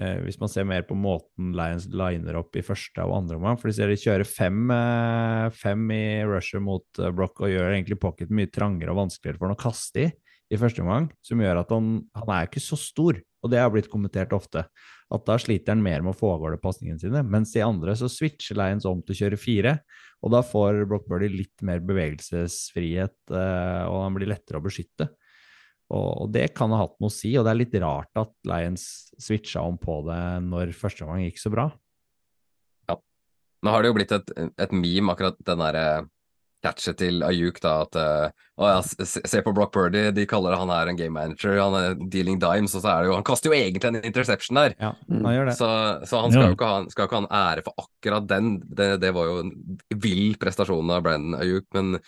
eh, 0.00 0.18
hvis 0.24 0.40
man 0.40 0.50
ser 0.52 0.66
mer 0.68 0.84
på 0.88 0.96
måten 0.98 1.54
Lions 1.56 1.86
liner 1.90 2.40
opp 2.40 2.58
i 2.58 2.64
første 2.66 3.04
og 3.04 3.16
andre 3.20 3.38
omgang. 3.38 3.60
For 3.60 3.70
de 3.70 3.76
ser 3.76 3.92
de 3.92 4.00
kjører 4.00 4.28
fem, 4.28 4.66
eh, 4.74 5.46
fem 5.54 5.86
i 5.94 6.04
rusher 6.28 6.62
mot 6.64 7.02
eh, 7.02 7.14
Brock 7.14 7.44
og 7.44 7.52
gjør 7.52 7.72
egentlig 7.72 8.00
pocket 8.02 8.34
mye 8.34 8.52
trangere 8.52 8.94
og 8.94 9.04
vanskeligere 9.04 9.40
for 9.40 9.50
han 9.50 9.58
å 9.58 9.64
kaste 9.64 10.06
i 10.08 10.12
i 10.52 10.58
første 10.60 10.82
omgang, 10.84 11.08
som 11.24 11.40
gjør 11.40 11.62
at 11.62 11.70
han, 11.72 11.94
han 12.16 12.32
er 12.34 12.48
ikke 12.48 12.62
så 12.62 12.76
stor, 12.78 13.16
og 13.16 13.52
det 13.52 13.60
har 13.60 13.70
blitt 13.72 13.90
kommentert 13.92 14.34
ofte. 14.36 14.64
At 15.12 15.26
da 15.28 15.36
sliter 15.40 15.74
han 15.74 15.84
mer 15.84 16.04
med 16.04 16.14
å 16.14 16.18
få 16.18 16.34
av 16.34 16.42
gårde 16.42 16.60
pasningene 16.62 17.00
sine, 17.00 17.22
mens 17.26 17.54
i 17.56 17.64
andre 17.64 17.94
så 17.98 18.10
switcher 18.12 18.58
Lions 18.58 18.86
om 18.88 19.02
til 19.04 19.16
å 19.16 19.20
kjøre 19.22 19.40
fire, 19.40 19.74
og 20.24 20.32
da 20.34 20.40
får 20.44 20.84
Brock 20.88 21.08
Birdie 21.10 21.32
litt 21.32 21.64
mer 21.66 21.82
bevegelsesfrihet, 21.84 23.16
eh, 23.32 23.82
og 23.88 24.00
han 24.06 24.18
blir 24.18 24.32
lettere 24.32 24.60
å 24.60 24.64
beskytte. 24.64 25.10
Og, 25.92 26.10
og 26.24 26.32
det 26.32 26.48
kan 26.56 26.72
ha 26.72 26.84
hatt 26.84 26.96
noe 27.02 27.12
å 27.12 27.14
si, 27.14 27.34
og 27.36 27.44
det 27.44 27.52
er 27.52 27.60
litt 27.60 27.76
rart 27.82 28.20
at 28.20 28.32
Lions 28.48 28.86
switcha 29.20 29.64
om 29.64 29.76
på 29.80 30.00
det 30.08 30.22
når 30.46 30.72
første 30.76 31.08
gang 31.08 31.26
gikk 31.26 31.42
så 31.42 31.52
bra. 31.52 31.68
Ja. 32.88 32.98
Nå 33.64 33.74
har 33.74 33.84
det 33.84 33.92
jo 33.92 33.98
blitt 33.98 34.14
et, 34.16 34.34
et 34.40 34.74
meme, 34.74 35.12
akkurat 35.12 35.38
den 35.44 35.60
derre 35.60 35.86
catchet 36.64 36.96
til 36.96 37.20
Ayuk, 37.26 37.58
da, 37.62 37.74
at 37.84 37.98
eh, 38.00 38.44
å 38.56 38.68
ja, 38.70 38.80
se, 38.80 39.20
se 39.20 39.40
på 39.44 39.52
Brock 39.52 39.74
Purdy, 39.74 40.06
de 40.16 40.26
kaller 40.28 40.56
han 40.56 40.72
her 40.72 40.88
en 40.90 40.98
game 40.98 41.12
manager, 41.12 41.58
han 41.60 41.76
er 41.76 41.96
dealing 42.12 42.38
dimes, 42.40 42.74
og 42.78 42.84
så 42.84 42.92
er 42.92 43.04
det 43.04 43.10
jo 43.10 43.18
Han 43.18 43.26
kaster 43.28 43.50
jo 43.50 43.58
egentlig 43.58 43.90
en 43.90 44.00
interception 44.00 44.60
der. 44.60 44.76
Ja, 44.80 44.94
han 45.10 45.36
gjør 45.36 45.50
det. 45.50 45.56
Så, 45.58 45.70
så 46.08 46.22
han 46.24 46.32
skal 46.32 46.48
jo 46.48 46.56
ikke 46.56 46.70
ha, 46.70 46.82
skal 46.92 47.08
ikke 47.08 47.18
ha 47.18 47.24
en 47.26 47.34
ære 47.40 47.66
for 47.66 47.84
akkurat 47.84 48.28
den. 48.30 48.54
Det, 48.64 48.94
det 49.02 49.12
var 49.16 49.28
jo 49.28 49.42
en 49.44 49.52
vill 50.06 50.38
prestasjon 50.40 50.94
av 50.94 51.04
Brandon 51.04 51.36
Ayuk, 51.42 51.68
men, 51.76 51.98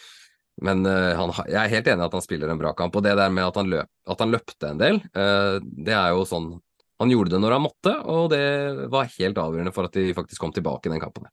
men 0.64 0.86
eh, 0.88 1.12
han, 1.16 1.32
jeg 1.50 1.58
er 1.60 1.72
helt 1.74 1.88
enig 1.92 2.02
i 2.04 2.08
at 2.08 2.14
han 2.16 2.24
spiller 2.24 2.52
en 2.52 2.60
bra 2.60 2.72
kamp. 2.76 2.94
Og 2.96 3.04
det 3.04 3.16
der 3.18 3.32
med 3.32 3.44
at 3.44 3.58
han, 3.60 3.72
løp, 3.72 3.90
at 4.08 4.22
han 4.24 4.32
løpte 4.32 4.70
en 4.70 4.80
del, 4.80 5.00
eh, 5.12 5.56
det 5.60 5.96
er 5.96 6.14
jo 6.16 6.28
sånn 6.28 6.54
Han 6.96 7.10
gjorde 7.12 7.34
det 7.34 7.42
når 7.42 7.52
han 7.52 7.60
måtte, 7.60 7.92
og 8.08 8.30
det 8.32 8.86
var 8.88 9.10
helt 9.18 9.36
avgjørende 9.36 9.72
for 9.76 9.84
at 9.84 9.92
de 9.98 10.14
faktisk 10.16 10.40
kom 10.40 10.54
tilbake 10.56 10.88
i 10.88 10.94
den 10.94 11.02
kampen. 11.02 11.26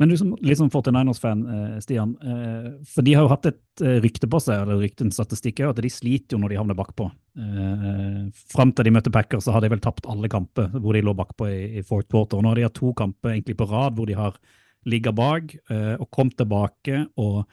Men 0.00 0.08
du 0.08 0.16
som 0.16 0.30
sånn 0.32 0.72
49ers-fan, 0.72 1.42
eh, 1.44 1.74
Stian. 1.84 2.14
For 2.88 3.04
de 3.04 3.18
har 3.18 3.26
jo 3.26 3.32
hatt 3.34 3.50
et 3.50 3.84
rykte 4.00 4.30
på 4.32 4.40
seg, 4.40 4.62
eller 4.62 4.80
rykte 4.80 5.04
en 5.04 5.12
statistikk 5.12 5.60
òg, 5.60 5.74
at 5.74 5.84
de 5.84 5.92
sliter 5.92 6.38
jo 6.38 6.40
når 6.40 6.54
de 6.54 6.60
havner 6.62 6.78
bakpå. 6.78 7.10
Fram 8.54 8.72
til 8.72 8.88
de 8.88 8.94
møtte 8.96 9.12
Packers, 9.12 9.44
så 9.44 9.52
har 9.52 9.60
de 9.60 9.74
vel 9.74 9.84
tapt 9.84 10.08
alle 10.08 10.32
kamper 10.32 10.72
hvor 10.72 10.96
de 10.96 11.04
lå 11.04 11.12
bakpå 11.20 11.52
i, 11.52 11.62
i 11.76 11.84
fourth 11.84 12.08
quarter. 12.08 12.40
Og 12.40 12.46
nå 12.46 12.54
har 12.54 12.62
de 12.62 12.68
hatt 12.70 12.80
to 12.80 12.94
kamper 12.96 13.34
egentlig 13.34 13.60
på 13.60 13.68
rad 13.68 14.00
hvor 14.00 14.08
de 14.08 14.16
har 14.16 14.40
ligget 14.88 15.20
bak 15.20 15.52
og 16.00 16.08
kommet 16.08 16.40
tilbake 16.40 17.02
og 17.20 17.44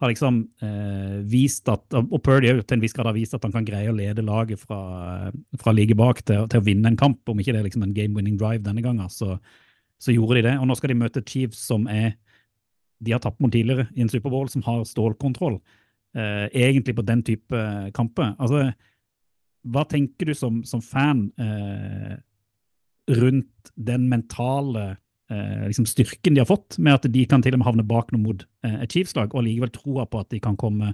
har 0.00 0.10
liksom 0.12 0.42
eh, 0.60 1.18
vist 1.24 1.68
at 1.72 1.94
Og 1.96 2.18
Purdy 2.20 2.50
har 2.50 2.58
til 2.60 2.76
en 2.76 2.82
viss 2.82 2.92
grad 2.92 3.08
har 3.08 3.16
vist 3.16 3.32
at 3.36 3.44
han 3.46 3.54
kan 3.54 3.64
greie 3.64 3.88
å 3.88 3.96
lede 3.96 4.24
laget 4.26 4.60
fra, 4.60 5.30
fra 5.56 5.72
like 5.72 5.96
bak 5.96 6.20
til, 6.26 6.44
til 6.52 6.60
å 6.60 6.66
vinne 6.66 6.92
en 6.92 6.98
kamp, 7.00 7.22
om 7.28 7.40
ikke 7.40 7.54
det 7.54 7.62
er 7.62 7.68
liksom 7.70 7.86
en 7.86 7.94
game-winning 7.96 8.36
drive 8.40 8.64
denne 8.66 8.84
gangen. 8.84 9.08
så 9.08 9.38
så 9.98 10.12
gjorde 10.12 10.38
de 10.38 10.48
det. 10.50 10.56
Og 10.60 10.68
nå 10.68 10.76
skal 10.76 10.92
de 10.92 10.98
møte 11.00 11.24
Chiefs, 11.26 11.62
som 11.70 11.86
er 11.90 12.16
de 13.04 13.12
har 13.12 13.20
tapt 13.20 13.42
mot 13.44 13.52
tidligere 13.52 13.90
i 13.96 14.04
en 14.04 14.10
Superbowl, 14.12 14.48
som 14.48 14.64
har 14.64 14.84
stålkontroll. 14.88 15.58
Eh, 16.16 16.46
egentlig 16.56 16.94
på 16.96 17.04
den 17.04 17.22
type 17.26 17.56
eh, 17.56 17.90
kamper. 17.96 18.32
Altså, 18.40 18.70
hva 19.68 19.82
tenker 19.88 20.30
du 20.30 20.34
som, 20.36 20.62
som 20.64 20.80
fan 20.80 21.26
eh, 21.40 22.14
rundt 23.20 23.72
den 23.76 24.08
mentale 24.08 24.86
eh, 24.86 24.96
liksom 25.28 25.86
styrken 25.90 26.34
de 26.34 26.42
har 26.42 26.48
fått, 26.48 26.78
med 26.78 26.94
at 26.94 27.06
de 27.10 27.24
kan 27.26 27.42
til 27.42 27.56
og 27.56 27.60
med 27.60 27.66
havne 27.66 27.86
bak 27.86 28.12
noe 28.14 28.22
mot 28.22 28.44
eh, 28.66 28.76
et 28.84 28.92
Chiefs-lag, 28.92 29.34
og 29.34 29.46
likevel 29.46 29.72
troa 29.74 30.06
på 30.06 30.20
at 30.22 30.30
de 30.30 30.40
kan 30.42 30.58
komme, 30.60 30.92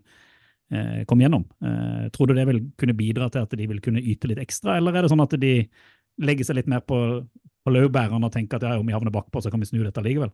eh, 0.72 1.03
komme 1.09 1.26
gjennom? 1.26 1.45
Eh, 1.64 2.07
tror 2.14 2.30
du 2.30 2.37
det 2.39 2.47
vil 2.49 2.62
kunne 2.80 2.97
bidra 2.97 3.28
til 3.33 3.45
at 3.45 3.57
de 3.59 3.68
vil 3.68 3.83
kunne 3.85 4.01
yte 4.01 4.30
litt 4.30 4.41
ekstra, 4.43 4.78
eller 4.78 4.97
er 4.97 5.05
det 5.05 5.12
sånn 5.12 5.24
at 5.24 5.37
de 5.41 5.55
legger 6.22 6.49
seg 6.49 6.61
litt 6.61 6.70
mer 6.70 6.85
på, 6.87 6.97
på 7.64 7.74
laurbærene 7.74 8.28
og 8.28 8.33
tenker 8.33 8.57
at 8.57 8.68
ja, 8.68 8.80
om 8.80 8.89
vi 8.89 8.97
havner 8.97 9.14
bakpå, 9.14 9.43
så 9.43 9.53
kan 9.53 9.61
vi 9.61 9.68
snu 9.68 9.83
dette 9.85 10.05
likevel? 10.05 10.33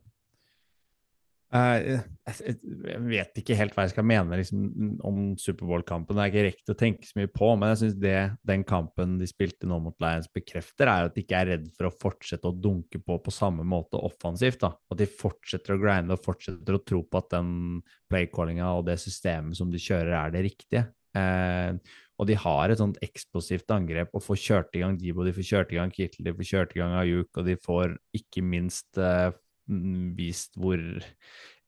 Eh, 1.48 1.98
jeg 2.28 2.56
jeg 2.84 3.00
vet 3.08 3.38
ikke 3.40 3.56
helt 3.56 3.72
hva 3.72 3.86
jeg 3.86 3.94
skal 3.94 4.04
mene 4.04 4.36
liksom, 4.36 4.64
om 5.06 5.20
Superbowl-kampen. 5.40 6.18
Det 6.18 6.24
er 6.24 6.32
ikke 6.32 6.44
riktig 6.44 6.74
å 6.74 6.78
tenke 6.82 7.08
så 7.08 7.16
mye 7.20 7.30
på, 7.32 7.48
men 7.56 7.72
jeg 7.72 7.80
syns 7.82 8.34
den 8.50 8.64
kampen 8.68 9.14
de 9.20 9.28
spilte 9.30 9.68
nå 9.68 9.78
mot 9.80 9.96
Lions 10.04 10.28
bekrefter, 10.34 10.90
er 10.92 11.08
at 11.08 11.16
de 11.16 11.24
ikke 11.24 11.40
er 11.40 11.50
redd 11.54 11.70
for 11.76 11.88
å 11.88 11.94
fortsette 12.04 12.50
å 12.50 12.56
dunke 12.56 13.00
på 13.00 13.16
på 13.24 13.34
samme 13.34 13.64
måte 13.64 14.00
offensivt. 14.00 14.60
da. 14.66 14.74
At 14.92 15.00
de 15.00 15.08
fortsetter 15.08 15.76
å 15.76 15.80
grinde 15.80 16.18
og 16.18 16.26
fortsetter 16.26 16.76
å 16.76 16.84
tro 16.84 17.00
på 17.04 17.22
at 17.22 17.32
den 17.38 17.80
playcallinga 18.12 18.74
og 18.76 18.84
det 18.90 18.98
systemet 19.00 19.56
som 19.56 19.72
de 19.72 19.80
kjører, 19.80 20.12
er 20.20 20.36
det 20.36 20.44
riktige. 20.50 20.84
Eh, 21.16 21.72
og 22.18 22.26
de 22.28 22.34
har 22.36 22.68
et 22.68 22.80
sånt 22.80 22.98
eksplosivt 23.04 23.70
angrep 23.72 24.12
og 24.12 24.24
får 24.24 24.40
kjørt 24.42 24.76
i 24.76 24.82
gang 24.82 24.96
Debo, 25.00 25.24
de 25.24 25.32
får 25.32 25.46
kjørt 25.48 25.72
i 25.72 25.78
gang 25.78 25.92
Kittel, 25.94 26.26
de 26.26 26.34
får 26.34 26.48
kjørt 26.50 26.74
i 26.74 26.80
gang 26.82 26.96
Ayuk, 26.98 27.30
og 27.38 27.46
de 27.46 27.54
får 27.62 27.94
ikke 28.18 28.42
minst 28.44 28.98
eh, 29.00 29.30
vist 30.16 30.56
hvor 30.58 30.80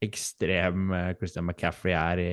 ekstrem 0.00 0.92
eh, 0.96 1.10
Christian 1.18 1.46
McCaffrey 1.46 1.94
er 1.96 2.22
i, 2.22 2.30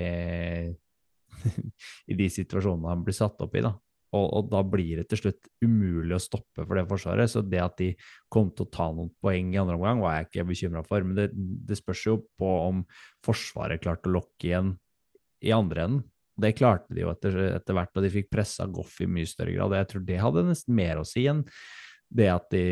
i 2.11 2.17
de 2.17 2.29
situasjonene 2.31 2.93
han 2.93 3.03
blir 3.05 3.17
satt 3.17 3.43
opp 3.43 3.57
i. 3.57 3.65
da. 3.65 3.73
Og, 4.15 4.25
og 4.37 4.51
da 4.51 4.61
blir 4.63 5.01
det 5.01 5.09
til 5.11 5.19
slutt 5.19 5.49
umulig 5.63 6.15
å 6.15 6.21
stoppe 6.21 6.63
for 6.63 6.79
det 6.79 6.85
forsvaret. 6.89 7.31
Så 7.31 7.43
det 7.43 7.61
at 7.63 7.77
de 7.81 7.91
kom 8.31 8.51
til 8.55 8.67
å 8.67 8.71
ta 8.71 8.89
noen 8.95 9.11
poeng 9.21 9.51
i 9.53 9.59
andre 9.59 9.75
omgang, 9.75 10.03
var 10.03 10.17
jeg 10.17 10.29
ikke 10.29 10.49
bekymra 10.53 10.83
for. 10.87 11.07
Men 11.07 11.17
det, 11.19 11.29
det 11.35 11.79
spørs 11.79 12.05
jo 12.07 12.19
på 12.39 12.51
om 12.69 12.85
Forsvaret 13.25 13.83
klarte 13.83 14.07
å 14.07 14.15
lokke 14.19 14.47
igjen 14.47 14.77
i 15.43 15.51
andre 15.55 15.89
enden. 15.89 16.05
Det 16.37 16.53
klarte 16.53 16.93
de 16.93 17.01
jo 17.01 17.09
etter, 17.09 17.35
etter 17.55 17.73
hvert, 17.73 17.95
og 17.97 18.03
de 18.05 18.13
fikk 18.13 18.27
pressa 18.29 18.67
Goff 18.69 18.99
i 19.01 19.09
mye 19.09 19.27
større 19.27 19.55
grad. 19.55 19.73
Jeg 19.73 19.89
tror 19.91 20.03
det 20.05 20.19
hadde 20.21 20.45
nesten 20.45 20.75
mer 20.77 21.01
å 21.01 21.07
si 21.07 21.25
enn 21.27 21.41
det 22.13 22.27
at 22.31 22.45
de 22.53 22.67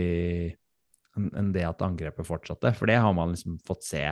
enn 1.16 1.52
det 1.56 1.66
at 1.68 1.84
angrepet 1.86 2.28
fortsatte. 2.28 2.74
For 2.78 2.90
det 2.90 3.00
har 3.02 3.14
man 3.16 3.34
liksom 3.36 3.60
fått 3.66 3.88
se 3.88 4.08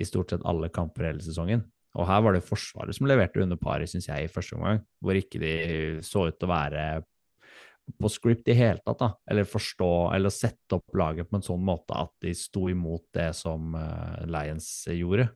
i 0.00 0.08
stort 0.08 0.32
sett 0.32 0.46
alle 0.48 0.70
kamper 0.72 1.10
hele 1.10 1.24
sesongen. 1.24 1.64
Og 1.98 2.06
her 2.06 2.22
var 2.22 2.36
det 2.36 2.46
Forsvaret 2.46 2.94
som 2.94 3.08
leverte 3.10 3.42
under 3.42 3.58
paret, 3.58 3.90
syns 3.90 4.06
jeg, 4.08 4.26
i 4.26 4.30
første 4.30 4.56
omgang. 4.56 4.82
Hvor 5.02 5.18
ikke 5.18 5.40
de 5.42 5.54
så 6.06 6.28
ut 6.28 6.38
til 6.38 6.46
å 6.46 6.52
være 6.52 6.84
på 7.98 8.10
script 8.12 8.48
i 8.50 8.54
hele 8.54 8.78
tatt, 8.84 9.00
da. 9.00 9.10
Eller 9.30 9.48
forstå, 9.48 9.90
eller 10.14 10.32
sette 10.34 10.78
opp 10.78 10.94
laget 10.96 11.30
på 11.30 11.40
en 11.40 11.46
sånn 11.46 11.62
måte 11.66 11.96
at 11.98 12.12
de 12.22 12.34
sto 12.38 12.68
imot 12.70 13.08
det 13.16 13.32
som 13.38 13.74
eh, 13.74 14.20
Lions 14.30 14.68
gjorde. 14.94 15.26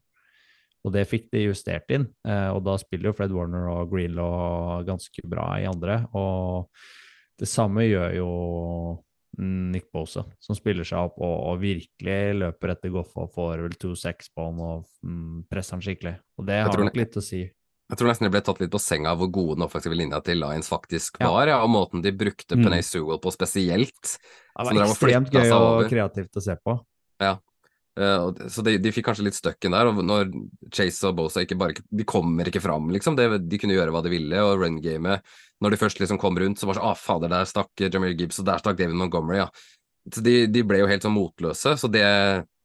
Og 0.84 0.92
det 0.94 1.06
fikk 1.08 1.30
de 1.32 1.46
justert 1.46 1.90
inn, 1.96 2.06
eh, 2.28 2.50
og 2.52 2.60
da 2.66 2.76
spiller 2.80 3.10
jo 3.10 3.16
Fred 3.16 3.32
Warner 3.34 3.70
og 3.72 3.90
Greenlaw 3.90 4.84
ganske 4.86 5.24
bra 5.26 5.48
i 5.58 5.66
andre. 5.66 6.02
Og 6.14 6.68
det 7.40 7.48
samme 7.50 7.86
gjør 7.88 8.18
jo 8.20 8.30
Nick 9.38 9.90
Bosa, 9.94 10.24
som 10.42 10.56
spiller 10.56 10.86
seg 10.86 11.10
opp 11.10 11.18
og, 11.18 11.34
og 11.50 11.60
virkelig 11.62 12.18
løper 12.38 12.74
etter 12.74 12.92
Goff 12.94 13.16
og 13.20 13.32
får 13.34 13.64
vel 13.66 13.76
2-6 13.80 14.30
på 14.34 14.46
han 14.46 14.62
og 14.62 14.86
mm, 15.02 15.44
presser 15.50 15.76
han 15.76 15.84
skikkelig. 15.84 16.14
Og 16.38 16.48
det 16.48 16.62
har 16.62 16.84
nok 16.86 16.98
litt 16.98 17.18
å 17.18 17.24
si. 17.24 17.44
Jeg 17.44 18.00
tror 18.00 18.08
nesten 18.08 18.24
de 18.24 18.32
ble 18.32 18.40
tatt 18.40 18.60
litt 18.62 18.72
på 18.72 18.80
senga 18.80 19.12
hvor 19.20 19.28
gode 19.28 19.58
den 19.58 19.66
offensive 19.66 19.96
linja 19.98 20.20
til 20.24 20.38
Lions 20.40 20.70
faktisk 20.72 21.18
var, 21.20 21.50
ja, 21.50 21.58
og 21.60 21.68
måten 21.72 22.04
de 22.04 22.14
brukte 22.16 22.56
Mm. 22.56 22.64
Penay 22.64 22.82
Sewell 22.86 23.20
på 23.20 23.32
spesielt. 23.34 24.14
Det 24.14 24.64
var 24.70 24.86
ekstremt 24.86 25.34
gøy 25.34 25.50
og 25.52 25.90
kreativt 25.90 26.38
å 26.38 26.42
se 26.44 26.56
på. 26.64 26.78
Eh, 27.20 27.36
det- 27.96 28.48
så 28.50 28.62
de, 28.66 28.76
de 28.82 28.90
fikk 28.92 29.04
kanskje 29.06 29.22
litt 29.28 29.36
støkken 29.38 29.70
der, 29.70 29.86
og 29.86 30.00
når 30.02 30.32
Chase 30.74 31.04
og 31.06 31.16
Bosa 31.16 31.44
ikke 31.44 31.56
bare 31.58 31.74
De 31.94 32.04
kommer 32.04 32.44
ikke 32.50 32.62
fram, 32.62 32.88
liksom. 32.90 33.14
De, 33.16 33.38
de 33.38 33.58
kunne 33.62 33.76
gjøre 33.76 33.92
hva 33.94 34.02
de 34.02 34.10
ville, 34.10 34.40
og 34.42 34.58
run-gamet 34.58 35.22
Når 35.62 35.70
de 35.70 35.76
først 35.78 36.00
liksom 36.02 36.18
kom 36.18 36.34
rundt, 36.36 36.58
så 36.58 36.66
var 36.66 36.74
det 36.74 36.82
sånn 36.82 36.90
Å, 36.90 36.96
fader, 36.98 37.28
der 37.30 37.44
stakk 37.46 37.70
Jameer 37.78 38.16
Gibbs, 38.18 38.40
og 38.42 38.46
der 38.48 38.58
stakk 38.58 38.76
David 38.80 38.98
Montgomery, 38.98 39.38
ja. 39.44 39.48
Så 40.12 40.20
de, 40.26 40.46
de 40.50 40.62
ble 40.66 40.82
jo 40.82 40.88
helt 40.90 41.02
sånn 41.06 41.14
motløse, 41.14 41.76
så 41.80 41.88
det 41.88 42.02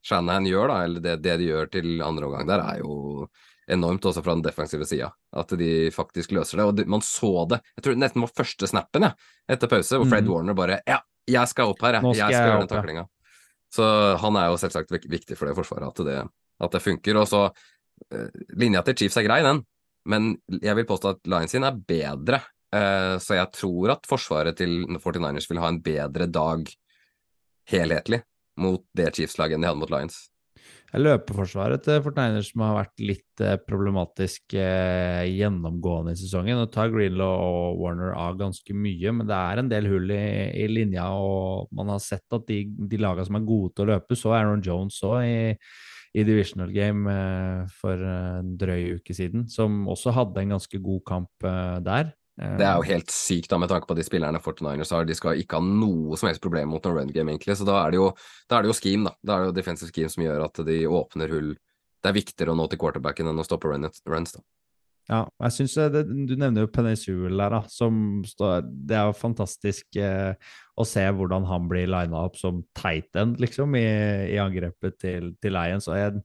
Shanahan 0.04 0.44
gjør, 0.48 0.68
da, 0.72 0.80
eller 0.88 1.00
det, 1.04 1.14
det 1.22 1.38
de 1.40 1.46
gjør 1.52 1.70
til 1.72 2.02
andre 2.02 2.26
omgang 2.26 2.46
der, 2.48 2.60
er 2.64 2.82
jo 2.82 3.28
enormt 3.70 4.02
også 4.10 4.22
fra 4.24 4.34
den 4.34 4.42
defensive 4.42 4.84
sida. 4.88 5.12
At 5.36 5.52
de 5.60 5.90
faktisk 5.94 6.32
løser 6.34 6.58
det. 6.58 6.64
Og 6.66 6.74
de, 6.74 6.84
man 6.90 7.04
så 7.06 7.46
det. 7.52 7.60
Jeg 7.76 7.84
tror 7.86 7.98
nesten 8.00 8.24
var 8.24 8.32
første 8.34 8.66
snappen 8.66 9.04
ja, 9.06 9.12
etter 9.48 9.70
pause, 9.70 10.00
hvor 10.00 10.08
Fred 10.10 10.24
Mm. 10.26 10.32
Warner 10.34 10.56
bare 10.58 10.80
Ja, 10.88 10.98
jeg 11.30 11.48
skal 11.52 11.70
opp 11.70 11.80
her, 11.86 11.98
jeg. 12.00 12.02
Nå 12.02 12.14
Jeg 12.16 12.18
skal 12.18 12.32
skal 12.34 12.40
jeg 12.40 12.50
gjøre 12.50 12.64
den 12.66 12.72
taklinga. 12.74 13.04
ja. 13.06 13.19
Så 13.70 13.86
han 14.18 14.38
er 14.38 14.50
jo 14.50 14.60
selvsagt 14.60 14.90
viktig 14.90 15.36
for 15.38 15.48
det 15.48 15.56
forsvaret, 15.58 15.92
at 15.92 16.06
det, 16.06 16.20
at 16.60 16.72
det 16.74 16.82
funker. 16.82 17.20
Og 17.20 17.28
så 17.30 17.44
eh, 18.10 18.40
Linja 18.58 18.82
til 18.86 18.98
Chiefs 19.02 19.20
er 19.20 19.28
grei, 19.28 19.40
den, 19.46 19.62
men 20.10 20.32
jeg 20.58 20.74
vil 20.78 20.88
påstå 20.88 21.14
at 21.14 21.30
Lions 21.30 21.54
sin 21.54 21.66
er 21.66 21.78
bedre. 21.78 22.42
Eh, 22.74 23.16
så 23.22 23.38
jeg 23.38 23.52
tror 23.56 23.94
at 23.96 24.08
forsvaret 24.10 24.58
til 24.58 24.82
49ers 24.96 25.48
vil 25.50 25.62
ha 25.62 25.70
en 25.70 25.82
bedre 25.84 26.26
dag 26.30 26.66
helhetlig 27.70 28.22
mot 28.60 28.82
det 28.96 29.12
Chiefs-laget 29.16 29.56
enn 29.56 29.64
de 29.64 29.70
hadde 29.70 29.82
mot 29.82 29.92
Lions. 29.92 30.18
Løpeforsvaret 30.98 31.84
til 31.86 32.00
Fortniners 32.02 32.48
som 32.50 32.64
har 32.64 32.72
vært 32.80 33.02
litt 33.04 33.42
eh, 33.44 33.58
problematisk 33.62 34.56
eh, 34.58 35.22
gjennomgående 35.30 36.16
i 36.16 36.18
sesongen. 36.18 36.58
Og 36.58 36.72
tar 36.74 36.90
Greenlaw 36.90 37.30
og 37.30 37.78
Warner 37.78 38.16
av 38.18 38.40
ganske 38.40 38.74
mye, 38.74 39.12
men 39.14 39.28
det 39.28 39.36
er 39.38 39.62
en 39.62 39.70
del 39.70 39.86
hull 39.90 40.10
i, 40.10 40.24
i 40.64 40.66
linja. 40.70 41.06
Og 41.14 41.70
man 41.76 41.92
har 41.94 42.02
sett 42.02 42.26
at 42.34 42.48
de, 42.50 42.64
de 42.66 43.00
lagene 43.00 43.28
som 43.28 43.38
er 43.38 43.46
gode 43.46 43.74
til 43.76 43.86
å 43.86 43.92
løpe, 43.92 44.18
så 44.18 44.34
Aaron 44.34 44.64
Jones 44.66 44.98
òg 45.06 45.22
i, 45.28 45.40
i 46.18 46.26
divisional 46.26 46.74
game 46.74 47.14
eh, 47.14 47.76
for 47.78 48.02
en 48.10 48.56
drøy 48.58 48.96
uke 48.98 49.14
siden, 49.14 49.46
som 49.52 49.84
også 49.94 50.16
hadde 50.16 50.42
en 50.42 50.56
ganske 50.56 50.82
god 50.82 51.04
kamp 51.06 51.50
der. 51.86 52.10
Eh, 52.40 52.56
Det 52.56 52.66
er 52.66 52.76
jo 52.78 52.86
helt 52.88 53.12
sykt 53.12 53.50
da, 53.52 53.58
med 53.60 53.68
tanke 53.68 53.88
på 53.88 53.96
de 53.98 54.04
spillerne 54.06 54.40
49ers 54.40 54.92
har. 54.94 55.08
De 55.08 55.16
skal 55.16 55.40
ikke 55.40 55.58
ha 55.60 55.64
noe 55.64 56.16
som 56.16 56.30
helst 56.30 56.42
problem 56.44 56.72
mot 56.72 56.84
noen 56.86 57.02
run 57.02 57.12
game, 57.12 57.34
egentlig. 57.34 57.58
Så 57.58 57.66
da 57.68 57.76
er 57.82 57.92
det 57.92 58.00
jo, 58.00 58.12
da 58.48 58.62
det 58.62 58.72
jo 58.72 58.78
scheme, 58.78 59.10
da. 59.10 59.16
Da 59.22 59.34
er 59.34 59.44
det 59.44 59.50
jo 59.50 59.58
defensive 59.58 59.92
scheme 59.92 60.12
som 60.12 60.24
gjør 60.24 60.46
at 60.46 60.62
de 60.66 60.78
åpner 60.88 61.34
hull. 61.34 61.52
Det 62.00 62.08
er 62.08 62.16
viktigere 62.16 62.54
å 62.54 62.56
nå 62.56 62.66
til 62.70 62.80
quarterbacken 62.80 63.28
enn 63.28 63.42
å 63.42 63.44
stoppe 63.44 63.68
run 63.68 63.84
runs, 64.08 64.38
da. 64.38 64.42
Ja, 65.10 65.24
jeg 65.42 65.54
synes 65.56 65.72
eh, 65.80 65.88
det, 65.90 66.04
Du 66.28 66.36
nevner 66.38 66.64
jo 66.64 66.70
Penesul 66.72 67.34
der, 67.34 67.56
da. 67.58 67.60
Som 67.68 68.22
står, 68.28 68.62
det 68.64 68.96
er 68.96 69.10
jo 69.10 69.18
fantastisk 69.18 69.98
eh, 69.98 70.32
å 70.78 70.86
se 70.86 71.02
hvordan 71.02 71.48
han 71.50 71.68
blir 71.68 71.90
lina 71.90 72.24
opp 72.28 72.38
som 72.40 72.62
tight 72.78 73.18
end, 73.18 73.40
liksom, 73.42 73.74
i, 73.76 73.84
i 74.36 74.40
angrepet 74.40 74.96
til, 75.02 75.32
til 75.42 75.56
Lions. 75.56 75.90
Og 75.90 75.98
jeg, 75.98 76.22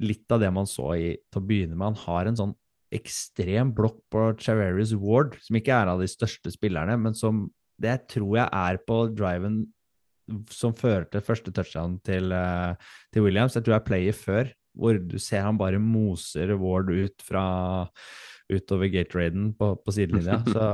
litt 0.00 0.32
av 0.32 0.40
det 0.40 0.52
man 0.54 0.68
så 0.70 0.92
i 0.94 1.10
til 1.28 1.42
å 1.42 1.44
begynne 1.44 1.76
med, 1.76 1.90
han 1.90 2.04
har 2.06 2.30
en 2.30 2.38
sånn 2.38 2.56
ekstrem 2.94 3.72
blokk 3.76 4.00
på 4.12 4.24
Chaveris 4.42 4.94
Ward, 4.98 5.36
som 5.44 5.58
ikke 5.58 5.74
er 5.76 5.90
av 5.92 6.02
de 6.02 6.08
største 6.10 6.52
spillerne, 6.52 6.96
men 7.00 7.16
som 7.16 7.48
det 7.80 7.96
tror 8.12 8.34
jeg 8.42 8.48
er 8.48 8.80
på 8.86 9.02
driven 9.16 9.62
som 10.52 10.74
fører 10.76 11.06
til 11.10 11.24
første 11.24 11.52
touchdown 11.54 11.98
til, 12.06 12.32
eh, 12.32 12.74
til 13.12 13.24
Williams. 13.24 13.56
Jeg 13.56 13.66
tror 13.66 13.78
jeg 13.78 13.86
player 13.88 14.16
før, 14.16 14.52
hvor 14.78 14.98
du 14.98 15.18
ser 15.18 15.42
han 15.46 15.58
bare 15.58 15.80
moser 15.82 16.54
Ward 16.60 16.90
ut 16.90 17.24
fra 17.26 17.88
utover 18.50 18.90
Gateraden 18.90 19.52
på, 19.58 19.72
på 19.82 19.94
sidelinja. 19.94 20.40
Så 20.54 20.66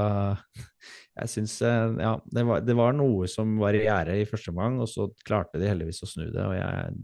jeg 1.17 1.33
syns 1.33 1.57
eh, 1.64 1.97
ja, 2.03 2.17
det 2.33 2.45
var, 2.49 2.64
det 2.64 2.77
var 2.77 2.97
noe 2.97 3.29
som 3.31 3.57
var 3.61 3.77
i 3.77 3.87
gjære 3.87 4.19
i 4.21 4.29
første 4.29 4.53
omgang, 4.53 4.81
og 4.85 4.91
så 4.93 5.09
klarte 5.25 5.61
de 5.61 5.71
heldigvis 5.71 6.03
å 6.05 6.11
snu 6.11 6.27
det. 6.27 6.43
Og 6.43 6.57
jeg, 6.59 6.97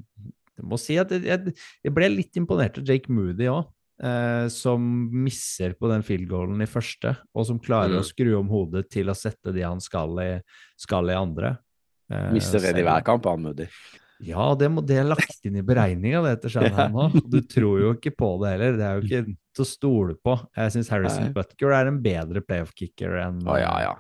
jeg 0.58 0.66
må 0.68 0.80
si 0.80 0.98
at 1.00 1.14
jeg, 1.14 1.24
jeg, 1.30 1.54
jeg 1.86 1.96
ble 1.96 2.10
litt 2.12 2.36
imponert 2.40 2.76
av 2.80 2.88
Jake 2.88 3.12
Moody 3.12 3.48
òg. 3.52 3.70
Eh, 4.02 4.48
som 4.50 4.82
misser 5.14 5.76
på 5.78 5.86
den 5.86 6.02
field 6.02 6.26
goalen 6.26 6.58
i 6.64 6.66
første, 6.66 7.12
og 7.38 7.44
som 7.46 7.60
klarer 7.62 7.92
Mm. 7.94 8.00
å 8.00 8.06
skru 8.08 8.30
om 8.40 8.48
hodet 8.50 8.88
til 8.90 9.06
å 9.06 9.14
sette 9.14 9.52
de 9.54 9.62
han 9.62 9.78
skal 9.80 10.18
i, 10.18 10.30
skal 10.76 11.06
i 11.12 11.14
andre. 11.14 11.52
Eh, 12.10 12.32
Mister 12.34 12.58
redd 12.58 12.80
i 12.80 12.82
hver 12.82 13.04
kamp, 13.06 13.24
han 13.30 13.44
Moody. 13.44 13.68
ja, 14.26 14.48
det, 14.58 14.68
må, 14.74 14.82
det 14.84 14.98
er 14.98 15.06
lagt 15.06 15.46
inn 15.46 15.56
i 15.56 15.62
beregninga, 15.62 16.22
det 16.26 16.40
til 16.42 16.50
Shanahan 16.56 16.90
nå. 16.92 17.06
Du 17.30 17.40
tror 17.46 17.78
jo 17.80 17.92
ikke 17.94 18.10
på 18.16 18.32
det 18.42 18.56
heller. 18.56 18.76
Det 18.80 18.88
er 18.88 18.98
jo 18.98 19.06
ikke 19.06 19.36
til 19.54 19.62
å 19.62 19.68
stole 19.70 20.14
på. 20.18 20.34
Jeg 20.56 20.74
syns 20.74 20.90
Harrison 20.90 21.28
Nei. 21.28 21.32
Butker 21.38 21.70
er 21.78 21.86
en 21.92 22.02
bedre 22.02 22.42
playoff-kicker 22.42 23.16
enn 23.22 23.38
oh, 23.46 23.54
ja, 23.60 23.70
ja. 23.86 23.94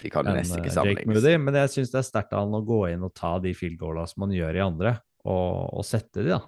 De 0.00 0.10
kan 0.14 0.26
enn, 0.30 0.38
nesten 0.38 0.60
eh, 0.62 0.68
ikke 0.70 0.86
Jake. 0.94 1.08
Moody, 1.10 1.34
men 1.42 1.58
jeg 1.64 1.74
syns 1.74 1.90
det 1.90 1.98
er 2.04 2.06
sterkt 2.06 2.32
av 2.38 2.46
han 2.46 2.54
å 2.54 2.62
gå 2.62 2.84
inn 2.92 3.02
og 3.02 3.14
ta 3.18 3.34
de 3.42 3.50
field 3.58 3.78
goala 3.82 4.06
som 4.06 4.28
han 4.28 4.30
gjør 4.38 4.54
i 4.60 4.62
andre, 4.62 4.94
og, 5.26 5.74
og 5.74 5.82
sette 5.90 6.22
de, 6.22 6.30
da. 6.38 6.40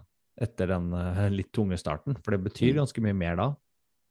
Etter 0.43 0.73
den 0.75 0.89
eh, 0.99 1.27
litt 1.31 1.53
tunge 1.55 1.79
starten. 1.79 2.17
For 2.25 2.35
det 2.35 2.43
betyr 2.49 2.81
ganske 2.81 3.03
mye 3.05 3.15
mer 3.15 3.37
da. 3.39 3.49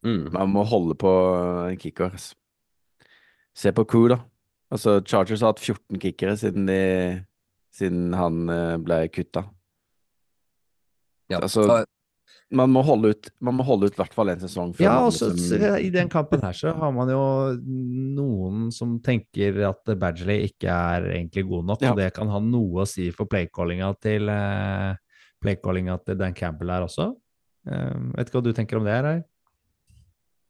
Mm. 0.08 0.32
Man 0.34 0.54
må 0.56 0.64
holde 0.66 0.96
på 0.98 1.10
en 1.70 1.78
kicker. 1.82 2.16
Se 3.54 3.74
på 3.76 3.84
Crew, 3.86 4.08
da. 4.14 4.22
Altså, 4.72 5.02
Chargers 5.04 5.42
har 5.44 5.52
hatt 5.52 5.60
14 5.62 6.00
kickere 6.00 6.38
siden, 6.40 6.66
de, 6.70 6.78
siden 7.76 8.14
han 8.16 8.46
eh, 8.50 8.78
ble 8.82 9.02
kutta. 9.12 9.44
Ja. 11.32 11.40
Altså, 11.44 11.66
så- 11.68 11.86
Man 12.52 12.68
må 12.70 12.82
holde 12.84 13.14
ut 13.14 13.30
Man 13.40 13.56
må 13.56 13.64
holde 13.64 13.88
ut 13.88 13.94
i 13.94 14.00
hvert 14.02 14.14
fall 14.14 14.28
en 14.30 14.40
sesong. 14.42 14.74
Ja, 14.80 14.96
man 14.96 15.06
altså, 15.06 15.30
liksom- 15.32 15.80
I 15.86 15.90
den 15.90 16.10
kampen 16.10 16.42
her 16.44 16.52
så 16.52 16.74
har 16.76 16.92
man 16.92 17.08
jo 17.08 17.56
noen 17.62 18.72
som 18.74 19.00
tenker 19.00 19.62
at 19.70 19.86
Badgley 19.98 20.50
ikke 20.50 20.68
er 20.68 21.02
egentlig 21.14 21.48
god 21.48 21.66
nok, 21.66 21.82
Ja. 21.82 21.92
og 21.92 21.98
det 21.98 22.14
kan 22.14 22.28
ha 22.28 22.40
noe 22.40 22.82
å 22.84 22.88
si 22.88 23.10
for 23.12 23.26
playcallinga 23.26 23.94
til, 24.02 24.28
eh, 24.30 24.96
playcallinga 25.42 25.98
til 26.06 26.18
Dan 26.20 26.36
Campbell 26.38 26.72
her 26.74 26.86
også. 26.88 27.12
Eh, 27.70 28.00
vet 28.16 28.30
ikke 28.30 28.40
hva 28.40 28.46
du 28.46 28.54
tenker 28.58 28.80
om 28.80 28.88
det 28.88 28.96
her? 28.96 29.24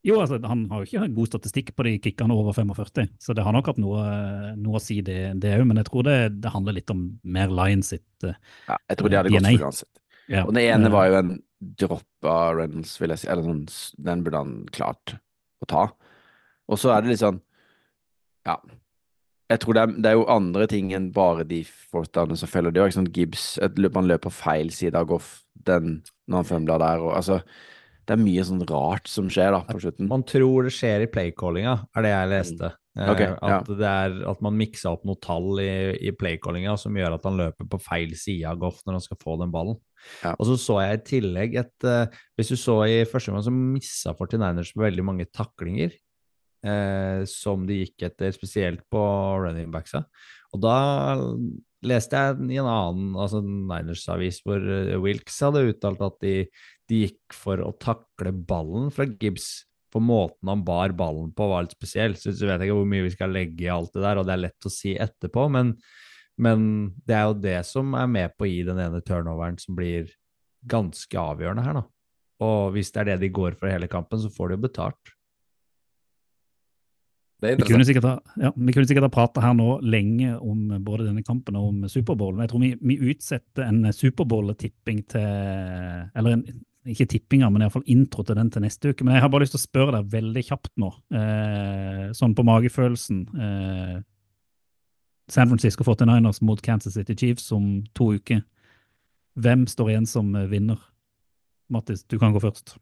Jo, 0.02 0.16
altså, 0.24 0.39
han 0.50 0.64
har 0.72 0.82
jo 0.82 0.88
ikke 0.89 1.14
god 1.14 1.30
statistikk 1.30 1.68
på 1.78 1.86
de 1.86 1.92
kickene 2.02 2.34
over 2.34 2.56
45, 2.58 3.12
så 3.22 3.36
det 3.38 3.44
har 3.46 3.54
nok 3.54 3.68
hatt 3.70 3.82
noe, 3.82 4.02
noe 4.58 4.80
å 4.80 4.82
si, 4.82 4.98
det 5.06 5.20
òg. 5.38 5.62
Men 5.70 5.78
jeg 5.78 5.89
tror 5.92 6.08
det, 6.08 6.16
det 6.42 6.54
handler 6.56 6.80
litt 6.80 6.89
om 6.94 7.04
mer 7.22 7.54
Lions 7.54 7.92
sitt 7.94 8.26
uh, 8.26 8.34
ja, 8.66 8.80
Jeg 8.89 8.98
tror 8.98 9.12
de 9.14 9.20
hadde 9.20 9.34
gått 9.36 9.46
DNA. 9.46 9.52
for 9.60 9.68
uansett. 9.70 9.92
ja. 10.32 10.42
Og 10.48 10.56
den 10.58 10.64
ene 10.66 10.89
Eh, 10.89 10.96
var 10.96 11.06
jo 11.12 11.20
en 11.20 11.32
dropp 11.84 12.26
av 12.32 12.56
Reynolds, 12.58 12.96
vil 12.98 13.14
jeg 13.14 13.22
si. 13.22 13.30
Eller 13.30 13.46
sånn, 13.46 13.62
den 14.10 14.24
burde 14.26 14.42
han 14.42 14.56
klart 14.74 15.16
å 15.62 15.70
ta. 15.70 15.84
Og 16.72 16.82
så 16.82 16.96
er 16.96 17.04
det 17.06 17.14
litt 17.14 17.22
sånn 17.22 17.38
Ja. 18.48 18.58
Jeg 19.52 19.62
tror 19.64 19.76
det 19.76 19.84
er, 19.84 19.93
det 19.99 20.12
er 20.12 20.18
jo 20.18 20.30
andre 20.32 20.68
ting 20.72 20.93
enn 20.95 21.10
bare 21.16 21.43
de 21.47 21.62
forstandene 21.91 22.39
som 22.39 22.49
følger. 22.52 22.72
Det 22.72 22.80
er 22.80 22.88
jo 22.88 22.91
ikke 22.93 22.99
sånn 23.02 23.14
Gibbs 23.18 23.45
løp, 23.78 23.99
Han 23.99 24.10
løper 24.10 24.34
feil 24.34 24.72
side 24.76 24.97
av 24.97 25.10
Goff 25.12 25.41
den, 25.68 25.99
når 26.32 26.41
han 26.41 26.49
fømler 26.54 26.82
der. 26.82 27.04
Og, 27.04 27.16
altså, 27.18 27.41
det 28.08 28.16
er 28.16 28.22
mye 28.24 28.45
sånn 28.47 28.64
rart 28.70 29.10
som 29.12 29.28
skjer 29.32 29.54
da 29.56 29.62
på 29.68 29.82
slutten. 29.84 30.10
Man 30.10 30.24
tror 30.28 30.68
det 30.68 30.74
skjer 30.76 31.06
i 31.06 31.10
playcallinga, 31.12 31.76
er 31.95 32.06
det 32.06 32.14
jeg 32.14 32.32
leste. 32.32 32.72
Eh, 32.97 33.08
at, 33.08 33.22
ja. 33.24 33.36
at, 33.47 33.70
det 33.80 33.88
er, 33.88 34.16
at 34.28 34.41
man 34.43 34.58
miksa 34.60 34.91
opp 34.91 35.06
noe 35.08 35.20
tall 35.24 35.62
i, 35.64 35.72
i 36.10 36.12
playcallinga 36.16 36.74
som 36.80 36.97
gjør 36.97 37.16
at 37.16 37.28
han 37.28 37.39
løper 37.39 37.70
på 37.72 37.80
feil 37.84 38.16
side 38.20 38.49
av 38.49 38.60
Goff 38.60 38.82
når 38.86 38.97
han 38.97 39.06
skal 39.06 39.20
få 39.22 39.38
den 39.39 39.54
ballen. 39.54 39.80
Ja. 40.26 40.34
Og 40.34 40.49
så 40.49 40.58
så 40.60 40.80
jeg 40.82 40.97
i 40.97 41.04
tillegg 41.12 41.56
et 41.62 41.86
uh, 41.86 42.08
Hvis 42.34 42.49
du 42.49 42.56
så 42.58 42.80
i 42.89 43.04
første 43.06 43.30
gang, 43.32 43.43
så 43.45 43.54
missa 43.54 44.16
49ers 44.18 44.74
veldig 44.80 45.06
mange 45.06 45.28
taklinger 45.30 45.93
eh, 46.66 47.24
som 47.30 47.66
de 47.68 47.82
gikk 47.82 48.07
etter, 48.09 48.34
spesielt 48.36 48.84
på 48.91 49.01
running 49.45 49.72
backsa. 49.74 50.03
Og 50.51 50.64
da 50.64 50.78
leste 51.88 52.20
jeg 52.20 52.51
i 52.51 52.59
en 52.62 52.70
annen 52.70 53.18
altså 53.18 53.41
Niners-avis 53.41 54.41
hvor 54.45 54.62
Wilks 54.62 55.01
Wilkes 55.05 55.39
hadde 55.47 55.66
uttalt 55.72 56.03
at 56.05 56.18
de, 56.22 56.36
de 56.91 57.03
gikk 57.07 57.36
for 57.36 57.64
å 57.64 57.72
takle 57.82 58.34
ballen 58.34 58.91
fra 58.93 59.07
Gibbs. 59.09 59.64
For 59.91 60.03
måten 60.03 60.47
han 60.47 60.64
bar 60.64 60.93
ballen 60.95 61.34
på 61.36 61.49
var 61.51 61.66
litt 61.66 61.76
spesiell. 61.76 62.16
Så 62.16 62.32
jeg 62.32 62.47
vet 62.47 62.64
ikke 62.64 62.78
hvor 62.78 62.88
mye 62.88 63.07
vi 63.07 63.16
skal 63.16 63.34
legge 63.36 63.66
i 63.66 63.72
alt 63.74 63.91
det 63.95 64.05
der, 64.05 64.22
og 64.22 64.28
det 64.28 64.36
er 64.36 64.45
lett 64.45 64.68
å 64.68 64.72
si 64.72 64.93
etterpå, 64.95 65.47
men, 65.51 65.74
men 66.39 66.68
det 67.07 67.18
er 67.18 67.26
jo 67.28 67.39
det 67.43 67.57
som 67.68 67.95
er 67.99 68.12
med 68.12 68.38
på 68.38 68.47
å 68.47 68.51
gi 68.51 68.62
den 68.68 68.80
ene 68.80 69.01
turnoveren 69.03 69.59
som 69.59 69.76
blir 69.76 70.14
ganske 70.72 71.18
avgjørende 71.18 71.66
her, 71.66 71.82
da. 71.82 71.88
Og 72.41 72.72
hvis 72.74 72.89
det 72.93 73.03
er 73.03 73.09
det 73.12 73.18
de 73.26 73.34
går 73.34 73.57
for 73.57 73.70
hele 73.70 73.89
kampen, 73.91 74.22
så 74.22 74.32
får 74.34 74.49
de 74.49 74.57
jo 74.57 74.64
betalt. 74.64 75.12
Vi 77.42 77.66
kunne 77.66 77.86
sikkert 77.88 78.06
ha, 78.06 78.16
ja, 78.38 78.52
sikkert 78.54 79.08
ha 79.08 79.14
prata 79.14 79.42
her 79.42 79.56
nå 79.58 79.80
lenge 79.82 80.36
om 80.38 80.76
både 80.86 81.08
denne 81.08 81.24
kampen 81.26 81.56
og 81.58 81.72
om 81.72 81.88
Superbowl. 81.89 82.38
Jeg 82.44 82.52
tror 82.52 82.62
vi, 82.62 82.76
vi 82.86 82.98
utsetter 83.10 83.66
en 83.66 83.88
Superbowl-tipping 83.98 85.00
til 85.10 85.26
Eller 85.26 86.36
en, 86.36 86.44
ikke 86.86 87.08
tippinger, 87.10 87.50
men 87.50 87.66
iallfall 87.66 87.86
intro 87.89 88.24
til 88.26 88.38
den 88.38 88.50
til 88.54 88.64
neste 88.66 88.94
uke. 88.94 89.06
Men 89.06 89.18
jeg 89.18 89.26
har 89.26 89.34
bare 89.34 89.46
lyst 89.46 89.56
til 89.56 89.62
å 89.62 89.66
spørre 89.66 89.96
deg 89.98 90.14
veldig 90.14 90.44
kjapt 90.48 90.72
nå, 90.82 90.92
eh, 91.18 92.06
sånn 92.18 92.34
på 92.38 92.46
magefølelsen. 92.46 93.20
Eh, 93.48 93.98
San 95.32 95.50
Francisco 95.50 95.86
49ers 95.88 96.42
mot 96.46 96.62
Kansas 96.62 96.98
City 96.98 97.16
Chiefs 97.16 97.52
om 97.56 97.84
to 97.98 98.12
uker. 98.18 98.42
Hvem 99.42 99.68
står 99.70 99.94
igjen 99.94 100.10
som 100.10 100.34
vinner? 100.52 100.82
Mattis, 101.72 102.04
du 102.04 102.18
kan 102.20 102.34
gå 102.34 102.42
først. 102.44 102.76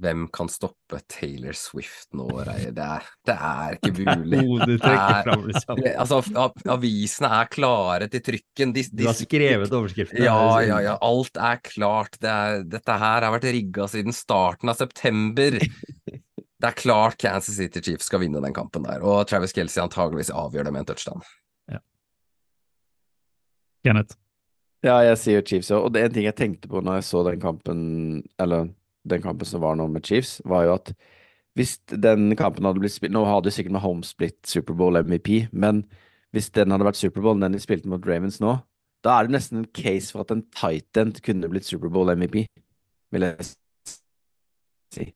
Hvem 0.00 0.22
kan 0.32 0.48
stoppe 0.48 0.98
Taylor 1.06 1.52
Swift 1.52 2.08
nå, 2.16 2.24
Reie? 2.46 2.70
Det, 2.72 2.82
er- 2.82 3.10
det 3.28 3.34
er 3.36 3.74
ikke 3.76 3.92
mulig. 4.06 4.66
Det 4.66 4.78
er- 4.88 5.28
liksom. 5.44 5.76
Det- 5.82 5.92
Altså, 6.00 6.22
avisene 6.72 7.28
er 7.28 7.50
klare 7.52 8.08
til 8.10 8.20
trykken. 8.24 8.72
De, 8.72 8.82
Du 8.88 9.04
har 9.06 9.12
skrevet 9.14 9.70
overskriften? 9.70 10.22
Ja, 10.24 10.60
ja, 10.64 10.78
ja. 10.80 10.96
Alt 11.02 11.36
er 11.36 11.60
klart. 11.62 12.16
Det 12.18 12.30
er, 12.32 12.62
dette 12.64 12.96
her 12.98 13.20
har 13.28 13.32
vært 13.38 13.44
rigga 13.52 13.86
siden 13.86 14.12
starten 14.16 14.68
av 14.72 14.76
september. 14.80 15.58
Det 15.60 16.68
er 16.70 16.78
klart 16.78 17.18
Kansas 17.18 17.56
City 17.56 17.80
Chiefs 17.82 18.06
skal 18.06 18.20
vinne 18.24 18.40
den 18.40 18.54
kampen 18.54 18.84
der, 18.86 19.02
og 19.02 19.26
Travis 19.28 19.52
Kelsey 19.52 19.82
antageligvis 19.82 20.30
avgjør 20.30 20.64
det 20.64 20.72
med 20.72 20.80
en 20.86 20.90
touchdown. 20.94 21.22
Kenneth? 23.84 24.14
Ja, 24.82 25.00
jeg 25.06 25.18
sier 25.18 25.42
Chiefs 25.46 25.70
òg. 25.74 25.84
Og 25.86 25.92
det 25.94 26.02
er 26.02 26.08
en 26.08 26.14
ting 26.14 26.26
jeg 26.26 26.36
tenkte 26.38 26.68
på 26.70 26.80
når 26.82 27.00
jeg 27.00 27.06
så 27.08 27.22
den 27.26 27.40
kampen, 27.42 27.80
eller 28.42 28.70
den 29.08 29.22
kampen 29.22 29.48
som 29.48 29.62
var 29.62 29.76
nå 29.78 29.88
med 29.90 30.06
Chiefs, 30.06 30.40
var 30.48 30.66
jo 30.66 30.76
at 30.76 30.92
hvis 31.58 31.76
den 31.90 32.32
kampen 32.38 32.64
hadde 32.64 32.80
blitt 32.80 32.94
spilt 32.94 33.12
Nå 33.12 33.26
hadde 33.28 33.50
jo 33.50 33.56
sikkert 33.58 33.82
Holmes 33.84 34.14
blitt 34.16 34.40
Superbowl 34.48 34.96
MVP, 35.02 35.50
men 35.52 35.82
hvis 36.32 36.48
den 36.56 36.72
hadde 36.72 36.86
vært 36.86 37.00
Superbowl, 37.00 37.40
den 37.40 37.52
de 37.52 37.60
spilte 37.60 37.90
mot 37.92 38.06
Ravens 38.08 38.40
nå, 38.40 38.56
da 39.04 39.18
er 39.18 39.26
det 39.26 39.34
nesten 39.34 39.60
en 39.60 39.68
case 39.74 40.14
for 40.14 40.24
at 40.24 40.32
en 40.32 40.44
tight 40.54 40.96
end 40.96 41.20
kunne 41.24 41.50
blitt 41.52 41.68
Superbowl 41.68 42.14
MVP, 42.14 42.46
vil 43.12 43.26
jeg 43.26 43.48
si. 44.94 45.10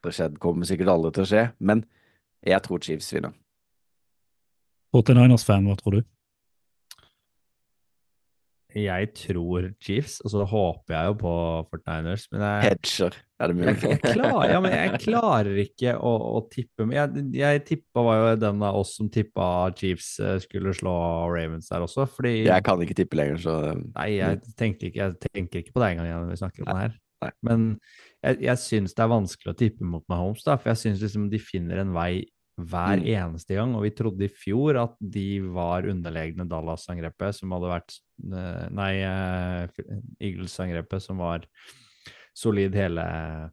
Det 0.00 0.14
skjedde, 0.16 0.40
kommer 0.40 0.66
sikkert 0.66 0.94
aldri 0.94 1.12
til 1.14 1.26
å 1.26 1.30
skje, 1.30 1.44
men 1.60 1.84
jeg 2.46 2.64
tror 2.64 2.80
Chiefs 2.82 3.12
vinner. 3.14 3.36
49ers-fan, 4.96 5.68
hva 5.68 5.76
tror 5.78 6.00
du? 6.00 6.06
Jeg 8.78 9.08
tror 9.16 9.66
Chiefs, 9.82 10.18
og 10.24 10.32
så 10.32 10.44
håper 10.46 10.94
jeg 10.94 11.10
jo 11.10 11.14
på 11.22 11.32
Fortniners, 11.72 12.26
men 12.30 12.44
jeg, 12.44 12.62
Hedger, 12.68 13.16
er 13.40 13.50
det 13.50 13.56
mulig? 13.58 13.74
jeg, 13.74 13.90
jeg, 13.90 14.14
klarer, 14.14 14.52
ja, 14.52 14.60
men 14.62 14.74
jeg 14.76 15.00
klarer 15.04 15.60
ikke 15.64 15.94
å, 15.96 16.12
å 16.38 16.42
tippe. 16.52 16.86
Men 16.86 16.96
jeg, 16.96 17.24
jeg 17.40 17.64
tippa 17.68 18.04
var 18.06 18.20
jo 18.20 18.32
den 18.44 18.64
av 18.68 18.80
oss 18.80 18.94
som 18.98 19.10
tippa 19.12 19.46
Chiefs 19.78 20.12
eh, 20.22 20.38
skulle 20.44 20.74
slå 20.76 20.94
Ravens 21.32 21.70
der 21.72 21.86
også, 21.86 22.06
fordi 22.10 22.34
Jeg 22.46 22.66
kan 22.66 22.82
ikke 22.84 22.98
tippe 23.02 23.18
lenger, 23.18 23.42
så 23.42 23.56
Nei, 23.74 24.08
jeg 24.20 24.42
tenker 24.60 24.90
ikke, 24.90 25.12
tenker 25.30 25.64
ikke 25.64 25.74
på 25.76 25.84
det 25.84 25.94
engang 25.94 26.12
når 26.14 26.34
vi 26.34 26.42
snakker 26.44 26.66
om 26.66 26.70
det 26.72 26.82
her. 26.84 26.98
nei. 27.26 27.32
Men 27.46 27.70
jeg, 28.22 28.42
jeg 28.46 28.64
syns 28.64 28.94
det 28.96 29.06
er 29.06 29.14
vanskelig 29.14 29.54
å 29.54 29.58
tippe 29.64 29.88
mot 29.88 30.06
Mahomes, 30.12 30.46
da, 30.46 30.58
for 30.60 30.72
jeg 30.72 30.84
syns 30.84 31.02
liksom 31.04 31.30
de 31.32 31.42
finner 31.42 31.82
en 31.82 31.96
vei 31.96 32.12
hver 32.66 33.00
Mm. 33.00 33.06
eneste 33.14 33.54
gang. 33.56 33.74
Og 33.74 33.82
vi 33.82 33.90
trodde 33.90 34.24
i 34.26 34.28
fjor 34.28 34.76
at 34.82 34.96
de 35.00 35.40
var 35.40 35.82
underlegne 35.88 36.46
Dallas-angrepet, 36.48 37.34
som 37.34 37.50
hadde 37.52 37.70
vært 37.72 37.98
eh, 38.32 38.68
Nei, 38.70 38.92
eh, 39.00 39.68
Eagles-angrepet, 40.20 41.02
som 41.02 41.18
var 41.18 41.46
solid 42.34 42.74
hele, 42.74 43.50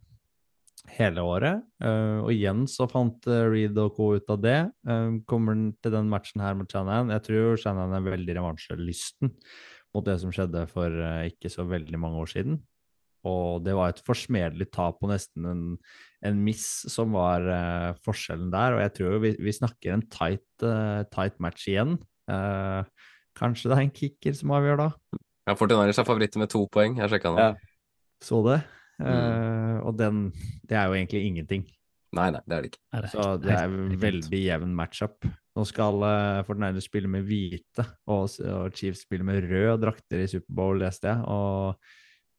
hele 0.87 1.21
året. 1.23 1.63
Eh, 1.81 2.19
og 2.23 2.31
igjen 2.31 2.65
så 2.67 2.89
fant 2.89 3.25
Reed 3.27 3.77
og 3.77 3.95
co. 3.95 4.15
ut 4.15 4.29
av 4.29 4.41
det. 4.41 4.71
Kommer 5.27 5.55
den 5.55 5.73
til 5.81 5.91
den 5.91 6.09
matchen 6.09 6.41
her 6.41 6.53
mot 6.55 6.69
Shannon? 6.71 7.09
Jeg 7.09 7.23
tror 7.23 7.57
Shannon 7.57 7.93
er 7.93 8.05
veldig 8.11 8.35
revansjelysten 8.37 9.33
mot 9.95 10.05
det 10.05 10.19
som 10.21 10.31
skjedde 10.31 10.67
for 10.69 10.89
ikke 11.25 11.49
så 11.49 11.67
veldig 11.67 11.97
mange 11.99 12.21
år 12.21 12.27
siden. 12.31 12.61
Og 13.25 13.63
det 13.65 13.73
var 13.75 13.89
et 13.89 14.03
forsmedelig 14.05 14.69
tap 14.71 14.99
på 15.01 15.09
nesten 15.09 15.45
en, 15.49 15.63
en 16.25 16.39
miss 16.41 16.65
som 16.89 17.13
var 17.13 17.45
uh, 17.45 17.91
forskjellen 18.05 18.49
der. 18.53 18.77
Og 18.77 18.83
jeg 18.85 18.95
tror 18.97 19.21
vi, 19.23 19.35
vi 19.37 19.53
snakker 19.53 19.93
en 19.93 20.05
tight, 20.09 20.47
uh, 20.65 21.03
tight 21.13 21.37
match 21.43 21.67
igjen. 21.69 21.97
Uh, 22.31 22.81
kanskje 23.37 23.69
det 23.69 23.77
er 23.77 23.85
en 23.85 23.95
kicker 23.95 24.37
som 24.37 24.55
avgjør 24.57 24.81
da. 24.85 24.89
Ja, 25.47 25.55
49ers 25.55 26.01
er 26.01 26.07
favoritter 26.07 26.41
med 26.41 26.51
to 26.51 26.65
poeng. 26.71 26.97
Jeg 26.99 27.13
sjekka 27.13 27.31
nå. 27.31 27.39
Ja. 27.39 27.77
Så 28.23 28.41
det. 28.47 28.61
Mm. 28.97 29.07
Eh, 29.07 29.75
og 29.85 29.93
den 29.97 30.31
Det 30.67 30.77
er 30.77 30.87
jo 30.89 30.95
egentlig 30.97 31.25
ingenting. 31.27 31.67
Nei, 32.17 32.31
nei, 32.31 32.41
det 32.47 32.55
er 32.55 32.63
det 32.63 32.71
ikke. 32.71 32.81
Er 32.95 33.03
det 33.03 33.11
Så 33.11 33.25
det 33.43 33.51
er 33.53 33.67
en 33.67 33.99
veldig 34.01 34.39
jevn 34.41 34.73
matchup. 34.75 35.27
Nå 35.57 35.65
skal 35.67 36.01
uh, 36.01 36.43
Fortnite 36.47 36.81
spille 36.81 37.09
med 37.11 37.25
hvite, 37.27 37.83
og, 38.07 38.29
og 38.47 38.75
Chiefs 38.77 39.03
spille 39.05 39.25
med 39.27 39.43
røde 39.43 39.75
drakter 39.81 40.23
i 40.23 40.27
Superbowl, 40.29 40.79
leste 40.81 41.11
jeg. 41.11 41.23
Og 41.27 41.75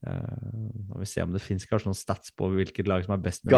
uh, 0.06 0.98
vi 1.00 1.08
se 1.10 1.24
om 1.24 1.34
det 1.34 1.42
fins 1.42 1.66
kanskje 1.66 1.90
noen 1.90 1.98
stats 1.98 2.34
på 2.36 2.50
hvilket 2.54 2.90
lag 2.90 3.04
som 3.06 3.16
er 3.16 3.22
best 3.24 3.44
med. 3.44 3.54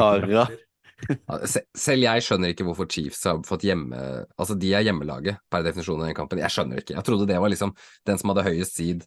Ja, 1.09 1.39
Selv 1.49 2.05
jeg 2.05 2.25
skjønner 2.27 2.51
ikke 2.53 2.67
hvorfor 2.67 2.85
Chiefs 2.91 3.23
har 3.25 3.39
fått 3.49 3.63
hjemme 3.65 3.97
Altså, 4.37 4.53
de 4.61 4.75
er 4.77 4.85
hjemmelaget 4.85 5.41
per 5.49 5.65
definisjon 5.65 6.03
i 6.03 6.11
den 6.11 6.19
kampen. 6.19 6.43
Jeg 6.43 6.53
skjønner 6.53 6.83
ikke. 6.83 6.99
Jeg 6.99 7.07
trodde 7.07 7.29
det 7.31 7.39
var 7.41 7.53
liksom 7.53 7.73
den 8.09 8.21
som 8.21 8.33
hadde 8.35 8.45
høyest 8.45 8.77
seed. 8.77 9.07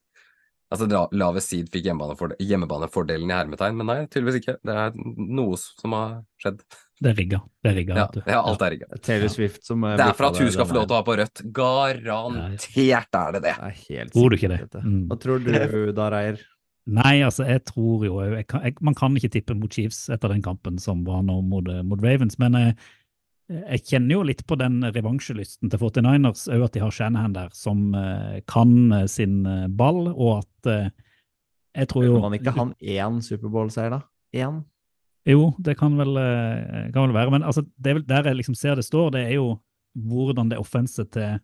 Altså 0.74 0.88
lavest 1.14 1.52
seed 1.52 1.68
fikk 1.70 1.86
hjemmebaneforde- 1.86 2.40
hjemmebanefordelen 2.42 3.30
i 3.30 3.36
hermetegn, 3.36 3.76
men 3.78 3.90
nei, 3.92 3.98
tydeligvis 4.08 4.40
ikke. 4.40 4.56
Det 4.66 4.78
er 4.86 4.96
noe 4.98 5.60
som 5.60 5.94
har 5.94 6.16
skjedd. 6.42 6.64
Det 7.04 7.12
er 7.12 7.18
rigga. 7.20 7.40
Det 7.62 7.70
er 7.70 7.78
rigga. 7.78 7.98
Ja, 8.00 8.08
ja 8.26 8.40
alt 8.42 8.64
er 8.66 8.74
rigga. 8.74 8.88
Taylor 9.06 9.30
Swift 9.30 9.68
som 9.68 9.84
uh, 9.86 9.94
Det 10.00 10.08
er 10.08 10.18
for 10.18 10.32
at 10.32 10.40
hun 10.42 10.50
skal 10.56 10.70
få 10.70 10.80
lov 10.80 10.88
til 10.88 10.96
å 10.96 11.02
ha 11.02 11.06
på 11.06 11.18
rødt. 11.20 11.44
Garantert 11.60 13.20
er 13.22 13.38
det 13.38 13.44
det. 13.44 13.54
Det 13.54 13.70
er 13.70 13.78
helt 13.84 14.18
Tror 14.18 14.34
du 14.34 14.40
ikke 14.40 14.50
det? 14.56 14.62
Mm. 14.82 15.04
Hva 15.12 15.20
tror 15.22 15.46
du 15.46 15.94
da, 15.94 16.10
Reier? 16.16 16.42
Nei, 16.84 17.22
altså, 17.24 17.46
jeg 17.48 17.64
tror 17.70 18.02
jo 18.04 18.18
jeg 18.20 18.44
kan, 18.52 18.66
jeg, 18.68 18.76
Man 18.84 18.96
kan 18.98 19.16
ikke 19.16 19.32
tippe 19.32 19.56
mot 19.56 19.72
Chiefs 19.72 20.10
etter 20.12 20.34
den 20.34 20.44
kampen 20.44 20.76
som 20.84 21.06
var 21.08 21.22
nå 21.24 21.38
mot, 21.48 21.70
eh, 21.72 21.84
mot 21.88 22.02
Ravens, 22.04 22.36
men 22.42 22.58
jeg, 22.60 22.76
jeg 23.54 23.86
kjenner 23.88 24.18
jo 24.18 24.26
litt 24.28 24.44
på 24.48 24.58
den 24.60 24.82
revansjelysten 24.84 25.72
til 25.72 25.80
49ers, 25.80 26.46
òg 26.52 26.68
at 26.68 26.76
de 26.76 26.84
har 26.84 26.92
Shanahan 26.96 27.38
der, 27.38 27.54
som 27.56 27.94
eh, 27.96 28.42
kan 28.52 28.76
eh, 28.92 29.08
sin 29.12 29.46
eh, 29.48 29.70
ball, 29.72 30.10
og 30.12 30.42
at 30.42 30.72
eh, 30.74 30.92
jeg 31.74 31.90
tror 31.90 32.06
jo 32.06 32.18
Kan 32.18 32.28
man 32.28 32.38
ikke 32.38 32.56
han 32.58 32.76
én 32.80 33.24
Superbowl-seier, 33.26 33.96
da? 33.96 34.04
Én? 34.36 34.62
Jo, 35.30 35.54
det 35.64 35.78
kan 35.80 35.96
vel, 35.98 36.18
eh, 36.20 36.92
kan 36.92 37.08
vel 37.08 37.16
være, 37.16 37.32
men 37.32 37.48
altså, 37.48 37.64
det 37.80 37.96
vel 38.00 38.06
der 38.08 38.28
jeg 38.28 38.42
liksom 38.42 38.60
ser 38.60 38.76
det 38.76 38.86
står, 38.86 39.16
det 39.16 39.24
er 39.30 39.38
jo 39.38 39.54
hvordan 39.94 40.52
det 40.52 40.60
offenset 40.60 41.14
til 41.16 41.40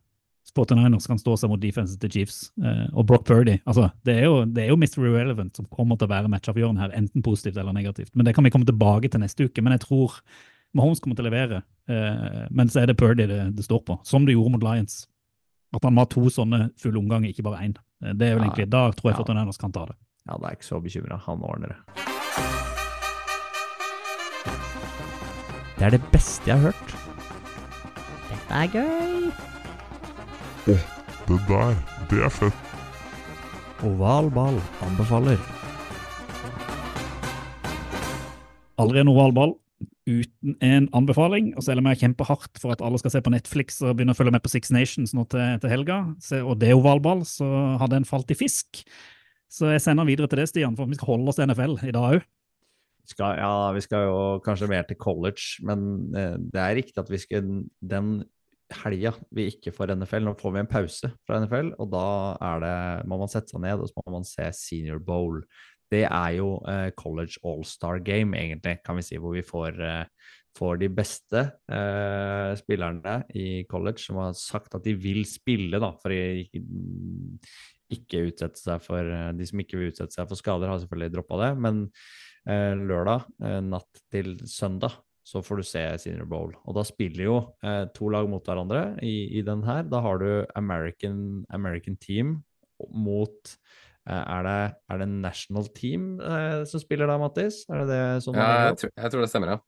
49ers 0.50 1.06
kan 1.08 1.20
stå 1.22 1.36
seg 1.38 1.50
mot 1.52 1.62
defensen 1.62 2.00
til 2.02 2.10
Chiefs. 2.10 2.38
Eh, 2.64 2.88
og 2.94 3.06
Brock 3.08 3.26
Purdy. 3.30 3.60
Altså, 3.70 3.92
det 4.04 4.16
er 4.18 4.24
jo, 4.26 4.46
det 4.46 4.64
er 4.64 4.72
jo 4.72 4.78
Mr. 4.82 4.98
Irrelevant 5.06 5.56
som 5.60 5.66
kommer 5.70 5.96
til 6.00 6.08
å 6.10 6.14
være 6.14 6.32
matchavgjørende 6.34 6.82
her, 6.82 6.96
enten 6.98 7.22
positivt 7.26 7.58
eller 7.62 7.74
negativt. 7.76 8.12
Men 8.16 8.26
det 8.26 8.34
kan 8.36 8.44
vi 8.44 8.50
komme 8.54 8.66
tilbake 8.68 9.12
til 9.14 9.22
neste 9.22 9.46
uke. 9.46 9.62
Men 9.62 9.76
jeg 9.78 9.86
tror 9.86 10.20
Mahomes 10.78 11.00
kommer 11.02 11.16
til 11.20 11.26
å 11.26 11.30
levere, 11.30 11.62
eh, 11.90 12.48
men 12.52 12.70
så 12.70 12.82
er 12.84 12.90
det 12.92 12.98
Purdy 12.98 13.26
det, 13.30 13.40
det 13.58 13.66
står 13.66 13.84
på, 13.86 14.00
som 14.06 14.26
det 14.26 14.36
gjorde 14.36 14.52
mot 14.58 14.66
Lions. 14.66 15.04
At 15.74 15.86
han 15.86 15.96
var 15.98 16.06
to 16.10 16.26
sånne 16.34 16.72
fulle 16.82 16.98
omganger, 16.98 17.30
ikke 17.30 17.46
bare 17.46 17.62
én. 17.68 17.76
Eh, 18.04 18.14
Det 18.14 18.28
er 18.32 18.36
vel 18.36 18.44
Ja, 18.46 18.50
egentlig, 18.50 18.70
Da 18.70 18.92
tror 18.92 19.12
jeg 19.12 19.18
ja. 19.20 19.24
49ers 19.26 19.58
kan 19.62 19.72
ta 19.72 19.86
det. 19.86 19.96
Ja, 20.28 20.38
det 20.38 20.46
er 20.50 20.58
ikke 20.58 20.70
så 20.70 20.82
bekymra. 20.82 21.20
Han 21.26 21.42
ordner 21.46 21.68
det. 21.76 21.80
Det 25.80 25.86
er 25.88 25.92
det 25.96 26.02
beste 26.12 26.50
jeg 26.50 26.58
har 26.60 26.72
hørt. 26.74 26.90
Dette 28.30 28.52
er 28.52 28.68
gøy. 28.74 29.09
Det 30.70 31.40
der, 31.48 31.78
det 32.10 32.20
er 32.26 32.34
fett. 32.34 32.68
Oval 33.86 34.30
ball 34.34 34.60
anbefaler. 34.86 35.40
Aldri 38.80 39.02
en 39.02 39.12
ovalball 39.12 39.56
uten 40.10 40.56
en 40.66 40.88
anbefaling. 40.98 41.52
Og 41.58 41.66
selv 41.66 41.82
om 41.82 41.90
jeg 41.92 42.02
kjemper 42.04 42.30
hardt 42.30 42.62
for 42.62 42.74
at 42.74 42.84
alle 42.86 43.00
skal 43.02 43.14
se 43.14 43.22
på 43.24 43.34
Netflix 43.34 43.80
og 43.84 43.96
begynne 43.98 44.14
å 44.16 44.20
følge 44.20 44.34
med 44.36 44.44
på 44.46 44.52
Six 44.52 44.74
Nations 44.76 45.14
nå 45.18 45.26
til, 45.32 45.60
til 45.64 45.74
helga, 45.74 46.02
se, 46.24 46.42
og 46.42 46.60
det 46.62 46.72
er 46.72 46.80
ovalball, 46.80 47.24
så 47.28 47.48
har 47.82 47.92
den 47.92 48.08
falt 48.10 48.32
i 48.34 48.38
fisk. 48.38 48.84
Så 49.50 49.72
jeg 49.74 49.82
sender 49.82 50.06
videre 50.10 50.30
til 50.30 50.42
det, 50.42 50.50
Stian, 50.52 50.78
for 50.78 50.90
vi 50.90 50.98
skal 50.98 51.16
holde 51.16 51.32
oss 51.32 51.40
til 51.40 51.50
NFL 51.50 51.80
i 51.90 51.96
dag 51.96 52.20
òg. 52.20 52.28
Ja, 53.18 53.72
vi 53.74 53.82
skal 53.82 54.04
jo 54.06 54.18
kanskje 54.46 54.68
mer 54.70 54.84
til 54.86 55.00
college, 55.02 55.64
men 55.66 56.12
eh, 56.14 56.36
det 56.38 56.62
er 56.62 56.76
riktig 56.78 57.02
at 57.02 57.10
vi 57.10 57.18
skal 57.18 57.48
den 57.82 58.20
helga 58.84 59.14
vi 59.36 59.48
ikke 59.52 59.74
får 59.76 59.96
NFL. 59.96 60.26
Nå 60.28 60.36
får 60.40 60.56
vi 60.56 60.62
en 60.64 60.70
pause 60.70 61.12
fra 61.28 61.40
NFL, 61.42 61.74
og 61.82 61.92
da 61.94 62.06
er 62.52 62.64
det, 62.64 62.76
må 63.10 63.20
man 63.22 63.32
sette 63.32 63.54
seg 63.54 63.64
ned 63.64 63.84
og 63.84 63.90
så 63.90 64.04
må 64.04 64.20
man 64.20 64.28
se 64.28 64.50
Senior 64.56 65.02
Bowl. 65.04 65.42
Det 65.90 66.04
er 66.06 66.36
jo 66.38 66.60
eh, 66.70 66.92
college 66.98 67.42
all-star 67.48 68.02
game, 68.06 68.38
egentlig, 68.38 68.78
kan 68.86 69.00
vi 69.00 69.06
si, 69.08 69.18
hvor 69.18 69.34
vi 69.34 69.42
får, 69.46 69.80
eh, 69.82 70.36
får 70.58 70.78
de 70.84 70.92
beste 70.94 71.42
eh, 71.72 72.52
spillerne 72.60 73.16
i 73.34 73.66
college 73.70 74.04
som 74.04 74.22
har 74.22 74.38
sagt 74.38 74.78
at 74.78 74.86
de 74.86 74.94
vil 74.94 75.24
spille, 75.30 75.82
da, 75.82 75.90
for 76.02 76.14
ikke, 76.14 76.62
ikke 77.96 78.26
utsette 78.30 78.62
seg 78.62 78.86
for 78.86 79.02
eh, 79.02 79.32
De 79.38 79.50
som 79.50 79.62
ikke 79.64 79.80
vil 79.80 79.94
utsette 79.94 80.14
seg 80.14 80.30
for 80.30 80.38
skader, 80.38 80.70
har 80.70 80.82
selvfølgelig 80.84 81.16
droppa 81.18 81.42
det, 81.42 81.52
men 81.66 81.84
eh, 82.46 82.74
lørdag 82.78 83.26
eh, 83.42 83.62
natt 83.66 84.04
til 84.14 84.36
søndag 84.46 85.00
så 85.30 85.42
får 85.46 85.62
du 85.62 85.68
se 85.68 85.84
Senior 86.02 86.26
Bowl. 86.30 86.54
Og 86.66 86.78
da 86.78 86.84
spiller 86.88 87.26
jo 87.28 87.38
eh, 87.62 87.84
to 87.94 88.10
lag 88.14 88.30
mot 88.32 88.46
hverandre 88.46 88.84
i, 89.06 89.30
i 89.38 89.44
den 89.46 89.62
her. 89.68 89.84
Da 89.86 90.02
har 90.02 90.22
du 90.22 90.30
American, 90.58 91.44
American 91.54 92.00
Team 92.02 92.40
mot 92.90 93.54
eh, 94.10 94.24
er, 94.24 94.48
det, 94.48 94.60
er 94.90 95.02
det 95.04 95.10
National 95.12 95.70
Team 95.76 96.16
eh, 96.18 96.64
som 96.70 96.82
spiller 96.82 97.10
da, 97.10 97.20
Mattis? 97.22 97.62
Er 97.70 97.84
det 97.84 97.90
det 97.94 98.06
som 98.26 98.38
Ja, 98.38 98.72
jeg 98.72 98.80
tror, 98.82 98.96
jeg 98.96 99.14
tror 99.14 99.26
det 99.26 99.34
stemmer, 99.34 99.58
ja. 99.58 99.66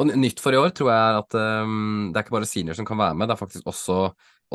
Og 0.00 0.12
nytt 0.14 0.38
for 0.40 0.54
i 0.54 0.60
år 0.60 0.70
tror 0.72 0.92
jeg 0.92 1.06
er 1.10 1.16
at 1.18 1.34
um, 1.66 2.10
det 2.12 2.20
er 2.20 2.24
ikke 2.24 2.36
bare 2.38 2.48
senior 2.48 2.76
som 2.78 2.86
kan 2.88 3.00
være 3.00 3.16
med, 3.18 3.28
det 3.28 3.34
er 3.34 3.40
faktisk 3.40 3.66
også, 3.68 3.96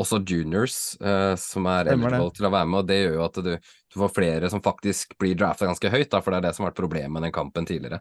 også 0.00 0.22
juniors 0.26 0.78
uh, 1.04 1.36
som 1.38 1.68
er 1.70 1.92
eligible 1.92 2.32
til 2.34 2.48
å 2.48 2.52
være 2.54 2.70
med, 2.72 2.80
og 2.80 2.88
det 2.88 2.96
gjør 3.02 3.18
jo 3.18 3.26
at 3.26 3.42
du, 3.44 3.52
du 3.92 3.98
får 4.00 4.14
flere 4.16 4.50
som 4.50 4.64
faktisk 4.64 5.12
blir 5.20 5.36
drafta 5.38 5.68
ganske 5.68 5.92
høyt, 5.92 6.08
da, 6.10 6.22
for 6.24 6.32
det 6.32 6.40
er 6.40 6.48
det 6.48 6.54
som 6.56 6.64
har 6.64 6.72
vært 6.72 6.80
problemet 6.80 7.12
med 7.14 7.28
den 7.28 7.36
kampen 7.36 7.68
tidligere. 7.68 8.00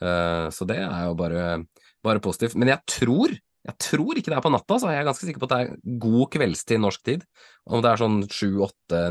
Eh, 0.00 0.48
så 0.54 0.66
det 0.68 0.80
er 0.80 1.06
jo 1.08 1.14
bare, 1.18 1.46
bare 2.04 2.22
positivt. 2.24 2.56
Men 2.58 2.72
jeg 2.72 2.80
tror, 2.88 3.32
jeg 3.60 3.76
tror 3.84 4.16
ikke 4.16 4.32
det 4.32 4.38
er 4.38 4.44
på 4.44 4.52
natta, 4.52 4.78
så 4.80 4.92
jeg 4.92 5.02
er 5.02 5.08
ganske 5.08 5.26
sikker 5.28 5.42
på 5.42 5.48
at 5.50 5.52
det 5.52 5.60
er 5.60 5.96
god 6.00 6.30
kveldstid 6.32 6.80
norsk 6.80 7.02
tid. 7.04 7.24
Om 7.68 7.84
det 7.84 7.90
er 7.90 8.00
sånn 8.00 8.18
sju, 8.32 8.48
åtte, 8.64 9.02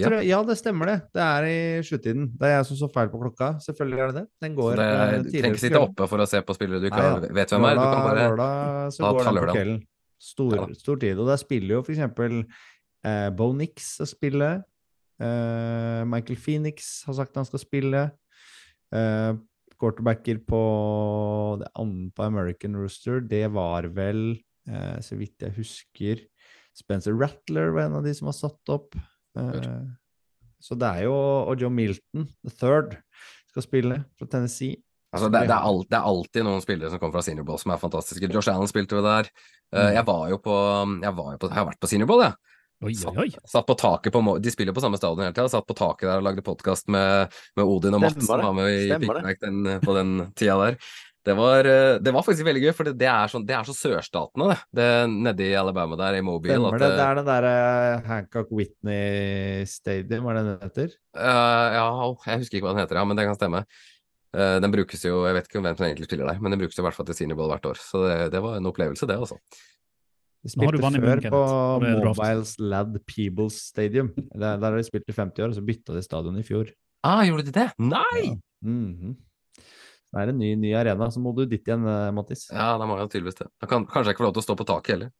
tror 0.00 0.18
jeg, 0.18 0.28
ja, 0.30 0.40
det 0.48 0.56
stemmer 0.58 0.90
det. 0.90 0.98
Det 1.14 1.24
er 1.26 1.48
i 1.50 1.58
sluttiden. 1.84 2.30
Det 2.40 2.48
er 2.48 2.56
jeg 2.56 2.68
som 2.70 2.80
så 2.80 2.90
feil 2.96 3.12
på 3.12 3.20
klokka. 3.20 3.54
Selvfølgelig 3.66 4.00
er 4.00 4.12
det 4.12 4.22
det. 4.22 4.26
Den 4.46 4.58
går 4.58 4.78
det, 4.80 4.90
eh, 4.90 5.16
du 5.20 5.32
trenger 5.34 5.50
ikke 5.52 5.66
sitte 5.66 5.82
oppe 5.84 6.08
for 6.10 6.24
å 6.24 6.28
se 6.30 6.40
på 6.40 6.56
spillere 6.56 6.80
du 6.80 6.88
ikke 6.88 7.08
ja. 7.10 7.16
vet 7.40 7.56
hvem 7.56 7.68
er. 7.68 7.80
Du 7.80 7.84
kan 7.84 8.06
bare 8.08 8.28
lørdag 8.30 8.94
så 8.96 9.04
ta- 9.04 9.12
går 9.12 9.28
ta 9.28 9.34
den 9.34 9.42
på 9.44 9.58
kvelden. 9.58 9.82
Stor, 10.24 10.54
Ja 10.56 10.68
stor 10.80 10.96
tid. 11.02 11.18
Og 11.20 11.28
der 11.28 11.36
spiller 11.36 11.76
jo 11.76 11.82
for 11.84 11.92
eksempel 11.92 12.38
eh, 13.04 13.28
Bo 13.36 13.52
Nix 13.52 13.98
å 14.00 14.08
spille. 14.08 14.54
Eh, 15.20 16.04
Michael 16.08 16.40
Phoenix 16.40 17.04
har 17.04 17.20
sagt 17.20 17.36
han 17.36 17.44
skal 17.44 17.60
spille. 17.60 18.06
Eh, 18.94 19.34
quarterbacker 19.80 20.40
på 20.48 20.60
det 21.60 21.68
andre 21.80 22.28
American 22.28 22.76
Rooster, 22.78 23.20
det 23.20 23.46
var 23.54 23.88
vel, 23.96 24.38
eh, 24.68 24.96
så 25.04 25.18
vidt 25.20 25.44
jeg 25.44 25.56
husker, 25.58 26.24
Spencer 26.74 27.14
Rattler 27.14 27.70
var 27.74 27.86
en 27.86 28.00
av 28.00 28.06
de 28.06 28.14
som 28.16 28.26
var 28.30 28.36
satt 28.36 28.72
opp. 28.74 28.96
Eh, 29.38 29.84
så 30.64 30.76
det 30.78 30.88
er 30.88 31.04
jo 31.06 31.14
Og 31.14 31.60
Joe 31.60 31.70
Milton, 31.70 32.26
the 32.42 32.50
third, 32.50 32.96
skal 33.52 33.66
spille 33.66 34.00
fra 34.18 34.26
Tennessee. 34.30 34.80
Altså, 35.14 35.28
det, 35.30 35.44
det, 35.46 35.54
er 35.54 35.68
alt, 35.68 35.86
det 35.90 35.98
er 35.98 36.08
alltid 36.10 36.42
noen 36.42 36.62
spillere 36.64 36.90
som 36.90 36.98
kommer 36.98 37.20
fra 37.20 37.22
Senior 37.22 37.46
Bowl 37.46 37.60
som 37.62 37.70
er 37.70 37.78
fantastiske. 37.78 38.30
Josh 38.32 38.50
Allen 38.50 38.66
spilte 38.66 38.98
jo 38.98 39.04
der. 39.04 39.28
Mm. 39.70 39.92
jeg 39.94 40.04
var 40.06 40.24
jo 40.30 40.36
på 40.42 40.56
Jeg, 41.02 41.12
var 41.14 41.28
jo 41.34 41.38
på, 41.38 41.48
jeg 41.50 41.58
har 41.58 41.68
vært 41.68 41.80
på 41.82 41.90
Senior 41.90 42.10
Bowl, 42.10 42.24
jeg. 42.24 42.53
Oi, 42.84 42.92
oi, 42.92 43.16
oi. 43.24 43.30
Satt 43.48 43.64
på 43.66 43.76
taket 43.80 44.12
på 44.12 44.20
De 44.42 44.52
spiller 44.52 44.76
på 44.76 44.82
samme 44.84 45.00
stadion 45.00 45.24
hele 45.24 45.32
tida. 45.32 45.48
Satt 45.48 45.66
på 45.68 45.76
taket 45.78 46.04
der 46.10 46.20
og 46.20 46.26
lagde 46.26 46.44
podkast 46.44 46.90
med, 46.92 47.32
med 47.56 47.64
Odin 47.64 47.96
og 47.96 48.02
Stemmer 48.02 48.12
Mats, 48.12 48.28
som 48.28 48.44
var 48.44 48.54
med 48.58 48.70
i 48.74 48.84
Stemmer 48.90 49.20
det. 49.22 49.34
Den, 49.40 49.80
på 49.80 49.96
den 49.96 50.14
tida 50.36 50.58
der. 50.60 50.78
Det 51.24 51.32
var, 51.38 51.64
eh, 51.64 51.94
det 52.04 52.12
var 52.12 52.20
faktisk 52.26 52.44
veldig 52.44 52.60
gøy, 52.66 52.72
for 52.76 52.84
det, 52.84 52.98
det, 53.00 53.08
er, 53.08 53.30
sånn, 53.32 53.46
det 53.48 53.54
er 53.56 53.64
så 53.64 53.72
sørstatene, 53.72 54.50
det. 54.50 54.58
det. 54.76 54.88
Nedi 55.24 55.46
i 55.54 55.56
Alabama 55.56 55.96
der, 55.96 56.18
i 56.18 56.24
Mobile. 56.24 56.58
Stemmer 56.58 56.76
at 56.76 56.84
det? 56.84 56.90
Det 56.98 57.06
er 57.06 57.18
den 57.18 57.30
derre 57.30 57.54
Hancock 58.10 58.52
Whitney 58.52 59.64
Stadium, 59.70 60.26
hva 60.26 60.34
er 60.34 60.38
det 60.38 60.44
den 60.50 60.68
heter? 60.68 60.94
Uh, 61.16 61.78
ja, 61.78 61.86
jeg 62.28 62.42
husker 62.44 62.60
ikke 62.60 62.68
hva 62.68 62.74
den 62.76 62.84
heter, 62.84 63.00
ja, 63.00 63.08
men 63.08 63.16
det 63.16 63.24
kan 63.30 63.38
stemme. 63.40 63.64
Uh, 64.36 64.58
den 64.60 64.74
brukes 64.74 65.06
jo, 65.08 65.22
jeg 65.24 65.38
vet 65.38 65.48
ikke 65.48 65.62
hvem 65.62 65.78
som 65.78 65.88
egentlig 65.88 66.10
spiller 66.10 66.28
der, 66.28 66.44
men 66.44 66.52
den 66.52 66.60
brukes 66.60 66.76
jo 66.76 66.84
i 66.84 66.88
hvert 66.90 66.98
fall 66.98 67.08
til 67.08 67.16
Senior 67.16 67.40
Bowl 67.40 67.54
hvert 67.54 67.70
år. 67.72 67.80
Så 67.80 68.04
det, 68.04 68.18
det 68.34 68.44
var 68.44 68.60
en 68.60 68.68
opplevelse, 68.68 69.08
det, 69.08 69.16
altså. 69.16 69.40
De 70.44 70.50
spilte 70.52 70.76
før 71.00 71.20
på. 71.32 71.42
Mobiles 71.80 72.54
Lad 72.60 72.98
Peebles 73.08 73.56
Stadium. 73.70 74.10
Der, 74.34 74.58
der 74.60 74.66
har 74.70 74.76
de 74.76 74.84
spilt 74.84 75.08
i 75.08 75.14
50 75.16 75.40
år, 75.40 75.52
og 75.54 75.56
så 75.56 75.64
bytta 75.64 75.94
de 75.96 76.02
stadion 76.04 76.36
i 76.38 76.44
fjor. 76.44 76.68
Ah, 77.04 77.22
gjorde 77.24 77.46
de 77.48 77.54
det? 77.56 77.70
Nei! 77.80 78.34
Mhm. 78.64 79.14
Det 80.14 80.22
er 80.22 80.30
en 80.30 80.38
ny, 80.38 80.52
ny 80.54 80.68
arena, 80.78 81.08
så 81.10 81.18
må 81.18 81.32
du 81.34 81.40
dit 81.50 81.64
igjen, 81.66 81.82
eh, 81.90 82.10
Mattis. 82.14 82.44
Ja, 82.52 82.76
da 82.78 82.86
må 82.86 82.94
jeg 83.00 83.08
tydeligvis 83.10 83.40
det. 83.40 83.48
Da 83.58 83.66
kan, 83.66 83.82
kanskje 83.88 84.12
jeg 84.12 84.14
ikke 84.14 84.22
får 84.22 84.28
lov 84.28 84.34
til 84.36 84.42
å 84.44 84.46
stå 84.46 84.54
på 84.60 84.66
taket 84.68 84.92
heller. 84.94 85.10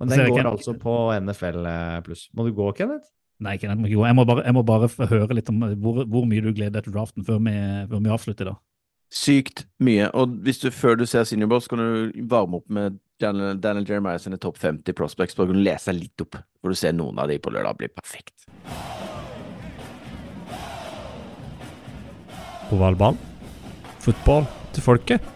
Men 0.00 0.08
den 0.08 0.18
går 0.30 0.38
ikke- 0.38 0.50
altså 0.52 0.74
på 0.80 0.94
NFL 1.20 1.66
eh, 1.66 2.00
pluss. 2.02 2.28
Må 2.36 2.44
du 2.46 2.52
gå, 2.56 2.70
Kenneth? 2.76 3.06
Nei, 3.40 3.56
Kenneth, 3.58 3.80
må 3.80 3.86
ikke 3.88 4.00
gå. 4.00 4.06
jeg 4.06 4.14
må 4.16 4.24
bare, 4.26 4.44
jeg 4.44 4.54
må 4.54 4.62
bare 4.64 4.88
høre 5.08 5.34
litt 5.34 5.48
om 5.50 5.60
hvor, 5.60 6.04
hvor 6.08 6.24
mye 6.24 6.40
du 6.40 6.52
gleder 6.52 6.70
deg 6.80 6.84
til 6.84 6.92
draften 6.94 7.24
før 7.24 7.38
vi, 7.44 7.52
før 7.90 8.00
vi 8.02 8.10
avslutter 8.16 8.44
da. 8.52 8.54
Sykt 9.12 9.66
mye. 9.78 10.08
Og 10.14 10.28
hvis 10.42 10.58
du 10.60 10.70
før 10.70 10.96
du 10.96 11.04
ser 11.06 11.24
Senior 11.24 11.48
Boss, 11.48 11.68
kan 11.68 11.78
du 11.78 12.12
varme 12.26 12.54
opp 12.56 12.68
med 12.68 12.98
Daniel, 13.20 13.60
Daniel 13.60 13.86
Jeremiah 13.88 14.18
sine 14.20 14.38
topp 14.38 14.58
50 14.60 14.92
prospects. 14.96 15.36
Bare 15.36 15.48
kan 15.48 15.56
du 15.56 15.64
lese 15.64 15.94
litt 15.96 16.20
opp, 16.20 16.36
for 16.60 16.72
du 16.72 16.78
ser 16.78 16.92
noen 16.96 17.18
av 17.18 17.30
de 17.30 17.38
på 17.40 17.52
lørdag 17.54 17.78
blir 17.80 17.92
perfekt. 17.94 18.46
Ovalball. 22.74 23.16
Fotball 24.04 24.46
til 24.74 24.84
folket. 24.84 25.32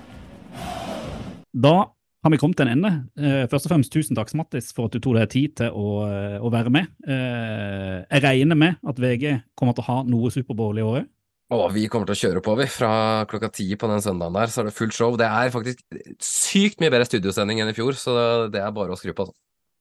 Da 1.50 1.74
har 2.20 2.32
vi 2.32 2.38
kommet 2.40 2.58
til 2.58 2.68
en 2.68 2.76
ende. 2.76 2.90
Eh, 3.16 3.46
først 3.48 3.66
og 3.66 3.72
fremst 3.72 3.92
tusen 3.94 4.18
takk, 4.18 4.32
Mattis, 4.36 4.74
for 4.76 4.86
at 4.86 4.94
du 4.94 5.00
tok 5.00 5.16
deg 5.16 5.30
tid 5.32 5.54
til 5.62 5.72
å, 5.72 6.04
eh, 6.04 6.36
å 6.38 6.50
være 6.52 6.70
med. 6.70 6.90
Eh, 7.06 8.04
jeg 8.10 8.22
regner 8.22 8.56
med 8.56 8.76
at 8.86 9.00
VG 9.00 9.42
kommer 9.56 9.74
til 9.74 9.84
å 9.84 9.88
ha 9.88 10.02
noe 10.02 10.30
Superbowl 10.30 10.78
i 10.78 10.84
året. 10.84 11.08
Og 11.50 11.64
vi 11.74 11.88
kommer 11.90 12.06
til 12.06 12.14
å 12.14 12.20
kjøre 12.20 12.42
på, 12.46 12.54
vi. 12.60 12.66
Fra 12.70 12.90
klokka 13.30 13.50
ti 13.50 13.66
på 13.74 13.88
den 13.90 14.02
søndagen 14.04 14.36
der, 14.38 14.52
så 14.52 14.62
er 14.62 14.68
det 14.68 14.76
fullt 14.76 14.94
show. 14.94 15.16
Det 15.18 15.26
er 15.26 15.50
faktisk 15.50 15.82
sykt 16.22 16.82
mye 16.82 16.92
bedre 16.92 17.08
studiosending 17.08 17.62
enn 17.62 17.72
i 17.72 17.74
fjor, 17.74 17.98
så 17.98 18.14
det 18.52 18.62
er 18.62 18.70
bare 18.76 18.94
å 18.94 19.00
skru 19.00 19.10
på. 19.10 19.26
Altså. 19.26 19.38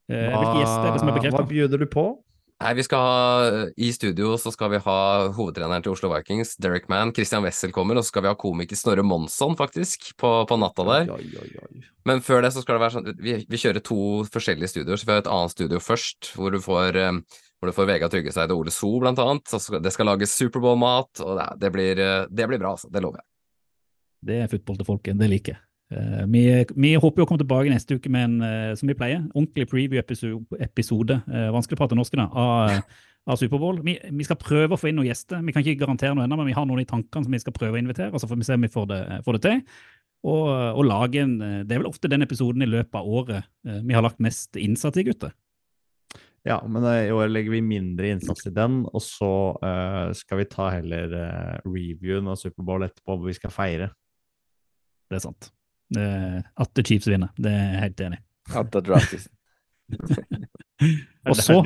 Eh, 0.09 0.25
hvilke 0.33 0.63
gjester 0.63 0.87
er 0.87 0.95
det 0.95 1.03
som 1.03 1.11
er 1.13 1.37
Hva 1.37 1.45
bjuder 1.45 1.85
du 1.85 1.89
på? 1.91 2.07
Nei, 2.59 2.73
vi 2.75 2.83
skal 2.83 3.03
ha 3.05 3.49
I 3.79 3.89
studio 3.95 4.33
så 4.41 4.51
skal 4.51 4.73
vi 4.73 4.81
ha 4.83 4.97
hovedtreneren 5.31 5.85
til 5.85 5.93
Oslo 5.93 6.09
Vikings, 6.11 6.57
Derek 6.59 6.89
Mann. 6.91 7.13
Christian 7.15 7.45
Wessel 7.45 7.71
kommer, 7.75 7.95
og 7.95 8.03
så 8.03 8.11
skal 8.11 8.25
vi 8.25 8.31
ha 8.33 8.39
komiker 8.39 8.75
Snorre 8.75 9.05
Monsson, 9.05 9.55
faktisk, 9.59 10.09
på, 10.19 10.31
på 10.49 10.57
natta 10.59 10.87
der. 10.89 11.13
Oi, 11.15 11.29
oi, 11.39 11.51
oi. 11.63 11.85
Men 12.09 12.23
før 12.25 12.43
det 12.43 12.51
så 12.55 12.63
skal 12.65 12.75
det 12.75 12.83
være 12.83 12.95
sånn 12.97 13.21
Vi, 13.21 13.37
vi 13.47 13.61
kjører 13.61 13.85
to 13.85 14.01
forskjellige 14.33 14.73
studioer. 14.73 14.99
Så 14.99 15.07
vi 15.07 15.15
har 15.15 15.23
et 15.23 15.31
annet 15.31 15.55
studio 15.55 15.79
først, 15.83 16.33
hvor 16.35 16.51
du 16.51 16.59
får, 16.65 16.99
eh, 16.99 17.39
hvor 17.59 17.69
du 17.69 17.75
får 17.75 17.89
Vegard 17.89 18.13
Tryggeseid 18.13 18.51
og 18.53 18.63
Ole 18.63 18.71
So, 18.71 18.91
blant 19.01 19.19
annet. 19.19 19.55
Det 19.83 19.91
skal 19.91 20.07
lages 20.07 20.35
Superbowl-mat, 20.39 21.23
og 21.25 21.41
det, 21.59 21.71
blir, 21.75 21.99
eh, 21.99 22.21
det 22.31 22.47
blir 22.47 22.61
bra, 22.61 22.77
altså. 22.77 22.91
Det 22.91 23.01
lover 23.03 23.19
jeg. 23.19 23.27
Det 24.29 24.37
er 24.43 24.51
fotball 24.51 24.79
til 24.79 24.87
folket, 24.87 25.19
det 25.19 25.27
liker 25.31 25.55
jeg. 25.55 25.61
Eh, 25.89 26.23
vi, 26.31 26.43
vi 26.79 26.93
håper 26.95 27.21
jo 27.21 27.27
å 27.27 27.29
komme 27.29 27.41
tilbake 27.41 27.73
neste 27.73 27.99
uke 27.99 28.11
med 28.13 28.27
en, 28.29 28.39
eh, 28.47 28.71
som 28.79 28.87
vi 28.87 28.95
pleier, 28.95 29.25
ordentlig 29.33 29.67
preview-episode, 29.73 31.19
vanskelig 31.27 31.75
å 31.75 31.81
prate 31.81 31.99
norsk 31.99 32.15
da, 32.21 32.29
av, 32.31 32.79
av 33.27 33.41
Superbowl. 33.41 33.83
Vi, 33.83 33.97
vi 34.21 34.27
skal 34.27 34.39
prøve 34.39 34.77
å 34.77 34.79
få 34.79 34.91
inn 34.91 34.99
noen 35.01 35.11
gjester. 35.11 35.43
Vi 35.43 35.55
kan 35.55 35.65
ikke 35.65 35.83
garantere 35.83 36.15
noe 36.15 36.29
ennå, 36.29 36.39
men 36.39 36.51
vi 36.53 36.55
har 36.55 36.69
noen 36.69 36.85
i 36.85 36.87
tankene 36.87 37.27
som 37.27 37.35
vi 37.35 37.43
skal 37.43 37.57
prøve 37.59 37.75
å 37.75 37.83
invitere, 37.83 38.13
og 38.13 38.23
så 38.23 38.29
får 38.29 38.39
vi 38.39 38.47
se 38.47 38.59
om 38.59 38.63
vi 38.69 38.71
får 38.71 38.87
det, 38.93 39.01
får 39.27 39.35
det 39.35 39.43
til. 39.49 39.61
Og, 40.27 40.47
og 40.47 40.81
lage 40.83 41.21
en, 41.23 41.37
Det 41.39 41.75
er 41.75 41.79
vel 41.79 41.91
ofte 41.91 42.11
den 42.11 42.23
episoden 42.23 42.63
i 42.63 42.67
løpet 42.67 42.97
av 42.99 43.07
året 43.07 43.45
vi 43.63 43.95
har 43.95 44.03
lagt 44.03 44.19
mest 44.19 44.59
innsats 44.59 44.99
i, 44.99 45.05
gutter. 45.07 45.31
Ja, 46.49 46.57
men 46.65 46.83
eh, 46.83 47.07
i 47.07 47.13
år 47.13 47.29
legger 47.29 47.53
vi 47.53 47.61
mindre 47.61 48.09
innsats 48.09 48.47
i 48.49 48.53
den, 48.53 48.81
og 48.89 49.03
så 49.05 49.31
uh, 49.61 50.09
skal 50.17 50.41
vi 50.41 50.47
ta 50.49 50.71
heller 50.73 51.11
uh, 51.13 51.55
reviewen 51.67 52.29
av 52.31 52.39
Superbowl 52.41 52.87
etterpå, 52.87 53.17
hvor 53.19 53.29
vi 53.29 53.35
skal 53.37 53.53
feire. 53.53 53.91
Det 55.09 55.19
er 55.19 55.25
sant. 55.27 55.51
Uh, 55.93 56.39
at 56.41 56.71
The 56.73 56.85
Chiefs 56.85 57.09
vinner, 57.09 57.29
det 57.37 57.51
er 57.53 57.67
jeg 57.67 57.83
helt 57.83 58.01
enig 58.07 58.17
i. 58.17 58.23
At 58.57 58.71
det 58.73 58.81
draftes. 58.87 59.27
Og 61.29 61.37
så, 61.37 61.59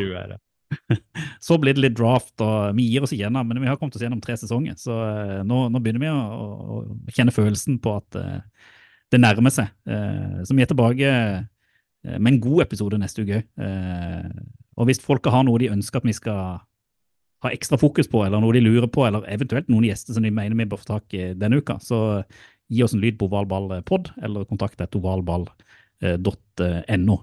så 1.47 1.57
blir 1.63 1.77
det 1.77 1.85
litt 1.85 1.95
draft, 1.95 2.35
og 2.43 2.75
vi 2.75 2.89
gir 2.91 3.07
oss 3.07 3.15
ikke 3.15 3.29
ennå, 3.31 3.45
men 3.47 3.63
vi 3.63 3.71
har 3.71 3.79
kommet 3.79 3.95
oss 3.95 4.03
gjennom 4.03 4.23
tre 4.23 4.35
sesonger, 4.41 4.75
så 4.79 4.97
nå, 5.47 5.61
nå 5.71 5.83
begynner 5.83 6.03
vi 6.03 6.11
å, 6.11 6.19
å, 6.19 6.81
å 6.81 7.15
kjenne 7.15 7.35
følelsen 7.35 7.79
på 7.83 7.95
at 8.01 8.19
uh, 8.19 8.75
det 9.15 9.21
nærmer 9.23 9.53
seg. 9.53 9.71
Uh, 9.87 10.43
så 10.43 10.59
vi 10.59 10.65
er 10.65 10.71
tilbake 10.73 11.13
uh, 11.13 12.17
med 12.17 12.33
en 12.33 12.41
god 12.43 12.65
episode 12.65 12.99
neste 12.99 13.23
uke. 13.23 13.45
Eh, 13.55 14.31
og 14.77 14.89
hvis 14.89 15.01
folk 15.03 15.27
har 15.31 15.45
noe 15.47 15.61
de 15.61 15.71
ønsker 15.73 16.01
at 16.01 16.07
vi 16.07 16.15
skal 16.15 16.61
ha 17.43 17.51
ekstra 17.51 17.77
fokus 17.79 18.07
på, 18.07 18.21
eller 18.23 18.41
noe 18.41 18.55
de 18.55 18.63
lurer 18.63 18.87
på, 18.91 19.03
eller 19.07 19.25
eventuelt 19.31 19.69
noen 19.71 19.89
gjester 19.89 20.15
som 20.15 20.23
de 20.23 20.31
mener 20.31 20.57
vi 20.57 20.69
bør 20.69 20.81
få 20.81 20.93
tak 20.93 21.17
i 21.17 21.31
denne 21.35 21.59
uka, 21.59 21.77
så 21.83 22.23
gi 22.71 22.83
oss 22.85 22.95
en 22.95 23.03
lyd 23.03 23.17
på 23.19 23.27
ovalballpod, 23.27 24.13
eller 24.23 24.47
kontakt 24.49 24.81
et 24.81 24.97
ovalball.no. 24.97 27.17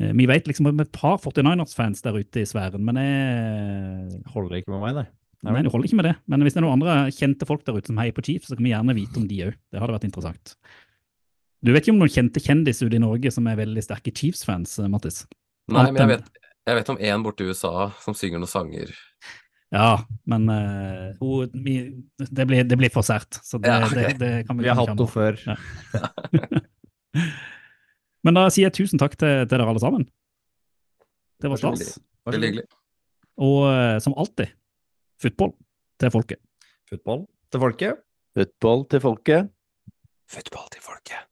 Eh, 0.00 0.12
Vi 0.18 0.26
vet 0.26 0.48
liksom 0.48 0.66
om 0.66 0.82
et 0.82 0.92
par 0.92 1.20
49ers-fans 1.22 2.02
der 2.02 2.18
ute 2.18 2.42
i 2.42 2.48
sfæren, 2.48 2.82
men 2.82 2.98
jeg 2.98 4.22
Holder 4.34 4.58
ikke 4.58 4.74
med 4.74 4.82
meg, 4.82 4.98
nei. 4.98 5.08
Nei, 5.42 5.64
du 5.66 5.72
holder 5.72 5.88
ikke 5.88 5.98
med 5.98 6.06
det. 6.06 6.14
Men 6.30 6.44
hvis 6.44 6.54
det 6.54 6.60
er 6.60 6.64
noen 6.68 6.78
andre 6.78 7.10
kjente 7.10 7.46
folk 7.48 7.64
der 7.66 7.74
ute 7.74 7.90
som 7.90 7.98
heier 7.98 8.14
på 8.14 8.22
Chiefs, 8.22 8.46
så 8.50 8.54
kan 8.54 8.62
vi 8.62 8.70
gjerne 8.70 8.94
vite 8.94 9.18
om 9.18 9.24
de 9.26 9.40
òg. 9.48 9.56
Det 9.74 9.80
hadde 9.82 9.94
vært 9.96 10.06
interessant. 10.06 10.54
Du 11.62 11.72
vet 11.74 11.82
ikke 11.82 11.94
om 11.96 12.02
noen 12.02 12.12
kjente 12.14 12.42
kjendiser 12.42 12.86
ute 12.86 12.98
i 12.98 13.02
Norge 13.02 13.32
som 13.34 13.48
er 13.50 13.58
veldig 13.58 13.82
sterke 13.82 14.14
Chiefs-fans, 14.14 14.76
eh, 14.78 14.90
Mattis? 14.90 15.24
Nei, 15.72 15.88
men 15.90 15.98
jeg 15.98 16.10
vet, 16.12 16.30
jeg 16.68 16.78
vet 16.78 16.90
om 16.92 17.00
én 17.00 17.24
borte 17.24 17.44
i 17.44 17.50
USA 17.50 17.90
som 18.02 18.14
synger 18.16 18.42
noen 18.42 18.50
sanger. 18.50 18.92
Ja, 19.72 20.04
men 20.28 20.44
uh, 20.52 21.16
hun, 21.22 21.48
det, 22.28 22.44
blir, 22.46 22.66
det 22.68 22.76
blir 22.76 22.92
for 22.92 23.06
sært. 23.06 23.40
Så 23.40 23.58
det, 23.58 23.72
Ja, 23.72 23.86
okay. 23.86 24.12
det, 24.12 24.18
det 24.20 24.32
kan 24.46 24.58
vi 24.58 24.66
Vi 24.66 24.70
har 24.70 24.76
hatt 24.76 24.92
henne 24.92 25.08
før. 25.08 25.38
Ja. 25.46 25.56
Men 28.22 28.36
da 28.38 28.44
sier 28.54 28.68
jeg 28.68 28.76
tusen 28.76 29.00
takk 29.02 29.16
til, 29.18 29.42
til 29.48 29.56
dere 29.56 29.66
alle 29.66 29.82
sammen. 29.82 30.04
Det 31.42 31.50
var 31.50 31.58
stas. 31.58 31.96
Veldig 32.28 32.52
hyggelig. 32.52 32.66
Og 33.42 33.58
uh, 33.66 33.96
som 34.04 34.14
alltid, 34.20 34.52
football 35.24 35.56
til 35.98 36.14
folket. 36.14 36.42
Football 36.92 37.26
til 37.50 37.64
folket. 37.64 38.06
Football 38.36 38.86
til 38.92 39.04
folket. 39.08 39.52
Football 40.30 40.70
til 40.76 40.84
folket. 40.84 41.31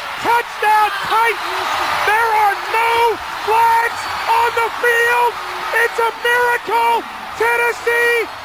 Touchdown 0.21 0.89
Titans. 1.09 1.69
There 2.05 2.31
are 2.45 2.57
no 2.73 2.93
flags 3.45 4.01
on 4.29 4.49
the 4.53 4.69
field. 4.77 5.33
It's 5.81 5.99
a 5.99 6.11
miracle. 6.21 7.01
Tennessee 7.37 8.40